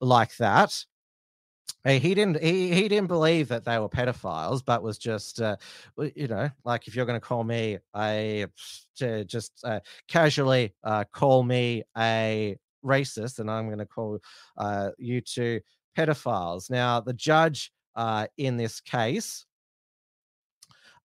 like 0.00 0.36
that. 0.36 0.84
He 1.84 2.14
didn't. 2.14 2.42
He, 2.42 2.74
he 2.74 2.88
didn't 2.88 3.08
believe 3.08 3.48
that 3.48 3.64
they 3.64 3.78
were 3.78 3.88
pedophiles, 3.88 4.62
but 4.64 4.82
was 4.82 4.98
just, 4.98 5.40
uh, 5.40 5.56
you 6.14 6.28
know, 6.28 6.50
like 6.64 6.86
if 6.86 6.94
you're 6.94 7.06
going 7.06 7.20
to 7.20 7.26
call 7.26 7.42
me 7.42 7.78
a, 7.96 8.46
to 8.96 9.24
just 9.24 9.52
uh, 9.64 9.80
casually 10.06 10.74
uh, 10.84 11.04
call 11.10 11.42
me 11.42 11.82
a 11.96 12.58
racist, 12.84 13.38
and 13.38 13.50
I'm 13.50 13.66
going 13.66 13.78
to 13.78 13.86
call 13.86 14.18
uh, 14.58 14.90
you 14.98 15.22
two 15.22 15.60
pedophiles. 15.96 16.70
Now, 16.70 17.00
the 17.00 17.14
judge 17.14 17.72
uh, 17.96 18.26
in 18.36 18.58
this 18.58 18.80
case 18.80 19.46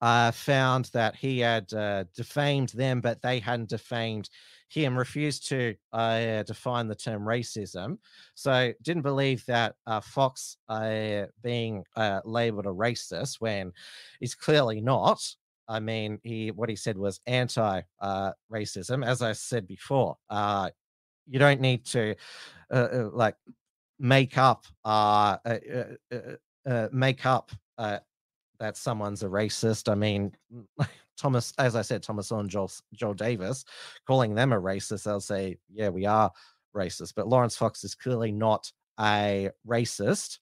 uh, 0.02 0.32
found 0.32 0.86
that 0.94 1.16
he 1.16 1.40
had 1.40 1.68
defamed 2.16 2.70
them, 2.70 3.00
but 3.00 3.22
they 3.22 3.40
hadn't 3.40 3.70
defamed 3.70 4.30
him, 4.70 4.98
refused 4.98 5.48
to 5.50 5.76
uh, 5.94 6.44
define 6.44 6.88
the 6.88 6.96
term 6.96 7.24
racism. 7.24 7.98
So, 8.34 8.74
didn't 8.82 9.04
believe 9.04 9.46
that 9.46 9.76
uh, 9.86 10.02
Fox 10.02 10.58
uh, 10.70 11.26
being 11.42 11.84
uh, 11.96 12.22
labeled 12.26 12.66
a 12.66 12.70
racist 12.70 13.36
when 13.40 13.72
he's 14.20 14.36
clearly 14.36 14.82
not. 14.82 15.22
I 15.68 15.80
mean, 15.80 16.20
he 16.24 16.52
what 16.52 16.70
he 16.70 16.76
said 16.76 16.98
was 16.98 17.20
anti-racism. 17.26 19.06
As 19.06 19.22
I 19.22 19.32
said 19.32 19.68
before, 19.68 20.18
you 20.32 21.40
don't 21.40 21.62
need 21.62 21.86
to 21.88 22.16
like 22.72 23.36
make 23.98 24.38
up 24.38 24.66
uh, 24.84 25.38
make 26.92 27.26
up 27.26 27.52
that 27.78 28.78
someone's 28.78 29.24
a 29.24 29.28
racist. 29.28 29.92
I 29.92 29.96
mean, 29.96 30.34
Thomas, 31.18 31.54
as 31.58 31.76
I 31.76 31.82
said, 31.82 32.04
Thomas 32.04 32.32
and 32.32 32.50
Joel, 32.50 32.72
Joel 32.94 33.14
Davis, 33.14 33.66
calling 34.06 34.36
them 34.36 34.54
a 34.54 34.60
racist, 34.60 35.04
they'll 35.04 35.20
say, 35.20 35.58
yeah, 35.74 35.90
we 35.90 36.06
are 36.06 36.32
racist. 36.76 37.14
But 37.16 37.28
Laurence 37.28 37.56
Fox 37.56 37.84
is 37.84 37.96
clearly 37.96 38.32
not 38.32 38.72
a 39.00 39.50
racist. 39.68 40.40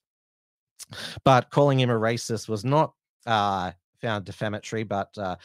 But 1.24 1.50
calling 1.50 1.80
him 1.80 1.90
a 1.90 1.94
racist 1.94 2.48
was 2.48 2.64
not 2.64 2.92
uh, 3.26 3.72
found 4.00 4.24
defamatory, 4.24 4.84
but 4.84 5.16
uh, 5.16 5.36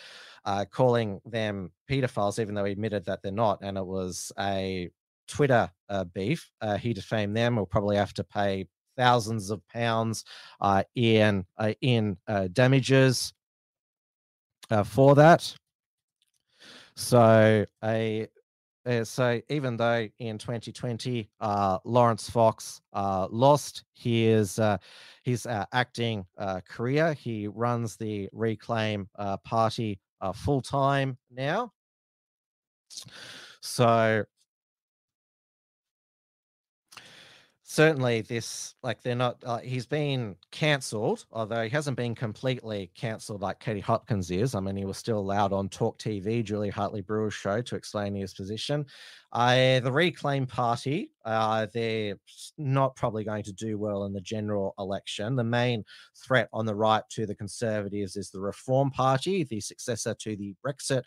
uh, 0.46 0.66
calling 0.70 1.22
them 1.26 1.72
pedophiles, 1.90 2.40
even 2.40 2.56
though 2.56 2.66
he 2.66 2.74
admitted 2.74 3.06
that 3.06 3.22
they're 3.22 3.32
not, 3.32 3.60
and 3.62 3.78
it 3.78 3.86
was 3.86 4.32
a 4.40 4.90
Twitter 5.28 5.70
uh, 5.90 6.04
beef. 6.06 6.52
Uh, 6.60 6.78
he 6.78 6.94
defamed 6.94 7.38
them. 7.38 7.56
Will 7.56 7.66
probably 7.66 7.96
have 7.96 8.14
to 8.16 8.24
pay 8.24 8.68
thousands 8.98 9.50
of 9.50 9.66
pounds 9.70 10.26
uh, 10.60 10.84
in 10.96 11.46
in 11.82 12.18
damages 12.52 13.34
uh, 14.70 14.84
for 14.84 15.16
that. 15.16 15.54
So 16.96 17.66
a 17.84 18.28
uh, 18.86 19.04
so 19.04 19.41
even 19.50 19.78
though 19.78 20.08
in 20.20 20.38
2020 20.38 21.30
uh, 21.40 21.78
Laurence 21.84 22.30
Fox 22.30 22.82
uh, 22.94 23.28
lost 23.30 23.84
uh, 23.84 23.84
his 23.94 24.60
his 25.24 25.48
acting 25.74 26.26
career, 26.68 27.14
he 27.14 27.48
runs 27.48 27.98
the 27.98 28.30
Reclaim 28.32 29.08
Party 29.44 30.00
full 30.34 30.62
time 30.62 31.18
now. 31.30 31.72
So 33.62 34.24
certainly 37.70 38.22
this 38.22 38.74
like 38.82 39.00
they're 39.04 39.14
not 39.14 39.38
uh, 39.46 39.60
he's 39.60 39.86
been 39.86 40.36
cancelled 40.50 41.28
although 41.32 41.62
he 41.62 41.70
hasn't 41.70 41.96
been 41.96 42.16
completely 42.16 42.90
cancelled 42.96 43.44
like 43.44 43.60
katie 43.60 43.80
hopkins 43.80 44.32
is. 44.32 44.56
I 44.56 44.60
mean 44.60 44.76
he 44.76 44.86
was 44.86 44.98
still 44.98 45.20
allowed 45.20 45.54
on 45.54 45.70
talk 45.70 46.00
tv 46.00 46.44
julie 46.44 46.72
hartley 46.72 47.02
brewer's 47.02 47.36
show 47.36 47.62
to 47.62 47.76
explain 47.76 48.16
his 48.16 48.34
position. 48.34 48.88
Uh, 49.32 49.80
the 49.82 49.91
reclaim 49.91 50.48
party 50.48 51.12
uh, 51.26 51.68
they're 51.72 52.16
not 52.58 52.96
probably 52.96 53.24
going 53.24 53.44
to 53.44 53.54
do 53.54 53.78
well 53.78 54.06
in 54.06 54.14
the 54.14 54.22
general 54.22 54.74
election. 54.80 55.36
The 55.36 55.44
main 55.44 55.86
threat 56.16 56.50
on 56.52 56.66
the 56.66 56.74
right 56.74 57.04
to 57.12 57.28
the 57.28 57.36
conservatives 57.36 58.16
is 58.16 58.32
the 58.32 58.40
reform 58.40 58.90
party 58.90 59.44
the 59.44 59.62
successor 59.62 60.16
to 60.16 60.36
the 60.36 60.56
brexit 60.66 61.04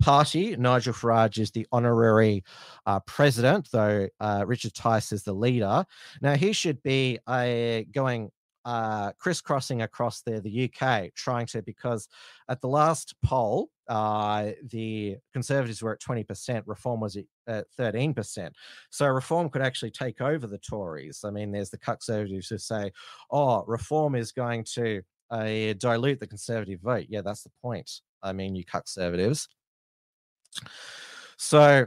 party. 0.00 0.56
Nigel 0.56 0.94
Farage 0.94 1.38
is 1.38 1.50
the 1.50 1.66
honorary 1.72 2.44
uh, 2.86 3.00
president, 3.00 3.68
though 3.72 4.08
uh, 4.20 4.44
Richard 4.46 4.74
Tice 4.74 5.12
is 5.12 5.22
the 5.22 5.32
leader. 5.32 5.84
Now, 6.20 6.34
he 6.34 6.52
should 6.52 6.82
be 6.82 7.18
uh, 7.26 7.80
going 7.92 8.30
uh, 8.64 9.12
crisscrossing 9.18 9.82
across 9.82 10.20
there, 10.22 10.40
the 10.40 10.70
UK, 10.70 11.14
trying 11.14 11.46
to, 11.46 11.62
because 11.62 12.06
at 12.48 12.60
the 12.60 12.68
last 12.68 13.14
poll, 13.24 13.70
uh, 13.88 14.50
the 14.70 15.16
Conservatives 15.32 15.82
were 15.82 15.92
at 15.92 16.00
20%, 16.00 16.62
Reform 16.66 17.00
was 17.00 17.16
at 17.46 17.64
13%. 17.78 18.50
So 18.90 19.06
Reform 19.06 19.48
could 19.48 19.62
actually 19.62 19.92
take 19.92 20.20
over 20.20 20.46
the 20.46 20.58
Tories. 20.58 21.20
I 21.24 21.30
mean, 21.30 21.50
there's 21.50 21.70
the 21.70 21.78
Conservatives 21.78 22.48
who 22.48 22.58
say, 22.58 22.92
oh, 23.30 23.64
Reform 23.66 24.14
is 24.14 24.32
going 24.32 24.64
to 24.74 25.02
uh, 25.30 25.72
dilute 25.78 26.20
the 26.20 26.26
Conservative 26.26 26.80
vote. 26.80 27.06
Yeah, 27.08 27.22
that's 27.22 27.44
the 27.44 27.50
point. 27.62 27.90
I 28.22 28.32
mean, 28.32 28.54
you 28.54 28.64
Conservatives. 28.64 29.48
So, 31.36 31.86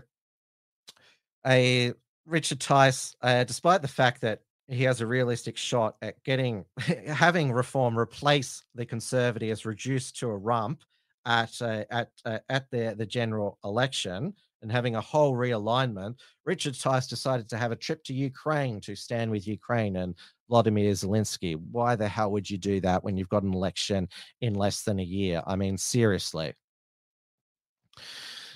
a 1.45 1.93
Richard 2.25 2.59
Tice, 2.59 3.15
uh, 3.21 3.43
despite 3.43 3.81
the 3.81 3.87
fact 3.87 4.21
that 4.21 4.41
he 4.67 4.83
has 4.83 5.01
a 5.01 5.07
realistic 5.07 5.57
shot 5.57 5.97
at 6.01 6.23
getting 6.23 6.65
having 7.07 7.51
reform 7.51 7.97
replace 7.97 8.63
the 8.75 8.85
conservatives 8.85 9.65
reduced 9.65 10.17
to 10.19 10.29
a 10.29 10.37
rump 10.37 10.83
at 11.25 11.61
uh, 11.61 11.83
at 11.89 12.09
uh, 12.25 12.39
at 12.49 12.69
the 12.71 12.95
the 12.97 13.05
general 13.05 13.57
election 13.63 14.33
and 14.61 14.71
having 14.71 14.95
a 14.95 15.01
whole 15.01 15.33
realignment, 15.33 16.15
Richard 16.45 16.79
Tice 16.79 17.07
decided 17.07 17.49
to 17.49 17.57
have 17.57 17.71
a 17.71 17.75
trip 17.75 18.03
to 18.05 18.13
Ukraine 18.13 18.79
to 18.81 18.95
stand 18.95 19.31
with 19.31 19.47
Ukraine 19.47 19.95
and 19.95 20.15
Vladimir 20.49 20.91
Zelensky. 20.91 21.55
Why 21.71 21.95
the 21.95 22.07
hell 22.07 22.31
would 22.31 22.49
you 22.49 22.57
do 22.57 22.79
that 22.81 23.03
when 23.03 23.17
you've 23.17 23.29
got 23.29 23.43
an 23.43 23.53
election 23.53 24.07
in 24.41 24.53
less 24.53 24.83
than 24.83 24.99
a 24.99 25.03
year? 25.03 25.41
I 25.47 25.55
mean, 25.55 25.77
seriously. 25.77 26.53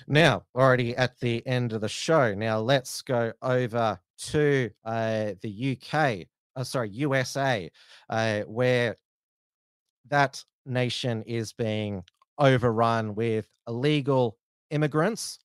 Now, 0.08 0.44
already 0.54 0.96
at 0.96 1.18
the 1.18 1.44
end 1.46 1.72
of 1.72 1.80
the 1.80 1.88
show. 1.88 2.34
Now, 2.34 2.60
let's 2.60 3.02
go 3.02 3.32
over 3.42 3.98
to 4.18 4.70
uh, 4.84 5.32
the 5.40 5.76
UK, 5.76 6.26
uh, 6.54 6.64
sorry, 6.64 6.90
USA, 6.90 7.70
uh, 8.08 8.40
where 8.42 8.96
that 10.08 10.42
nation 10.64 11.22
is 11.22 11.52
being 11.52 12.04
overrun 12.38 13.14
with 13.14 13.48
illegal 13.66 14.38
immigrants 14.70 15.40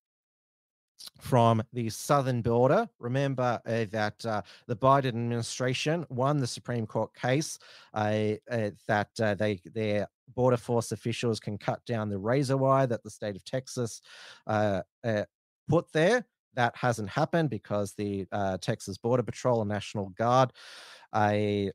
from 1.19 1.63
the 1.73 1.89
southern 1.89 2.41
border. 2.41 2.87
Remember 2.99 3.59
uh, 3.65 3.85
that 3.91 4.23
uh, 4.25 4.41
the 4.67 4.75
Biden 4.75 5.07
administration 5.07 6.05
won 6.09 6.37
the 6.37 6.47
Supreme 6.47 6.85
Court 6.85 7.13
case 7.15 7.57
uh, 7.93 8.33
uh 8.49 8.69
that 8.87 9.09
uh, 9.19 9.35
they 9.35 9.59
their 9.73 10.07
border 10.35 10.57
force 10.57 10.91
officials 10.91 11.39
can 11.39 11.57
cut 11.57 11.83
down 11.85 12.09
the 12.09 12.17
razor 12.17 12.57
wire 12.57 12.87
that 12.87 13.03
the 13.03 13.09
state 13.09 13.35
of 13.35 13.43
Texas 13.45 14.01
uh, 14.47 14.81
put 15.69 15.91
there. 15.91 16.25
That 16.55 16.75
hasn't 16.75 17.09
happened 17.09 17.49
because 17.49 17.93
the 17.93 18.27
Texas 18.61 18.97
Border 18.97 19.23
Patrol 19.23 19.61
and 19.61 19.69
National 19.69 20.09
Guard 20.09 20.51
are 21.13 21.71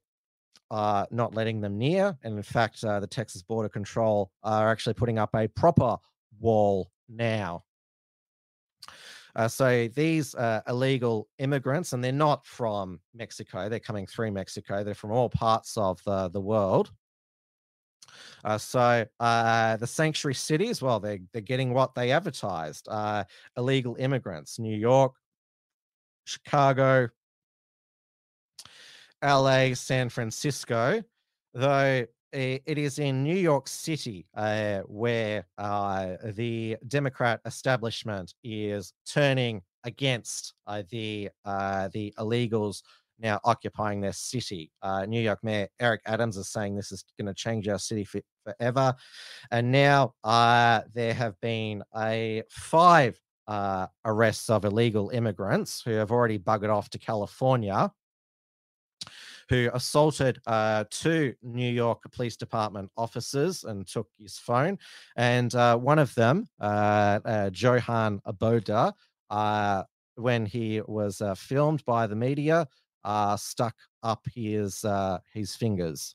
not 1.10 1.34
letting 1.34 1.60
them 1.60 1.78
near. 1.78 2.16
And 2.22 2.36
in 2.36 2.42
fact, 2.42 2.82
the 2.82 3.08
Texas 3.10 3.42
Border 3.42 3.70
Control 3.70 4.30
are 4.42 4.70
actually 4.70 4.94
putting 4.94 5.18
up 5.18 5.34
a 5.34 5.48
proper 5.48 5.96
wall 6.38 6.90
now 7.08 7.64
uh, 9.36 9.46
so 9.46 9.86
these 9.94 10.34
uh, 10.34 10.62
illegal 10.66 11.28
immigrants, 11.38 11.92
and 11.92 12.02
they're 12.02 12.10
not 12.10 12.46
from 12.46 12.98
Mexico, 13.14 13.68
they're 13.68 13.78
coming 13.78 14.06
through 14.06 14.32
Mexico, 14.32 14.82
they're 14.82 14.94
from 14.94 15.12
all 15.12 15.28
parts 15.28 15.76
of 15.76 16.02
the, 16.04 16.30
the 16.30 16.40
world. 16.40 16.90
Uh, 18.44 18.58
so 18.58 19.04
uh, 19.20 19.76
the 19.76 19.86
sanctuary 19.86 20.34
cities, 20.34 20.82
well, 20.82 21.00
they're, 21.00 21.18
they're 21.32 21.42
getting 21.42 21.72
what 21.72 21.94
they 21.94 22.12
advertised 22.12 22.88
uh, 22.88 23.24
illegal 23.56 23.96
immigrants, 23.98 24.58
New 24.58 24.76
York, 24.76 25.14
Chicago, 26.24 27.08
LA, 29.22 29.74
San 29.74 30.08
Francisco, 30.08 31.02
though 31.54 32.06
it 32.32 32.78
is 32.78 32.98
in 32.98 33.22
New 33.22 33.36
York 33.36 33.66
City 33.66 34.26
uh, 34.34 34.80
where 34.80 35.46
uh, 35.56 36.16
the 36.32 36.76
Democrat 36.86 37.40
establishment 37.46 38.34
is 38.44 38.92
turning 39.06 39.62
against 39.84 40.52
uh, 40.66 40.82
the 40.90 41.30
uh, 41.44 41.88
the 41.88 42.12
illegals 42.18 42.82
now 43.18 43.40
occupying 43.44 44.00
their 44.00 44.12
city. 44.12 44.70
Uh, 44.82 45.06
New 45.06 45.20
York 45.20 45.38
Mayor 45.42 45.68
Eric 45.80 46.02
Adams 46.06 46.36
is 46.36 46.48
saying 46.48 46.76
this 46.76 46.92
is 46.92 47.04
going 47.18 47.26
to 47.26 47.34
change 47.34 47.68
our 47.68 47.78
city 47.78 48.04
for, 48.04 48.20
forever, 48.44 48.94
and 49.50 49.70
now 49.70 50.14
uh, 50.24 50.82
there 50.94 51.14
have 51.14 51.40
been 51.40 51.82
a 51.96 52.42
five 52.50 53.18
arrests 54.04 54.50
of 54.50 54.64
illegal 54.64 55.10
immigrants 55.10 55.80
who 55.80 55.92
have 55.92 56.10
already 56.10 56.38
buggered 56.38 56.74
off 56.74 56.90
to 56.90 56.98
California 56.98 57.92
who 59.48 59.70
assaulted 59.74 60.40
uh, 60.46 60.84
two 60.90 61.34
New 61.42 61.70
York 61.70 62.02
Police 62.12 62.36
Department 62.36 62.90
officers 62.96 63.64
and 63.64 63.86
took 63.86 64.08
his 64.18 64.38
phone. 64.38 64.78
And 65.16 65.54
uh, 65.54 65.76
one 65.76 65.98
of 65.98 66.14
them, 66.14 66.46
uh, 66.60 67.20
uh 67.24 67.50
Johann 67.52 68.20
Aboda, 68.26 68.92
uh, 69.30 69.82
when 70.16 70.46
he 70.46 70.80
was 70.86 71.20
uh, 71.20 71.34
filmed 71.34 71.84
by 71.84 72.06
the 72.06 72.16
media, 72.16 72.66
stuck 73.36 73.74
up 74.02 74.26
his 74.34 74.84
uh, 74.84 75.18
his 75.32 75.54
fingers. 75.54 76.14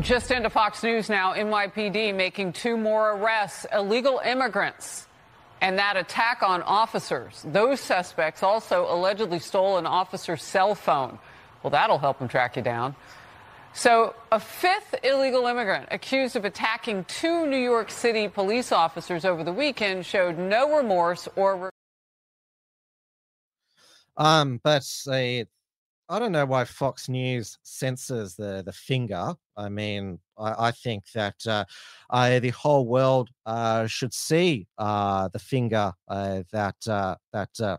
Just 0.00 0.30
into 0.30 0.50
Fox 0.50 0.82
News 0.82 1.08
now, 1.08 1.32
NYPD 1.34 2.14
making 2.14 2.52
two 2.52 2.76
more 2.76 3.12
arrests, 3.12 3.64
illegal 3.72 4.20
immigrants 4.24 5.06
and 5.60 5.78
that 5.78 5.96
attack 5.96 6.42
on 6.42 6.62
officers. 6.62 7.44
Those 7.46 7.80
suspects 7.80 8.42
also 8.42 8.86
allegedly 8.92 9.38
stole 9.38 9.78
an 9.78 9.86
officer's 9.86 10.42
cell 10.42 10.74
phone. 10.74 11.18
Well, 11.62 11.70
that'll 11.70 11.98
help 11.98 12.18
them 12.18 12.28
track 12.28 12.56
you 12.56 12.62
down. 12.62 12.94
So, 13.72 14.14
a 14.32 14.40
fifth 14.40 14.94
illegal 15.02 15.46
immigrant 15.46 15.88
accused 15.90 16.34
of 16.36 16.46
attacking 16.46 17.04
two 17.04 17.46
New 17.46 17.58
York 17.58 17.90
City 17.90 18.26
police 18.26 18.72
officers 18.72 19.24
over 19.24 19.44
the 19.44 19.52
weekend 19.52 20.06
showed 20.06 20.38
no 20.38 20.76
remorse 20.76 21.28
or. 21.36 21.70
Um, 24.16 24.60
but 24.64 24.86
uh, 25.08 25.44
I 26.08 26.18
don't 26.20 26.32
know 26.32 26.46
why 26.46 26.64
Fox 26.64 27.08
News 27.08 27.58
censors 27.64 28.36
the 28.36 28.62
the 28.64 28.72
finger. 28.72 29.34
I 29.56 29.68
mean, 29.68 30.20
I, 30.38 30.68
I 30.68 30.70
think 30.70 31.04
that 31.14 31.46
uh, 31.46 31.64
I, 32.10 32.38
the 32.38 32.50
whole 32.50 32.86
world 32.86 33.30
uh, 33.46 33.86
should 33.86 34.14
see 34.14 34.68
uh, 34.78 35.28
the 35.28 35.38
finger 35.38 35.92
uh, 36.08 36.42
that 36.52 36.76
uh, 36.88 37.16
that 37.32 37.50
uh, 37.60 37.78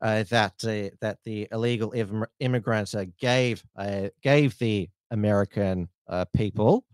that 0.00 0.58
that 1.00 1.18
the 1.24 1.48
illegal 1.52 1.92
Im- 1.92 2.26
immigrants 2.40 2.94
uh, 2.94 3.04
gave 3.18 3.62
gave 4.22 4.58
the 4.58 4.88
American 5.10 5.88
people. 6.34 6.84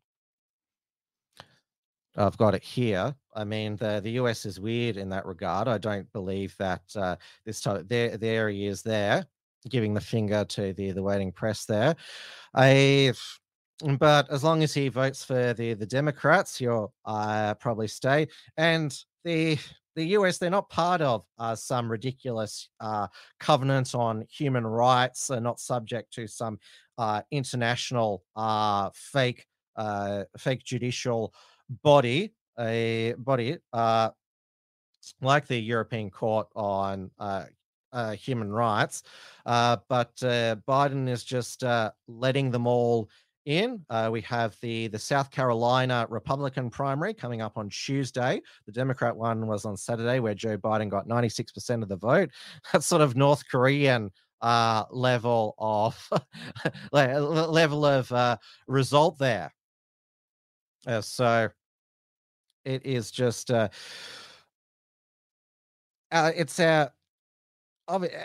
I've 2.16 2.36
got 2.36 2.54
it 2.54 2.62
here. 2.62 3.14
I 3.35 3.44
mean, 3.44 3.77
the 3.77 4.01
the 4.02 4.12
US 4.12 4.44
is 4.47 4.61
weird 4.61 4.97
in 4.97 5.09
that 5.11 5.27
regard. 5.27 5.69
I 5.69 5.78
don't 5.78 6.11
believe 6.12 6.55
that 6.59 6.82
uh, 6.97 7.16
this 7.44 7.61
time 7.61 7.86
there 7.89 8.16
there 8.16 8.48
he 8.48 8.66
is 8.66 8.82
there 8.82 9.27
giving 9.69 9.93
the 9.93 10.01
finger 10.01 10.44
to 10.44 10.73
the 10.73 10.93
the 10.93 11.02
waiting 11.02 11.32
press 11.32 11.65
there. 11.65 11.97
I 12.55 13.12
but 13.98 14.31
as 14.31 14.44
long 14.44 14.62
as 14.62 14.74
he 14.74 14.89
votes 14.89 15.24
for 15.24 15.55
the 15.55 15.74
the 15.74 15.86
Democrats, 15.86 16.59
he'll 16.59 16.93
uh, 17.05 17.55
probably 17.55 17.89
stay. 17.89 18.28
And 18.57 18.97
the 19.24 19.59
the 19.97 20.05
US, 20.16 20.39
they're 20.39 20.51
not 20.51 20.70
part 20.70 21.01
of 21.01 21.24
uh, 21.39 21.55
some 21.55 21.90
ridiculous 21.90 22.69
uh, 22.81 23.09
covenant 23.39 23.94
on 23.94 24.24
human 24.31 24.66
rights. 24.66 25.27
They're 25.27 25.40
not 25.40 25.61
subject 25.61 26.12
to 26.15 26.27
some 26.27 26.59
uh, 26.98 27.23
international 27.31 28.24
uh, 28.36 28.90
fake 28.94 29.47
uh, 29.77 30.24
fake 30.39 30.65
judicial 30.65 31.35
body, 31.82 32.35
a 32.61 33.15
body 33.19 33.59
uh, 33.73 34.11
like 35.20 35.47
the 35.47 35.59
European 35.59 36.11
Court 36.11 36.47
on 36.55 37.11
human 38.16 38.53
rights. 38.53 39.03
but 39.45 40.15
Biden 40.16 41.09
is 41.09 41.24
just 41.24 41.65
letting 42.07 42.51
them 42.51 42.66
all 42.66 43.09
in. 43.47 43.85
Uh, 43.89 44.09
we 44.12 44.20
have 44.23 44.57
the 44.61 44.89
the 44.89 44.99
South 44.99 45.31
Carolina 45.31 46.07
Republican 46.09 46.70
primary 46.70 47.15
coming 47.15 47.41
up 47.41 47.57
on 47.57 47.69
Tuesday. 47.69 48.41
The 48.66 48.73
Democrat 48.73 49.16
one 49.16 49.47
was 49.47 49.65
on 49.65 49.77
Saturday, 49.77 50.20
where 50.20 50.35
Joe 50.35 50.57
Biden 50.59 50.89
got 50.89 51.09
96% 51.09 51.82
of 51.82 51.89
the 51.89 51.97
vote. 51.97 52.31
That's 52.73 52.87
sort 52.87 53.03
of 53.03 53.16
North 53.16 53.43
Korean 53.49 54.11
uh, 54.41 54.85
level 54.91 55.55
of 55.59 56.11
level 56.93 57.85
of 57.85 58.12
uh, 58.12 58.37
result 58.66 59.19
there. 59.19 59.53
Uh, 60.87 61.01
so 61.01 61.49
it 62.65 62.85
is 62.85 63.11
just 63.11 63.51
uh, 63.51 63.69
uh, 66.12 66.32
it's 66.35 66.59
our 66.61 66.91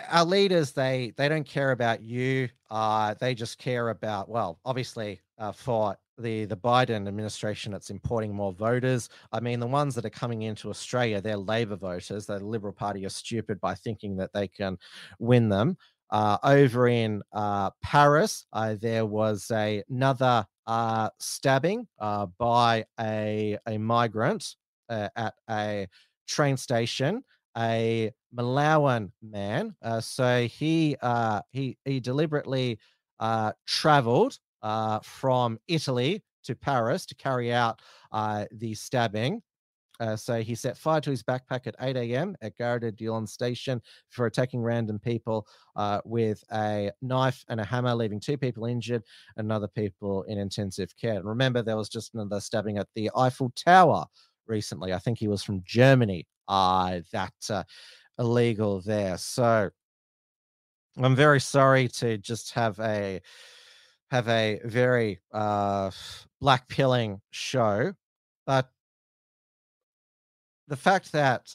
our 0.09 0.25
leaders 0.25 0.71
they 0.71 1.13
they 1.17 1.27
don't 1.27 1.47
care 1.47 1.71
about 1.71 2.01
you 2.01 2.47
uh 2.69 3.15
they 3.19 3.33
just 3.33 3.57
care 3.57 3.89
about 3.89 4.29
well 4.29 4.59
obviously 4.63 5.19
uh, 5.39 5.51
for 5.51 5.97
the 6.19 6.45
the 6.45 6.55
biden 6.55 7.07
administration 7.07 7.73
it's 7.73 7.89
importing 7.89 8.33
more 8.33 8.53
voters. 8.53 9.09
I 9.31 9.39
mean 9.39 9.59
the 9.59 9.67
ones 9.67 9.95
that 9.95 10.05
are 10.05 10.09
coming 10.09 10.43
into 10.43 10.69
australia 10.69 11.19
they're 11.19 11.37
labor 11.37 11.75
voters 11.75 12.25
the 12.25 12.39
liberal 12.39 12.73
party 12.73 13.05
are 13.05 13.09
stupid 13.09 13.59
by 13.59 13.73
thinking 13.73 14.15
that 14.17 14.31
they 14.33 14.47
can 14.47 14.77
win 15.19 15.49
them. 15.49 15.77
Uh, 16.11 16.37
over 16.43 16.87
in 16.87 17.23
uh, 17.33 17.71
paris 17.81 18.45
uh, 18.53 18.75
there 18.79 19.05
was 19.07 19.49
a, 19.51 19.83
another 19.89 20.45
uh, 20.67 21.09
stabbing 21.19 21.87
uh, 21.99 22.25
by 22.37 22.85
a 22.99 23.57
a 23.67 23.77
migrant 23.77 24.55
at 24.89 25.33
a 25.49 25.87
train 26.27 26.57
station 26.57 27.23
a 27.57 28.11
Malawian 28.35 29.11
man. 29.21 29.75
Uh, 29.81 30.01
so 30.01 30.45
he 30.47 30.95
uh, 31.01 31.41
he 31.51 31.77
he 31.85 31.99
deliberately 31.99 32.79
uh, 33.19 33.53
traveled 33.65 34.37
uh, 34.61 34.99
from 34.99 35.57
Italy 35.67 36.23
to 36.43 36.55
Paris 36.55 37.05
to 37.07 37.15
carry 37.15 37.53
out 37.53 37.81
uh, 38.11 38.45
the 38.51 38.73
stabbing. 38.73 39.41
Uh, 39.99 40.15
so 40.15 40.41
he 40.41 40.55
set 40.55 40.77
fire 40.77 41.01
to 41.01 41.09
his 41.09 41.23
backpack 41.23 41.67
at 41.67 41.75
8 41.79 41.95
a.m. 41.97 42.35
at 42.41 42.57
Gare 42.57 42.79
de 42.79 42.91
Lyon 42.99 43.25
station 43.27 43.81
for 44.09 44.25
attacking 44.25 44.61
random 44.61 44.99
people 44.99 45.47
with 46.05 46.43
a 46.51 46.91
knife 47.01 47.43
and 47.49 47.59
a 47.59 47.65
hammer, 47.65 47.95
leaving 47.95 48.19
two 48.19 48.37
people 48.37 48.65
injured 48.65 49.03
and 49.37 49.51
other 49.51 49.67
people 49.67 50.23
in 50.23 50.37
intensive 50.37 50.95
care. 50.97 51.15
And 51.15 51.25
remember, 51.25 51.61
there 51.61 51.77
was 51.77 51.89
just 51.89 52.13
another 52.13 52.39
stabbing 52.39 52.77
at 52.77 52.87
the 52.95 53.09
Eiffel 53.15 53.51
Tower 53.55 54.05
recently. 54.47 54.93
I 54.93 54.99
think 54.99 55.17
he 55.17 55.27
was 55.27 55.43
from 55.43 55.63
Germany. 55.65 56.27
Uh, 56.47 56.99
that 57.11 57.33
uh, 57.49 57.63
illegal 58.19 58.81
there. 58.81 59.17
So 59.17 59.69
I'm 60.97 61.15
very 61.15 61.39
sorry 61.39 61.87
to 61.89 62.17
just 62.17 62.51
have 62.51 62.79
a 62.79 63.21
have 64.11 64.27
a 64.27 64.59
very 64.63 65.19
uh, 65.33 65.89
black 66.39 66.67
pilling 66.69 67.21
show, 67.31 67.93
but 68.45 68.69
the 70.67 70.75
fact 70.75 71.11
that 71.11 71.53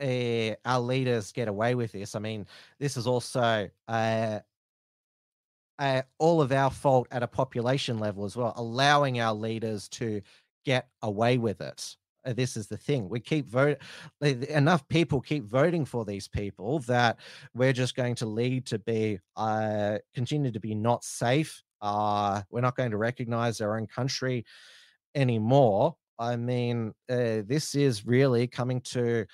uh, 0.00 0.54
our 0.64 0.80
leaders 0.80 1.32
get 1.32 1.48
away 1.48 1.74
with 1.74 1.92
this, 1.92 2.14
I 2.14 2.18
mean, 2.18 2.46
this 2.78 2.96
is 2.96 3.06
also 3.06 3.68
uh, 3.88 4.38
uh, 5.78 6.02
all 6.18 6.40
of 6.40 6.52
our 6.52 6.70
fault 6.70 7.08
at 7.10 7.22
a 7.22 7.28
population 7.28 7.98
level 7.98 8.24
as 8.24 8.36
well, 8.36 8.52
allowing 8.56 9.20
our 9.20 9.34
leaders 9.34 9.88
to 9.88 10.22
get 10.64 10.88
away 11.02 11.38
with 11.38 11.60
it. 11.60 11.96
Uh, 12.24 12.32
this 12.32 12.56
is 12.56 12.68
the 12.68 12.76
thing. 12.76 13.08
We 13.08 13.20
keep 13.20 13.48
voting, 13.48 13.78
enough 14.20 14.86
people 14.88 15.20
keep 15.20 15.44
voting 15.44 15.84
for 15.84 16.04
these 16.04 16.28
people 16.28 16.78
that 16.80 17.18
we're 17.54 17.72
just 17.72 17.96
going 17.96 18.14
to 18.16 18.26
lead 18.26 18.66
to 18.66 18.78
be, 18.78 19.18
uh, 19.36 19.98
continue 20.14 20.52
to 20.52 20.60
be 20.60 20.74
not 20.74 21.04
safe. 21.04 21.62
Uh, 21.80 22.42
we're 22.50 22.60
not 22.60 22.76
going 22.76 22.92
to 22.92 22.96
recognize 22.96 23.60
our 23.60 23.76
own 23.76 23.88
country 23.88 24.44
anymore. 25.16 25.96
I 26.18 26.36
mean, 26.36 26.92
uh, 27.10 27.42
this 27.46 27.74
is 27.74 28.06
really 28.06 28.46
coming 28.46 28.80
to 28.92 29.26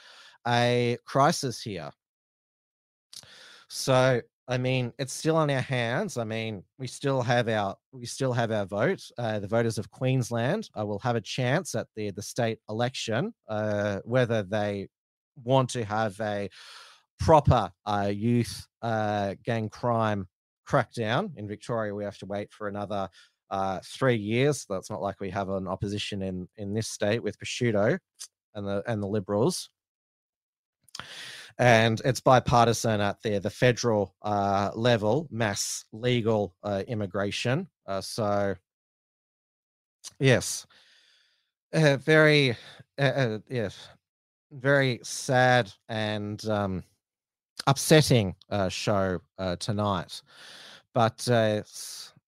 a 0.47 0.97
crisis 1.05 1.61
here. 1.61 1.91
So 3.69 4.21
I 4.51 4.57
mean, 4.57 4.95
it's 4.99 5.13
still 5.13 5.37
on 5.37 5.51
our 5.51 5.61
hands. 5.61 6.17
I 6.17 6.25
mean, 6.25 6.63
we 6.79 6.87
still 6.87 7.21
have 7.21 7.49
our 7.49 7.77
we 7.93 8.07
still 8.07 8.33
have 8.33 8.51
our 8.51 8.65
vote. 8.65 9.03
Uh, 9.19 9.39
the 9.41 9.47
voters 9.47 9.77
of 9.77 9.91
Queensland 9.91 10.71
will 10.75 10.99
have 11.01 11.17
a 11.17 11.21
chance 11.21 11.75
at 11.75 11.87
the 11.95 12.11
the 12.11 12.23
state 12.23 12.59
election 12.71 13.35
uh, 13.49 13.99
whether 14.05 14.43
they 14.43 14.89
want 15.45 15.69
to 15.71 15.85
have 15.85 16.19
a 16.21 16.49
proper 17.21 17.71
uh, 17.85 18.11
youth 18.13 18.67
uh, 18.81 19.35
gang 19.45 19.69
crime 19.69 20.27
crackdown. 20.67 21.31
In 21.37 21.47
Victoria, 21.47 21.95
we 21.95 22.05
have 22.05 22.19
to 22.19 22.27
wait 22.27 22.51
for 22.51 22.69
another 22.69 23.09
uh, 23.51 23.81
three 23.85 24.17
years. 24.17 24.67
That's 24.69 24.91
not 24.91 25.03
like 25.03 25.21
we 25.21 25.31
have 25.31 25.49
an 25.49 25.67
opposition 25.67 26.23
in 26.23 26.49
in 26.57 26.75
this 26.75 26.89
state 26.89 27.23
with 27.23 27.39
Pesutto 27.39 27.99
and 28.55 28.67
the 28.67 28.83
and 28.87 29.03
the 29.03 29.07
Liberals 29.07 29.71
and 31.59 32.01
it's 32.05 32.21
bipartisan 32.21 33.01
at 33.01 33.21
there, 33.23 33.41
the 33.41 33.51
federal 33.51 34.15
uh, 34.23 34.71
level, 34.75 35.27
mass 35.31 35.85
legal 35.93 36.55
uh, 36.63 36.85
immigration. 36.87 37.67
Uh, 37.87 38.01
so, 38.01 38.55
yes, 40.21 40.67
uh, 41.73 41.97
very, 41.97 42.57
uh, 42.99 43.39
yes, 43.49 43.89
very 44.53 45.01
sad 45.03 45.71
and 45.89 46.45
um, 46.49 46.85
upsetting 47.67 48.37
show 48.69 49.21
tonight. 49.59 50.23
But 50.95 51.27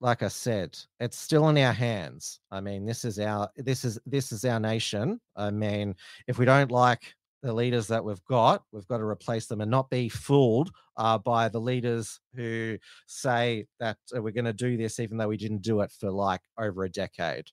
like 0.01 0.23
I 0.23 0.29
said, 0.29 0.79
it's 0.99 1.19
still 1.19 1.49
in 1.49 1.59
our 1.59 1.73
hands. 1.73 2.41
I 2.51 2.61
mean, 2.61 2.87
this 2.87 3.05
is 3.05 3.19
our 3.19 3.51
this 3.57 3.85
is 3.85 3.99
this 4.07 4.33
is 4.33 4.45
our 4.45 4.59
nation. 4.59 5.21
I 5.37 5.51
mean, 5.51 5.95
if 6.27 6.39
we 6.39 6.45
don't 6.47 6.71
like 6.71 7.15
the 7.43 7.53
leaders 7.53 7.87
that 7.89 8.05
we've 8.05 8.25
got, 8.25 8.63
we've 8.73 8.87
got 8.87 8.99
to 8.99 9.05
replace 9.05 9.47
them 9.47 9.61
and 9.61 9.71
not 9.71 9.91
be 9.91 10.09
fooled 10.09 10.71
uh, 10.97 11.19
by 11.19 11.49
the 11.49 11.61
leaders 11.61 12.21
who 12.35 12.79
say 13.07 13.67
that 13.79 13.97
uh, 14.15 14.21
we're 14.21 14.33
going 14.33 14.45
to 14.45 14.53
do 14.53 14.77
this, 14.77 15.01
even 15.01 15.17
though 15.17 15.29
we 15.29 15.37
didn't 15.37 15.63
do 15.63 15.81
it 15.81 15.91
for 15.99 16.11
like 16.11 16.43
over 16.59 16.85
a 16.85 16.91
decade. 16.91 17.47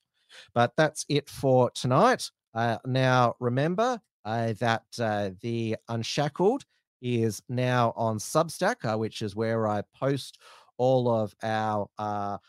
But 0.54 0.74
that's 0.76 1.06
it 1.10 1.30
for 1.30 1.72
tonight. 1.72 2.30
Uh, 2.54 2.78
now, 2.86 3.36
remember 3.40 4.00
uh, 4.26 4.54
that 4.60 4.84
uh, 5.00 5.30
the 5.42 5.78
Unshackled 5.88 6.64
is 7.02 7.42
now 7.48 7.94
on 7.96 8.18
Substack, 8.18 8.78
uh, 8.84 8.98
which 8.98 9.22
is 9.22 9.36
where 9.36 9.68
I 9.68 9.84
post 9.96 10.40
all 10.78 11.10
of 11.10 11.36
our 11.44 12.40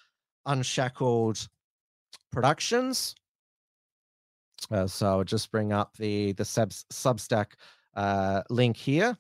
Unshackled 0.47 1.49
productions 2.33 3.15
uh, 4.71 4.87
so 4.87 5.07
I'll 5.07 5.25
just 5.25 5.51
bring 5.51 5.73
up 5.73 5.97
the 5.97 6.33
the 6.33 6.45
sub, 6.45 6.71
Substack 6.71 7.53
uh, 7.95 8.43
link 8.51 8.77
here. 8.77 9.17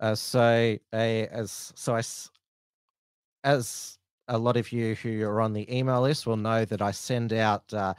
Uh, 0.00 0.14
so 0.14 0.76
as 0.92 1.72
so 1.74 1.94
I 1.94 2.02
as 3.44 3.98
a 4.28 4.38
lot 4.38 4.56
of 4.56 4.72
you 4.72 4.94
who 4.96 5.24
are 5.24 5.40
on 5.40 5.52
the 5.52 5.74
email 5.74 6.02
list 6.02 6.26
will 6.26 6.36
know 6.36 6.64
that 6.64 6.82
I 6.82 6.90
send 6.90 7.32
out 7.32 7.72
uh, 7.72 7.94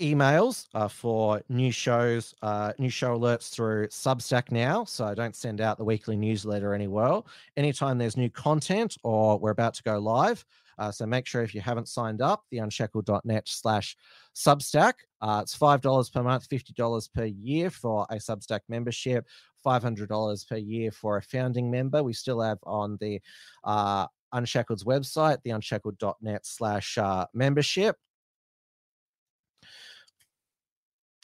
emails 0.00 0.66
uh, 0.74 0.88
for 0.88 1.42
new 1.48 1.70
shows, 1.70 2.34
uh, 2.42 2.72
new 2.78 2.90
show 2.90 3.18
alerts 3.18 3.50
through 3.50 3.88
Substack 3.88 4.50
now. 4.50 4.84
So 4.84 5.04
I 5.04 5.14
don't 5.14 5.34
send 5.34 5.60
out 5.60 5.78
the 5.78 5.84
weekly 5.84 6.16
newsletter 6.16 6.74
anywhere. 6.74 7.22
Anytime 7.56 7.98
there's 7.98 8.16
new 8.16 8.30
content 8.30 8.96
or 9.02 9.38
we're 9.38 9.50
about 9.50 9.74
to 9.74 9.82
go 9.82 9.98
live, 9.98 10.44
uh, 10.78 10.90
so 10.90 11.06
make 11.06 11.26
sure 11.26 11.42
if 11.42 11.54
you 11.54 11.60
haven't 11.60 11.88
signed 11.88 12.20
up, 12.20 12.44
theunshackled.net 12.52 13.48
slash 13.48 13.96
Substack. 14.34 14.94
Uh, 15.20 15.40
it's 15.42 15.56
$5 15.56 16.12
per 16.12 16.22
month, 16.22 16.48
$50 16.48 17.12
per 17.14 17.24
year 17.24 17.70
for 17.70 18.06
a 18.10 18.16
Substack 18.16 18.60
membership, 18.68 19.26
$500 19.64 20.48
per 20.48 20.56
year 20.56 20.90
for 20.90 21.16
a 21.16 21.22
founding 21.22 21.70
member. 21.70 22.02
We 22.02 22.12
still 22.12 22.40
have 22.40 22.58
on 22.64 22.98
the 23.00 23.20
uh, 23.64 24.06
Unshackled's 24.32 24.84
website, 24.84 25.38
theunshackled.net 25.46 26.44
slash 26.44 26.98
uh, 26.98 27.26
membership. 27.32 27.96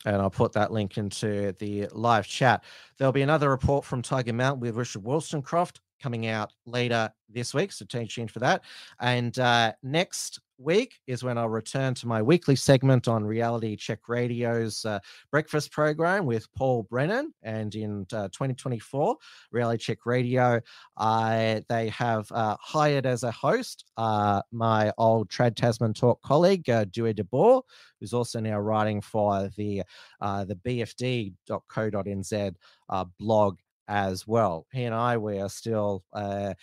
And 0.05 0.17
I'll 0.17 0.31
put 0.31 0.53
that 0.53 0.73
link 0.73 0.99
into 0.99 1.53
the 1.59 1.87
live 1.93 2.27
chat. 2.27 2.65
There'll 2.99 3.13
be 3.13 3.23
another 3.23 3.51
report 3.51 3.85
from 3.85 4.03
Tiger 4.03 4.33
Mountain 4.33 4.61
with 4.61 4.77
Richard 4.77 5.03
Wollstonecroft 5.05 5.79
coming 6.03 6.27
out 6.27 6.53
later 6.67 7.11
this 7.29 7.55
week. 7.55 7.73
So 7.73 7.85
stay 7.85 8.07
tuned 8.07 8.31
for 8.31 8.41
that. 8.41 8.65
And 9.01 9.39
uh, 9.39 9.73
next 9.83 10.41
week 10.63 10.99
is 11.07 11.23
when 11.23 11.39
I'll 11.39 11.49
return 11.49 11.95
to 11.95 12.07
my 12.07 12.23
weekly 12.23 12.57
segment 12.57 13.09
on 13.09 13.25
Reality 13.25 13.77
Check 13.77 14.09
Radio's 14.09 14.85
uh, 14.85 15.01
breakfast 15.31 15.73
program 15.73 16.25
with 16.27 16.47
Paul 16.55 16.85
Brennan. 16.85 17.35
And 17.43 17.75
in 17.75 18.07
uh, 18.13 18.29
2024, 18.29 19.17
Reality 19.51 19.83
Check 19.83 20.07
Radio, 20.07 20.61
I 20.97 21.63
they 21.69 21.89
have 21.89 22.31
uh, 22.33 22.57
hired 22.61 23.07
as 23.07 23.23
a 23.23 23.31
host 23.31 23.85
uh, 23.97 24.43
my 24.53 24.93
old 24.99 25.29
Trad 25.29 25.57
Tasman 25.57 25.95
Talk 25.95 26.23
colleague, 26.23 26.69
uh, 26.71 26.85
Dieuwe 26.87 27.15
de 27.15 27.25
Boer, 27.25 27.63
who's 28.01 28.13
also 28.13 28.41
now 28.41 28.59
writing 28.59 29.01
for 29.01 29.51
the 29.57 29.83
uh, 30.21 30.45
the 30.45 30.57
BFD.co.nz 30.57 32.55
uh, 32.89 33.05
blog 33.19 33.59
as 33.89 34.27
well. 34.27 34.67
He 34.73 34.85
and 34.85 34.95
I, 34.95 35.17
we 35.17 35.39
are 35.39 35.49
still 35.49 36.05
uh, 36.13 36.55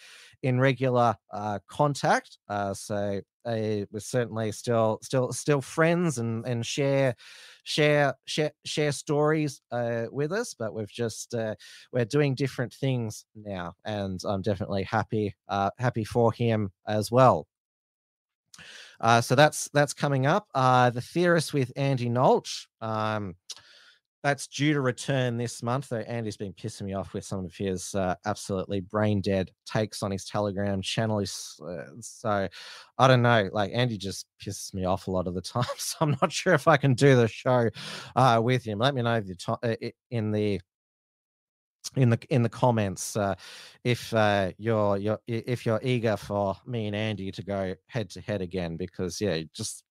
in 0.43 0.59
regular 0.59 1.15
uh, 1.31 1.59
contact. 1.67 2.37
Uh, 2.47 2.73
so 2.73 3.21
uh, 3.45 3.85
we're 3.91 3.99
certainly 3.99 4.51
still 4.51 4.99
still 5.01 5.31
still 5.31 5.61
friends 5.61 6.17
and 6.17 6.45
and 6.45 6.65
share 6.65 7.15
share 7.63 8.13
share 8.25 8.51
share 8.65 8.91
stories 8.91 9.61
uh, 9.71 10.05
with 10.11 10.31
us. 10.31 10.53
But 10.53 10.73
we've 10.73 10.91
just 10.91 11.33
uh, 11.33 11.55
we're 11.91 12.05
doing 12.05 12.35
different 12.35 12.73
things 12.73 13.25
now, 13.35 13.75
and 13.85 14.19
I'm 14.25 14.41
definitely 14.41 14.83
happy 14.83 15.35
happy 15.77 16.03
for 16.03 16.31
him 16.31 16.71
as 16.87 17.11
well. 17.11 17.47
So 19.21 19.35
that's 19.35 19.69
that's 19.73 19.93
coming 19.93 20.25
up. 20.25 20.47
The 20.53 21.01
theorist 21.03 21.53
with 21.53 21.71
Andy 21.75 22.09
Nolch. 22.09 22.65
Um, 22.81 23.35
that's 24.21 24.47
due 24.47 24.73
to 24.73 24.81
return 24.81 25.37
this 25.37 25.63
month. 25.63 25.89
Though 25.89 25.97
Andy's 25.97 26.37
been 26.37 26.53
pissing 26.53 26.83
me 26.83 26.93
off 26.93 27.13
with 27.13 27.23
some 27.23 27.45
of 27.45 27.55
his 27.55 27.95
uh, 27.95 28.15
absolutely 28.25 28.81
brain 28.81 29.21
dead 29.21 29.51
takes 29.65 30.03
on 30.03 30.11
his 30.11 30.25
Telegram 30.25 30.81
channel. 30.81 31.19
Uh, 31.19 31.83
so 32.01 32.47
I 32.97 33.07
don't 33.07 33.21
know. 33.21 33.49
Like 33.53 33.71
Andy 33.73 33.97
just 33.97 34.25
pisses 34.43 34.73
me 34.73 34.85
off 34.85 35.07
a 35.07 35.11
lot 35.11 35.27
of 35.27 35.35
the 35.35 35.41
time. 35.41 35.63
So 35.77 35.97
I'm 36.01 36.17
not 36.21 36.31
sure 36.31 36.53
if 36.53 36.67
I 36.67 36.77
can 36.77 36.93
do 36.93 37.15
the 37.15 37.27
show 37.27 37.69
uh, 38.15 38.41
with 38.43 38.63
him. 38.63 38.79
Let 38.79 38.93
me 38.95 39.01
know 39.01 39.21
the 39.21 39.35
to- 39.35 39.59
uh, 39.63 39.89
in 40.11 40.31
the 40.31 40.59
in 41.95 42.09
the 42.09 42.19
in 42.29 42.43
the 42.43 42.49
comments 42.49 43.15
uh, 43.15 43.33
if 43.83 44.13
uh, 44.13 44.51
you're 44.57 44.97
you're 44.97 45.19
if 45.27 45.65
you're 45.65 45.79
eager 45.81 46.17
for 46.17 46.55
me 46.65 46.87
and 46.87 46.95
Andy 46.95 47.31
to 47.31 47.41
go 47.41 47.73
head 47.87 48.09
to 48.11 48.21
head 48.21 48.41
again 48.41 48.77
because 48.77 49.19
yeah 49.19 49.41
just 49.53 49.83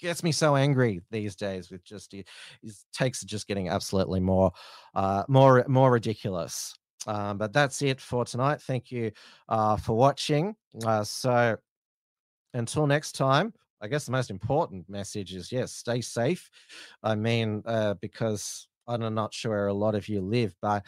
gets 0.00 0.22
me 0.22 0.32
so 0.32 0.56
angry 0.56 1.00
these 1.10 1.36
days 1.36 1.70
with 1.70 1.84
just 1.84 2.14
his 2.62 2.84
takes 2.92 3.22
just 3.22 3.46
getting 3.46 3.68
absolutely 3.68 4.20
more 4.20 4.52
uh 4.94 5.24
more 5.28 5.64
more 5.68 5.90
ridiculous. 5.90 6.74
Um 7.06 7.38
but 7.38 7.52
that's 7.52 7.82
it 7.82 8.00
for 8.00 8.24
tonight. 8.24 8.60
Thank 8.62 8.90
you 8.90 9.12
uh 9.48 9.76
for 9.76 9.96
watching. 9.96 10.56
Uh 10.84 11.04
so 11.04 11.56
until 12.54 12.86
next 12.86 13.12
time 13.12 13.52
i 13.80 13.86
guess 13.86 14.04
the 14.06 14.12
most 14.12 14.28
important 14.28 14.88
message 14.88 15.34
is 15.34 15.52
yes 15.52 15.72
stay 15.72 16.00
safe. 16.00 16.50
I 17.02 17.14
mean 17.14 17.62
uh 17.66 17.94
because 17.94 18.66
i'm 18.88 19.14
not 19.14 19.32
sure 19.32 19.52
where 19.52 19.66
a 19.68 19.72
lot 19.74 19.94
of 19.94 20.08
you 20.08 20.20
live 20.20 20.54
but 20.60 20.84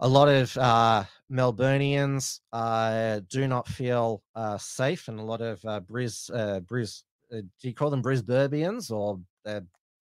a 0.00 0.08
lot 0.08 0.28
of 0.28 0.56
uh, 0.58 1.04
Melburnians 1.30 2.40
uh, 2.52 3.20
do 3.28 3.46
not 3.46 3.68
feel 3.68 4.22
uh, 4.34 4.58
safe, 4.58 5.08
and 5.08 5.18
a 5.18 5.22
lot 5.22 5.40
of 5.40 5.64
uh, 5.64 5.80
Bris, 5.80 6.30
uh, 6.30 6.60
Bris, 6.60 7.04
uh, 7.34 7.40
do 7.40 7.68
you 7.68 7.74
call 7.74 7.90
them 7.90 8.02
Brisburbians 8.02 8.90
or 8.90 9.20
uh, 9.46 9.60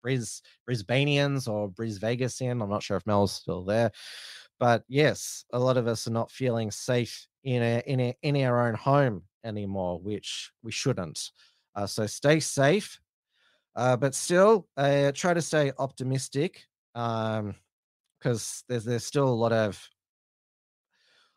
Bris 0.03 0.43
Brisbaneans 0.69 1.49
or 1.49 1.69
Bris 1.69 1.99
Vegasian? 1.99 2.63
I'm 2.63 2.71
not 2.71 2.83
sure 2.83 2.97
if 2.97 3.07
Mel's 3.07 3.33
still 3.33 3.65
there, 3.65 3.91
but 4.59 4.85
yes, 4.89 5.45
a 5.53 5.59
lot 5.59 5.77
of 5.77 5.87
us 5.87 6.07
are 6.07 6.13
not 6.13 6.31
feeling 6.31 6.71
safe 6.71 7.27
in 7.45 7.63
a, 7.63 7.83
in 7.87 8.01
a, 8.01 8.15
in 8.23 8.37
our 8.45 8.69
own 8.69 8.75
home 8.75 9.23
anymore, 9.45 9.99
which 10.01 10.51
we 10.63 10.73
shouldn't. 10.73 11.31
Uh, 11.75 11.87
so 11.87 12.07
stay 12.07 12.41
safe. 12.41 12.99
Uh, 13.75 13.97
but 13.97 14.15
still, 14.15 14.69
uh, 14.77 15.13
try 15.13 15.33
to 15.33 15.41
stay 15.41 15.73
optimistic 15.79 16.67
because 16.93 17.39
um, 17.41 17.55
there's 18.69 18.85
there's 18.85 19.05
still 19.05 19.29
a 19.29 19.31
lot 19.31 19.53
of 19.53 19.89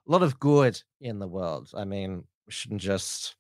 a 0.08 0.12
lot 0.12 0.22
of 0.22 0.38
good 0.40 0.80
in 1.00 1.18
the 1.20 1.28
world. 1.28 1.72
I 1.74 1.86
mean, 1.86 2.26
we 2.46 2.52
shouldn't 2.52 2.82
just 2.82 3.36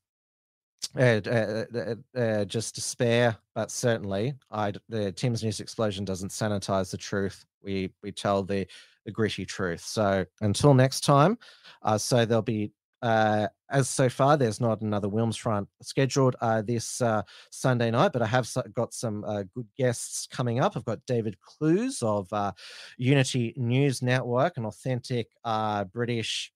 uh, 0.97 1.21
uh, 1.27 1.65
uh, 1.75 2.19
uh, 2.19 2.45
just 2.45 2.75
despair, 2.75 3.37
but 3.53 3.71
certainly, 3.71 4.33
I 4.51 4.73
the 4.89 5.11
Tim's 5.11 5.43
news 5.43 5.59
explosion 5.59 6.05
doesn't 6.05 6.29
sanitize 6.29 6.91
the 6.91 6.97
truth. 6.97 7.45
We 7.61 7.91
we 8.03 8.11
tell 8.11 8.43
the 8.43 8.67
the 9.05 9.11
gritty 9.11 9.45
truth. 9.45 9.81
So 9.81 10.25
until 10.41 10.73
next 10.73 11.01
time, 11.03 11.37
uh, 11.83 11.97
so 11.97 12.25
there'll 12.25 12.41
be 12.41 12.71
uh, 13.05 13.47
as 13.69 13.87
so 13.87 14.09
far, 14.09 14.35
there's 14.35 14.59
not 14.59 14.81
another 14.81 15.07
Wilms 15.07 15.37
front 15.37 15.67
scheduled 15.83 16.35
uh, 16.41 16.63
this 16.63 17.01
uh, 17.01 17.21
Sunday 17.51 17.91
night, 17.91 18.11
but 18.11 18.23
I 18.23 18.25
have 18.25 18.49
got 18.73 18.95
some 18.95 19.23
uh, 19.25 19.43
good 19.53 19.67
guests 19.77 20.27
coming 20.27 20.59
up. 20.59 20.75
I've 20.75 20.85
got 20.85 21.05
David 21.05 21.37
Clews 21.39 22.01
of 22.01 22.27
uh, 22.33 22.51
Unity 22.97 23.53
News 23.57 24.01
Network, 24.01 24.57
an 24.57 24.65
authentic 24.65 25.27
uh, 25.43 25.83
British 25.83 26.51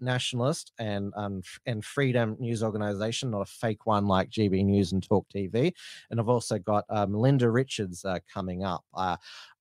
nationalist 0.00 0.72
and 0.80 1.12
um, 1.16 1.40
and 1.66 1.84
freedom 1.84 2.36
news 2.40 2.64
organization, 2.64 3.30
not 3.30 3.42
a 3.42 3.46
fake 3.46 3.86
one 3.86 4.08
like 4.08 4.28
GB 4.28 4.64
News 4.64 4.90
and 4.90 5.04
Talk 5.04 5.24
TV. 5.32 5.72
And 6.10 6.18
I've 6.18 6.28
also 6.28 6.58
got 6.58 6.84
Melinda 7.08 7.48
Richards 7.48 8.04
coming 8.32 8.64
up, 8.64 8.84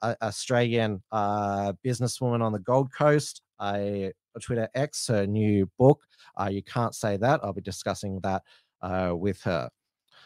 Australian 0.02 1.04
businesswoman 1.14 2.42
on 2.42 2.52
the 2.52 2.60
Gold 2.60 2.92
Coast. 2.92 3.44
A 3.62 4.12
Twitter 4.40 4.70
X, 4.76 5.08
her 5.08 5.26
new 5.26 5.70
book. 5.78 6.02
Uh, 6.40 6.50
you 6.52 6.64
can't 6.64 6.96
say 6.96 7.18
that. 7.18 7.40
I'll 7.44 7.54
be 7.54 7.62
discussing 7.62 8.20
that 8.22 8.44
uh, 8.82 9.14
with 9.16 9.42
her. 9.44 9.70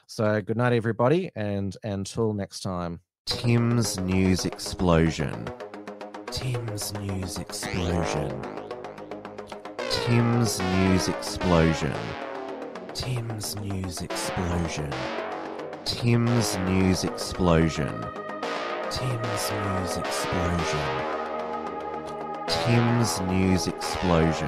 So 0.08 0.42
good 0.42 0.58
night, 0.58 0.74
everybody, 0.74 1.30
and 1.36 1.76
until 1.84 2.34
next 2.34 2.62
time. 2.62 3.02
Tim's 3.26 4.00
News 4.00 4.46
Explosion. 4.46 5.48
Tim's 6.32 6.94
News 6.94 7.38
Explosion. 7.38 8.42
Tim's 9.92 10.60
News 10.60 11.08
Explosion. 11.10 11.94
Tim's 12.96 13.56
News 13.58 14.02
Explosion. 14.02 14.92
Tim's 15.86 16.58
News 16.58 17.04
Explosion. 17.04 18.06
Tim's 18.90 19.52
News 19.52 19.98
Explosion. 19.98 21.19
Tim's 22.70 23.20
News 23.22 23.66
Explosion. 23.66 24.48